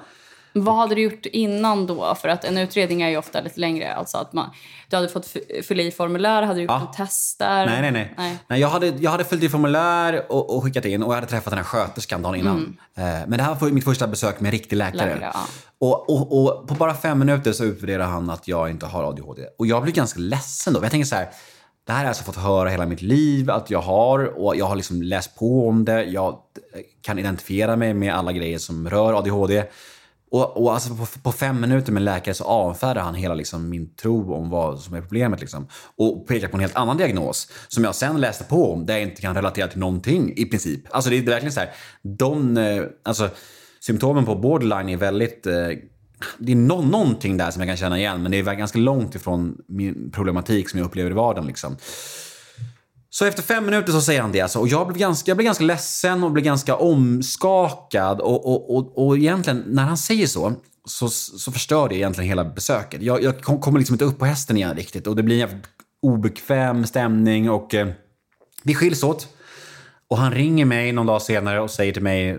Vad 0.52 0.76
hade 0.76 0.94
du 0.94 1.02
gjort 1.02 1.26
innan 1.26 1.86
då? 1.86 2.14
För 2.14 2.28
att 2.28 2.44
en 2.44 2.58
utredning 2.58 3.02
är 3.02 3.08
ju 3.08 3.16
ofta 3.16 3.40
lite 3.40 3.60
längre. 3.60 3.94
Alltså 3.94 4.18
att 4.18 4.32
man, 4.32 4.50
du 4.90 4.96
hade 4.96 5.08
fått 5.08 5.26
fylla 5.62 5.82
i 5.82 5.90
formulär, 5.90 6.42
hade 6.42 6.58
du 6.58 6.62
gjort 6.62 6.70
Ja. 6.70 6.92
tester? 6.96 7.66
Nej, 7.66 7.80
nej, 7.82 7.92
nej. 7.92 8.14
nej. 8.16 8.38
nej 8.48 8.60
jag, 8.60 8.68
hade, 8.68 8.86
jag 8.86 9.10
hade 9.10 9.24
fyllt 9.24 9.42
i 9.42 9.48
formulär 9.48 10.32
och, 10.32 10.56
och 10.56 10.64
skickat 10.64 10.84
in 10.84 11.02
och 11.02 11.10
jag 11.10 11.14
hade 11.14 11.26
träffat 11.26 11.50
den 11.50 11.58
här 11.58 11.64
sköterskan 11.64 12.22
dagen 12.22 12.34
innan. 12.34 12.76
Eh, 12.96 13.04
men 13.04 13.30
det 13.30 13.42
här 13.42 13.54
var 13.54 13.70
mitt 13.70 13.84
första 13.84 14.06
besök 14.06 14.40
med 14.40 14.48
en 14.48 14.52
riktig 14.52 14.76
läkare. 14.76 15.14
Läkare, 15.14 15.30
ja 15.34 15.46
och, 15.92 16.10
och, 16.10 16.44
och 16.44 16.68
på 16.68 16.74
bara 16.74 16.94
fem 16.94 17.18
minuter 17.18 17.52
så 17.52 17.64
utvärderar 17.64 18.04
han 18.04 18.30
att 18.30 18.48
jag 18.48 18.70
inte 18.70 18.86
har 18.86 19.04
ADHD. 19.04 19.46
Och 19.58 19.66
jag 19.66 19.82
blir 19.82 19.92
ganska 19.92 20.20
ledsen 20.20 20.72
då. 20.72 20.82
Jag 20.82 20.90
tänker 20.90 21.06
så 21.06 21.16
här, 21.16 21.28
det 21.86 21.92
här 21.92 21.98
har 21.98 22.04
jag 22.04 22.08
alltså 22.08 22.24
fått 22.24 22.36
höra 22.36 22.68
hela 22.68 22.86
mitt 22.86 23.02
liv 23.02 23.50
att 23.50 23.70
jag 23.70 23.80
har 23.80 24.38
och 24.38 24.56
jag 24.56 24.66
har 24.66 24.76
liksom 24.76 25.02
läst 25.02 25.36
på 25.36 25.68
om 25.68 25.84
det. 25.84 26.04
Jag 26.04 26.28
eh, 26.28 26.80
kan 27.02 27.18
identifiera 27.18 27.76
mig 27.76 27.94
med 27.94 28.14
alla 28.14 28.32
grejer 28.32 28.58
som 28.58 28.90
rör 28.90 29.18
ADHD. 29.18 29.64
Och, 30.30 30.62
och 30.62 30.74
alltså 30.74 30.94
på, 30.94 31.06
på 31.22 31.32
fem 31.32 31.60
minuter 31.60 31.92
med 31.92 32.00
en 32.00 32.04
läkare 32.04 32.34
så 32.34 32.44
avfärdar 32.44 33.02
han 33.02 33.14
hela 33.14 33.34
liksom 33.34 33.68
min 33.68 33.94
tro 33.94 34.34
om 34.34 34.50
vad 34.50 34.80
som 34.80 34.94
är 34.94 35.00
problemet. 35.00 35.40
Liksom. 35.40 35.68
Och 35.96 36.26
pekar 36.28 36.48
på 36.48 36.56
en 36.56 36.60
helt 36.60 36.76
annan 36.76 36.96
diagnos 36.96 37.48
som 37.68 37.84
jag 37.84 37.94
sen 37.94 38.20
läste 38.20 38.44
på 38.44 38.72
om 38.72 38.86
där 38.86 38.94
jag 38.94 39.02
inte 39.02 39.22
kan 39.22 39.34
relatera 39.34 39.68
till 39.68 39.80
någonting 39.80 40.32
i 40.36 40.44
princip. 40.44 40.80
Alltså 40.90 41.10
det 41.10 41.18
är 41.18 41.22
verkligen 41.22 41.52
så 41.52 41.60
här, 41.60 41.70
de, 42.02 42.56
eh, 42.56 42.82
alltså, 43.02 43.28
symptomen 43.86 44.24
på 44.24 44.34
borderline 44.34 44.88
är 44.88 44.96
väldigt... 44.96 45.46
Eh, 45.46 45.68
det 46.38 46.52
är 46.52 46.56
no 46.56 46.82
någonting 46.82 47.36
där 47.36 47.50
som 47.50 47.60
jag 47.60 47.68
kan 47.68 47.76
känna 47.76 47.98
igen 47.98 48.22
men 48.22 48.32
det 48.32 48.38
är 48.38 48.54
ganska 48.54 48.78
långt 48.78 49.14
ifrån 49.14 49.58
min 49.68 50.10
problematik 50.10 50.68
som 50.68 50.78
jag 50.78 50.86
upplever 50.86 51.10
i 51.10 51.14
vardagen. 51.14 51.46
Liksom. 51.46 51.76
Så 53.10 53.24
efter 53.24 53.42
fem 53.42 53.64
minuter 53.64 53.92
så 53.92 54.00
säger 54.00 54.20
han 54.20 54.32
det 54.32 54.40
alltså, 54.40 54.58
och 54.58 54.68
jag 54.68 54.86
blev 54.86 54.98
ganska, 54.98 55.30
jag 55.30 55.36
blev 55.36 55.44
ganska 55.44 55.64
ledsen 55.64 56.24
och 56.24 56.30
blev 56.30 56.44
ganska 56.44 56.76
omskakad. 56.76 58.20
Och, 58.20 58.46
och, 58.46 58.76
och, 58.76 59.06
och 59.06 59.16
egentligen, 59.16 59.64
när 59.66 59.82
han 59.82 59.96
säger 59.96 60.26
så, 60.26 60.52
så, 60.84 61.08
så 61.08 61.52
förstör 61.52 61.88
det 61.88 61.96
egentligen 61.96 62.28
hela 62.28 62.44
besöket. 62.44 63.02
Jag, 63.02 63.22
jag 63.22 63.42
kommer 63.42 63.78
liksom 63.78 63.94
inte 63.94 64.04
upp 64.04 64.18
på 64.18 64.24
hästen 64.24 64.56
igen 64.56 64.76
riktigt 64.76 65.06
och 65.06 65.16
det 65.16 65.22
blir 65.22 65.44
en 65.44 65.62
obekväm 66.02 66.86
stämning 66.86 67.50
och 67.50 67.74
eh, 67.74 67.88
vi 68.62 68.74
skiljs 68.74 69.02
åt. 69.02 69.28
Och 70.08 70.18
han 70.18 70.32
ringer 70.32 70.64
mig 70.64 70.92
någon 70.92 71.06
dag 71.06 71.22
senare 71.22 71.60
och 71.60 71.70
säger 71.70 71.92
till 71.92 72.02
mig, 72.02 72.38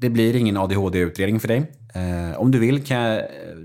det 0.00 0.10
blir 0.10 0.36
ingen 0.36 0.56
ADHD-utredning 0.56 1.40
för 1.40 1.48
dig. 1.48 1.72
Eh, 1.94 2.40
om 2.40 2.50
du 2.50 2.58
vill 2.58 2.84
kan, 2.86 3.20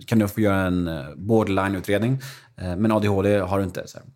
kan 0.05 0.19
du 0.19 0.27
få 0.27 0.41
göra 0.41 0.61
en 0.61 0.87
eh, 0.87 1.03
borderline-utredning, 1.15 2.19
eh, 2.61 2.75
men 2.75 2.91
ADHD 2.91 3.37
har 3.39 3.57
du 3.57 3.63
inte. 3.63 3.87
Så 3.87 3.97
här. 3.97 4.07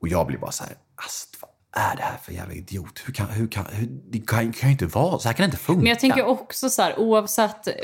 Och 0.00 0.08
jag 0.08 0.26
blir 0.26 0.38
bara 0.38 0.50
så 0.50 0.64
här, 0.64 0.72
alltså, 0.96 1.26
vad 1.40 1.84
är 1.84 1.96
det 1.96 2.02
här 2.02 2.16
för 2.22 2.32
jävla 2.32 2.54
idiot? 2.54 3.02
Hur 3.06 3.12
kan, 3.14 3.26
hur 3.30 3.46
kan, 3.46 3.66
hur, 3.72 3.88
det 4.10 4.18
kan, 4.26 4.52
kan 4.52 4.68
ju 4.68 4.72
inte 4.72 4.86
vara, 4.86 5.18
så 5.18 5.28
här 5.28 5.32
kan 5.34 5.42
det 5.44 5.46
inte 5.46 5.56
funka. 5.56 5.78
Men 5.82 5.88
jag 5.88 6.00
tänker 6.00 6.24
också 6.26 6.70
så 6.70 6.82
här, 6.82 6.98
oavsett, 6.98 7.66
eh, 7.66 7.74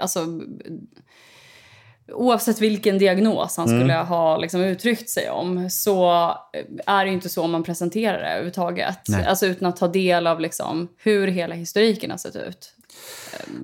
alltså, 0.00 0.26
oavsett 2.12 2.60
vilken 2.60 2.98
diagnos 2.98 3.56
han 3.56 3.68
skulle 3.68 3.94
Mm. 3.94 4.06
ha 4.06 4.36
liksom, 4.36 4.60
uttryckt 4.60 5.10
sig 5.10 5.30
om 5.30 5.70
så 5.70 6.28
eh, 6.52 6.64
är 6.86 7.04
det 7.04 7.08
ju 7.08 7.14
inte 7.14 7.28
så 7.28 7.46
man 7.46 7.62
presenterar 7.62 8.18
det 8.18 8.26
överhuvudtaget. 8.28 8.98
Nej. 9.08 9.26
Alltså 9.26 9.46
utan 9.46 9.68
att 9.68 9.76
ta 9.76 9.88
del 9.88 10.26
av 10.26 10.40
liksom, 10.40 10.88
hur 10.98 11.26
hela 11.26 11.54
historiken 11.54 12.10
har 12.10 12.18
sett 12.18 12.36
ut. 12.36 12.74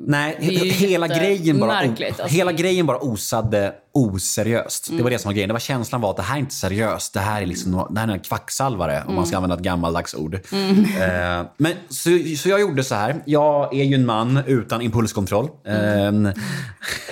Nej, 0.06 0.36
är 0.40 0.50
ju 0.50 0.70
hela 0.70 1.08
grejen, 1.08 1.60
bara, 1.60 1.78
alltså. 1.78 2.26
hela 2.26 2.52
grejen 2.52 2.86
bara 2.86 2.98
osade 2.98 3.72
oseriöst. 3.94 4.88
Det 4.90 5.02
var 5.02 5.10
det 5.10 5.18
som 5.18 5.28
var 5.28 5.34
grejen. 5.34 5.48
Det 5.48 5.52
var 5.52 5.60
känslan 5.60 6.00
var 6.00 6.10
att 6.10 6.16
det 6.16 6.22
här 6.22 6.36
är 6.36 6.40
inte 6.40 6.54
seriöst. 6.54 7.14
Det 7.14 7.20
här 7.20 7.42
är, 7.42 7.46
liksom, 7.46 7.86
det 7.90 8.00
här 8.00 8.08
är 8.08 8.12
en 8.12 8.20
kvacksalvare, 8.20 9.04
om 9.06 9.14
man 9.14 9.26
ska 9.26 9.36
använda 9.36 9.56
ett 9.56 9.62
gammaldags 9.62 10.14
ord. 10.14 10.34
Eh, 10.34 11.46
men, 11.56 11.72
så, 11.88 12.10
så 12.38 12.48
jag 12.48 12.60
gjorde 12.60 12.84
så 12.84 12.94
här. 12.94 13.22
Jag 13.26 13.74
är 13.74 13.84
ju 13.84 13.94
en 13.94 14.06
man 14.06 14.40
utan 14.46 14.82
impulskontroll. 14.82 15.44
Eh, 15.44 16.12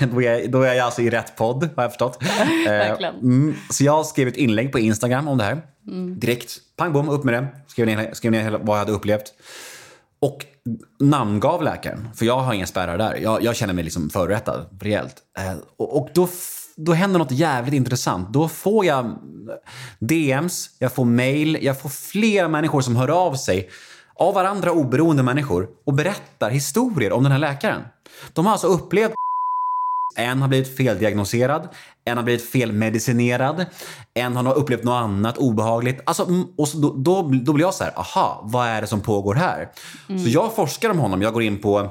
då, 0.08 0.22
är, 0.22 0.48
då 0.48 0.62
är 0.62 0.74
jag 0.74 0.84
alltså 0.84 1.02
i 1.02 1.10
rätt 1.10 1.36
podd, 1.36 1.68
har 1.76 1.82
jag 1.82 1.90
förstått. 1.90 2.22
Eh. 2.66 3.08
Mm, 3.22 3.54
så 3.70 3.84
jag 3.84 4.06
skrev 4.06 4.28
ett 4.28 4.36
inlägg 4.36 4.72
på 4.72 4.78
Instagram 4.78 5.28
om 5.28 5.38
det 5.38 5.44
här. 5.44 5.62
Direkt. 6.16 6.58
Pang 6.76 6.92
bom, 6.92 7.08
upp 7.08 7.24
med 7.24 7.34
det. 7.34 7.46
Skrev 7.66 7.86
ner, 7.86 8.10
skrev 8.12 8.32
ner 8.32 8.50
vad 8.50 8.76
jag 8.76 8.78
hade 8.78 8.92
upplevt. 8.92 9.34
Och 10.22 10.46
namngav 11.00 11.62
läkaren, 11.62 12.08
för 12.14 12.26
jag 12.26 12.38
har 12.38 12.54
inga 12.54 12.66
spärrar 12.66 12.98
där. 12.98 13.16
Jag, 13.16 13.42
jag 13.42 13.56
känner 13.56 13.74
mig 13.74 13.84
liksom 13.84 14.10
förrättad 14.10 14.66
rejält. 14.80 15.16
Eh, 15.38 15.56
och 15.76 15.96
och 15.96 16.08
då, 16.14 16.28
då 16.76 16.92
händer 16.92 17.18
något 17.18 17.30
jävligt 17.30 17.74
intressant. 17.74 18.32
Då 18.32 18.48
får 18.48 18.84
jag 18.84 19.18
DMs, 19.98 20.70
jag 20.78 20.92
får 20.92 21.04
mail, 21.04 21.58
jag 21.62 21.80
får 21.80 21.88
flera 21.88 22.48
människor 22.48 22.80
som 22.80 22.96
hör 22.96 23.08
av 23.08 23.34
sig 23.34 23.70
av 24.14 24.34
varandra 24.34 24.72
oberoende 24.72 25.22
människor 25.22 25.68
och 25.86 25.94
berättar 25.94 26.50
historier 26.50 27.12
om 27.12 27.22
den 27.22 27.32
här 27.32 27.38
läkaren. 27.38 27.82
De 28.32 28.46
har 28.46 28.52
alltså 28.52 28.66
upplevt 28.66 29.12
en 30.16 30.42
har 30.42 30.48
blivit 30.48 30.76
feldiagnoserad, 30.76 31.68
en 32.04 32.16
har 32.16 32.24
blivit 32.24 32.50
felmedicinerad, 32.50 33.66
en 34.14 34.36
har 34.36 34.54
upplevt 34.54 34.84
något 34.84 35.02
annat 35.02 35.38
obehagligt. 35.38 36.00
Alltså, 36.04 36.44
och 36.58 36.68
så 36.68 36.78
då, 36.78 36.94
då, 36.96 37.30
då 37.44 37.52
blir 37.52 37.64
jag 37.64 37.74
så 37.74 37.84
här, 37.84 37.98
aha, 37.98 38.40
vad 38.44 38.68
är 38.68 38.80
det 38.80 38.86
som 38.86 39.00
pågår 39.00 39.34
här? 39.34 39.68
Så 40.06 40.28
jag 40.28 40.54
forskar 40.54 40.90
om 40.90 40.98
honom, 40.98 41.22
jag 41.22 41.32
går 41.32 41.42
in 41.42 41.58
på 41.58 41.90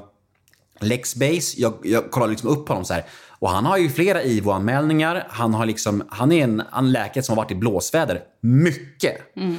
Lexbase, 0.80 1.62
jag, 1.62 1.74
jag 1.84 2.12
kollar 2.12 2.28
liksom 2.28 2.50
upp 2.50 2.68
honom 2.68 2.86
så 2.86 2.94
här. 2.94 3.04
Och 3.40 3.50
han 3.50 3.66
har 3.66 3.78
ju 3.78 3.90
flera 3.90 4.24
IVO-anmälningar, 4.24 5.28
han, 5.30 5.54
har 5.54 5.66
liksom, 5.66 6.04
han 6.10 6.32
är 6.32 6.44
en, 6.44 6.64
en 6.74 6.92
läkare 6.92 7.24
som 7.24 7.38
har 7.38 7.44
varit 7.44 7.52
i 7.52 7.56
blåsväder 7.56 8.22
mycket. 8.42 9.36
Mm. 9.36 9.58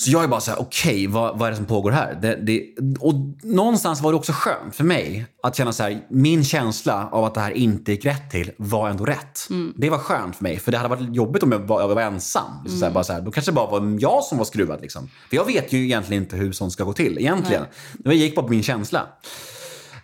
Så 0.00 0.10
jag 0.10 0.24
är 0.24 0.28
bara 0.28 0.40
så 0.40 0.50
här, 0.50 0.60
okej, 0.60 1.06
vad, 1.06 1.38
vad 1.38 1.46
är 1.46 1.50
det 1.50 1.56
som 1.56 1.66
pågår 1.66 1.90
här? 1.90 2.18
Det, 2.22 2.34
det, 2.34 2.74
och 3.00 3.14
någonstans 3.42 4.00
var 4.00 4.12
det 4.12 4.18
också 4.18 4.32
skönt 4.32 4.74
för 4.74 4.84
mig 4.84 5.26
att 5.42 5.56
känna 5.56 5.72
så 5.72 5.82
här, 5.82 6.00
min 6.10 6.44
känsla 6.44 7.08
av 7.12 7.24
att 7.24 7.34
det 7.34 7.40
här 7.40 7.50
inte 7.50 7.92
gick 7.92 8.04
rätt 8.04 8.30
till 8.30 8.50
var 8.56 8.88
ändå 8.88 9.04
rätt. 9.04 9.40
Det 9.76 9.90
var 9.90 9.98
skönt 9.98 10.36
för 10.36 10.42
mig, 10.42 10.58
för 10.58 10.72
det 10.72 10.78
hade 10.78 10.88
varit 10.96 11.14
jobbigt 11.14 11.42
om 11.42 11.52
jag 11.52 11.58
var, 11.58 11.80
jag 11.80 11.88
var 11.88 12.02
ensam. 12.02 12.42
Liksom 12.62 12.78
så 12.80 12.84
här, 12.86 12.92
bara 12.92 13.04
så 13.04 13.12
här, 13.12 13.20
då 13.20 13.30
kanske 13.30 13.50
det 13.50 13.54
bara 13.54 13.70
var 13.80 13.98
jag 14.00 14.24
som 14.24 14.38
var 14.38 14.44
skruvad. 14.44 14.80
Liksom. 14.80 15.08
För 15.30 15.36
jag 15.36 15.44
vet 15.44 15.72
ju 15.72 15.84
egentligen 15.84 16.22
inte 16.22 16.36
hur 16.36 16.52
sånt 16.52 16.72
ska 16.72 16.84
gå 16.84 16.92
till. 16.92 17.18
Egentligen. 17.18 17.64
Det 17.98 18.14
gick 18.14 18.34
bara 18.36 18.42
på 18.46 18.50
min 18.52 18.62
känsla. 18.62 19.06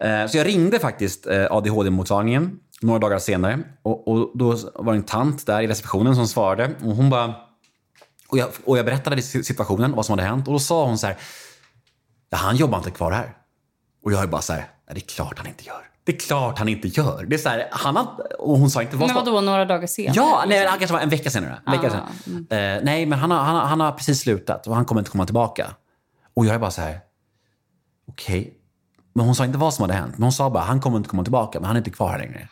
Eh, 0.00 0.26
Så 0.26 0.38
jag 0.38 0.46
ringde 0.46 0.78
faktiskt 0.78 1.26
eh, 1.26 1.46
ADHD-mottagningen 1.50 2.50
några 2.82 2.98
dagar 2.98 3.18
senare. 3.18 3.58
Och, 3.82 4.08
och 4.08 4.30
då 4.38 4.56
var 4.74 4.92
det 4.92 4.98
en 4.98 5.02
tant 5.02 5.46
där 5.46 5.60
i 5.60 5.66
receptionen 5.66 6.14
som 6.16 6.28
svarade. 6.28 6.70
Och 6.84 6.96
hon 6.96 7.10
bara... 7.10 7.34
Och 8.34 8.38
jag, 8.38 8.48
och 8.64 8.78
jag 8.78 8.84
berättade 8.86 9.22
situationen, 9.22 9.92
vad 9.92 10.06
som 10.06 10.12
hade 10.18 10.28
hänt. 10.28 10.46
Och 10.46 10.52
då 10.52 10.58
sa 10.58 10.86
hon 10.86 10.98
så 10.98 11.06
här... 11.06 11.16
Ja, 12.30 12.38
han 12.38 12.56
jobbar 12.56 12.78
inte 12.78 12.90
kvar 12.90 13.12
här. 13.12 13.36
Och 14.04 14.12
jag 14.12 14.22
är 14.22 14.26
bara 14.26 14.42
så 14.42 14.52
här... 14.52 14.66
Det 14.86 14.96
är 14.96 15.00
klart 15.00 15.38
han 15.38 15.46
inte 15.46 15.64
gör. 15.64 15.90
Det 16.04 16.12
är 16.12 16.18
klart 16.18 16.58
han 16.58 16.68
inte 16.68 16.88
gör. 16.88 17.24
Det 17.26 17.36
är 17.36 17.38
så 17.38 17.48
här, 17.48 17.68
han 17.72 17.96
har, 17.96 18.40
och 18.40 18.58
hon 18.58 18.70
sa 18.70 18.82
inte 18.82 18.96
vad 18.96 19.08
Men 19.08 19.16
vadå, 19.16 19.40
några 19.40 19.64
dagar 19.64 19.86
senare? 19.86 20.16
Ja, 20.16 20.44
nej, 20.48 20.66
han 20.66 20.78
kanske 20.78 20.92
var 20.92 21.00
en 21.00 21.08
vecka 21.08 21.30
senare. 21.30 21.58
En 21.66 21.72
vecka 21.72 21.86
Ah, 21.86 22.08
senare. 22.24 22.76
Eh, 22.76 22.82
nej, 22.84 23.06
men 23.06 23.18
han 23.18 23.30
har, 23.30 23.38
han, 23.38 23.56
har, 23.56 23.62
han 23.62 23.80
har 23.80 23.92
precis 23.92 24.20
slutat 24.20 24.66
och 24.66 24.74
han 24.74 24.84
kommer 24.84 25.00
inte 25.00 25.10
komma 25.10 25.24
tillbaka. 25.24 25.74
Och 26.36 26.46
jag 26.46 26.54
är 26.54 26.58
bara 26.58 26.70
så 26.70 26.80
här, 26.80 27.00
okej. 28.08 28.54
Men 29.14 29.26
hon 29.26 29.34
sa 29.34 29.44
inte 29.44 29.58
vad 29.58 29.74
som 29.74 29.82
hade 29.82 29.94
hänt. 29.94 30.18
Men 30.18 30.22
hon 30.22 30.32
sa 30.32 30.50
bara, 30.50 30.64
han 30.64 30.80
kommer 30.80 30.96
inte 30.96 31.08
komma 31.08 31.22
tillbaka, 31.22 31.60
men 31.60 31.66
han 31.66 31.76
är 31.76 31.80
inte 31.80 31.90
kvar 31.90 32.10
här 32.10 32.18
längre. 32.18 32.48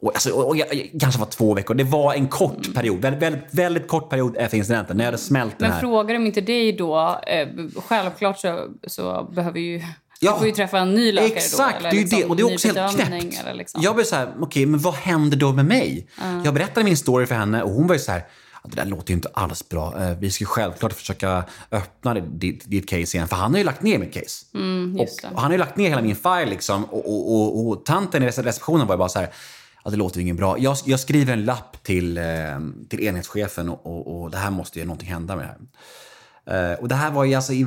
Och, 0.00 0.14
alltså, 0.14 0.30
och, 0.30 0.56
jag- 0.56 0.90
kanske 1.00 1.20
var 1.20 1.26
två 1.26 1.54
veckor. 1.54 1.74
Det 1.74 1.84
var 1.84 2.14
en 2.14 2.28
kort 2.28 2.74
period. 2.74 3.00
Väldigt, 3.00 3.22
väldigt, 3.22 3.44
väldigt 3.54 3.88
kort 3.88 4.10
period 4.10 4.36
efter 4.36 4.56
incidenten. 4.58 4.96
När 4.96 5.04
jag 5.04 5.06
hade 5.12 5.18
smält 5.22 5.58
den 5.58 5.68
Men 5.68 5.72
här. 5.72 5.80
frågar 5.80 6.14
de 6.14 6.26
inte 6.26 6.40
dig 6.40 6.72
då, 6.72 7.20
eh, 7.26 7.48
självklart 7.76 8.38
så, 8.38 8.66
så 8.86 9.30
behöver 9.34 9.60
ju... 9.60 9.82
Ja. 10.20 10.32
Du 10.32 10.38
får 10.38 10.46
ju 10.46 10.52
träffa 10.52 10.78
en 10.78 10.94
ny 10.94 11.12
läkare 11.12 11.32
Exakt, 11.38 11.76
då. 11.82 11.88
det 11.90 11.96
är 11.96 12.00
ju 12.00 12.04
det. 12.04 12.24
Och 12.24 12.36
det 12.36 12.42
är 12.42 12.52
också 12.54 12.68
helt 12.72 12.96
knäppt. 13.06 13.56
Liksom. 13.56 13.82
Jag 13.82 13.94
blev 13.94 14.04
så 14.04 14.16
här, 14.16 14.32
okej, 14.40 14.66
men 14.66 14.80
vad 14.80 14.94
händer 14.94 15.36
då 15.36 15.52
med 15.52 15.64
mig? 15.64 16.06
Jag 16.44 16.54
berättade 16.54 16.84
min 16.84 16.96
story 16.96 17.26
för 17.26 17.34
henne 17.34 17.62
och 17.62 17.70
hon 17.70 17.86
var 17.86 17.94
ju 17.94 17.98
så 17.98 18.12
här, 18.12 18.26
"Ja, 18.62 18.70
det 18.72 18.76
där 18.76 18.84
låter 18.84 19.10
ju 19.10 19.14
inte 19.14 19.28
alls 19.34 19.68
bra. 19.68 20.02
Eh, 20.02 20.18
Vi 20.18 20.30
ska 20.30 20.44
självklart 20.44 20.92
försöka 20.92 21.44
öppna 21.70 22.14
ditt, 22.14 22.70
ditt 22.70 22.88
case 22.88 23.16
igen. 23.16 23.28
För 23.28 23.36
han 23.36 23.50
har 23.50 23.58
ju 23.58 23.64
lagt 23.64 23.82
ner 23.82 23.98
mitt 23.98 24.14
case. 24.14 24.44
Mm, 24.54 24.96
och, 25.00 25.02
och 25.32 25.40
han 25.40 25.44
har 25.44 25.52
ju 25.52 25.58
lagt 25.58 25.76
ner 25.76 25.88
hela 25.88 26.02
min 26.02 26.16
file 26.16 26.46
liksom. 26.46 26.84
Och, 26.84 27.06
och, 27.10 27.34
och, 27.34 27.68
och 27.68 27.84
tanten 27.84 28.22
i 28.22 28.26
receptionen 28.26 28.86
var 28.86 28.94
ju 28.94 28.98
bara 28.98 29.08
så 29.08 29.18
här, 29.18 29.28
ja, 29.86 29.90
det 29.90 29.96
låter 29.96 30.16
ju 30.16 30.22
inget 30.22 30.36
bra. 30.36 30.58
Jag, 30.58 30.76
jag 30.84 31.00
skriver 31.00 31.32
en 31.32 31.44
lapp 31.44 31.82
till, 31.82 32.18
eh, 32.18 32.24
till 32.88 33.00
enhetschefen 33.00 33.68
och, 33.68 33.86
och, 33.86 34.22
och 34.22 34.30
det 34.30 34.36
här 34.36 34.50
måste 34.50 34.78
ju 34.78 34.84
någonting 34.84 35.08
hända 35.08 35.36
med 35.36 35.44
det 35.44 35.48
här. 36.46 36.72
Eh, 36.72 36.78
och 36.78 36.88
det 36.88 36.94
här 36.94 37.10
var 37.10 37.24
ju 37.24 37.34
alltså 37.34 37.52
i 37.52 37.66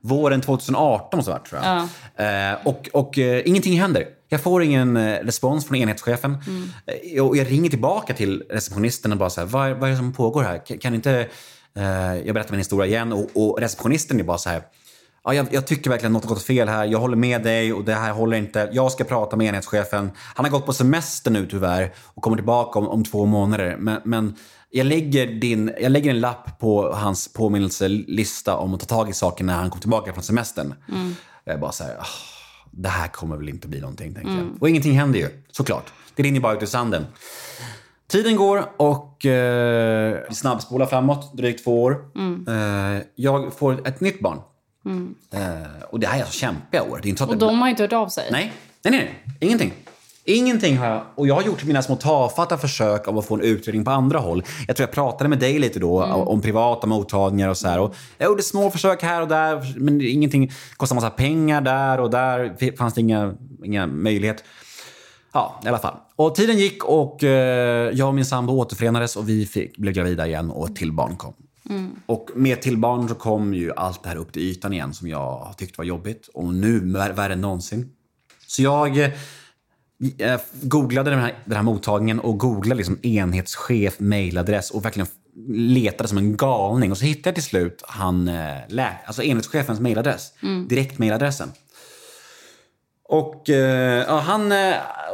våren 0.00 0.40
2018 0.40 1.24
så 1.24 1.30
vart, 1.30 1.48
tror 1.48 1.62
jag. 1.62 2.52
Eh, 2.52 2.58
och 2.64 2.88
och 2.92 3.18
eh, 3.18 3.48
ingenting 3.48 3.80
händer. 3.80 4.06
Jag 4.28 4.40
får 4.40 4.62
ingen 4.62 5.18
respons 5.22 5.66
från 5.66 5.76
enhetschefen. 5.76 6.38
Eh, 6.86 7.24
och 7.24 7.36
jag 7.36 7.50
ringer 7.50 7.70
tillbaka 7.70 8.14
till 8.14 8.42
receptionisten 8.50 9.12
och 9.12 9.18
bara 9.18 9.30
så 9.30 9.40
här, 9.40 9.48
vad, 9.48 9.70
vad 9.70 9.88
är 9.88 9.90
det 9.90 9.96
som 9.96 10.12
pågår 10.12 10.42
här? 10.42 10.66
Kan, 10.66 10.78
kan 10.78 10.94
inte... 10.94 11.28
Jag 12.24 12.34
berättar 12.34 12.50
min 12.50 12.60
historia 12.60 12.86
igen 12.86 13.12
och, 13.12 13.30
och 13.34 13.60
receptionisten 13.60 14.20
är 14.20 14.24
bara 14.24 14.38
så 14.38 14.48
här, 14.48 14.62
Ja, 15.30 15.34
jag, 15.34 15.46
jag 15.50 15.66
tycker 15.66 15.90
verkligen 15.90 16.12
något 16.12 16.24
har 16.24 16.28
gått 16.34 16.42
fel 16.42 16.68
här. 16.68 16.84
Jag 16.84 16.98
håller 16.98 17.16
med 17.16 17.42
dig 17.42 17.72
och 17.72 17.84
det 17.84 17.94
här 17.94 18.12
håller 18.12 18.36
inte. 18.36 18.68
Jag 18.72 18.92
ska 18.92 19.04
prata 19.04 19.36
med 19.36 19.46
enhetschefen. 19.46 20.10
Han 20.34 20.44
har 20.44 20.50
gått 20.52 20.66
på 20.66 20.72
semester 20.72 21.30
nu 21.30 21.46
tyvärr 21.46 21.92
och 22.14 22.22
kommer 22.22 22.36
tillbaka 22.36 22.78
om, 22.78 22.88
om 22.88 23.04
två 23.04 23.26
månader. 23.26 23.76
Men, 23.78 24.00
men 24.04 24.34
jag, 24.70 24.86
lägger 24.86 25.26
din, 25.26 25.72
jag 25.80 25.92
lägger 25.92 26.10
en 26.10 26.20
lapp 26.20 26.58
på 26.60 26.92
hans 26.92 27.32
påminnelselista 27.32 28.56
om 28.56 28.74
att 28.74 28.80
ta 28.80 28.86
tag 28.86 29.10
i 29.10 29.12
saken 29.12 29.46
när 29.46 29.54
han 29.54 29.70
kommer 29.70 29.80
tillbaka 29.80 30.12
från 30.12 30.22
semestern. 30.22 30.74
Jag 31.44 31.54
är 31.54 31.58
bara 31.58 31.72
så 31.72 31.84
här, 31.84 31.96
"Ah, 31.98 32.06
det 32.70 32.88
här 32.88 33.08
kommer 33.08 33.36
väl 33.36 33.48
inte 33.48 33.68
bli 33.68 33.80
någonting, 33.80 34.14
tänkte 34.14 34.32
jag. 34.32 34.62
Och 34.62 34.68
ingenting 34.68 34.98
händer 34.98 35.18
ju, 35.18 35.28
såklart. 35.52 35.92
Det 36.14 36.22
rinner 36.22 36.40
bara 36.40 36.54
ut 36.54 36.62
i 36.62 36.66
sanden. 36.66 37.06
Tiden 38.10 38.36
går 38.36 38.72
och 38.76 39.26
eh, 39.26 40.18
vi 40.28 40.34
snabbspolar 40.34 40.86
framåt, 40.86 41.36
drygt 41.36 41.64
två 41.64 41.82
år. 41.82 41.96
Eh, 42.48 43.02
jag 43.14 43.52
får 43.54 43.88
ett 43.88 44.00
nytt 44.00 44.20
barn. 44.20 44.38
Eh, 45.30 45.40
och 45.90 46.00
det 46.00 46.06
här 46.06 46.16
är 46.16 46.20
alltså 46.20 46.38
kämpiga 46.38 46.82
år. 46.82 46.98
Det 47.02 47.08
är 47.08 47.10
inte 47.10 47.18
så 47.18 47.24
att 47.24 47.30
Och 47.30 47.38
de 47.38 47.58
har 47.58 47.68
inte 47.68 47.82
hört 47.82 47.92
av 47.92 48.08
sig? 48.08 48.28
Nej, 48.32 48.52
nej, 48.82 48.92
nej. 48.92 49.14
nej. 49.24 49.36
Ingenting. 49.40 49.72
Ingenting 50.24 50.78
har 50.78 50.86
jag... 50.86 51.02
Och 51.14 51.26
jag 51.26 51.34
har 51.34 51.42
gjort 51.42 51.64
mina 51.64 51.82
små 51.82 51.96
tafatta 51.96 52.58
försök 52.58 53.08
om 53.08 53.18
att 53.18 53.26
få 53.26 53.34
en 53.34 53.40
utredning 53.40 53.84
på 53.84 53.90
andra 53.90 54.18
håll. 54.18 54.44
Jag 54.66 54.76
tror 54.76 54.86
jag 54.88 54.94
pratade 54.94 55.28
med 55.28 55.38
dig 55.38 55.58
lite 55.58 55.78
då 55.78 56.04
om 56.04 56.40
privata 56.40 56.86
mottagningar 56.86 57.48
och 57.48 57.56
så 57.56 57.68
här. 57.68 57.80
Och 57.80 57.94
jag 58.18 58.26
gjorde 58.26 58.42
små 58.42 58.70
försök 58.70 59.02
här 59.02 59.22
och 59.22 59.28
där, 59.28 59.74
men 59.76 60.00
ingenting 60.00 60.52
kostar 60.76 60.94
massa 60.94 61.10
pengar 61.10 61.60
där 61.60 62.00
och 62.00 62.10
där 62.10 62.76
fanns 62.76 62.94
det 62.94 63.00
inga, 63.00 63.34
inga 63.64 63.86
möjlighet. 63.86 64.44
Ja, 65.32 65.60
i 65.64 65.68
alla 65.68 65.78
fall. 65.78 65.96
Och 66.16 66.34
tiden 66.34 66.58
gick 66.58 66.84
och 66.84 67.24
eh, 67.24 67.90
jag 67.92 68.08
och 68.08 68.14
min 68.14 68.24
sambo 68.24 68.52
återförenades 68.52 69.16
och 69.16 69.28
vi 69.28 69.46
fick, 69.46 69.76
blev 69.76 69.94
gravida 69.94 70.26
igen 70.26 70.50
och 70.50 70.68
ett 70.68 70.76
till 70.76 70.92
barn 70.92 71.16
kom. 71.16 71.34
Och 72.06 72.30
med 72.34 72.62
till 72.62 72.76
barn 72.76 73.08
så 73.08 73.14
kom 73.14 73.54
ju 73.54 73.72
allt 73.76 74.02
det 74.02 74.08
här 74.08 74.16
upp 74.16 74.32
till 74.32 74.42
ytan 74.42 74.72
igen 74.72 74.94
som 74.94 75.08
jag 75.08 75.18
har 75.38 75.52
tyckt 75.52 75.78
var 75.78 75.84
jobbigt. 75.84 76.28
Och 76.34 76.54
nu 76.54 76.80
vär- 76.80 77.12
värre 77.12 77.32
än 77.32 77.40
någonsin. 77.40 77.90
Så 78.46 78.62
jag 78.62 78.98
eh, 78.98 80.40
googlade 80.62 81.10
den 81.10 81.18
här, 81.18 81.34
den 81.44 81.56
här 81.56 81.62
mottagningen 81.62 82.20
och 82.20 82.38
googlade 82.38 82.74
liksom 82.74 82.98
enhetschef, 83.02 84.00
mailadress 84.00 84.70
och 84.70 84.84
verkligen 84.84 85.06
letade 85.54 86.08
som 86.08 86.18
en 86.18 86.36
galning. 86.36 86.90
Och 86.90 86.98
så 86.98 87.04
hittade 87.04 87.28
jag 87.28 87.34
till 87.34 87.44
slut 87.44 87.82
han, 87.88 88.28
eh, 88.28 88.86
alltså 89.06 89.22
enhetschefens 89.22 89.80
mailadress. 89.80 90.32
Direkt 90.68 90.98
mailadressen. 90.98 91.52
Och, 93.08 93.50
eh, 93.50 94.04
ja, 94.08 94.18
han, 94.18 94.52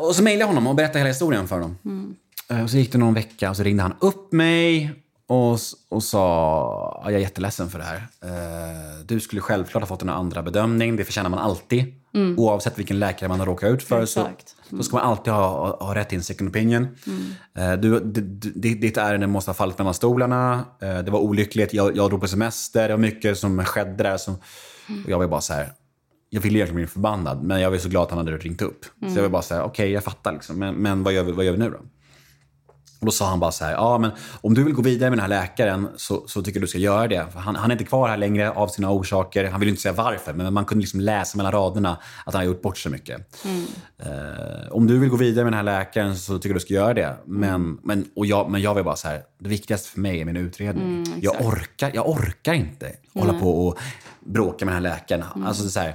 och 0.00 0.14
så 0.16 0.22
mejlade 0.22 0.40
jag 0.40 0.46
honom 0.46 0.66
och 0.66 0.74
berättade 0.74 0.98
hela 0.98 1.08
historien 1.08 1.48
för 1.48 1.60
honom. 1.60 1.76
Eh, 2.50 2.62
Och 2.62 2.70
så 2.70 2.76
gick 2.76 2.92
det 2.92 2.98
någon 2.98 3.14
vecka 3.14 3.50
och 3.50 3.56
så 3.56 3.62
ringde 3.62 3.82
han 3.82 3.94
upp 4.00 4.32
mig 4.32 4.92
och, 5.28 5.58
och 5.88 6.02
sa 6.02 7.00
ja, 7.04 7.10
jag 7.10 7.14
är 7.14 7.18
jätteledsen 7.18 7.68
för 7.70 7.78
det 7.78 7.84
här. 7.84 7.96
Eh, 8.24 9.04
du 9.06 9.20
skulle 9.20 9.40
självklart 9.40 9.82
ha 9.82 9.86
fått 9.88 10.02
en 10.02 10.08
andra 10.08 10.42
bedömning. 10.42 10.96
Det 10.96 11.04
förtjänar 11.04 11.30
man 11.30 11.38
alltid. 11.38 11.84
Oavsett 12.36 12.78
vilken 12.78 12.98
läkare 12.98 13.28
man 13.28 13.38
har 13.38 13.46
råkat 13.46 13.70
ut 13.70 13.82
för 13.82 14.06
så, 14.06 14.20
Exakt. 14.20 14.56
så 14.70 14.82
ska 14.82 14.96
man 14.96 15.04
alltid 15.06 15.32
ha, 15.32 15.76
ha 15.84 15.94
rätt 15.94 16.08
till 16.08 16.18
en 16.18 16.24
second 16.24 16.50
opinion. 16.50 16.88
Eh, 17.58 17.72
du, 17.72 18.00
d- 18.00 18.74
ditt 18.74 18.96
ärende 18.96 19.26
måste 19.26 19.48
ha 19.50 19.54
fallit 19.54 19.78
mellan 19.78 19.94
stolarna. 19.94 20.64
Eh, 20.82 20.98
det 20.98 21.10
var 21.10 21.18
olyckligt. 21.20 21.74
Jag, 21.74 21.96
jag 21.96 22.10
drog 22.10 22.20
på 22.20 22.28
semester. 22.28 22.88
Det 22.88 22.94
var 22.94 22.98
mycket 23.00 23.38
som 23.38 23.64
skedde 23.64 24.02
där. 24.02 24.16
Som, 24.16 24.34
och 25.04 25.10
jag 25.10 25.18
var 25.18 25.26
bara 25.28 25.40
så 25.40 25.52
här 25.52 25.72
jag 26.30 26.40
ville 26.40 26.58
egentligen 26.58 26.76
bli 26.76 26.86
förbannad, 26.86 27.42
men 27.42 27.60
jag 27.60 27.70
var 27.70 27.78
så 27.78 27.88
glad 27.88 28.02
att 28.02 28.10
han 28.10 28.18
hade 28.18 28.36
ringt 28.36 28.62
upp. 28.62 28.84
Så 28.84 29.16
jag 29.18 29.22
var 29.22 29.28
bara 29.28 29.42
så 29.42 29.54
här, 29.54 29.62
okej, 29.62 29.90
jag 29.90 30.04
fattar 30.04 30.32
liksom. 30.32 30.58
Men, 30.58 30.74
men 30.74 31.02
vad, 31.02 31.12
gör 31.12 31.22
vi, 31.22 31.32
vad 31.32 31.44
gör 31.44 31.52
vi 31.52 31.58
nu 31.58 31.70
då? 31.70 31.78
Och 33.00 33.06
då 33.06 33.12
sa 33.12 33.28
han 33.28 33.40
bara 33.40 33.52
så 33.52 33.64
här, 33.64 33.72
ja 33.72 33.98
men 33.98 34.10
om 34.40 34.54
du 34.54 34.64
vill 34.64 34.74
gå 34.74 34.82
vidare 34.82 35.10
med 35.10 35.18
den 35.18 35.22
här 35.30 35.40
läkaren 35.40 35.88
så, 35.96 36.24
så 36.26 36.42
tycker 36.42 36.60
jag 36.60 36.62
du 36.62 36.68
ska 36.68 36.78
göra 36.78 37.08
det. 37.08 37.26
Han, 37.34 37.56
han 37.56 37.70
är 37.70 37.74
inte 37.74 37.84
kvar 37.84 38.08
här 38.08 38.16
längre 38.16 38.50
av 38.50 38.68
sina 38.68 38.90
orsaker. 38.90 39.44
Han 39.44 39.60
vill 39.60 39.68
inte 39.68 39.82
säga 39.82 39.92
varför, 39.92 40.32
men 40.32 40.54
man 40.54 40.64
kunde 40.64 40.82
liksom 40.82 41.00
läsa 41.00 41.36
mellan 41.36 41.52
raderna 41.52 41.98
att 42.26 42.34
han 42.34 42.42
har 42.42 42.46
gjort 42.46 42.62
bort 42.62 42.78
sig 42.78 42.92
mycket. 42.92 43.44
Eh, 43.98 44.72
om 44.72 44.86
du 44.86 44.98
vill 44.98 45.08
gå 45.08 45.16
vidare 45.16 45.44
med 45.44 45.52
den 45.52 45.56
här 45.56 45.78
läkaren 45.78 46.16
så 46.16 46.38
tycker 46.38 46.48
jag 46.48 46.56
du 46.56 46.60
ska 46.60 46.74
göra 46.74 46.94
det. 46.94 47.16
Men, 47.24 47.78
men, 47.82 48.04
och 48.16 48.26
jag, 48.26 48.50
men 48.50 48.62
jag 48.62 48.74
var 48.74 48.82
bara 48.82 48.96
så 48.96 49.08
här, 49.08 49.22
det 49.38 49.48
viktigaste 49.48 49.88
för 49.88 50.00
mig 50.00 50.20
är 50.20 50.24
min 50.24 50.36
utredning. 50.36 51.04
jag, 51.20 51.46
orkar, 51.46 51.90
jag 51.94 52.08
orkar 52.08 52.52
inte 52.52 52.92
hålla 53.14 53.40
på 53.40 53.66
och 53.66 53.78
bråka 54.20 54.64
med 54.64 54.74
den 54.74 54.84
här 54.84 54.90
läkaren. 54.90 55.24
Alltså, 55.44 55.68
så 55.68 55.80
här, 55.80 55.94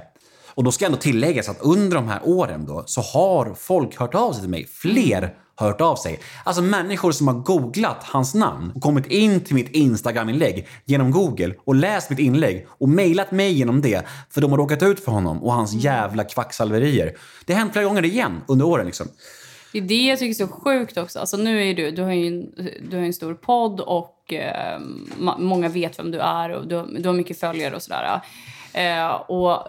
och 0.54 0.64
då 0.64 0.72
ska 0.72 0.86
ändå 0.86 0.98
tilläggas 0.98 1.48
att 1.48 1.60
under 1.60 1.96
de 1.96 2.08
här 2.08 2.20
åren 2.24 2.66
då, 2.66 2.82
så 2.86 3.00
har 3.00 3.54
folk 3.54 3.98
hört 3.98 4.14
av 4.14 4.32
sig 4.32 4.40
till 4.40 4.50
mig. 4.50 4.66
Fler 4.66 5.34
har 5.51 5.51
hört 5.62 5.80
av 5.80 5.96
sig. 5.96 6.20
Alltså 6.44 6.62
människor 6.62 7.12
som 7.12 7.28
har 7.28 7.34
googlat 7.34 8.04
hans 8.04 8.34
namn 8.34 8.72
och 8.74 8.82
kommit 8.82 9.06
in 9.06 9.40
till 9.40 9.54
mitt 9.54 9.68
Instagram-inlägg 9.68 10.66
genom 10.84 11.10
Google 11.10 11.54
och 11.64 11.74
läst 11.74 12.10
mitt 12.10 12.18
inlägg 12.18 12.66
och 12.68 12.88
mejlat 12.88 13.30
mig 13.30 13.52
genom 13.52 13.80
det 13.80 14.06
för 14.30 14.40
de 14.40 14.50
har 14.50 14.58
råkat 14.58 14.82
ut 14.82 15.04
för 15.04 15.12
honom 15.12 15.42
och 15.42 15.52
hans 15.52 15.72
jävla 15.72 16.24
kvacksalverier. 16.24 17.16
Det 17.44 17.52
har 17.52 17.60
hänt 17.60 17.72
flera 17.72 17.84
gånger 17.84 18.04
igen 18.04 18.40
under 18.48 18.66
åren 18.66 18.86
liksom. 18.86 19.08
Det 19.72 19.78
är 19.78 19.82
det 19.82 19.94
jag 19.94 20.18
tycker 20.18 20.44
är 20.44 20.46
så 20.46 20.52
sjukt 20.52 20.98
också. 20.98 21.18
Alltså 21.18 21.36
nu 21.36 21.70
är 21.70 21.74
du, 21.74 21.90
du 21.90 22.02
har 22.02 22.12
ju 22.12 22.26
en, 22.26 22.70
du 22.90 22.96
har 22.96 23.04
en 23.04 23.12
stor 23.12 23.34
podd 23.34 23.80
och 23.80 24.32
eh, 24.32 24.80
många 25.38 25.68
vet 25.68 25.98
vem 25.98 26.10
du 26.10 26.18
är 26.18 26.50
och 26.50 26.68
du 26.68 26.74
har, 26.74 26.86
du 26.98 27.08
har 27.08 27.14
mycket 27.14 27.40
följare 27.40 27.74
och 27.74 27.82
sådär. 27.82 28.20
Eh, 28.72 29.10
och 29.10 29.68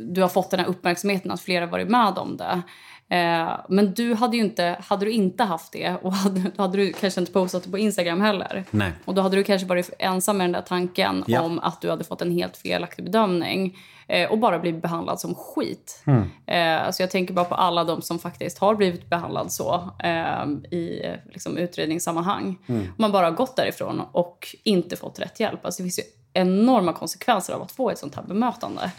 du 0.00 0.20
har 0.22 0.28
fått 0.28 0.50
den 0.50 0.60
här 0.60 0.66
uppmärksamheten 0.66 1.30
att 1.30 1.40
flera 1.40 1.64
har 1.64 1.72
varit 1.72 1.88
med 1.88 2.18
om 2.18 2.36
det. 2.36 2.62
Eh, 3.08 3.48
men 3.68 3.94
du 3.94 4.14
hade 4.14 4.36
ju 4.36 4.42
inte, 4.42 4.76
hade 4.86 5.04
du 5.04 5.10
inte 5.10 5.44
haft 5.44 5.72
det 5.72 5.96
och 6.02 6.12
hade, 6.12 6.40
då 6.56 6.62
hade 6.62 6.76
du 6.76 6.92
kanske 6.92 7.20
inte 7.20 7.32
postat 7.32 7.64
det 7.64 7.70
på 7.70 7.78
Instagram 7.78 8.20
heller. 8.20 8.64
Nej. 8.70 8.92
Och 9.04 9.14
då 9.14 9.22
hade 9.22 9.36
du 9.36 9.44
kanske 9.44 9.66
varit 9.66 9.90
ensam 9.98 10.36
med 10.36 10.44
den 10.44 10.52
där 10.52 10.62
tanken 10.62 11.24
Ja. 11.26 11.40
om 11.40 11.58
att 11.58 11.80
du 11.80 11.90
hade 11.90 12.04
fått 12.04 12.22
en 12.22 12.30
helt 12.30 12.56
felaktig 12.56 13.04
bedömning 13.04 13.78
eh, 14.08 14.30
och 14.30 14.38
bara 14.38 14.58
blivit 14.58 14.82
behandlad 14.82 15.20
som 15.20 15.34
skit. 15.34 16.02
Eh, 16.46 16.90
så 16.90 17.02
jag 17.02 17.10
tänker 17.10 17.34
bara 17.34 17.44
på 17.44 17.54
alla 17.54 17.84
de 17.84 18.02
som 18.02 18.18
faktiskt 18.18 18.58
har 18.58 18.74
blivit 18.74 19.10
behandlad 19.10 19.52
så 19.52 19.90
eh, 20.02 20.44
i 20.78 21.02
liksom, 21.32 21.56
utredningssammanhang. 21.56 22.58
Man 22.96 23.12
bara 23.12 23.26
har 23.26 23.32
gått 23.32 23.56
därifrån 23.56 24.02
och 24.12 24.46
inte 24.62 24.96
fått 24.96 25.18
rätt 25.18 25.40
hjälp. 25.40 25.64
Alltså, 25.64 25.82
det 25.82 25.84
finns 25.84 25.98
ju 25.98 26.02
enorma 26.32 26.92
konsekvenser 26.92 27.52
av 27.54 27.62
att 27.62 27.72
få 27.72 27.90
ett 27.90 27.98
sånt 27.98 28.14
här 28.14 28.22
bemötande. 28.22 28.90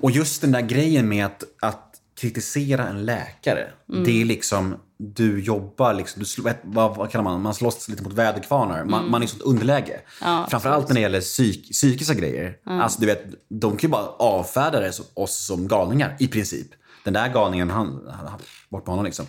Och 0.00 0.10
just 0.10 0.40
den 0.42 0.52
där 0.52 0.60
grejen 0.60 1.08
med 1.08 1.26
att, 1.26 1.44
att 1.60 1.91
kritisera 2.22 2.88
en 2.88 3.04
läkare. 3.04 3.70
Det 4.04 4.20
är 4.20 4.24
liksom, 4.24 4.74
du 4.98 5.40
jobbar 5.42 5.94
liksom, 5.94 6.22
du 6.22 6.52
vad, 6.62 6.96
vad 6.96 7.10
kallar 7.10 7.24
man 7.24 7.40
Man 7.40 7.54
slåss 7.54 7.88
lite 7.88 8.02
mot 8.02 8.12
väderkvarnar. 8.12 8.84
Man, 8.84 9.10
man 9.10 9.22
är 9.22 9.26
i 9.26 9.28
sånt 9.28 9.42
underläge. 9.42 10.00
Ja, 10.20 10.46
Framförallt 10.50 10.88
när 10.88 10.94
det 10.94 11.00
gäller 11.00 11.20
psyk, 11.20 11.72
psykiska 11.72 12.14
grejer. 12.14 12.56
Alltså 12.64 13.00
du 13.00 13.06
vet, 13.06 13.24
de 13.48 13.70
kan 13.76 13.88
ju 13.88 13.92
bara 13.92 14.06
avfärda 14.06 14.80
det, 14.80 14.92
oss 15.14 15.36
som 15.46 15.68
galningar 15.68 16.16
i 16.18 16.28
princip. 16.28 16.66
Den 17.04 17.14
där 17.14 17.28
galningen, 17.28 17.70
han, 17.70 18.08
han, 18.10 18.40
bort 18.68 18.86
med 18.86 18.92
honom 18.92 19.04
liksom. 19.04 19.26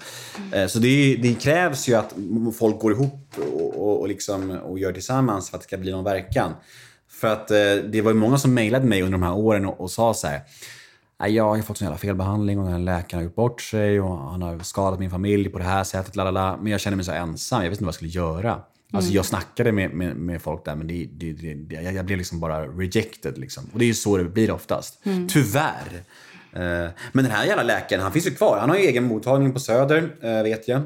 Eh, 0.51 0.67
Så 0.67 0.79
det, 0.79 1.15
det 1.15 1.33
krävs 1.33 1.87
ju 1.87 1.95
att 1.95 2.13
folk 2.59 2.79
går 2.79 2.91
ihop 2.91 3.35
och, 3.37 3.83
och, 3.83 4.01
och, 4.01 4.07
liksom, 4.07 4.51
och 4.51 4.79
gör 4.79 4.93
tillsammans 4.93 5.49
för 5.49 5.57
att 5.57 5.61
det 5.61 5.67
ska 5.67 5.77
bli 5.77 5.91
någon 5.91 6.03
verkan. 6.03 6.51
För 7.09 7.27
att 7.27 7.51
eh, 7.51 7.75
det 7.91 8.01
var 8.01 8.11
ju 8.11 8.17
många 8.17 8.37
som 8.37 8.53
mejlade 8.53 8.85
mig 8.85 9.01
under 9.01 9.11
de 9.11 9.23
här 9.23 9.35
åren 9.35 9.65
och, 9.65 9.81
och 9.81 9.91
sa 9.91 10.13
så 10.13 10.27
här. 10.27 10.41
"Nej, 11.19 11.31
Jag 11.35 11.55
har 11.55 11.61
fått 11.61 11.81
en 11.81 11.85
jävla 11.85 11.97
felbehandling 11.97 12.59
och 12.59 12.69
den 12.69 12.85
läkaren 12.85 13.17
har 13.19 13.23
gjort 13.23 13.35
bort 13.35 13.61
sig 13.61 14.01
och 14.01 14.17
han 14.17 14.41
har 14.41 14.59
skadat 14.59 14.99
min 14.99 15.09
familj 15.11 15.49
på 15.49 15.57
det 15.57 15.63
här 15.63 15.83
sättet. 15.83 16.15
Lalala. 16.15 16.57
Men 16.61 16.71
jag 16.71 16.81
känner 16.81 16.95
mig 16.95 17.05
så 17.05 17.11
ensam. 17.11 17.63
Jag 17.63 17.69
visste 17.69 17.81
inte 17.81 17.85
vad 17.85 17.87
jag 17.89 17.95
skulle 17.95 18.11
göra. 18.11 18.61
Alltså 18.93 19.11
jag 19.11 19.25
snackade 19.25 19.71
med, 19.71 19.91
med, 19.91 20.15
med 20.15 20.41
folk 20.41 20.65
där 20.65 20.75
men 20.75 20.87
det, 20.87 21.09
det, 21.11 21.33
det, 21.33 21.75
jag 21.75 22.05
blev 22.05 22.17
liksom 22.17 22.39
bara 22.39 22.67
rejected. 22.67 23.37
Liksom. 23.37 23.63
Och 23.73 23.79
det 23.79 23.85
är 23.85 23.87
ju 23.87 23.93
så 23.93 24.17
det 24.17 24.23
blir 24.23 24.51
oftast. 24.51 25.03
Tyvärr. 25.29 26.03
Eh, 26.53 26.89
Men 27.11 27.23
den 27.23 27.31
här 27.31 27.45
jävla 27.45 27.63
läkaren, 27.63 28.03
han 28.03 28.11
finns 28.11 28.27
ju 28.27 28.31
kvar. 28.31 28.57
Han 28.59 28.69
har 28.69 28.77
ju 28.77 28.83
egen 28.83 29.03
mottagning 29.03 29.53
på 29.53 29.59
Söder, 29.59 30.15
eh, 30.21 30.43
vet 30.43 30.67
jag. 30.67 30.81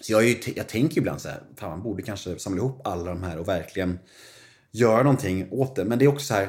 Så 0.00 0.12
jag, 0.12 0.22
är 0.24 0.26
ju, 0.26 0.36
jag 0.56 0.68
tänker 0.68 0.94
ju 0.96 1.00
ibland 1.00 1.20
så 1.20 1.28
här, 1.28 1.40
fan 1.56 1.70
man 1.70 1.82
borde 1.82 2.02
kanske 2.02 2.38
samla 2.38 2.58
ihop 2.58 2.80
alla 2.86 3.04
de 3.04 3.22
här 3.22 3.38
och 3.38 3.48
verkligen 3.48 3.98
göra 4.72 5.02
någonting 5.02 5.48
åt 5.50 5.76
det. 5.76 5.84
Men 5.84 5.98
det 5.98 6.04
är 6.04 6.08
också 6.08 6.26
så 6.26 6.34
här, 6.34 6.48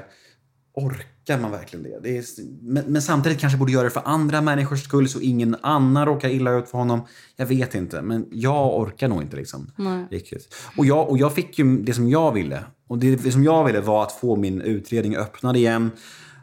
orkar 0.77 1.39
man 1.39 1.51
verkligen 1.51 1.83
det? 1.83 1.99
det 2.03 2.17
är, 2.17 2.23
men, 2.61 2.85
men 2.87 3.01
samtidigt 3.01 3.39
kanske 3.39 3.57
borde 3.59 3.71
göra 3.71 3.83
det 3.83 3.89
för 3.89 4.01
andra 4.05 4.41
människors 4.41 4.83
skull 4.83 5.09
så 5.09 5.19
ingen 5.19 5.55
annan 5.61 6.05
råkar 6.05 6.29
illa 6.29 6.51
ut 6.51 6.69
för 6.69 6.77
honom. 6.77 7.01
Jag 7.35 7.45
vet 7.45 7.75
inte, 7.75 8.01
men 8.01 8.25
jag 8.31 8.79
orkar 8.79 9.07
nog 9.07 9.21
inte 9.21 9.35
liksom. 9.35 9.71
Riktigt. 10.11 10.55
Och 10.77 10.85
jag, 10.85 11.09
och 11.09 11.17
jag 11.17 11.33
fick 11.33 11.59
ju 11.59 11.77
det 11.77 11.93
som 11.93 12.09
jag 12.09 12.31
ville. 12.31 12.63
Och 12.87 12.97
det, 12.97 13.15
det 13.15 13.31
som 13.31 13.43
jag 13.43 13.65
ville 13.65 13.81
var 13.81 14.03
att 14.03 14.11
få 14.11 14.35
min 14.35 14.61
utredning 14.61 15.15
öppnad 15.15 15.57
igen. 15.57 15.91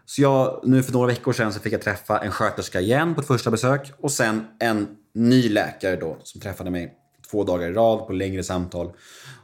Så 0.06 0.22
jag, 0.22 0.60
nu 0.64 0.82
för 0.82 0.92
några 0.92 1.06
veckor 1.06 1.32
sedan 1.32 1.52
så 1.52 1.60
fick 1.60 1.72
jag 1.72 1.82
träffa 1.82 2.18
en 2.18 2.30
sköterska 2.30 2.80
igen 2.80 3.14
på 3.14 3.20
ett 3.20 3.26
första 3.26 3.50
besök. 3.50 3.92
Och 4.00 4.10
sen 4.10 4.44
en 4.60 4.86
ny 5.14 5.48
läkare 5.48 5.96
då 5.96 6.16
som 6.22 6.40
träffade 6.40 6.70
mig 6.70 6.92
två 7.30 7.44
dagar 7.44 7.68
i 7.68 7.72
rad 7.72 8.06
på 8.06 8.12
längre 8.12 8.42
samtal. 8.42 8.92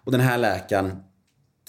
Och 0.04 0.12
den 0.12 0.20
här 0.20 0.38
läkaren 0.38 0.96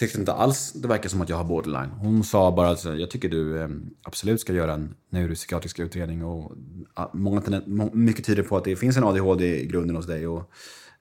tyckte 0.02 0.20
inte 0.20 0.34
alls 0.34 0.72
det 0.74 0.88
verkar 0.88 1.10
som 1.10 1.22
att 1.22 1.30
jag 1.30 1.38
har 1.38 1.44
borderline. 1.44 1.90
Hon 1.90 2.24
sa 2.24 2.52
bara 2.52 2.70
att 2.70 2.86
jag 2.86 3.10
tycker 3.10 3.30
du 3.30 3.62
eh, 3.62 3.70
absolut 4.04 4.42
ska 4.42 4.54
göra 4.54 4.74
en 4.74 4.96
neuropsykiatrisk 5.10 5.80
utredning. 5.80 6.24
Och, 6.26 6.52
ah, 6.94 7.10
många, 7.14 7.62
mycket 7.94 8.26
tyder 8.26 8.44
på 8.44 8.58
att 8.58 8.64
det 8.64 8.76
finns 8.76 8.98
en 8.98 9.04
ADHD 9.04 9.62
i 9.62 9.66
grunden 9.66 9.96
hos 9.96 10.08
dig. 10.08 10.28
Och, 10.28 10.52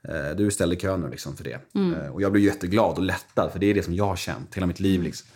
eh, 0.09 0.37
du 0.37 0.47
i 0.73 0.77
kön 0.77 1.01
nu 1.01 1.09
liksom 1.11 1.37
för 1.37 1.45
det. 1.45 1.61
Eh, 1.97 2.13
och 2.15 2.23
jag 2.23 2.33
blev 2.33 2.45
jätteglad 2.45 2.97
och 2.97 3.03
lättad 3.03 3.53
för 3.53 3.59
det 3.59 3.67
är 3.67 3.75
det 3.75 3.83
som 3.83 3.95
jag 3.95 4.07
har 4.07 4.17
känt 4.17 4.55
hela 4.55 4.67
mitt 4.67 4.81
liv. 4.81 5.03
Liksom. 5.03 5.29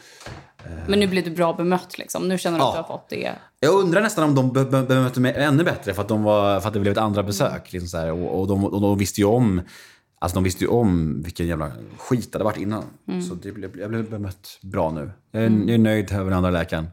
Men 0.89 1.01
nu 1.01 1.07
blir 1.07 1.23
du 1.23 1.31
bra 1.31 1.53
bemött 1.53 1.99
liksom. 1.99 2.29
Nu 2.29 2.39
känner 2.39 2.59
du 2.59 2.65
att 2.65 2.75
Ja. 2.75 2.81
du 2.87 2.93
har 2.93 2.99
fått 2.99 3.09
det. 3.11 3.33
Jag 3.61 3.75
undrar 3.75 4.03
nästan 4.03 4.25
om 4.25 4.35
de 4.35 4.53
be- 4.53 4.65
be- 4.65 4.83
bemötte 4.83 5.21
mig 5.21 5.35
ännu 5.37 5.65
bättre 5.65 5.95
för 5.95 6.03
att, 6.03 6.09
de 6.09 6.23
var, 6.23 6.61
för 6.61 6.69
att 6.69 6.75
det 6.75 6.81
blev 6.81 6.93
ett 6.93 6.99
andra 6.99 7.23
besök. 7.23 7.73
Liksom 7.73 7.89
så 7.89 8.13
och, 8.13 8.41
och, 8.41 8.47
de, 8.49 8.65
och 8.65 8.81
de 8.81 8.99
visste 8.99 9.21
ju 9.21 9.27
om 9.27 9.61
Alltså 10.25 10.35
de 10.35 10.45
visste 10.45 10.65
ju 10.65 10.71
om 10.71 11.23
vilken 11.23 11.47
jävla 11.47 11.73
skit 11.99 12.33
det 12.33 12.37
hade 12.37 12.45
varit 12.45 12.59
innan. 12.59 12.85
Så 13.29 13.35
det 13.35 13.53
blev, 13.53 13.79
jag 13.79 13.91
blev 13.91 14.11
bemött 14.11 14.59
bra 14.63 14.91
nu. 14.91 15.11
Jag 15.31 15.43
är, 15.43 15.51
jag 15.51 15.71
är 15.71 15.79
nöjd 15.79 16.13
över 16.13 16.25
den 16.25 16.33
andra 16.33 16.51
läkaren. 16.51 16.89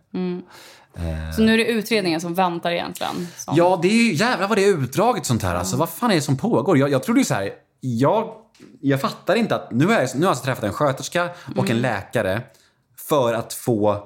Så 1.36 1.41
nu 1.41 1.53
är 1.53 1.57
det 1.57 1.65
utredningen 1.65 2.21
som 2.21 2.34
väntar 2.34 2.71
egentligen? 2.71 3.27
Som... 3.36 3.55
Ja, 3.57 3.79
det 3.82 3.88
är 3.88 4.03
ju, 4.03 4.13
jävlar 4.13 4.47
vad 4.47 4.57
det 4.57 4.65
är 4.65 4.77
utdraget 4.77 5.25
sånt 5.25 5.43
här. 5.43 5.55
Alltså, 5.55 5.77
vad 5.77 5.89
fan 5.89 6.11
är 6.11 6.15
det 6.15 6.21
som 6.21 6.38
pågår? 6.38 6.77
Jag, 6.77 6.91
jag 6.91 7.03
trodde 7.03 7.19
ju 7.19 7.25
så 7.25 7.34
här, 7.34 7.49
jag, 7.79 8.34
jag 8.82 9.01
fattar 9.01 9.36
inte 9.36 9.55
att 9.55 9.71
nu 9.71 9.86
har 9.86 9.93
jag, 9.93 10.01
nu 10.01 10.19
har 10.19 10.21
jag 10.21 10.29
alltså 10.29 10.45
träffat 10.45 10.63
en 10.63 10.73
sköterska 10.73 11.29
och 11.55 11.69
en 11.69 11.82
läkare 11.82 12.41
för 12.97 13.34
att 13.34 13.53
få 13.53 14.03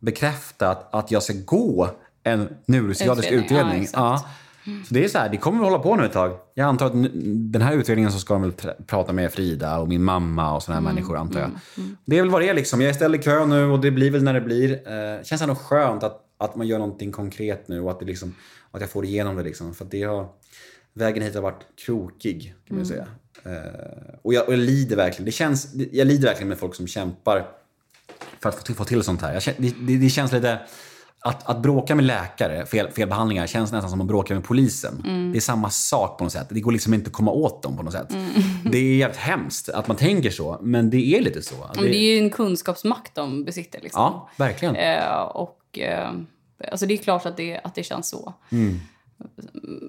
bekräftat 0.00 0.94
att 0.94 1.10
jag 1.10 1.22
ska 1.22 1.34
gå 1.44 1.90
en 2.22 2.48
neuropsykiatrisk 2.66 3.30
Utredning, 3.30 3.58
utredning. 3.58 3.88
Ja, 3.92 4.26
Så 4.88 4.94
det 4.94 5.04
är 5.04 5.08
så 5.08 5.18
här, 5.18 5.28
det 5.28 5.36
kommer 5.36 5.58
väl 5.58 5.70
hålla 5.70 5.82
på 5.82 5.96
nu 5.96 6.04
ett 6.04 6.12
tag. 6.12 6.38
Jag 6.54 6.64
antar 6.64 6.86
att 6.86 6.92
den 7.52 7.62
här 7.62 7.72
utredningen 7.72 8.12
så 8.12 8.18
ska 8.18 8.34
de 8.34 8.42
väl 8.42 8.52
pr- 8.52 8.84
prata 8.86 9.12
med 9.12 9.32
Frida 9.32 9.78
och 9.78 9.88
min 9.88 10.02
mamma 10.02 10.54
och 10.54 10.62
såna 10.62 10.74
här 10.74 10.82
människor 10.82 11.16
antar 11.16 11.40
jag. 11.40 11.50
Det 12.04 12.18
är 12.18 12.22
väl 12.22 12.30
vad 12.30 12.42
det 12.42 12.48
är 12.48 12.54
liksom. 12.54 12.80
Jag 12.80 12.90
är 12.90 12.94
ställd 12.94 13.14
i 13.14 13.18
kö 13.18 13.46
nu 13.46 13.64
och 13.64 13.80
det 13.80 13.90
blir 13.90 14.10
väl 14.10 14.22
när 14.22 14.34
det 14.34 14.40
blir. 14.40 14.70
Eh, 14.72 15.22
känns 15.22 15.42
ändå 15.42 15.54
skönt 15.54 16.02
att, 16.02 16.20
att 16.38 16.56
man 16.56 16.66
gör 16.66 16.78
någonting 16.78 17.12
konkret 17.12 17.68
nu 17.68 17.80
och 17.80 17.90
att, 17.90 18.00
det 18.00 18.06
liksom, 18.06 18.34
att 18.70 18.80
jag 18.80 18.90
får 18.90 19.04
igenom 19.04 19.36
det 19.36 19.42
liksom. 19.42 19.74
För 19.74 19.84
att 19.84 19.90
det 19.90 20.02
har, 20.02 20.28
vägen 20.94 21.22
hit 21.22 21.34
har 21.34 21.42
varit 21.42 21.66
krokig 21.86 22.54
kan 22.68 22.76
man 22.76 22.86
säga. 22.86 23.06
Eh, 23.44 23.52
och, 24.22 24.34
jag, 24.34 24.46
och 24.46 24.52
jag 24.52 24.60
lider 24.60 24.96
verkligen. 24.96 25.24
Det 25.24 25.32
känns, 25.32 25.74
jag 25.92 26.06
lider 26.06 26.28
verkligen 26.28 26.48
med 26.48 26.58
folk 26.58 26.74
som 26.74 26.86
kämpar 26.86 27.46
för 28.40 28.48
att 28.48 28.54
få 28.54 28.62
till, 28.62 28.74
få 28.74 28.84
till 28.84 29.02
sånt 29.02 29.22
här. 29.22 29.34
Jag 29.34 29.54
det, 29.56 29.96
det 29.96 30.08
känns 30.08 30.32
lite... 30.32 30.58
Att, 31.26 31.50
att 31.50 31.62
bråka 31.62 31.94
med 31.94 32.04
läkare, 32.04 32.66
fel, 32.66 32.90
felbehandlingar, 32.90 33.46
känns 33.46 33.72
nästan 33.72 33.90
som 33.90 34.00
att 34.00 34.06
bråka 34.06 34.34
med 34.34 34.44
polisen. 34.44 35.02
Det 35.32 35.38
är 35.38 35.40
samma 35.40 35.70
sak 35.70 36.18
på 36.18 36.24
något 36.24 36.32
sätt. 36.32 36.46
Det 36.50 36.60
går 36.60 36.72
liksom 36.72 36.94
inte 36.94 37.08
att 37.08 37.12
komma 37.12 37.30
åt 37.30 37.62
dem 37.62 37.76
på 37.76 37.82
något 37.82 37.92
sätt. 37.92 38.08
Det 38.72 38.78
är 38.78 38.96
jävligt 38.96 39.18
hemskt 39.18 39.68
att 39.68 39.88
man 39.88 39.96
tänker 39.96 40.30
så, 40.30 40.58
men 40.62 40.90
det 40.90 41.16
är 41.16 41.20
lite 41.20 41.42
så. 41.42 41.70
Men 41.74 41.84
det 41.84 41.96
är 41.96 42.14
ju 42.14 42.18
en 42.18 42.30
kunskapsmakt 42.30 43.14
de 43.14 43.44
besitter. 43.44 43.80
Liksom. 43.82 44.00
Ja, 44.02 44.30
verkligen. 44.36 44.76
Eh, 44.76 45.20
och 45.20 45.78
eh, 45.78 46.10
alltså 46.70 46.86
det 46.86 46.94
är 46.94 46.98
klart 46.98 47.26
att 47.26 47.36
det, 47.36 47.60
att 47.64 47.74
det 47.74 47.82
känns 47.82 48.08
så. 48.08 48.34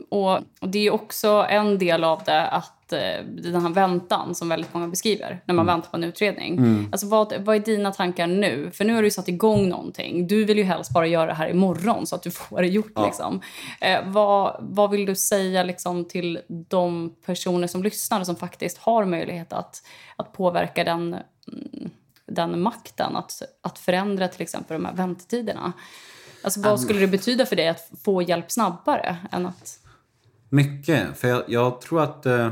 Och, 0.10 0.32
och 0.62 0.70
det 0.70 0.88
är 0.88 0.92
också 0.92 1.46
en 1.50 1.78
del 1.78 2.04
av 2.04 2.22
det 2.26 2.48
att 2.48 2.94
eh, 2.94 3.26
den 3.26 3.62
här 3.62 3.70
väntan 3.70 4.36
som 4.36 4.50
väldigt 4.50 4.74
många 4.74 4.88
beskriver 4.88 5.42
när 5.46 5.54
man 5.54 5.66
väntar 5.66 5.90
på 5.90 5.98
en 5.98 6.04
utredning. 6.04 6.60
Alltså 6.92 7.08
vad, 7.08 7.34
vad 7.40 7.56
är 7.56 7.60
dina 7.60 7.92
tankar 7.92 8.28
nu? 8.28 8.72
För 8.74 8.86
nu 8.86 8.94
har 8.94 9.02
du 9.02 9.12
satt 9.12 9.28
igång 9.28 9.70
någonting. 9.70 10.28
Du 10.28 10.46
vill 10.46 10.58
ju 10.58 10.64
helst 10.64 10.94
bara 10.94 11.08
göra 11.08 11.26
det 11.26 11.34
här 11.34 11.50
imorgon 11.50 12.08
så 12.08 12.16
att 12.16 12.24
du 12.24 12.32
får 12.32 12.62
det 12.62 12.68
gjort. 12.68 12.94
Liksom. 13.06 13.42
Eh, 13.82 14.00
vad, 14.06 14.58
vad 14.60 14.92
vill 14.92 15.06
du 15.06 15.16
säga 15.16 15.64
liksom, 15.64 16.06
till 16.06 16.40
de 16.48 17.16
personer 17.26 17.68
som 17.68 17.84
lyssnar 17.84 18.20
och 18.20 18.26
som 18.26 18.36
faktiskt 18.36 18.78
har 18.78 19.06
möjlighet 19.06 19.54
att, 19.54 19.84
att 20.16 20.34
påverka 20.34 20.84
den, 20.84 21.14
mm, 21.14 21.90
den 22.26 22.62
makten 22.62 23.16
att, 23.16 23.42
att 23.62 23.80
förändra 23.80 24.28
till 24.28 24.42
exempel 24.42 24.78
de 24.78 24.86
här 24.86 24.96
väntetiderna? 24.96 25.74
Alltså, 26.48 26.62
vad 26.62 26.80
skulle 26.80 27.00
det 27.00 27.08
betyda 27.08 27.46
för 27.46 27.56
dig 27.56 27.68
att 27.68 27.92
få 28.04 28.22
hjälp 28.22 28.52
snabbare 28.52 29.18
än 29.32 29.46
att... 29.46 29.80
Mycket. 30.50 31.18
För 31.18 31.28
jag, 31.28 31.44
jag 31.48 31.82
tror 31.82 32.04
att... 32.04 32.26
Eh, 32.26 32.52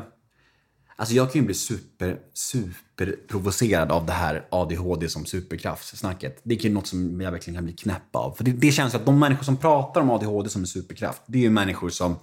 alltså 0.96 1.16
jag 1.16 1.32
kan 1.32 1.42
ju 1.42 1.46
bli 1.46 1.54
super, 1.54 2.20
super 2.34 3.16
provocerad 3.28 3.92
av 3.92 4.06
det 4.06 4.14
här 4.14 4.48
ADHD 4.52 5.10
som 5.10 5.26
superkraft-snacket. 5.26 6.42
Det 6.44 6.56
är 6.56 6.60
ju 6.60 6.74
något 6.74 6.88
som 6.88 7.22
jag 7.22 7.32
verkligen 7.32 7.58
kan 7.58 7.66
bli 7.66 7.74
knäpp 7.74 8.16
av. 8.16 8.32
För 8.32 8.44
det, 8.44 8.52
det 8.52 8.72
känns 8.72 8.96
att 8.96 9.06
de 9.06 9.20
människor 9.20 9.44
som 9.44 9.58
pratar 9.58 10.02
om 10.02 10.10
ADHD 10.10 10.50
som 10.50 10.62
en 10.62 10.68
superkraft, 10.68 11.22
det 11.26 11.38
är 11.38 11.42
ju 11.42 11.50
människor 11.50 11.90
som... 11.90 12.16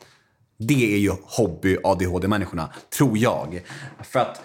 Det 0.59 0.95
är 0.95 0.99
ju 0.99 1.11
hobby-ADHD-människorna, 1.11 2.73
tror 2.99 3.19
jag. 3.19 3.63
För 4.03 4.21
att 4.21 4.43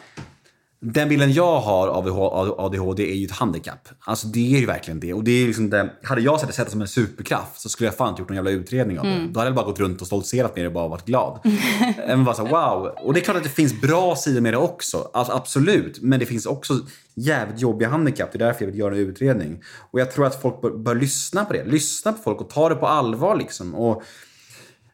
den 0.80 1.10
bilden 1.10 1.34
jag 1.34 1.60
har 1.60 1.88
av 1.88 2.56
ADHD 2.58 3.12
är 3.12 3.16
ju 3.16 3.26
ett 3.26 3.32
handikapp. 3.32 3.90
Alltså 4.00 4.28
det 4.28 4.56
är 4.56 4.60
ju 4.60 4.66
verkligen 4.66 5.00
det. 5.00 5.14
Och 5.14 5.24
det 5.24 5.32
är 5.32 5.48
liksom 5.48 5.70
det. 5.70 5.90
Hade 6.04 6.22
jag 6.22 6.40
sett 6.40 6.50
det 6.50 6.56
sett 6.56 6.66
det 6.66 6.72
som 6.72 6.82
en 6.82 6.88
superkraft 6.88 7.62
så 7.62 7.70
skulle 7.70 7.88
jag 7.88 7.96
fan 7.96 8.10
inte 8.10 8.22
gjort 8.22 8.30
någon 8.30 8.36
jävla 8.36 8.52
utredning 8.52 9.00
av 9.00 9.06
det. 9.06 9.28
Då 9.32 9.40
hade 9.40 9.50
jag 9.50 9.56
bara 9.56 9.66
gått 9.66 9.80
runt 9.80 10.02
och 10.02 10.08
stoltserat 10.08 10.56
med 10.56 10.64
det 10.64 10.68
och 10.68 10.74
bara 10.74 10.88
varit 10.88 11.06
glad. 11.06 11.40
Men 12.08 12.26
bara 12.26 12.36
så 12.36 12.46
wow. 12.46 12.96
Och 12.98 13.14
det 13.14 13.20
är 13.20 13.22
klart 13.24 13.38
att 13.38 13.44
det 13.44 13.50
finns 13.50 13.82
bra 13.82 14.16
sidor 14.16 14.42
med 14.42 14.54
det 14.54 14.58
också. 14.58 15.10
Alltså, 15.14 15.34
absolut. 15.34 16.02
Men 16.02 16.20
det 16.20 16.26
finns 16.26 16.46
också 16.46 16.74
jävligt 17.16 17.62
jobbiga 17.62 17.90
handikapp. 17.90 18.32
Det 18.32 18.38
är 18.38 18.46
därför 18.46 18.66
jag 18.66 18.72
vill 18.72 18.80
göra 18.80 18.94
en 18.96 19.00
utredning. 19.00 19.62
Och 19.92 20.00
jag 20.00 20.12
tror 20.12 20.26
att 20.26 20.42
folk 20.42 20.62
bör, 20.62 20.72
bör 20.72 20.96
lyssna 20.96 21.46
på 21.46 21.54
det. 21.54 21.66
Lyssna 21.66 22.14
på 22.14 22.24
folk 22.24 22.42
och 22.42 22.50
ta 22.50 22.70
det 22.70 22.76
på 22.76 22.88
allvar 22.88 23.36
liksom. 23.36 23.76
Och, 23.76 24.04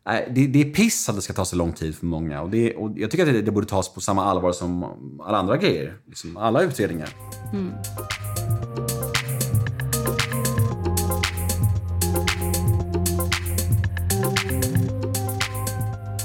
det, 0.06 0.48
det 0.48 0.62
är 0.62 0.74
piss 0.74 1.10
att 1.10 1.16
det 1.16 1.22
ska 1.22 1.34
ta 1.34 1.46
så 1.46 1.56
lång 1.56 1.74
tid 1.74 1.96
för 1.96 2.06
många. 2.06 2.42
Och, 2.42 2.50
det, 2.50 2.76
och 2.76 2.92
jag 2.96 3.12
tycker 3.12 3.28
att 3.28 3.34
det, 3.34 3.42
det 3.42 3.52
borde 3.52 3.68
tas 3.68 3.94
på 3.94 4.02
samma 4.02 4.26
allvar 4.26 4.52
som 4.52 4.84
alla 5.24 5.38
andra 5.38 5.58
grejer. 5.58 5.98
Liksom 6.08 6.38
alla 6.38 6.62
utredningar. 6.62 7.10
Mm. 7.54 7.74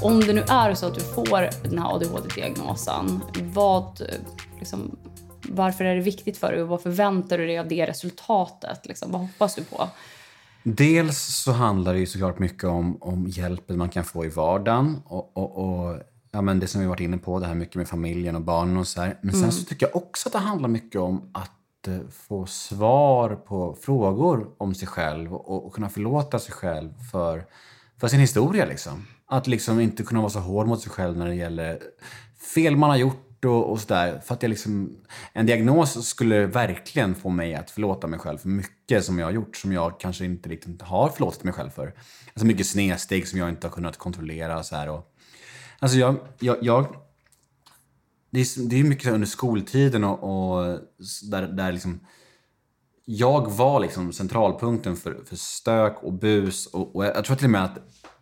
Om 0.01 0.19
det 0.19 0.33
nu 0.33 0.43
är 0.49 0.73
så 0.73 0.85
att 0.85 0.95
du 0.95 1.01
får 1.01 1.69
den 1.69 1.79
här 1.79 1.95
ADHD-diagnosen, 1.95 3.21
vad, 3.53 4.01
liksom, 4.59 4.97
varför 5.41 5.85
är 5.85 5.95
det 5.95 6.01
viktigt 6.01 6.37
för 6.37 6.51
dig 6.51 6.61
och 6.61 6.67
vad 6.67 6.81
förväntar 6.81 7.37
du 7.37 7.45
dig 7.45 7.59
av 7.59 7.67
det 7.67 7.85
resultatet? 7.85 8.85
Liksom? 8.85 9.11
Vad 9.11 9.21
hoppas 9.21 9.55
du 9.55 9.63
på? 9.63 9.89
Dels 10.75 11.17
så 11.17 11.51
handlar 11.51 11.93
det 11.93 11.99
ju 11.99 12.05
såklart 12.05 12.39
mycket 12.39 12.63
om, 12.63 12.97
om 13.01 13.27
hjälpen 13.27 13.77
man 13.77 13.89
kan 13.89 14.03
få 14.03 14.25
i 14.25 14.29
vardagen. 14.29 15.01
Och, 15.05 15.37
och, 15.37 15.57
och 15.57 15.99
ja, 16.31 16.41
men 16.41 16.59
det 16.59 16.67
som 16.67 16.81
vi 16.81 16.87
varit 16.87 16.99
inne 16.99 17.17
på, 17.17 17.39
det 17.39 17.45
här 17.45 17.55
mycket 17.55 17.75
med 17.75 17.87
familjen 17.87 18.35
och 18.35 18.41
barnen 18.41 18.77
och 18.77 18.87
så 18.87 19.01
här. 19.01 19.17
Men 19.21 19.35
sen 19.35 19.51
så 19.51 19.63
tycker 19.63 19.85
jag 19.85 19.95
också 19.95 20.29
att 20.29 20.33
det 20.33 20.39
handlar 20.39 20.69
mycket 20.69 21.01
om 21.01 21.31
att 21.33 21.87
eh, 21.87 21.99
få 22.27 22.45
svar 22.45 23.35
på 23.35 23.77
frågor 23.81 24.47
om 24.57 24.75
sig 24.75 24.87
själv 24.87 25.33
och, 25.33 25.65
och 25.65 25.73
kunna 25.73 25.89
förlåta 25.89 26.39
sig 26.39 26.53
själv 26.53 26.89
för, 27.11 27.45
för 27.97 28.07
sin 28.07 28.19
historia. 28.19 28.65
Liksom. 28.65 29.05
Att 29.25 29.47
liksom 29.47 29.79
inte 29.79 30.03
kunna 30.03 30.19
vara 30.19 30.29
så 30.29 30.39
hård 30.39 30.67
mot 30.67 30.81
sig 30.81 30.91
själv 30.91 31.17
när 31.17 31.27
det 31.27 31.35
gäller 31.35 31.79
fel 32.55 32.75
man 32.75 32.89
har 32.89 32.97
gjort 32.97 33.28
och, 33.45 33.71
och 33.71 33.79
sådär. 33.79 34.19
För 34.19 34.33
att 34.33 34.43
jag 34.43 34.49
liksom, 34.49 34.97
en 35.33 35.45
diagnos 35.45 36.07
skulle 36.07 36.45
verkligen 36.45 37.15
få 37.15 37.29
mig 37.29 37.55
att 37.55 37.71
förlåta 37.71 38.07
mig 38.07 38.19
själv 38.19 38.37
för 38.37 38.49
mycket 38.49 39.05
som 39.05 39.19
jag 39.19 39.27
har 39.27 39.31
gjort 39.31 39.57
som 39.57 39.73
jag 39.73 39.99
kanske 39.99 40.25
inte 40.25 40.49
riktigt 40.49 40.81
har 40.81 41.09
förlåtit 41.09 41.43
mig 41.43 41.53
själv 41.53 41.69
för. 41.69 41.93
Alltså 42.27 42.45
mycket 42.45 42.67
snedsteg 42.67 43.27
som 43.27 43.39
jag 43.39 43.49
inte 43.49 43.67
har 43.67 43.71
kunnat 43.71 43.97
kontrollera. 43.97 44.59
och 44.59 44.65
Så 44.65 44.75
här, 44.75 44.89
och, 44.89 45.15
alltså 45.79 45.97
jag, 45.97 46.15
jag, 46.39 46.57
jag 46.61 46.95
det 48.29 48.39
är, 48.39 48.69
det 48.69 48.79
är 48.79 48.83
mycket 48.83 49.11
under 49.11 49.27
skoltiden 49.27 50.03
och, 50.03 50.23
och 50.23 50.79
där, 51.31 51.47
där 51.47 51.71
liksom 51.71 51.99
jag 53.11 53.51
var 53.51 53.79
liksom 53.79 54.13
centralpunkten 54.13 54.95
för, 54.95 55.21
för 55.25 55.35
stök 55.35 56.03
och 56.03 56.13
bus. 56.13 56.65
Och, 56.65 56.95
och 56.95 57.05
jag 57.05 57.25
tror 57.25 57.35
till 57.35 57.45
och 57.45 57.51
med 57.51 57.63
att 57.63 57.77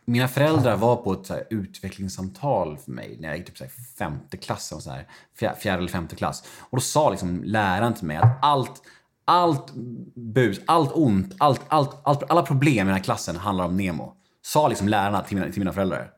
mina 0.08 0.28
föräldrar 0.28 0.76
var 0.76 0.96
på 0.96 1.14
ett 1.14 1.26
så 1.26 1.34
här 1.34 1.44
utvecklingssamtal 1.50 2.78
för 2.78 2.92
mig 2.92 3.18
när 3.20 3.28
jag 3.28 3.38
gick 3.38 3.48
typ 3.48 3.58
så 3.58 3.64
här 3.64 3.72
femte 3.98 4.38
klass. 4.38 4.72
Och 4.72 4.84
så 4.84 4.92
här, 4.92 5.08
fjär- 5.40 5.56
fjärde 5.56 5.78
eller 5.78 5.92
femte 5.92 6.16
klass. 6.16 6.44
Och 6.60 6.78
då 6.78 6.82
sa 6.82 7.10
liksom 7.10 7.44
läraren 7.44 7.94
till 7.94 8.08
mig 8.08 8.18
att 8.18 8.40
allt, 8.42 8.82
allt 9.26 9.74
bus, 10.16 10.60
allt 10.66 10.92
ont, 10.94 11.36
allt, 11.38 11.62
allt, 11.68 12.02
allt, 12.04 12.32
alla 12.32 12.42
problem 12.42 12.88
i 12.88 12.90
den 12.90 12.98
här 12.98 13.04
klassen 13.04 13.36
handlar 13.36 13.66
om 13.66 13.78
Nemo. 13.78 14.14
Sa 14.42 14.68
liksom 14.68 14.88
lärarna 14.88 15.22
till 15.22 15.38
mina, 15.38 15.52
till 15.52 15.60
mina 15.60 15.74
föräldrar. 15.74 16.12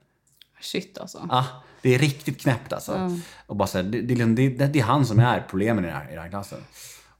Shit 0.62 0.98
alltså. 0.98 1.28
Ah, 1.30 1.46
det 1.82 1.96
är 1.96 2.00
riktigt 2.00 2.42
knäppt 2.42 2.74
alltså. 2.74 3.20
Och 3.48 3.56
bara 3.56 3.68
så 3.68 3.78
här, 3.78 3.84
det, 3.84 4.02
det, 4.02 4.26
det, 4.26 4.68
det 4.68 4.80
är 4.80 4.84
han 4.84 5.06
som 5.06 5.20
är 5.20 5.46
problemen 5.50 5.84
i 5.84 5.88
den 5.88 5.98
här, 5.98 6.10
i 6.10 6.14
den 6.14 6.24
här 6.24 6.30
klassen. 6.30 6.60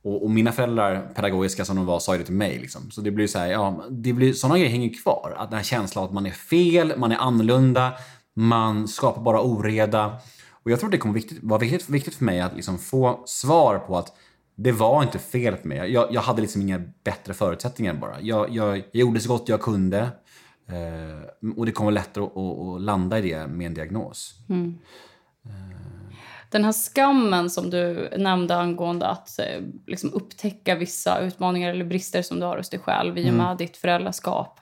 Och, 0.02 0.24
och 0.24 0.30
mina 0.30 0.52
föräldrar, 0.52 1.12
pedagogiska 1.16 1.66
som 1.66 1.76
de 1.76 1.86
var, 1.86 2.00
sa 2.00 2.14
ju 2.14 2.20
det 2.20 2.26
till 2.26 2.34
mig. 2.34 2.60
Liksom. 2.60 2.92
Så 2.92 3.02
det 3.02 3.12
blir 3.12 3.28
så 3.28 3.40
här, 3.40 3.48
ja, 3.48 3.84
det 3.90 4.14
blir, 4.14 4.34
sådana 4.34 4.58
grejer 4.58 4.72
hänger 4.72 5.04
kvar. 5.04 5.36
Att 5.38 5.50
den 5.50 5.58
här 5.58 5.64
känslan 5.64 6.04
av 6.04 6.10
att 6.10 6.14
man 6.14 6.26
är 6.26 6.32
fel, 6.32 6.94
man 6.98 7.12
är 7.12 7.18
annorlunda, 7.18 7.94
man 8.36 8.88
skapar 8.88 9.22
bara 9.22 9.42
oreda. 9.42 10.20
Och 10.64 10.72
jag 10.72 10.80
tror 10.80 10.90
det 10.90 10.98
kommer 10.98 11.14
viktigt, 11.14 11.40
vara 11.42 11.60
viktigt, 11.60 11.90
viktigt 11.90 12.16
för 12.16 12.26
mig 12.26 12.42
att 12.42 12.56
liksom 12.56 12.78
få 12.78 13.24
svar 13.26 13.80
på 13.80 13.98
att 13.98 14.16
det 14.56 14.72
var 14.72 15.04
inte 15.04 15.20
fel 15.20 15.56
på 15.56 15.68
mig. 15.68 15.92
Jag, 15.92 16.14
jag 16.14 16.22
hade 16.22 16.42
liksom 16.42 16.62
inga 16.62 16.82
bättre 17.04 17.34
förutsättningar 17.34 17.94
bara. 17.94 18.22
Jag, 18.22 18.50
jag, 18.50 18.78
jag 18.78 18.86
gjorde 18.92 19.20
så 19.20 19.30
gott 19.30 19.50
jag 19.50 19.62
kunde. 19.62 20.00
Eh, 20.68 21.50
och 21.58 21.66
det 21.66 21.72
kommer 21.72 21.92
lättare 21.92 22.24
att, 22.24 22.38
att, 22.38 22.60
att 22.60 22.82
landa 22.82 23.20
i 23.20 23.22
det 23.22 23.48
med 23.48 23.68
en 23.68 23.74
diagnos. 23.74 24.36
Den 26.50 26.64
här 26.64 26.74
skammen 26.74 27.50
som 27.50 27.70
du 27.70 28.10
nämnde 28.18 28.56
angående 28.56 29.08
att 29.08 29.40
eh, 29.40 29.62
liksom 29.88 30.14
upptäcka 30.14 30.76
vissa 30.76 31.20
utmaningar 31.20 31.70
eller 31.70 31.86
brister 31.86 32.22
som 32.22 32.40
du 32.40 32.46
har 32.46 32.58
hos 32.58 32.70
dig 32.70 32.80
själv 32.80 33.18
i 33.18 33.30
och 33.30 33.34
med 33.34 33.58
ditt 33.58 33.78
föräldraskap. 33.78 34.60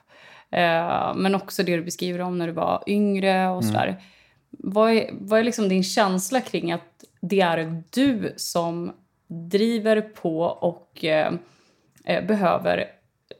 Eh, 0.50 1.14
men 1.14 1.34
också 1.34 1.62
det 1.62 1.76
du 1.76 1.82
beskriver 1.82 2.20
om 2.20 2.38
när 2.38 2.46
du 2.46 2.52
var 2.52 2.84
yngre 2.86 3.48
och 3.48 3.64
sådär. 3.64 4.02
Vad 4.50 4.92
är, 4.92 5.10
vad 5.12 5.40
är 5.40 5.44
liksom 5.44 5.68
din 5.68 5.84
känsla 5.84 6.40
kring 6.40 6.72
att 6.72 7.04
det 7.20 7.40
är 7.40 7.82
du 7.90 8.34
som 8.36 8.92
driver 9.28 10.00
på 10.00 10.40
och 10.40 11.04
eh, 11.04 11.32
eh, 12.04 12.26
behöver 12.26 12.84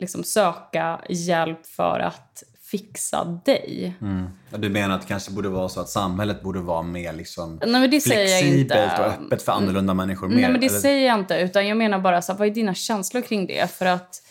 liksom 0.00 0.24
söka 0.24 1.00
hjälp 1.08 1.66
för 1.66 2.00
att 2.00 2.42
fixa 2.70 3.40
dig. 3.44 3.96
Mm. 4.00 4.26
Du 4.50 4.68
menar 4.68 4.94
att 4.94 5.00
det 5.00 5.08
kanske 5.08 5.32
borde 5.32 5.48
vara 5.48 5.68
så 5.68 5.80
att 5.80 5.88
samhället 5.88 6.42
borde 6.42 6.60
vara 6.60 6.82
mer 6.82 7.12
liksom 7.12 7.60
Nej, 7.62 7.80
men 7.80 7.90
det 7.90 8.00
flexibelt 8.00 8.98
och 8.98 9.04
öppet 9.04 9.42
för 9.42 9.52
annorlunda 9.52 9.94
människor? 9.94 10.28
Mer, 10.28 10.36
Nej, 10.36 10.50
men 10.50 10.60
det 10.60 10.66
eller? 10.66 10.78
säger 10.78 11.06
jag 11.06 11.18
inte. 11.18 11.34
Utan 11.34 11.68
jag 11.68 11.76
menar 11.76 11.98
bara, 11.98 12.22
så 12.22 12.32
här, 12.32 12.38
vad 12.38 12.48
är 12.48 12.52
dina 12.52 12.74
känslor 12.74 13.22
kring 13.22 13.46
det? 13.46 13.70
För 13.70 13.86
att 13.86 14.22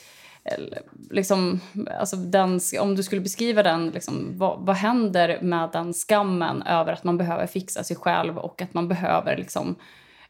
eller, 0.45 0.81
liksom, 1.09 1.59
alltså 1.99 2.15
den, 2.15 2.59
om 2.79 2.95
du 2.95 3.03
skulle 3.03 3.21
beskriva 3.21 3.63
den, 3.63 3.89
liksom, 3.89 4.31
vad, 4.38 4.65
vad 4.65 4.75
händer 4.75 5.39
med 5.41 5.69
den 5.73 5.93
skammen 5.93 6.61
över 6.61 6.93
att 6.93 7.03
man 7.03 7.17
behöver 7.17 7.47
fixa 7.47 7.83
sig 7.83 7.95
själv 7.95 8.38
och 8.38 8.61
att 8.61 8.73
man 8.73 8.88
behöver 8.88 9.38
liksom, 9.38 9.75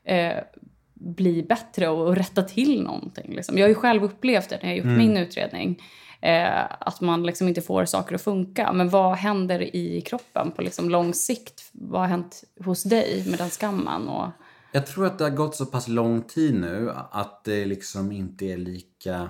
eh, 0.03 0.38
bli 0.93 1.43
bättre 1.43 1.88
och, 1.89 2.08
och 2.08 2.16
rätta 2.16 2.41
till 2.41 2.84
någonting. 2.84 3.36
Liksom. 3.36 3.58
Jag 3.58 3.64
har 3.64 3.70
ju 3.70 3.76
själv 3.76 4.03
upplevt 4.03 4.49
det 4.49 4.60
när 4.62 4.70
jag 4.70 4.78
gjort 4.78 4.97
min 4.97 5.18
utredning. 5.18 5.82
Eh, 6.22 6.63
att 6.80 7.01
man 7.01 7.24
liksom 7.24 7.47
inte 7.47 7.61
får 7.61 7.86
saker 7.86 8.15
att 8.15 8.22
funka. 8.22 8.74
Men 8.74 8.89
vad 8.89 9.15
händer 9.15 9.76
i 9.76 10.01
kroppen 10.01 10.51
på 10.51 10.61
liksom 10.61 10.89
lång 10.89 11.13
sikt? 11.13 11.70
Vad 11.72 12.01
har 12.01 12.07
hänt 12.07 12.43
hos 12.65 12.84
dig 12.84 13.24
med 13.30 13.39
den 13.39 13.49
skammen? 13.49 14.07
Och, 14.07 14.30
Jag 14.72 14.88
tror 14.88 15.05
att 15.05 15.18
det 15.18 15.24
har 15.24 15.32
gått 15.32 15.55
så 15.55 15.65
pass 15.65 15.88
lång 15.88 16.22
tid 16.22 16.55
nu 16.55 16.91
att 17.11 17.43
det 17.43 17.65
liksom 17.65 18.11
inte 18.11 18.45
är 18.45 18.57
lika... 18.57 19.30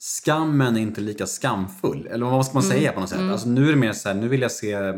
Skammen 0.00 0.76
är 0.76 0.80
inte 0.80 1.00
lika 1.00 1.26
skamfull. 1.26 2.06
Eller 2.10 2.26
vad 2.26 2.46
ska 2.46 2.54
man 2.54 2.62
säga 2.62 2.92
på 2.92 3.00
något 3.00 3.08
sätt? 3.08 3.20
Alltså 3.20 3.48
nu 3.48 3.66
är 3.68 3.70
det 3.70 3.78
mer 3.78 3.92
så 3.92 4.08
här, 4.08 4.16
nu 4.16 4.28
vill 4.28 4.40
jag 4.42 4.52
se, 4.52 4.92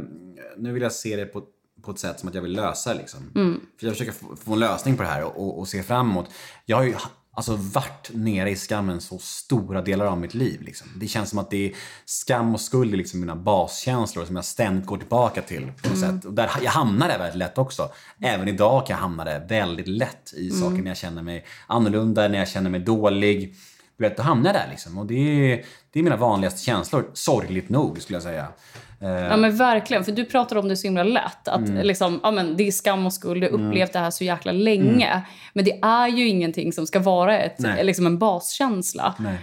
nu 0.56 0.72
vill 0.72 0.82
jag 0.82 0.92
se 0.92 1.16
det 1.16 1.26
på, 1.26 1.42
på 1.82 1.90
ett 1.90 1.98
sätt 1.98 2.20
som 2.20 2.28
att 2.28 2.34
jag 2.34 2.42
vill 2.42 2.52
lösa 2.52 2.94
liksom. 2.94 3.30
För 3.80 3.86
jag 3.86 3.92
försöker 3.96 4.12
få, 4.12 4.36
få 4.36 4.52
en 4.52 4.58
lösning 4.58 4.96
på 4.96 5.02
det 5.02 5.08
här 5.08 5.24
och, 5.24 5.42
och, 5.42 5.58
och 5.58 5.68
se 5.68 5.82
framåt. 5.82 6.30
Jag 6.64 6.76
har 6.76 6.84
ju 6.84 6.94
alltså 7.40 7.56
varit 7.80 8.10
nere 8.14 8.50
i 8.50 8.56
skammen 8.56 9.00
så 9.00 9.18
stora 9.18 9.82
delar 9.82 10.06
av 10.06 10.18
mitt 10.18 10.34
liv. 10.34 10.62
Liksom. 10.62 10.88
Det 10.96 11.06
känns 11.06 11.30
som 11.30 11.38
att 11.38 11.50
det 11.50 11.66
är 11.66 11.72
skam 12.04 12.54
och 12.54 12.60
skuld 12.60 12.92
är 12.92 12.96
liksom 12.96 13.20
mina 13.20 13.36
baskänslor 13.36 14.24
som 14.24 14.36
jag 14.36 14.44
ständigt 14.44 14.86
går 14.86 14.96
tillbaka 14.96 15.42
till. 15.42 15.72
på 15.82 15.88
något 15.88 15.98
sätt. 15.98 16.24
Och 16.24 16.32
där, 16.32 16.50
jag 16.62 16.70
hamnar 16.70 17.08
där 17.08 17.18
väldigt 17.18 17.38
lätt 17.38 17.58
också. 17.58 17.90
Även 18.20 18.48
idag 18.48 18.86
kan 18.86 18.94
jag 18.94 19.00
hamna 19.00 19.24
där 19.24 19.46
väldigt 19.48 19.88
lätt 19.88 20.32
i 20.36 20.50
saker 20.50 20.76
när 20.76 20.90
jag 20.90 20.96
känner 20.96 21.22
mig 21.22 21.44
annorlunda, 21.66 22.28
när 22.28 22.38
jag 22.38 22.48
känner 22.48 22.70
mig 22.70 22.80
dålig. 22.80 23.54
Du 23.96 24.04
vet, 24.04 24.16
då 24.16 24.22
hamnar 24.22 24.54
jag 24.54 24.62
där 24.62 24.68
liksom. 24.70 24.98
Och 24.98 25.06
det 25.06 25.14
är, 25.14 25.64
det 25.92 25.98
är 25.98 26.02
mina 26.02 26.16
vanligaste 26.16 26.60
känslor. 26.60 27.10
Sorgligt 27.12 27.68
nog, 27.68 28.02
skulle 28.02 28.16
jag 28.16 28.22
säga. 28.22 28.48
Eh, 29.02 29.08
Ja 29.10 29.36
men 29.36 29.56
verkligen, 29.56 30.04
för 30.04 30.12
du 30.12 30.24
pratar 30.24 30.56
om 30.56 30.68
det 30.68 30.76
så 30.76 30.86
himla 30.86 31.02
lätt. 31.02 31.48
Att 31.48 31.68
liksom, 31.68 32.20
ja, 32.22 32.30
men 32.30 32.56
det 32.56 32.66
är 32.68 32.72
skam 32.72 33.06
och 33.06 33.12
skuld, 33.12 33.42
du 33.42 33.46
har 33.50 33.54
upplevt 33.54 33.92
det 33.92 33.98
här 33.98 34.10
så 34.10 34.24
jäkla 34.24 34.52
länge. 34.52 35.22
Men 35.52 35.64
det 35.64 35.78
är 35.82 36.08
ju 36.08 36.28
ingenting 36.28 36.72
som 36.72 36.86
ska 36.86 36.98
vara 36.98 37.38
ett, 37.38 37.58
Nej. 37.58 37.84
liksom 37.84 38.06
en 38.06 38.18
baskänsla. 38.18 39.14
Nej. 39.18 39.38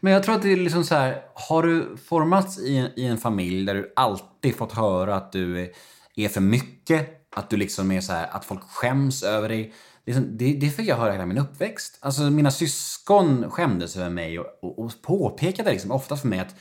Men 0.00 0.12
jag 0.12 0.22
tror 0.22 0.34
att 0.34 0.42
det 0.42 0.52
är 0.52 0.56
liksom 0.56 0.84
så 0.84 0.94
här, 0.94 1.22
har 1.34 1.62
du 1.62 1.96
formats 2.08 2.58
i 2.60 2.76
en, 2.76 2.88
i 2.96 3.06
en 3.06 3.18
familj 3.18 3.66
där 3.66 3.74
du 3.74 3.92
alltid 3.96 4.56
fått 4.56 4.72
höra 4.72 5.16
att 5.16 5.32
du 5.32 5.60
är, 5.62 5.68
är 6.16 6.28
för 6.28 6.40
mycket, 6.40 7.28
att 7.36 7.50
du 7.50 7.56
liksom 7.56 7.92
är 7.92 8.00
så 8.00 8.12
här, 8.12 8.26
att 8.30 8.44
folk 8.44 8.62
skäms 8.62 9.22
över 9.22 9.48
dig. 9.48 9.72
Det, 10.04 10.10
är 10.10 10.14
som- 10.14 10.36
det, 10.38 10.52
det 10.52 10.70
fick 10.70 10.88
jag 10.88 10.96
höra 10.96 11.12
hela 11.12 11.26
min 11.26 11.38
uppväxt. 11.38 11.98
Alltså 12.00 12.22
mina 12.22 12.50
syskon 12.50 13.50
skämdes 13.50 13.96
över 13.96 14.10
mig 14.10 14.38
och, 14.38 14.46
och, 14.62 14.78
och 14.84 14.92
påpekade 15.02 15.70
liksom 15.70 15.90
ofta 15.90 16.16
för 16.16 16.28
mig 16.28 16.38
att 16.38 16.54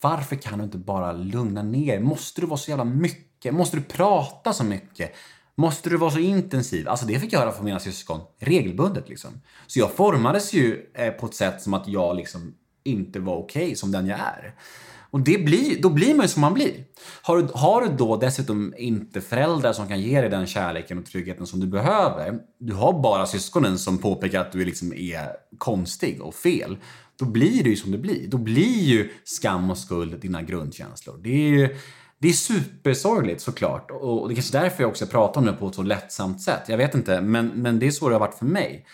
varför 0.00 0.36
kan 0.36 0.58
du 0.58 0.64
inte 0.64 0.78
bara 0.78 1.12
lugna 1.12 1.62
ner? 1.62 2.00
Måste 2.00 2.40
du 2.40 2.46
vara 2.46 2.58
så 2.58 2.70
jävla 2.70 2.84
mycket? 2.84 3.54
Måste 3.54 3.76
du 3.76 3.82
prata 3.82 4.52
så 4.52 4.64
mycket? 4.64 5.14
Måste 5.54 5.90
du 5.90 5.96
vara 5.96 6.10
så 6.10 6.18
intensiv? 6.18 6.88
Alltså 6.88 7.06
det 7.06 7.20
fick 7.20 7.32
jag 7.32 7.40
höra 7.40 7.52
från 7.52 7.64
mina 7.64 7.80
syskon 7.80 8.20
regelbundet 8.38 9.08
liksom. 9.08 9.30
Så 9.66 9.78
jag 9.78 9.92
formades 9.92 10.52
ju 10.52 10.90
eh, 10.94 11.10
på 11.12 11.26
ett 11.26 11.34
sätt 11.34 11.62
som 11.62 11.74
att 11.74 11.88
jag 11.88 12.16
liksom 12.16 12.54
inte 12.84 13.20
var 13.20 13.36
okej 13.36 13.76
som 13.76 13.92
den 13.92 14.06
jag 14.06 14.18
är. 14.18 14.54
Och 15.16 15.22
det 15.22 15.38
blir, 15.38 15.82
då 15.82 15.90
blir 15.90 16.14
man 16.14 16.24
ju 16.24 16.28
som 16.28 16.40
man 16.40 16.54
blir. 16.54 16.84
Har 17.22 17.36
du, 17.36 17.48
har 17.54 17.82
du 17.82 17.88
då 17.88 18.16
dessutom 18.16 18.74
inte 18.78 19.20
föräldrar 19.20 19.72
som 19.72 19.88
kan 19.88 20.00
ge 20.00 20.20
dig 20.20 20.30
den 20.30 20.46
kärleken 20.46 20.98
och 20.98 21.06
tryggheten 21.06 21.46
som 21.46 21.60
du 21.60 21.66
behöver. 21.66 22.38
Du 22.58 22.74
har 22.74 23.02
bara 23.02 23.26
syskonen 23.26 23.78
som 23.78 23.98
påpekar 23.98 24.40
att 24.40 24.52
du 24.52 24.64
liksom 24.64 24.92
är 24.92 25.28
konstig 25.58 26.22
och 26.22 26.34
fel. 26.34 26.76
Då 27.18 27.24
blir 27.24 27.64
det 27.64 27.70
ju 27.70 27.76
som 27.76 27.92
det 27.92 27.98
blir. 27.98 28.28
Då 28.28 28.38
blir 28.38 28.82
ju 28.82 29.10
skam 29.24 29.70
och 29.70 29.78
skuld 29.78 30.20
dina 30.20 30.42
grundkänslor. 30.42 31.20
Det 31.22 31.30
är 31.30 31.48
ju 31.48 31.76
det 32.18 32.28
är 32.28 32.32
supersorgligt 32.32 33.40
såklart. 33.40 33.90
Och 33.90 34.28
det 34.28 34.32
är 34.32 34.36
kanske 34.36 34.58
därför 34.58 34.82
jag 34.82 34.90
också 34.90 35.06
pratar 35.06 35.40
om 35.40 35.46
det 35.46 35.52
på 35.52 35.68
ett 35.68 35.74
så 35.74 35.82
lättsamt 35.82 36.42
sätt. 36.42 36.62
Jag 36.68 36.76
vet 36.76 36.94
inte, 36.94 37.20
men, 37.20 37.46
men 37.46 37.78
det 37.78 37.86
är 37.86 37.90
så 37.90 38.08
det 38.08 38.14
har 38.14 38.20
varit 38.20 38.38
för 38.38 38.46
mig. 38.46 38.86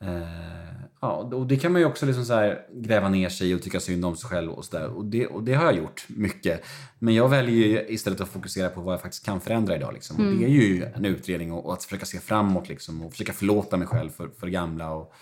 Eh, 0.00 0.85
ja, 1.00 1.08
och 1.16 1.46
det 1.46 1.56
kan 1.56 1.72
man 1.72 1.80
ju 1.80 1.86
också 1.86 2.06
liksom 2.06 2.24
så 2.24 2.34
här 2.34 2.60
gräva 2.72 3.08
ner 3.08 3.28
sig 3.28 3.54
och 3.54 3.62
tycka 3.62 3.80
synd 3.80 4.04
om 4.04 4.16
sig 4.16 4.30
själv 4.30 4.50
och 4.50 4.64
sådär. 4.64 4.88
Och 4.88 5.04
det, 5.04 5.26
och 5.26 5.42
det 5.42 5.54
har 5.54 5.64
jag 5.64 5.76
gjort 5.76 6.04
mycket. 6.08 6.64
Men 6.98 7.14
jag 7.14 7.28
väljer 7.28 7.66
ju 7.66 7.86
istället 7.88 8.20
att 8.20 8.28
fokusera 8.28 8.68
på 8.68 8.80
vad 8.80 8.94
jag 8.94 9.00
faktiskt 9.00 9.24
kan 9.24 9.40
förändra 9.40 9.76
idag. 9.76 9.94
Liksom. 9.94 10.16
Mm. 10.16 10.32
Och 10.32 10.38
det 10.38 10.44
är 10.44 10.48
ju 10.48 10.84
en 10.84 11.04
utredning 11.04 11.52
och, 11.52 11.66
och 11.66 11.72
att 11.72 11.84
försöka 11.84 12.06
se 12.06 12.20
framåt 12.20 12.68
liksom, 12.68 13.02
och 13.02 13.12
försöka 13.12 13.32
förlåta 13.32 13.76
mig 13.76 13.88
själv 13.88 14.10
för, 14.10 14.28
för 14.38 14.46
det 14.46 14.52
gamla. 14.52 14.90
Och, 14.90 15.12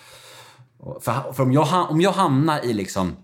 och, 0.78 1.04
för 1.04 1.32
för 1.32 1.42
om, 1.42 1.52
jag, 1.52 1.90
om 1.90 2.00
jag 2.00 2.12
hamnar 2.12 2.64
i 2.64 2.72
liksom 2.72 3.16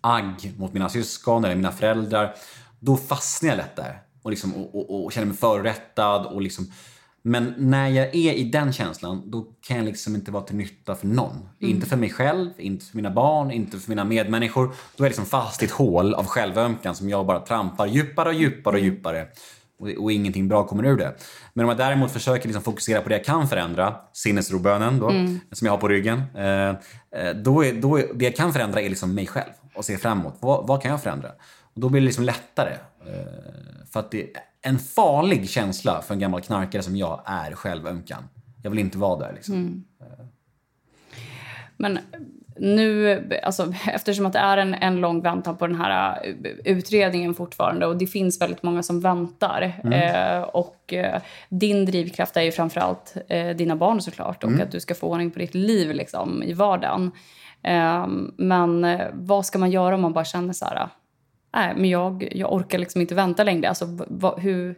agg 0.00 0.52
mot 0.58 0.72
mina 0.72 0.88
syskon 0.88 1.44
eller 1.44 1.54
mina 1.54 1.72
föräldrar, 1.72 2.34
då 2.80 2.96
fastnar 2.96 3.48
jag 3.48 3.56
lätt 3.56 3.76
där. 3.76 4.02
Och, 4.22 4.30
liksom, 4.30 4.54
och, 4.54 4.74
och, 4.74 5.04
och 5.04 5.12
känner 5.12 5.26
mig 5.26 5.36
förrättad 5.36 6.26
Och 6.26 6.42
liksom, 6.42 6.72
men 7.22 7.54
när 7.56 7.88
jag 7.88 8.06
är 8.06 8.32
i 8.32 8.44
den 8.44 8.72
känslan, 8.72 9.22
då 9.30 9.46
kan 9.60 9.76
jag 9.76 9.86
liksom 9.86 10.14
inte 10.14 10.30
vara 10.30 10.42
till 10.42 10.56
nytta 10.56 10.94
för 10.94 11.06
någon. 11.06 11.48
Inte 11.58 11.86
för 11.86 11.96
mig 11.96 12.10
själv, 12.10 12.50
inte 12.58 12.84
för 12.84 12.96
mina 12.96 13.10
barn, 13.10 13.50
inte 13.50 13.78
för 13.78 13.88
mina 13.88 14.04
medmänniskor. 14.04 14.66
Då 14.66 15.04
är 15.04 15.06
jag 15.06 15.10
liksom 15.10 15.26
fast 15.26 15.62
i 15.62 15.64
ett 15.64 15.70
hål 15.70 16.14
av 16.14 16.26
självömkan 16.26 16.94
som 16.94 17.08
jag 17.08 17.26
bara 17.26 17.40
trampar 17.40 17.86
djupare 17.86 18.28
och 18.28 18.34
djupare 18.34 18.76
och 18.76 18.80
djupare. 18.80 19.26
Och, 19.78 19.88
och 19.88 20.12
ingenting 20.12 20.48
bra 20.48 20.64
kommer 20.64 20.86
ur 20.86 20.96
det. 20.96 21.14
Men 21.52 21.64
om 21.64 21.68
jag 21.68 21.78
däremot 21.78 22.10
försöker 22.10 22.48
liksom 22.48 22.62
fokusera 22.62 23.00
på 23.00 23.08
det 23.08 23.14
jag 23.14 23.24
kan 23.24 23.48
förändra, 23.48 23.96
sinnesrobönen 24.12 24.98
då, 24.98 25.08
som 25.52 25.66
jag 25.66 25.72
har 25.72 25.78
på 25.78 25.88
ryggen. 25.88 26.22
Eh, 26.34 26.68
eh, 26.68 27.34
då 27.44 27.64
är, 27.64 27.72
då 27.72 27.98
är, 27.98 28.14
det 28.14 28.24
jag 28.24 28.36
kan 28.36 28.52
förändra 28.52 28.80
är 28.80 28.88
liksom 28.88 29.14
mig 29.14 29.26
själv 29.26 29.52
och 29.74 29.84
se 29.84 29.98
framåt. 29.98 30.34
Vad, 30.40 30.66
vad 30.66 30.82
kan 30.82 30.90
jag 30.90 31.02
förändra? 31.02 31.28
Och 31.74 31.80
då 31.80 31.88
blir 31.88 32.00
det 32.00 32.04
liksom 32.04 32.24
lättare. 32.24 32.72
Eh, 33.06 33.86
för 33.92 34.00
att 34.00 34.10
det 34.10 34.36
en 34.62 34.78
farlig 34.78 35.50
känsla 35.50 36.02
för 36.02 36.14
en 36.14 36.20
gammal 36.20 36.40
knarkare 36.40 36.82
som 36.82 36.96
jag 36.96 37.20
är 37.24 37.52
självömkan. 37.52 38.28
Jag 38.62 38.70
vill 38.70 38.78
inte 38.78 38.98
vara 38.98 39.18
där 39.18 39.32
liksom. 39.32 39.84
Men 41.76 41.98
nu, 42.56 43.22
alltså, 43.42 43.74
eftersom 43.86 44.26
att 44.26 44.32
det 44.32 44.38
är 44.38 44.56
en, 44.56 44.74
en 44.74 45.00
lång 45.00 45.20
väntan 45.20 45.56
på 45.56 45.66
den 45.66 45.76
här 45.76 46.26
uh, 46.26 46.34
utredningen 46.64 47.34
fortfarande 47.34 47.86
och 47.86 47.96
det 47.96 48.06
finns 48.06 48.40
väldigt 48.40 48.62
många 48.62 48.82
som 48.82 49.00
väntar. 49.00 49.80
Eh, 49.92 50.42
och 50.42 50.92
eh, 50.92 51.22
din 51.48 51.84
drivkraft 51.84 52.36
är 52.36 52.42
ju 52.42 52.52
framförallt 52.52 53.16
eh, 53.28 53.48
dina 53.48 53.76
barn 53.76 54.00
såklart 54.00 54.44
och 54.44 54.60
att 54.60 54.70
du 54.70 54.80
ska 54.80 54.94
få 54.94 55.08
ordning 55.08 55.30
på 55.30 55.38
ditt 55.38 55.54
liv 55.54 55.90
liksom, 55.94 56.42
i 56.42 56.52
vardagen. 56.52 57.10
Eh, 57.62 58.06
men 58.36 58.84
eh, 58.84 59.06
vad 59.12 59.46
ska 59.46 59.58
man 59.58 59.70
göra 59.70 59.94
om 59.94 60.00
man 60.00 60.12
bara 60.12 60.24
känner 60.24 60.52
så 60.52 60.64
här, 60.64 60.88
nej, 61.52 61.74
men 61.76 61.90
jag, 61.90 62.28
jag 62.32 62.52
orkar 62.52 62.78
liksom 62.78 63.00
inte 63.00 63.14
vänta 63.14 63.44
längre. 63.44 63.68
Alltså, 63.68 63.86
va, 64.08 64.36
hur, 64.38 64.76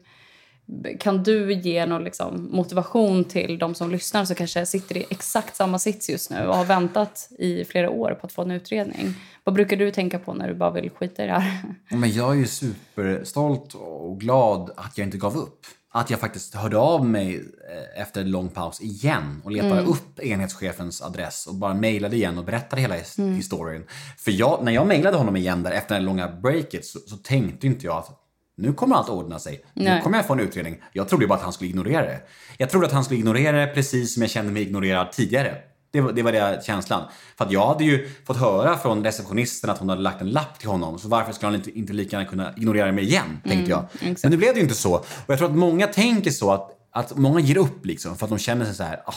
kan 1.00 1.22
du 1.22 1.52
ge 1.52 1.86
någon 1.86 2.04
liksom 2.04 2.48
motivation 2.52 3.24
till 3.24 3.58
de 3.58 3.74
som 3.74 3.90
lyssnar 3.90 4.24
som 4.24 4.36
kanske 4.36 4.66
sitter 4.66 4.96
i 4.96 5.04
exakt 5.10 5.56
samma 5.56 5.78
sits 5.78 6.10
just 6.10 6.30
nu 6.30 6.46
och 6.46 6.56
har 6.56 6.64
väntat 6.64 7.28
i 7.38 7.64
flera 7.64 7.90
år 7.90 8.10
på 8.20 8.26
att 8.26 8.32
få 8.32 8.42
en 8.42 8.50
utredning? 8.50 9.14
Vad 9.44 9.54
brukar 9.54 9.76
du 9.76 9.90
tänka 9.90 10.18
på 10.18 10.34
när 10.34 10.48
du 10.48 10.54
bara 10.54 10.70
vill 10.70 10.90
skita 10.90 11.24
i 11.24 11.26
det 11.26 11.32
här? 11.32 11.74
Men 11.88 12.10
jag 12.10 12.30
är 12.30 12.34
ju 12.34 12.46
superstolt 12.46 13.74
och 13.74 14.20
glad 14.20 14.70
att 14.76 14.98
jag 14.98 15.06
inte 15.06 15.18
gav 15.18 15.36
upp. 15.36 15.66
Att 15.96 16.10
jag 16.10 16.20
faktiskt 16.20 16.54
hörde 16.54 16.76
av 16.78 17.06
mig 17.06 17.34
eh, 17.36 18.02
efter 18.02 18.20
en 18.20 18.30
lång 18.30 18.48
paus 18.48 18.80
igen 18.80 19.40
och 19.44 19.50
letade 19.50 19.82
upp 19.82 20.20
enhetschefens 20.20 21.02
adress 21.02 21.46
och 21.46 21.54
bara 21.54 21.74
mejlade 21.74 22.16
igen 22.16 22.38
och 22.38 22.44
berättade 22.44 22.82
hela 22.82 22.94
his- 22.96 23.36
historien. 23.36 23.84
För 24.18 24.30
jag, 24.30 24.64
när 24.64 24.72
jag 24.72 24.86
mejlade 24.86 25.16
honom 25.16 25.36
igen 25.36 25.62
där 25.62 25.70
efter 25.70 25.94
det 25.94 26.00
långa 26.00 26.28
breaket 26.28 26.84
så, 26.84 26.98
så 26.98 27.16
tänkte 27.16 27.66
inte 27.66 27.86
jag 27.86 27.96
att 27.96 28.10
nu 28.56 28.72
kommer 28.72 28.96
allt 28.96 29.08
ordna 29.08 29.38
sig. 29.38 29.64
Nu 29.74 29.84
Nej. 29.84 30.02
kommer 30.02 30.18
jag 30.18 30.26
få 30.26 30.32
en 30.32 30.40
utredning. 30.40 30.82
Jag 30.92 31.08
trodde 31.08 31.26
bara 31.26 31.38
att 31.38 31.44
han 31.44 31.52
skulle 31.52 31.70
ignorera 31.70 32.02
det. 32.06 32.20
Jag 32.58 32.70
trodde 32.70 32.86
att 32.86 32.92
han 32.92 33.04
skulle 33.04 33.18
ignorera 33.18 33.66
det 33.66 33.74
precis 33.74 34.14
som 34.14 34.22
jag 34.22 34.30
kände 34.30 34.52
mig 34.52 34.62
ignorerad 34.62 35.12
tidigare. 35.12 35.58
Det 35.94 36.00
var, 36.00 36.12
det 36.12 36.22
var 36.22 36.32
det 36.32 36.62
känslan. 36.66 37.02
För 37.38 37.44
att 37.44 37.52
jag 37.52 37.66
hade 37.66 37.84
ju 37.84 38.08
fått 38.26 38.36
höra 38.36 38.76
från 38.78 39.04
receptionisten 39.04 39.70
att 39.70 39.78
hon 39.78 39.88
hade 39.88 40.02
lagt 40.02 40.20
en 40.20 40.30
lapp 40.30 40.58
till 40.58 40.68
honom. 40.68 40.98
Så 40.98 41.08
varför 41.08 41.32
skulle 41.32 41.46
han 41.46 41.54
inte, 41.54 41.78
inte 41.78 41.92
lika 41.92 42.16
gärna 42.16 42.30
kunna 42.30 42.52
ignorera 42.56 42.92
mig 42.92 43.04
igen? 43.04 43.40
Tänkte 43.44 43.70
jag. 43.70 43.84
exakt. 43.94 44.22
Men 44.22 44.30
nu 44.30 44.36
blev 44.36 44.52
det 44.54 44.58
ju 44.58 44.62
inte 44.62 44.74
så. 44.74 44.94
Och 44.94 45.04
jag 45.26 45.38
tror 45.38 45.48
att 45.48 45.56
många 45.56 45.86
tänker 45.86 46.30
så 46.30 46.50
att, 46.52 46.70
att 46.92 47.16
många 47.16 47.40
ger 47.40 47.58
upp 47.58 47.86
liksom. 47.86 48.16
För 48.16 48.26
att 48.26 48.30
de 48.30 48.38
känner 48.38 48.64
sig 48.64 48.74
så 48.74 48.82
här. 48.82 49.02
"Ah, 49.06 49.14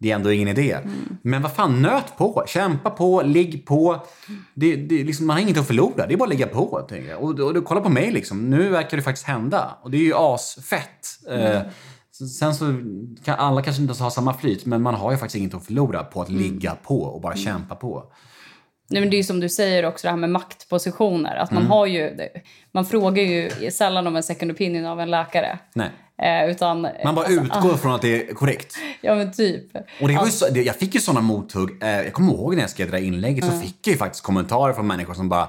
det 0.00 0.10
är 0.10 0.14
ändå 0.14 0.32
ingen 0.32 0.48
idé. 0.48 0.78
Men 1.22 1.42
vad 1.42 1.52
fan, 1.52 1.82
nöt 1.82 2.16
på. 2.18 2.44
Kämpa 2.48 2.90
på, 2.90 3.22
ligg 3.22 3.66
på. 3.66 4.06
Det, 4.54 4.76
det, 4.76 5.04
liksom, 5.04 5.26
man 5.26 5.36
har 5.36 5.42
inget 5.42 5.58
att 5.58 5.66
förlora. 5.66 6.06
Det 6.06 6.14
är 6.14 6.16
bara 6.16 6.24
att 6.24 6.30
ligga 6.30 6.46
på. 6.46 6.86
Tänker 6.88 7.10
jag. 7.10 7.22
Och, 7.22 7.38
och, 7.40 7.56
och 7.56 7.64
kolla 7.64 7.80
på 7.80 7.88
mig 7.88 8.10
liksom. 8.12 8.50
Nu 8.50 8.68
verkar 8.68 8.96
det 8.96 9.02
faktiskt 9.02 9.26
hända. 9.26 9.78
Och 9.82 9.90
det 9.90 9.96
är 9.96 10.02
ju 10.02 10.14
asfett. 10.16 11.06
Eh, 11.30 11.60
Sen 12.38 12.54
så 12.54 12.64
kan 13.24 13.34
alla 13.38 13.62
kanske 13.62 13.82
inte 13.82 14.02
ha 14.02 14.10
samma 14.10 14.34
flyt, 14.34 14.66
men 14.66 14.82
man 14.82 14.94
har 14.94 15.12
ju 15.12 15.18
faktiskt 15.18 15.36
inget 15.36 15.54
att 15.54 15.66
förlora 15.66 16.04
på 16.04 16.22
att 16.22 16.28
ligga 16.28 16.74
på 16.82 17.00
och 17.02 17.20
bara 17.20 17.36
kämpa 17.36 17.74
på. 17.74 18.04
Nej, 18.90 19.00
men 19.00 19.10
det 19.10 19.16
är 19.16 19.18
ju 19.18 19.24
som 19.24 19.40
du 19.40 19.48
säger 19.48 19.84
också 19.84 20.06
det 20.06 20.10
här 20.10 20.16
med 20.16 20.30
maktpositioner. 20.30 21.36
Att 21.36 21.50
man 21.50 21.62
Mm. 21.62 21.70
har 21.70 21.86
ju, 21.86 22.16
man 22.72 22.84
frågar 22.86 23.22
ju 23.22 23.70
sällan 23.70 24.06
om 24.06 24.16
en 24.16 24.22
second 24.22 24.50
opinion 24.52 24.86
av 24.86 25.00
en 25.00 25.10
läkare. 25.10 25.58
Nej. 25.74 25.90
Eh, 26.22 26.50
utan, 26.50 26.80
Man 27.04 27.14
bara 27.14 27.26
alltså, 27.26 27.42
utgår 27.42 27.74
från 27.76 27.92
att 27.94 28.02
det 28.02 28.28
är 28.30 28.34
korrekt. 28.34 28.74
Ja 29.00 29.14
men 29.14 29.32
typ. 29.32 29.64
Och 30.00 30.08
det 30.08 30.14
var 30.16 30.24
ju 30.24 30.30
så, 30.30 30.48
det, 30.48 30.62
jag 30.62 30.76
fick 30.76 30.94
ju 30.94 31.00
sådana 31.00 31.20
mothugg. 31.20 31.82
Eh, 31.82 31.88
jag 31.88 32.12
kommer 32.12 32.32
ihåg 32.32 32.54
när 32.54 32.60
jag 32.60 32.70
skrev 32.70 32.90
det 32.90 32.96
där 32.96 33.04
inlägget 33.04 33.44
så 33.44 33.50
fick 33.50 33.86
jag 33.86 33.92
ju 33.92 33.98
faktiskt 33.98 34.24
kommentarer 34.24 34.72
från 34.72 34.86
människor 34.86 35.14
som 35.14 35.28
bara 35.28 35.48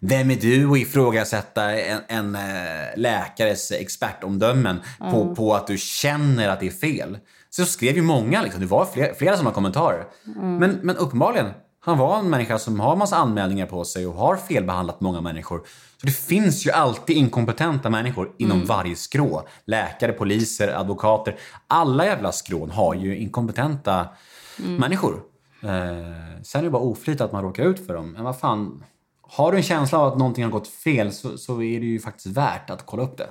vem 0.00 0.30
är 0.30 0.36
du 0.36 0.70
att 0.70 0.78
ifrågasätta 0.78 1.72
en, 1.72 2.00
en 2.08 2.34
eh, 2.34 2.96
läkares 2.96 3.72
expertomdömen 3.72 4.80
på, 4.98 5.34
på 5.34 5.54
att 5.54 5.66
du 5.66 5.78
känner 5.78 6.48
att 6.48 6.60
det 6.60 6.66
är 6.66 6.70
fel? 6.70 7.18
Så 7.50 7.64
skrev 7.64 7.96
ju 7.96 8.02
många, 8.02 8.42
liksom. 8.42 8.60
det 8.60 8.66
var 8.66 8.84
flera, 8.84 9.14
flera 9.14 9.36
sådana 9.36 9.54
kommentarer. 9.54 10.04
Men, 10.40 10.78
men 10.82 10.96
uppenbarligen, 10.96 11.46
han 11.80 11.98
var 11.98 12.18
en 12.18 12.30
människa 12.30 12.58
som 12.58 12.80
har 12.80 12.96
massa 12.96 13.16
anmälningar 13.16 13.66
på 13.66 13.84
sig 13.84 14.06
och 14.06 14.14
har 14.14 14.36
felbehandlat 14.36 15.00
många 15.00 15.20
människor. 15.20 15.58
Så 16.00 16.06
det 16.06 16.12
finns 16.12 16.66
ju 16.66 16.70
alltid 16.70 17.16
inkompetenta 17.16 17.90
människor 17.90 18.32
inom 18.38 18.64
varje 18.64 18.96
skrå. 18.96 19.48
Läkare, 19.64 20.12
poliser, 20.12 20.68
advokater. 20.68 21.36
Alla 21.66 22.06
jävla 22.06 22.32
skrån 22.32 22.70
har 22.70 22.94
ju 22.94 23.16
inkompetenta 23.16 24.08
människor. 24.56 25.22
Eh, 25.62 26.42
sen 26.42 26.60
är 26.60 26.62
det 26.62 26.70
bara 26.70 26.82
oflyt 26.82 27.20
att 27.20 27.32
man 27.32 27.42
råkar 27.42 27.64
ut 27.64 27.86
för 27.86 27.94
dem. 27.94 28.12
Men 28.12 28.24
vad 28.24 28.38
fan, 28.38 28.84
har 29.30 29.52
du 29.52 29.56
en 29.58 29.62
känsla 29.64 29.98
av 29.98 30.12
att 30.12 30.18
någonting 30.18 30.44
har 30.44 30.50
gått 30.50 30.68
fel 30.68 31.12
så, 31.12 31.38
så 31.38 31.62
är 31.62 31.80
det 31.80 31.86
ju 31.86 32.00
faktiskt 32.00 32.26
värt 32.26 32.70
att 32.70 32.86
kolla 32.86 33.02
upp 33.02 33.18
det. 33.18 33.28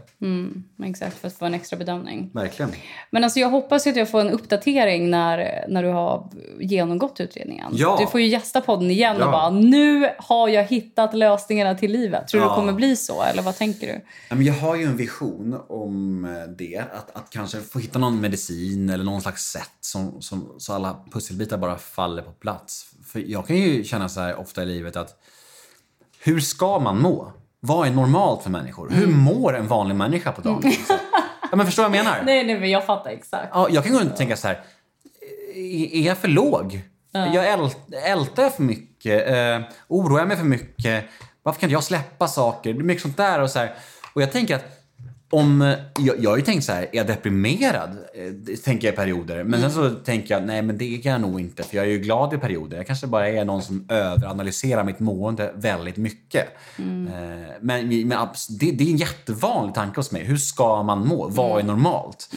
Exakt, 0.85 1.17
för 1.17 1.27
att 1.27 1.33
få 1.33 1.45
en 1.45 1.53
extra 1.53 1.77
bedömning. 1.77 2.31
Verkligen. 2.33 2.71
Men 3.11 3.23
alltså 3.23 3.39
jag 3.39 3.49
hoppas 3.49 3.87
att 3.87 3.95
jag 3.95 4.09
får 4.11 4.21
en 4.21 4.29
uppdatering 4.29 5.09
när, 5.09 5.65
när 5.69 5.83
du 5.83 5.89
har 5.89 6.29
genomgått 6.59 7.19
utredningen. 7.19 7.71
Ja. 7.73 7.97
Du 7.99 8.07
får 8.07 8.21
ju 8.21 8.27
gästa 8.27 8.61
podden 8.61 8.91
igen 8.91 9.15
Ja. 9.19 9.25
och 9.25 9.31
bara 9.31 9.49
nu 9.49 10.09
har 10.17 10.49
jag 10.49 10.63
hittat 10.63 11.13
lösningarna 11.13 11.75
till 11.75 11.91
livet. 11.91 12.27
Tror 12.27 12.41
du 12.41 12.45
Ja. 12.47 12.49
det 12.49 12.55
kommer 12.55 12.73
bli 12.73 12.95
så 12.95 13.23
eller 13.23 13.41
vad 13.41 13.55
tänker 13.57 14.01
du? 14.27 14.43
Jag 14.43 14.53
har 14.53 14.75
ju 14.75 14.83
en 14.83 14.97
vision 14.97 15.61
om 15.69 16.21
det. 16.57 16.77
Att, 16.93 17.15
att 17.15 17.29
kanske 17.29 17.61
få 17.61 17.79
hitta 17.79 17.99
någon 17.99 18.21
medicin 18.21 18.89
eller 18.89 19.03
någon 19.03 19.21
slags 19.21 19.43
sätt 19.43 19.71
som, 19.81 20.21
som, 20.21 20.55
så 20.57 20.73
alla 20.73 20.95
pusselbitar 21.11 21.57
bara 21.57 21.77
faller 21.77 22.21
på 22.21 22.31
plats. 22.31 22.85
För 23.05 23.19
jag 23.19 23.47
kan 23.47 23.55
ju 23.55 23.83
känna 23.83 24.09
så 24.09 24.19
här 24.21 24.39
ofta 24.39 24.63
i 24.63 24.65
livet 24.65 24.95
att 24.95 25.19
hur 26.27 26.39
ska 26.39 26.79
man 26.79 27.01
må? 27.01 27.33
Vad 27.59 27.87
är 27.87 27.91
normalt 27.91 28.43
för 28.43 28.49
människor? 28.49 28.89
Hur 28.89 29.07
mår 29.07 29.57
en 29.57 29.67
vanlig 29.67 29.95
människa 29.95 30.31
på 30.31 30.41
dagen? 30.41 30.73
ja, 31.51 31.55
men 31.55 31.65
förstår 31.65 31.83
du 31.83 31.89
vad 31.89 31.97
jag 31.97 32.05
menar? 32.05 32.21
Nej, 32.25 32.45
nej 32.45 32.59
men 32.59 32.69
jag 32.69 32.85
fattar 32.85 33.09
exakt. 33.09 33.47
Ja, 33.53 33.67
jag 33.69 33.83
kan 33.83 33.93
gå 33.93 33.99
runt 33.99 34.11
och 34.11 34.17
tänka 34.17 34.35
så 34.35 34.47
här. 34.47 34.61
Är 35.91 36.01
jag 36.01 36.17
för 36.17 36.27
låg? 36.27 36.81
Jag 37.11 37.47
ält, 37.47 37.77
ältar 38.05 38.43
jag 38.43 38.53
för 38.53 38.63
mycket? 38.63 39.27
Eh, 39.29 39.75
oroar 39.87 40.19
jag 40.19 40.27
mig 40.27 40.37
för 40.37 40.45
mycket? 40.45 41.05
Varför 41.43 41.59
kan 41.59 41.67
inte 41.67 41.73
jag 41.73 41.83
släppa 41.83 42.27
saker? 42.27 42.73
Det 42.73 42.79
är 42.79 42.83
mycket 42.83 43.01
sånt 43.01 43.17
där. 43.17 43.41
Och, 43.41 43.49
så 43.49 43.59
här. 43.59 43.75
och 44.13 44.21
jag 44.21 44.31
tänker 44.31 44.55
att 44.55 44.65
om, 45.29 45.61
eh, 45.61 45.77
jag, 45.99 46.15
jag 46.19 46.29
har 46.29 46.37
ju 46.37 46.43
tänkt 46.43 46.63
så 46.63 46.71
här, 46.71 46.81
är 46.81 46.87
jag 46.91 47.07
deprimerad? 47.07 47.89
Eh, 47.89 48.57
tänker 48.63 48.87
jag 48.87 48.93
i 48.93 48.95
perioder. 48.95 49.43
Men 49.43 49.61
sen 49.61 49.71
så 49.71 49.89
tänker 49.89 50.33
jag, 50.33 50.43
nej 50.43 50.61
men 50.61 50.77
det 50.77 50.85
är 50.85 51.07
jag 51.07 51.21
nog 51.21 51.39
inte. 51.39 51.63
För 51.63 51.77
jag 51.77 51.85
är 51.85 51.89
ju 51.89 51.99
glad 51.99 52.33
i 52.33 52.37
perioder. 52.37 52.77
Jag 52.77 52.87
kanske 52.87 53.07
bara 53.07 53.29
är 53.29 53.45
någon 53.45 53.61
som 53.61 53.85
överanalyserar 53.89 54.83
mitt 54.83 54.99
mående 54.99 55.51
väldigt 55.55 55.97
mycket. 55.97 56.47
Eh, 56.77 56.83
men 57.61 58.07
men 58.07 58.27
det, 58.59 58.71
det 58.71 58.83
är 58.83 58.91
en 58.91 58.97
jättevanlig 58.97 59.75
tanke 59.75 59.99
hos 59.99 60.11
mig. 60.11 60.23
Hur 60.23 60.37
ska 60.37 60.83
man 60.83 61.07
må? 61.07 61.27
Vad 61.29 61.59
är 61.59 61.63
normalt? 61.63 62.29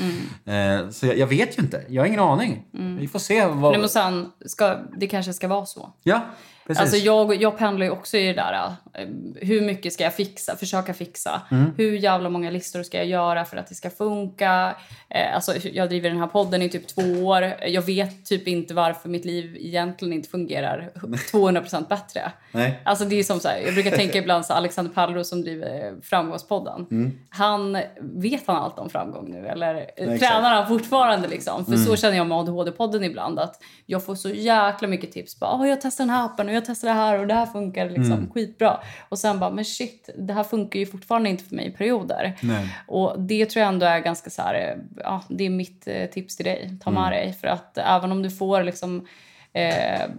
Eh, 0.45 0.91
så 0.91 1.07
jag, 1.07 1.19
jag 1.19 1.27
vet 1.27 1.59
ju 1.59 1.63
inte. 1.63 1.85
Jag 1.89 2.03
har 2.03 2.07
ingen 2.07 2.21
aning. 2.21 2.65
Vi 2.99 3.09
får 3.09 3.19
se. 3.19 3.47
Vad... 3.47 3.73
Nej, 3.73 3.81
men 3.81 3.89
sen, 3.89 4.29
ska, 4.47 4.77
det 4.97 5.07
kanske 5.07 5.33
ska 5.33 5.49
vara 5.49 5.67
så. 5.67 5.93
Ja, 6.03 6.23
precis. 6.67 6.81
Alltså 6.81 6.97
jag, 6.97 7.43
jag 7.43 7.59
pendlar 7.59 7.87
ju 7.87 7.93
också 7.93 8.17
i 8.17 8.27
det 8.27 8.33
där. 8.33 8.55
eh, 8.95 9.07
Hur 9.41 9.61
mycket 9.61 9.93
ska 9.93 10.05
jag 10.05 10.15
fixa? 10.15 10.57
Försöka 10.57 10.95
fixa. 10.95 11.43
Mm. 11.51 11.73
Hur 11.77 11.93
jävla 11.97 12.29
många 12.31 12.51
listor 12.51 12.83
ska 12.83 12.97
jag 12.99 13.07
göra 13.07 13.45
för 13.45 13.57
att 13.57 13.67
det 13.67 13.75
ska 13.75 13.91
funka? 13.91 14.75
Eh, 15.09 15.35
alltså 15.35 15.53
jag 15.73 15.89
driver 15.89 16.11
den 16.11 16.19
här 16.19 16.27
podden 16.27 16.63
i 16.63 16.69
typ 16.69 16.87
två 16.89 17.03
år. 17.27 17.53
Jag 17.67 17.83
vet 17.83 18.27
typ 18.27 18.49
inte 18.49 18.75
varför 18.75 19.09
mitt 19.09 19.25
liv 19.25 19.57
egentligen 19.61 20.13
inte 20.15 20.29
fungerar 20.29 20.91
200% 21.33 21.89
bättre. 21.89 22.33
Nej. 22.53 22.81
Alltså 22.85 23.05
det 23.05 23.17
är 23.19 23.23
som 23.23 23.41
så 23.41 23.49
här, 23.49 23.59
jag 23.65 23.75
brukar 23.75 23.91
tänka 23.91 24.19
ibland 24.19 24.47
så 24.47 24.53
Alexander 24.53 24.93
Pallros 24.93 25.29
som 25.29 25.43
driver 25.43 25.95
Framgångspodden. 26.03 26.87
Mm. 26.91 27.19
Han, 27.31 27.79
vet 28.01 28.47
han 28.47 28.57
allt 28.57 28.79
om 28.79 28.91
framgång 28.91 29.31
nu 29.31 29.47
eller 29.47 29.75
eh. 29.97 30.05
Mm. 30.05 30.19
tränar 30.19 30.55
han 30.55 30.69
fortfarande 30.69 31.29
liksom? 31.29 31.65
För 31.65 31.77
så 31.77 31.97
känner 31.97 32.17
jag 32.17 32.27
med 32.27 32.39
ADHD-podden 32.39 33.05
ibland 33.05 33.39
att 33.39 33.63
jag 33.87 34.05
får 34.05 34.15
så 34.15 34.29
jäkla 34.29 34.89
mycket 34.89 35.13
tips. 35.13 35.41
Bara, 35.41 35.55
"Åh, 35.55 35.69
jag 35.69 35.81
testar 35.81 36.05
den 36.05 36.11
här 36.15 36.25
appen 36.25 36.49
och 36.51 36.57
jag 36.57 36.65
testar 36.65 36.89
det 36.89 36.95
här 36.95 37.19
och 37.19 37.27
det 37.27 37.35
här 37.35 37.47
funkar 37.47 37.91
liksom 37.91 38.13
Mm. 38.13 38.31
skitbra. 38.31 38.81
Och 39.09 39.19
sen 39.19 39.39
bara, 39.39 39.51
men 39.51 39.65
shit, 39.65 40.11
det 40.19 40.33
här 40.33 40.45
funkar 40.45 40.81
ju 40.81 40.87
fortfarande 40.87 41.31
inte 41.31 41.45
för 41.45 41.57
mig 41.57 41.67
i 41.67 41.71
perioder. 41.71 42.37
Nej. 42.43 42.77
Och 42.87 43.21
det 43.21 43.47
tror 43.47 43.61
jag 43.61 43.69
ändå 43.69 43.87
är 43.87 43.99
ganska 44.01 44.31
så 44.31 44.43
här, 44.43 44.55
eh, 44.55 45.03
ja, 45.05 45.23
det 45.29 45.45
är 45.47 45.51
mitt 45.51 45.87
eh, 45.87 46.07
tips 46.07 46.37
till 46.37 46.45
dig. 46.47 46.71
Ta 46.85 46.91
Mm. 46.91 47.03
med 47.03 47.13
dig. 47.13 47.33
För 47.33 47.49
att 47.49 47.79
även 47.79 48.13
om 48.13 48.23
du 48.23 48.31
får 48.31 48.63
liksom 48.63 49.07
Eh, 49.53 50.11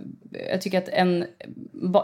jag 0.49 0.61
tycker 0.61 0.77
att 0.77 0.88
en, 0.88 1.25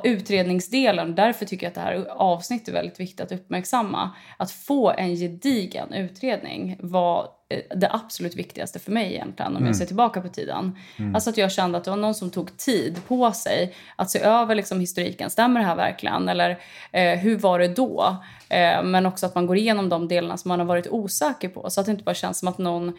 utredningsdelen, 0.03 1.15
därför 1.15 1.45
tycker 1.45 1.65
jag 1.65 1.69
att 1.69 1.75
det 1.75 1.81
här 1.81 2.05
avsnittet 2.09 2.67
är 2.67 2.73
väldigt 2.73 2.99
viktigt 2.99 3.21
att 3.21 3.31
uppmärksamma. 3.31 4.11
Att 4.37 4.51
få 4.51 4.91
en 4.91 5.15
gedigen 5.15 5.93
utredning 5.93 6.77
var 6.79 7.27
eh, 7.49 7.77
det 7.77 7.89
absolut 7.91 8.35
viktigaste 8.35 8.79
för 8.79 8.91
mig 8.91 9.13
egentligen 9.13 9.55
om 9.55 9.65
jag 9.65 9.75
ser 9.75 9.85
tillbaka 9.85 10.21
på 10.21 10.29
tiden. 10.29 10.77
Alltså 11.13 11.29
att 11.29 11.37
jag 11.37 11.51
kände 11.51 11.77
att 11.77 11.83
det 11.83 11.89
var 11.89 11.97
någon 11.97 12.15
som 12.15 12.29
tog 12.29 12.57
tid 12.57 13.01
på 13.07 13.31
sig 13.31 13.73
att 13.95 14.09
se 14.09 14.19
över 14.19 14.55
liksom 14.55 14.79
historiken. 14.79 15.29
Stämmer 15.29 15.59
det 15.59 15.65
här 15.65 15.75
verkligen? 15.75 16.29
Eller 16.29 16.49
eh, 16.91 17.19
hur 17.19 17.37
var 17.37 17.59
det 17.59 17.67
då? 17.67 18.17
Eh, 18.49 18.83
men 18.83 19.05
också 19.05 19.25
att 19.25 19.35
man 19.35 19.47
går 19.47 19.57
igenom 19.57 19.89
de 19.89 20.07
delarna 20.07 20.37
som 20.37 20.49
man 20.49 20.59
har 20.59 20.67
varit 20.67 20.87
osäker 20.87 21.49
på. 21.49 21.69
Så 21.69 21.79
att 21.79 21.85
det 21.85 21.91
inte 21.91 22.03
bara 22.03 22.15
känns 22.15 22.39
som 22.39 22.47
att 22.47 22.57
någon 22.57 22.93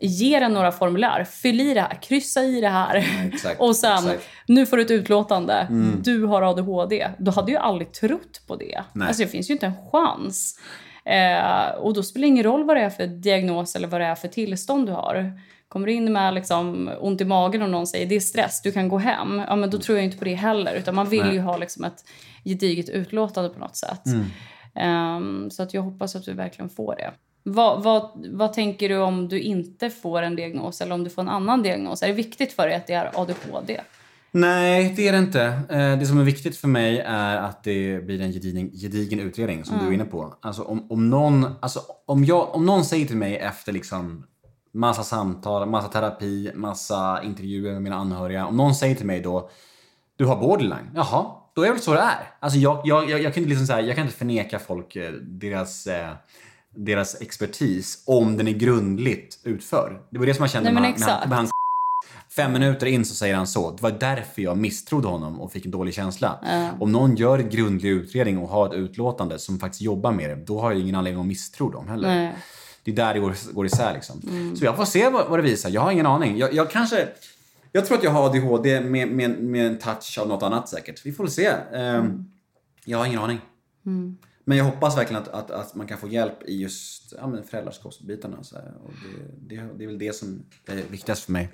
ger 0.00 0.40
en 0.40 0.52
några 0.52 0.72
formulär. 0.72 1.24
Fyll 1.24 1.60
i 1.60 1.74
det 1.74 1.80
här, 1.80 2.02
kryssa 2.02 2.42
i 2.42 2.60
det 2.60 2.68
här. 2.68 3.06
exakt, 3.32 3.60
och 3.60 3.76
sen, 3.76 3.92
exakt. 3.92 4.08
Mm. 4.08 4.20
nu 4.46 4.66
får 4.66 4.76
du 4.76 4.82
ett 4.82 4.90
utlåtande. 4.90 5.66
Du 6.02 6.24
har 6.24 6.42
ADHD. 6.42 7.08
Då 7.18 7.30
hade 7.30 7.52
jag 7.52 7.62
aldrig 7.62 7.92
trott 7.92 8.42
på 8.46 8.56
det. 8.56 8.82
Nej. 8.92 9.08
Alltså 9.08 9.22
det 9.22 9.28
finns 9.28 9.50
ju 9.50 9.54
inte 9.54 9.66
en 9.66 9.88
chans. 9.90 10.58
Eh, 11.04 11.74
och 11.78 11.94
då 11.94 12.02
spelar 12.02 12.22
det 12.22 12.28
ingen 12.28 12.44
roll 12.44 12.64
vad 12.64 12.76
det 12.76 12.82
är 12.82 12.90
för 12.90 13.06
diagnos 13.06 13.76
eller 13.76 13.88
vad 13.88 14.00
det 14.00 14.06
är 14.06 14.14
för 14.14 14.28
tillstånd 14.28 14.86
du 14.86 14.92
har. 14.92 15.32
Kommer 15.68 15.86
du 15.86 15.92
in 15.92 16.12
med 16.12 16.34
liksom 16.34 16.90
ont 17.00 17.20
i 17.20 17.24
magen 17.24 17.62
och 17.62 17.70
någon 17.70 17.86
säger 17.86 18.06
det 18.06 18.16
är 18.16 18.20
stress, 18.20 18.62
du 18.62 18.72
kan 18.72 18.88
gå 18.88 18.98
hem. 18.98 19.42
Ja, 19.48 19.56
men 19.56 19.70
då 19.70 19.78
tror 19.78 19.98
jag 19.98 20.04
inte 20.04 20.18
på 20.18 20.24
det 20.24 20.34
heller. 20.34 20.74
Utan 20.74 20.94
man 20.94 21.08
vill 21.08 21.24
Nej. 21.24 21.34
ju 21.34 21.40
ha 21.40 21.56
liksom 21.56 21.84
ett 21.84 22.04
gediget 22.44 22.88
utlåtande 22.88 23.50
på 23.50 23.58
något 23.58 23.76
sätt. 23.76 24.06
Mm. 24.06 24.24
Ehm, 24.74 25.50
så 25.50 25.62
att 25.62 25.74
jag 25.74 25.82
hoppas 25.82 26.16
att 26.16 26.24
du 26.24 26.32
verkligen 26.32 26.68
får 26.68 26.96
det. 26.96 27.12
Vad, 27.52 27.82
vad, 27.82 28.26
vad 28.30 28.52
tänker 28.52 28.88
du 28.88 28.96
om 28.96 29.28
du 29.28 29.40
inte 29.40 29.90
får 29.90 30.22
en 30.22 30.36
diagnos 30.36 30.80
eller 30.80 30.94
om 30.94 31.04
du 31.04 31.10
får 31.10 31.22
en 31.22 31.28
annan 31.28 31.62
diagnos? 31.62 32.02
Är 32.02 32.06
det 32.06 32.12
viktigt 32.12 32.52
för 32.52 32.66
dig 32.66 32.76
att 32.76 32.86
det 32.86 32.92
är 32.92 33.10
ADHD? 33.14 33.80
Nej, 34.30 34.92
det 34.96 35.08
är 35.08 35.12
det 35.12 35.18
inte. 35.18 35.42
Eh, 35.70 35.98
Det 35.98 36.06
som 36.06 36.18
är 36.18 36.24
viktigt 36.24 36.56
för 36.56 36.68
mig 36.68 36.98
är 37.06 37.36
att 37.36 37.64
det 37.64 38.06
blir 38.06 38.20
en 38.20 38.32
gedigen, 38.32 38.70
gedigen 38.70 39.20
utredning 39.20 39.64
som 39.64 39.78
du 39.78 39.86
är 39.86 39.92
inne 39.92 40.04
på. 40.04 40.34
Alltså 40.40 40.62
om, 40.62 40.86
om, 40.90 41.10
någon, 41.10 41.46
alltså 41.60 41.80
om, 42.06 42.24
jag, 42.24 42.54
om 42.54 42.66
någon 42.66 42.84
säger 42.84 43.06
till 43.06 43.16
mig 43.16 43.36
efter 43.36 43.72
liksom 43.72 44.26
massa 44.72 45.02
samtal, 45.02 45.68
massa 45.68 45.88
terapi, 45.88 46.50
massa 46.54 47.22
intervjuer 47.24 47.72
med 47.72 47.82
mina 47.82 47.96
anhöriga. 47.96 48.46
Om 48.46 48.56
någon 48.56 48.74
säger 48.74 48.94
till 48.94 49.06
mig 49.06 49.20
då, 49.20 49.50
du 50.16 50.24
har 50.24 50.36
borderline. 50.36 50.90
Jaha, 50.94 51.26
då 51.54 51.62
är 51.62 51.66
det 51.66 51.72
väl 51.72 51.82
så 51.82 51.92
det 51.92 52.00
är. 52.00 52.34
Alltså 52.40 52.58
jag, 52.58 52.80
jag, 52.84 53.10
jag, 53.10 53.22
jag, 53.22 53.34
kan, 53.34 53.42
inte 53.42 53.50
liksom 53.50 53.66
så 53.66 53.72
här, 53.72 53.82
jag 53.82 53.96
kan 53.96 54.04
inte 54.04 54.16
förneka 54.16 54.58
folk 54.58 54.96
eh, 54.96 55.12
deras, 55.12 55.86
eh, 55.86 56.10
deras 56.76 57.20
expertis 57.20 58.02
om 58.06 58.36
den 58.36 58.48
är 58.48 58.52
grundligt 58.52 59.38
utförd. 59.44 59.92
Det 60.10 60.18
var 60.18 60.26
det 60.26 60.34
som 60.34 60.42
jag 60.42 60.50
kände 60.50 60.72
Nej, 60.72 60.82
med, 60.82 61.00
med, 61.00 61.28
med 61.28 61.38
han 61.38 61.48
Fem 62.36 62.52
minuter 62.52 62.86
in 62.86 63.04
så 63.04 63.14
säger 63.14 63.34
han 63.34 63.46
så. 63.46 63.70
Det 63.70 63.82
var 63.82 63.90
därför 63.90 64.42
jag 64.42 64.58
misstrodde 64.58 65.08
honom 65.08 65.40
och 65.40 65.52
fick 65.52 65.64
en 65.64 65.70
dålig 65.70 65.94
känsla. 65.94 66.38
Om 66.80 66.92
någon 66.92 67.16
gör 67.16 67.38
en 67.38 67.50
grundlig 67.50 67.90
utredning 67.90 68.38
och 68.38 68.48
har 68.48 68.66
ett 68.66 68.74
utlåtande 68.74 69.38
som 69.38 69.58
faktiskt 69.60 69.82
jobbar 69.82 70.12
med 70.12 70.30
det, 70.30 70.36
då 70.36 70.60
har 70.60 70.72
jag 70.72 70.80
ingen 70.80 70.94
anledning 70.94 71.20
att 71.20 71.26
misstro 71.26 71.70
dem 71.70 71.88
heller. 71.88 72.08
Nej. 72.08 72.36
Det 72.84 72.90
är 72.90 72.96
där 72.96 73.14
det 73.14 73.20
går, 73.20 73.54
går 73.54 73.66
isär 73.66 73.94
liksom. 73.94 74.20
Så 74.58 74.64
jag 74.64 74.76
får 74.76 74.84
se 74.84 75.08
vad, 75.08 75.28
vad 75.28 75.38
det 75.38 75.42
visar. 75.42 75.70
Jag 75.70 75.80
har 75.80 75.90
ingen 75.92 76.06
aning. 76.06 76.38
Jag, 76.38 76.54
jag 76.54 76.70
kanske... 76.70 77.08
Jag 77.72 77.86
tror 77.86 77.98
att 77.98 78.04
jag 78.04 78.10
har 78.10 78.26
ADHD 78.26 78.80
med, 78.80 79.08
med, 79.08 79.30
med 79.42 79.66
en 79.66 79.78
touch 79.78 80.18
av 80.20 80.28
något 80.28 80.42
annat 80.42 80.68
säkert. 80.68 81.06
Vi 81.06 81.12
får 81.12 81.24
väl 81.24 81.30
se. 81.32 81.52
Ehm, 81.74 82.24
Jag 82.84 82.98
har 82.98 83.06
ingen 83.06 83.18
aning. 83.18 83.40
Men 84.48 84.58
jag 84.58 84.64
hoppas 84.64 84.96
verkligen 84.96 85.22
att, 85.22 85.28
att, 85.28 85.50
att 85.50 85.74
man 85.74 85.86
kan 85.86 85.98
få 85.98 86.08
hjälp 86.08 86.42
i 86.42 86.60
just 86.62 87.14
ja, 87.18 87.26
men 87.26 87.44
föräldraskapsbitarna. 87.44 88.42
Så. 88.42 88.56
Och 88.56 88.92
det, 89.48 89.56
det, 89.56 89.68
det 89.78 89.84
är 89.84 89.88
väl 89.88 89.98
det 89.98 90.14
som 90.14 90.42
är 90.66 90.82
viktigast 90.90 91.24
för 91.24 91.32
mig. 91.32 91.48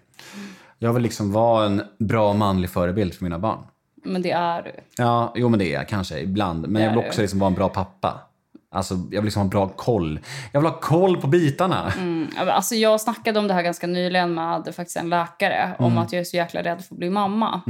Jag 0.78 0.92
vill 0.92 1.02
liksom 1.02 1.32
vara 1.32 1.66
en 1.66 1.82
bra 1.98 2.32
manlig 2.32 2.70
förebild 2.70 3.14
för 3.14 3.24
mina 3.24 3.38
barn. 3.38 3.58
Men 4.04 4.22
det 4.22 4.30
är 4.30 4.62
du. 4.62 4.72
Ja, 4.96 5.32
jo 5.36 5.48
men 5.48 5.58
det 5.58 5.64
är 5.64 5.72
jag 5.72 5.88
kanske 5.88 6.20
ibland. 6.20 6.68
Men 6.68 6.82
jag 6.82 6.90
vill 6.90 7.06
också 7.06 7.20
liksom 7.20 7.38
vara 7.38 7.48
en 7.48 7.54
bra 7.54 7.68
pappa. 7.68 8.20
Alltså, 8.74 8.94
jag 8.94 9.20
vill 9.20 9.24
liksom 9.24 9.42
ha 9.42 9.48
bra 9.48 9.68
koll. 9.68 10.20
Jag 10.52 10.60
vill 10.60 10.70
ha 10.70 10.80
koll 10.80 11.20
på 11.20 11.26
bitarna. 11.26 11.92
Mm, 11.96 12.28
alltså 12.36 12.74
jag 12.74 13.00
snackade 13.00 13.38
om 13.38 13.48
det 13.48 13.54
här 13.54 13.62
ganska 13.62 13.86
nyligen 13.86 14.34
med 14.34 14.74
faktiskt 14.74 14.96
en 14.96 15.08
läkare 15.08 15.74
om 15.78 15.98
att 15.98 16.12
jag 16.12 16.20
är 16.20 16.24
så 16.24 16.36
jäkla 16.36 16.62
rädd 16.62 16.84
för 16.84 16.94
att 16.94 16.98
bli 16.98 17.10
mamma. 17.10 17.60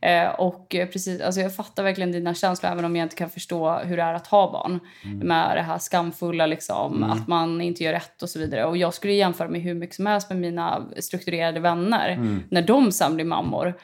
Eh, 0.00 0.28
och 0.28 0.66
precis, 0.68 1.20
alltså 1.20 1.40
jag 1.40 1.56
fattar 1.56 1.82
verkligen 1.82 2.12
dina 2.12 2.34
känslor 2.34 2.72
även 2.72 2.84
om 2.84 2.96
jag 2.96 3.04
inte 3.04 3.16
kan 3.16 3.30
förstå 3.30 3.78
hur 3.78 3.96
det 3.96 4.02
är 4.02 4.14
att 4.14 4.26
ha 4.26 4.52
barn. 4.52 4.80
Med 5.02 5.56
det 5.56 5.62
här 5.62 5.78
skamfulla, 5.78 6.46
liksom, 6.46 7.02
att 7.02 7.28
man 7.28 7.60
inte 7.60 7.84
gör 7.84 7.92
rätt 7.92 8.22
och 8.22 8.28
så 8.28 8.38
vidare. 8.38 8.64
Och 8.64 8.76
jag 8.76 8.94
skulle 8.94 9.12
jämföra 9.12 9.48
mig 9.48 9.60
hur 9.60 9.74
mycket 9.74 9.96
som 9.96 10.06
helst 10.06 10.28
med 10.28 10.38
mina 10.38 10.82
strukturerade 11.00 11.60
vänner 11.60 12.40
när 12.48 12.62
de 12.62 12.92
sen 12.92 13.14
blir 13.14 13.24
mammor. 13.24 13.74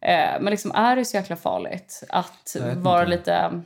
Eh, 0.00 0.40
men 0.40 0.50
liksom, 0.50 0.72
är 0.74 0.96
det 0.96 1.04
så 1.04 1.16
jäkla 1.16 1.36
farligt 1.36 2.04
att 2.08 2.56
vara 2.76 3.00
inte. 3.00 3.16
lite... 3.16 3.62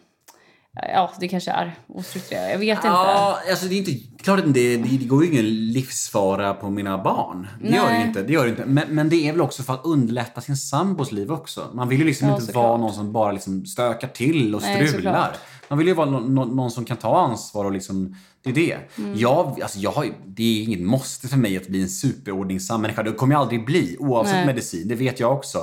Ja, 0.74 1.12
det 1.20 1.28
kanske 1.28 1.50
är 1.50 1.74
ostrukturerat. 1.86 2.50
Jag 2.50 2.58
vet 2.58 2.76
inte. 2.76 2.88
Ja, 2.88 3.38
alltså 3.50 3.66
det 3.66 3.74
är 3.74 3.78
inte... 3.78 3.92
Klart 4.22 4.38
att 4.38 4.54
det, 4.54 4.76
det, 4.76 5.04
går 5.04 5.24
ju 5.24 5.30
ingen 5.30 5.72
livsfara 5.72 6.54
på 6.54 6.70
mina 6.70 6.98
barn. 6.98 7.46
Det 7.60 7.68
gör 7.68 7.86
det 7.86 7.92
Nej. 7.92 8.06
inte. 8.06 8.22
Det 8.22 8.32
gör 8.32 8.44
det 8.44 8.50
inte. 8.50 8.64
Men, 8.66 8.94
men 8.94 9.08
det 9.08 9.28
är 9.28 9.32
väl 9.32 9.40
också 9.40 9.62
för 9.62 9.74
att 9.74 9.84
underlätta 9.84 10.40
sin 10.40 10.56
sambos 10.56 11.12
liv 11.12 11.32
också. 11.32 11.70
Man 11.74 11.88
vill 11.88 11.98
ju 11.98 12.04
liksom 12.04 12.28
Ja, 12.28 12.34
inte 12.34 12.46
såklart. 12.46 12.64
vara 12.64 12.76
någon 12.76 12.92
som 12.92 13.12
bara 13.12 13.32
liksom 13.32 13.66
stökar 13.66 14.08
till 14.08 14.54
och 14.54 14.62
Nej, 14.62 14.88
strular. 14.88 15.12
såklart. 15.12 15.38
Man 15.68 15.78
vill 15.78 15.88
ju 15.88 15.94
vara 15.94 16.10
någon, 16.10 16.56
någon, 16.56 16.70
som 16.70 16.84
kan 16.84 16.96
ta 16.96 17.20
ansvar 17.20 17.64
och 17.64 17.72
liksom... 17.72 18.16
Det 18.42 18.50
är 18.50 18.54
det. 18.54 18.76
Mm. 18.98 19.18
Jag, 19.18 19.62
alltså 19.62 19.78
jag 19.78 19.90
har, 19.90 20.06
det 20.26 20.42
är 20.42 20.62
inget 20.62 20.80
måste 20.80 21.28
för 21.28 21.36
mig 21.36 21.56
att 21.56 21.68
bli 21.68 21.82
en 21.82 21.88
superordningsam 21.88 22.82
människa. 22.82 23.02
Det 23.02 23.12
kommer 23.12 23.34
jag 23.34 23.40
aldrig 23.40 23.64
bli, 23.64 23.96
oavsett 23.98 24.34
Nej. 24.34 24.46
medicin. 24.46 24.88
Det 24.88 24.94
vet 24.94 25.20
jag 25.20 25.32
också. 25.32 25.58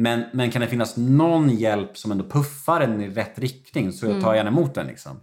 Men, 0.00 0.24
men 0.32 0.50
kan 0.50 0.60
det 0.60 0.68
finnas 0.68 0.96
någon 0.96 1.50
hjälp 1.50 1.98
som 1.98 2.12
ändå 2.12 2.24
puffar 2.24 2.80
en 2.80 3.00
i 3.00 3.08
rätt 3.08 3.38
riktning 3.38 3.92
så 3.92 4.06
jag 4.06 4.22
tar 4.22 4.34
gärna 4.34 4.50
emot 4.50 4.74
den. 4.74 4.86
Liksom. 4.86 5.20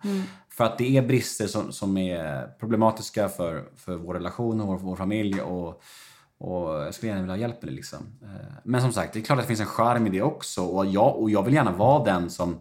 För 0.50 0.64
att 0.64 0.78
det 0.78 0.98
är 0.98 1.02
brister 1.02 1.48
som, 1.48 1.72
som 1.72 1.98
är 1.98 2.48
problematiska 2.60 3.30
för, 3.30 3.64
för 3.76 3.96
vår 3.96 4.14
relation 4.14 4.62
och 4.62 4.68
vår, 4.68 4.78
vår 4.78 4.96
familj. 4.96 5.42
Och, 5.42 5.82
och 6.38 6.70
jag 6.74 6.94
skulle 6.94 7.10
gärna 7.10 7.22
vilja 7.22 7.36
ha 7.36 7.42
hjälp 7.42 7.62
med 7.62 7.72
det. 7.72 7.76
Liksom. 7.76 8.00
Eh, 8.24 8.54
Men 8.64 8.82
som 8.82 8.94
sagt, 8.94 9.14
det 9.14 9.20
är 9.20 9.24
klart 9.24 9.40
att 9.40 9.44
det 9.44 9.48
finns 9.48 9.60
en 9.60 9.66
charm 9.66 10.08
i 10.08 10.10
det 10.10 10.22
också. 10.22 10.62
Och 10.62 10.86
jag, 10.86 11.16
och 11.16 11.30
jag 11.30 11.44
vill 11.44 11.54
gärna 11.54 11.72
vara 11.72 12.04
den 12.04 12.30
som... 12.30 12.56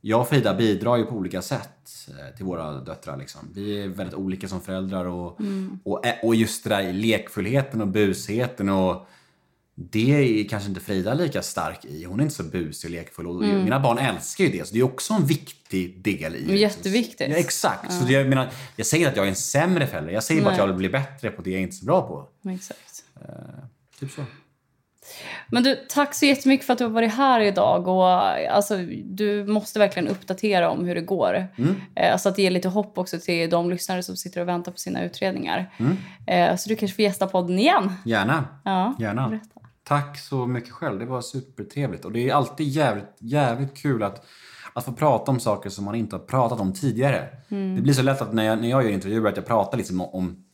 Jag 0.00 0.20
och 0.20 0.28
Frida 0.28 0.54
bidrar 0.54 0.96
ju 0.96 1.04
på 1.04 1.14
olika 1.16 1.42
sätt 1.42 1.90
eh, 2.08 2.36
till 2.36 2.44
våra 2.46 2.72
döttrar. 2.80 3.16
Liksom. 3.16 3.40
Vi 3.54 3.82
är 3.82 3.88
väldigt 3.88 4.14
olika 4.14 4.48
som 4.48 4.60
föräldrar. 4.60 5.04
Och, 5.04 5.40
och, 5.84 6.06
ä- 6.06 6.18
och 6.22 6.34
just 6.34 6.64
det 6.64 6.70
där 6.70 6.82
i 6.82 6.92
lekfullheten 6.92 7.80
och 7.80 7.88
busheten. 7.88 8.68
Och, 8.68 9.06
det 9.90 10.40
är 10.40 10.48
kanske 10.48 10.68
inte 10.68 10.80
Frida 10.80 11.14
lika 11.14 11.42
stark 11.42 11.84
i. 11.84 12.04
Hon 12.04 12.20
är 12.20 12.22
inte 12.22 12.34
så 12.34 12.42
busig 12.42 12.90
och 12.90 12.96
lekfull. 12.96 13.26
Och 13.26 13.34
Mina 13.42 13.80
barn 13.80 13.98
älskar 13.98 14.44
ju 14.44 14.50
det. 14.50 14.68
Så 14.68 14.74
det 14.74 14.80
är 14.80 14.84
också 14.84 15.14
en 15.14 15.26
viktig 15.26 16.02
del 16.02 16.36
i 16.36 16.44
det. 16.44 16.56
Jätteviktigt. 16.56 17.28
Ja, 17.30 17.36
exakt. 17.36 17.92
Så 17.92 18.04
det, 18.04 18.12
jag, 18.12 18.28
menar, 18.28 18.48
jag 18.76 18.86
säger 18.86 19.08
att 19.08 19.16
jag 19.16 19.24
är 19.24 19.28
en 19.30 19.36
sämre 19.36 19.86
förälder. 19.86 20.12
Jag 20.12 20.24
säger 20.24 20.42
bara 20.42 20.52
att 20.52 20.58
jag 20.58 20.66
vill 20.66 20.76
bli 20.76 20.88
bättre 20.88 21.30
på 21.30 21.42
det 21.42 21.50
jag 21.50 21.58
är 21.58 21.62
inte 21.62 21.74
är 21.74 21.78
så 21.78 21.84
bra 21.84 22.02
på. 22.02 22.28
Exakt. 22.50 23.04
Typ 24.00 24.10
så. 24.10 24.24
Men 25.48 25.62
du, 25.62 25.86
tack 25.88 26.14
så 26.14 26.26
jättemycket 26.26 26.66
för 26.66 26.72
att 26.72 26.78
du 26.78 26.84
har 26.84 26.90
varit 26.90 27.12
här 27.14 27.40
idag. 27.40 27.88
Och, 27.88 28.06
alltså, 28.54 28.76
du 29.04 29.44
måste 29.44 29.78
verkligen 29.78 30.08
uppdatera 30.08 30.70
om 30.70 30.84
hur 30.84 30.94
det 30.94 31.00
går. 31.00 31.46
Eh, 31.94 32.16
så 32.16 32.28
att 32.28 32.36
det 32.36 32.42
ger 32.42 32.50
lite 32.50 32.68
hopp 32.68 32.98
också 32.98 33.18
till 33.18 33.50
de 33.50 33.70
lyssnare 33.70 34.02
som 34.02 34.16
sitter 34.16 34.40
och 34.40 34.48
väntar 34.48 34.72
på 34.72 34.78
sina 34.78 35.04
utredningar. 35.04 35.70
Eh, 36.26 36.56
så 36.56 36.68
du 36.68 36.76
kanske 36.76 36.94
får 36.94 37.02
gästa 37.02 37.26
podden 37.26 37.58
igen. 37.58 37.92
Gärna. 38.04 38.44
Ja, 38.64 38.94
Gärna. 38.98 39.28
berätta. 39.28 39.59
Tack 39.90 40.18
så 40.18 40.46
mycket 40.46 40.70
själv. 40.70 40.98
Det 40.98 41.06
var 41.06 41.20
supertrevligt. 41.20 42.04
Och 42.04 42.12
det 42.12 42.28
är 42.28 42.34
alltid 42.34 42.68
jävligt, 42.68 43.16
jävligt 43.18 43.76
kul 43.76 44.02
att, 44.02 44.26
att 44.72 44.84
få 44.84 44.92
prata 44.92 45.30
om 45.30 45.40
saker 45.40 45.70
som 45.70 45.84
man 45.84 45.94
inte 45.94 46.16
har 46.16 46.20
pratat 46.20 46.60
om 46.60 46.72
tidigare. 46.72 47.28
Det 47.48 47.82
blir 47.82 47.92
så 47.92 48.02
lätt 48.02 48.22
att 48.22 48.32
när 48.32 48.44
jag, 48.44 48.60
när 48.60 48.68
jag 48.68 48.82
gör 48.82 48.90
intervjuer 48.90 49.28
att 49.28 49.36
jag 49.36 49.46
pratar 49.46 49.78
liksom 49.78 50.00
om 50.00 50.44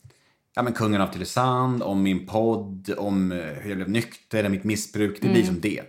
ja, 0.55 0.63
men 0.63 0.73
kungen 0.73 1.01
av 1.01 1.07
Tylösand, 1.07 1.83
om 1.83 2.03
min 2.03 2.27
podd, 2.27 2.93
om 2.97 3.31
eh, 3.31 3.37
hur 3.37 3.69
jag 3.69 3.77
blev 3.77 3.89
nykter, 3.89 4.49
mitt 4.49 4.63
missbruk. 4.63 5.21
Det 5.21 5.29
blir 5.29 5.43
som 5.43 5.59
det. 5.61 5.81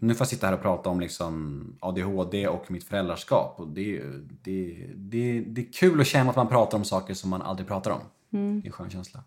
Nu 0.00 0.14
får 0.14 0.20
jag 0.20 0.28
sitta 0.28 0.46
här 0.46 0.54
och 0.54 0.62
prata 0.62 0.90
om 0.90 1.00
liksom 1.00 1.62
ADHD 1.80 2.48
och 2.48 2.70
mitt 2.70 2.84
föräldraskap. 2.84 3.54
Och 3.60 3.68
det, 3.68 4.02
det, 4.42 4.86
det, 4.94 5.40
det 5.40 5.60
är 5.60 5.72
kul 5.72 6.00
att 6.00 6.06
känna 6.06 6.30
att 6.30 6.36
man 6.36 6.48
pratar 6.48 6.78
om 6.78 6.84
saker 6.84 7.14
som 7.14 7.30
man 7.30 7.42
aldrig 7.42 7.68
pratar 7.68 7.90
om. 7.90 8.00
Det 8.30 8.38
är 8.38 8.66
en 8.66 8.72
skön 8.72 8.90
känsla. 8.90 9.22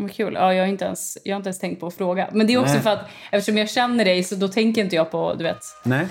Vad 0.00 0.12
kul. 0.14 0.34
Ja, 0.34 0.54
jag, 0.54 0.62
har 0.62 0.68
inte 0.68 0.84
ens, 0.84 1.18
jag 1.24 1.34
har 1.34 1.36
inte 1.36 1.48
ens 1.48 1.58
tänkt 1.58 1.80
på 1.80 1.86
att 1.86 1.94
fråga. 1.94 2.28
Men 2.32 2.46
det 2.46 2.54
är 2.54 2.58
också 2.58 2.72
Nej. 2.72 2.82
för 2.82 2.90
att 2.90 3.08
eftersom 3.30 3.58
jag 3.58 3.70
känner 3.70 4.04
dig 4.04 4.24
så 4.24 4.34
då 4.34 4.48
tänker 4.48 4.80
inte 4.84 4.96
jag 4.96 5.10
på 5.10 5.34
du 5.34 5.44
vet, 5.44 5.64
Nej, 5.82 6.06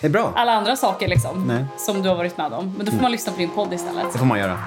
det 0.00 0.06
är 0.06 0.10
bra. 0.10 0.32
alla 0.36 0.52
andra 0.52 0.76
saker 0.76 1.08
liksom, 1.08 1.44
Nej. 1.48 1.64
som 1.78 2.02
du 2.02 2.08
har 2.08 2.16
varit 2.16 2.36
med 2.38 2.52
om. 2.52 2.74
Men 2.76 2.86
då 2.86 2.92
får 2.92 3.02
man 3.02 3.12
lyssna 3.12 3.32
på 3.32 3.38
din 3.38 3.50
podd 3.50 3.72
istället. 3.72 4.12
Det 4.12 4.18
får 4.18 4.26
man 4.26 4.38
göra. 4.38 4.58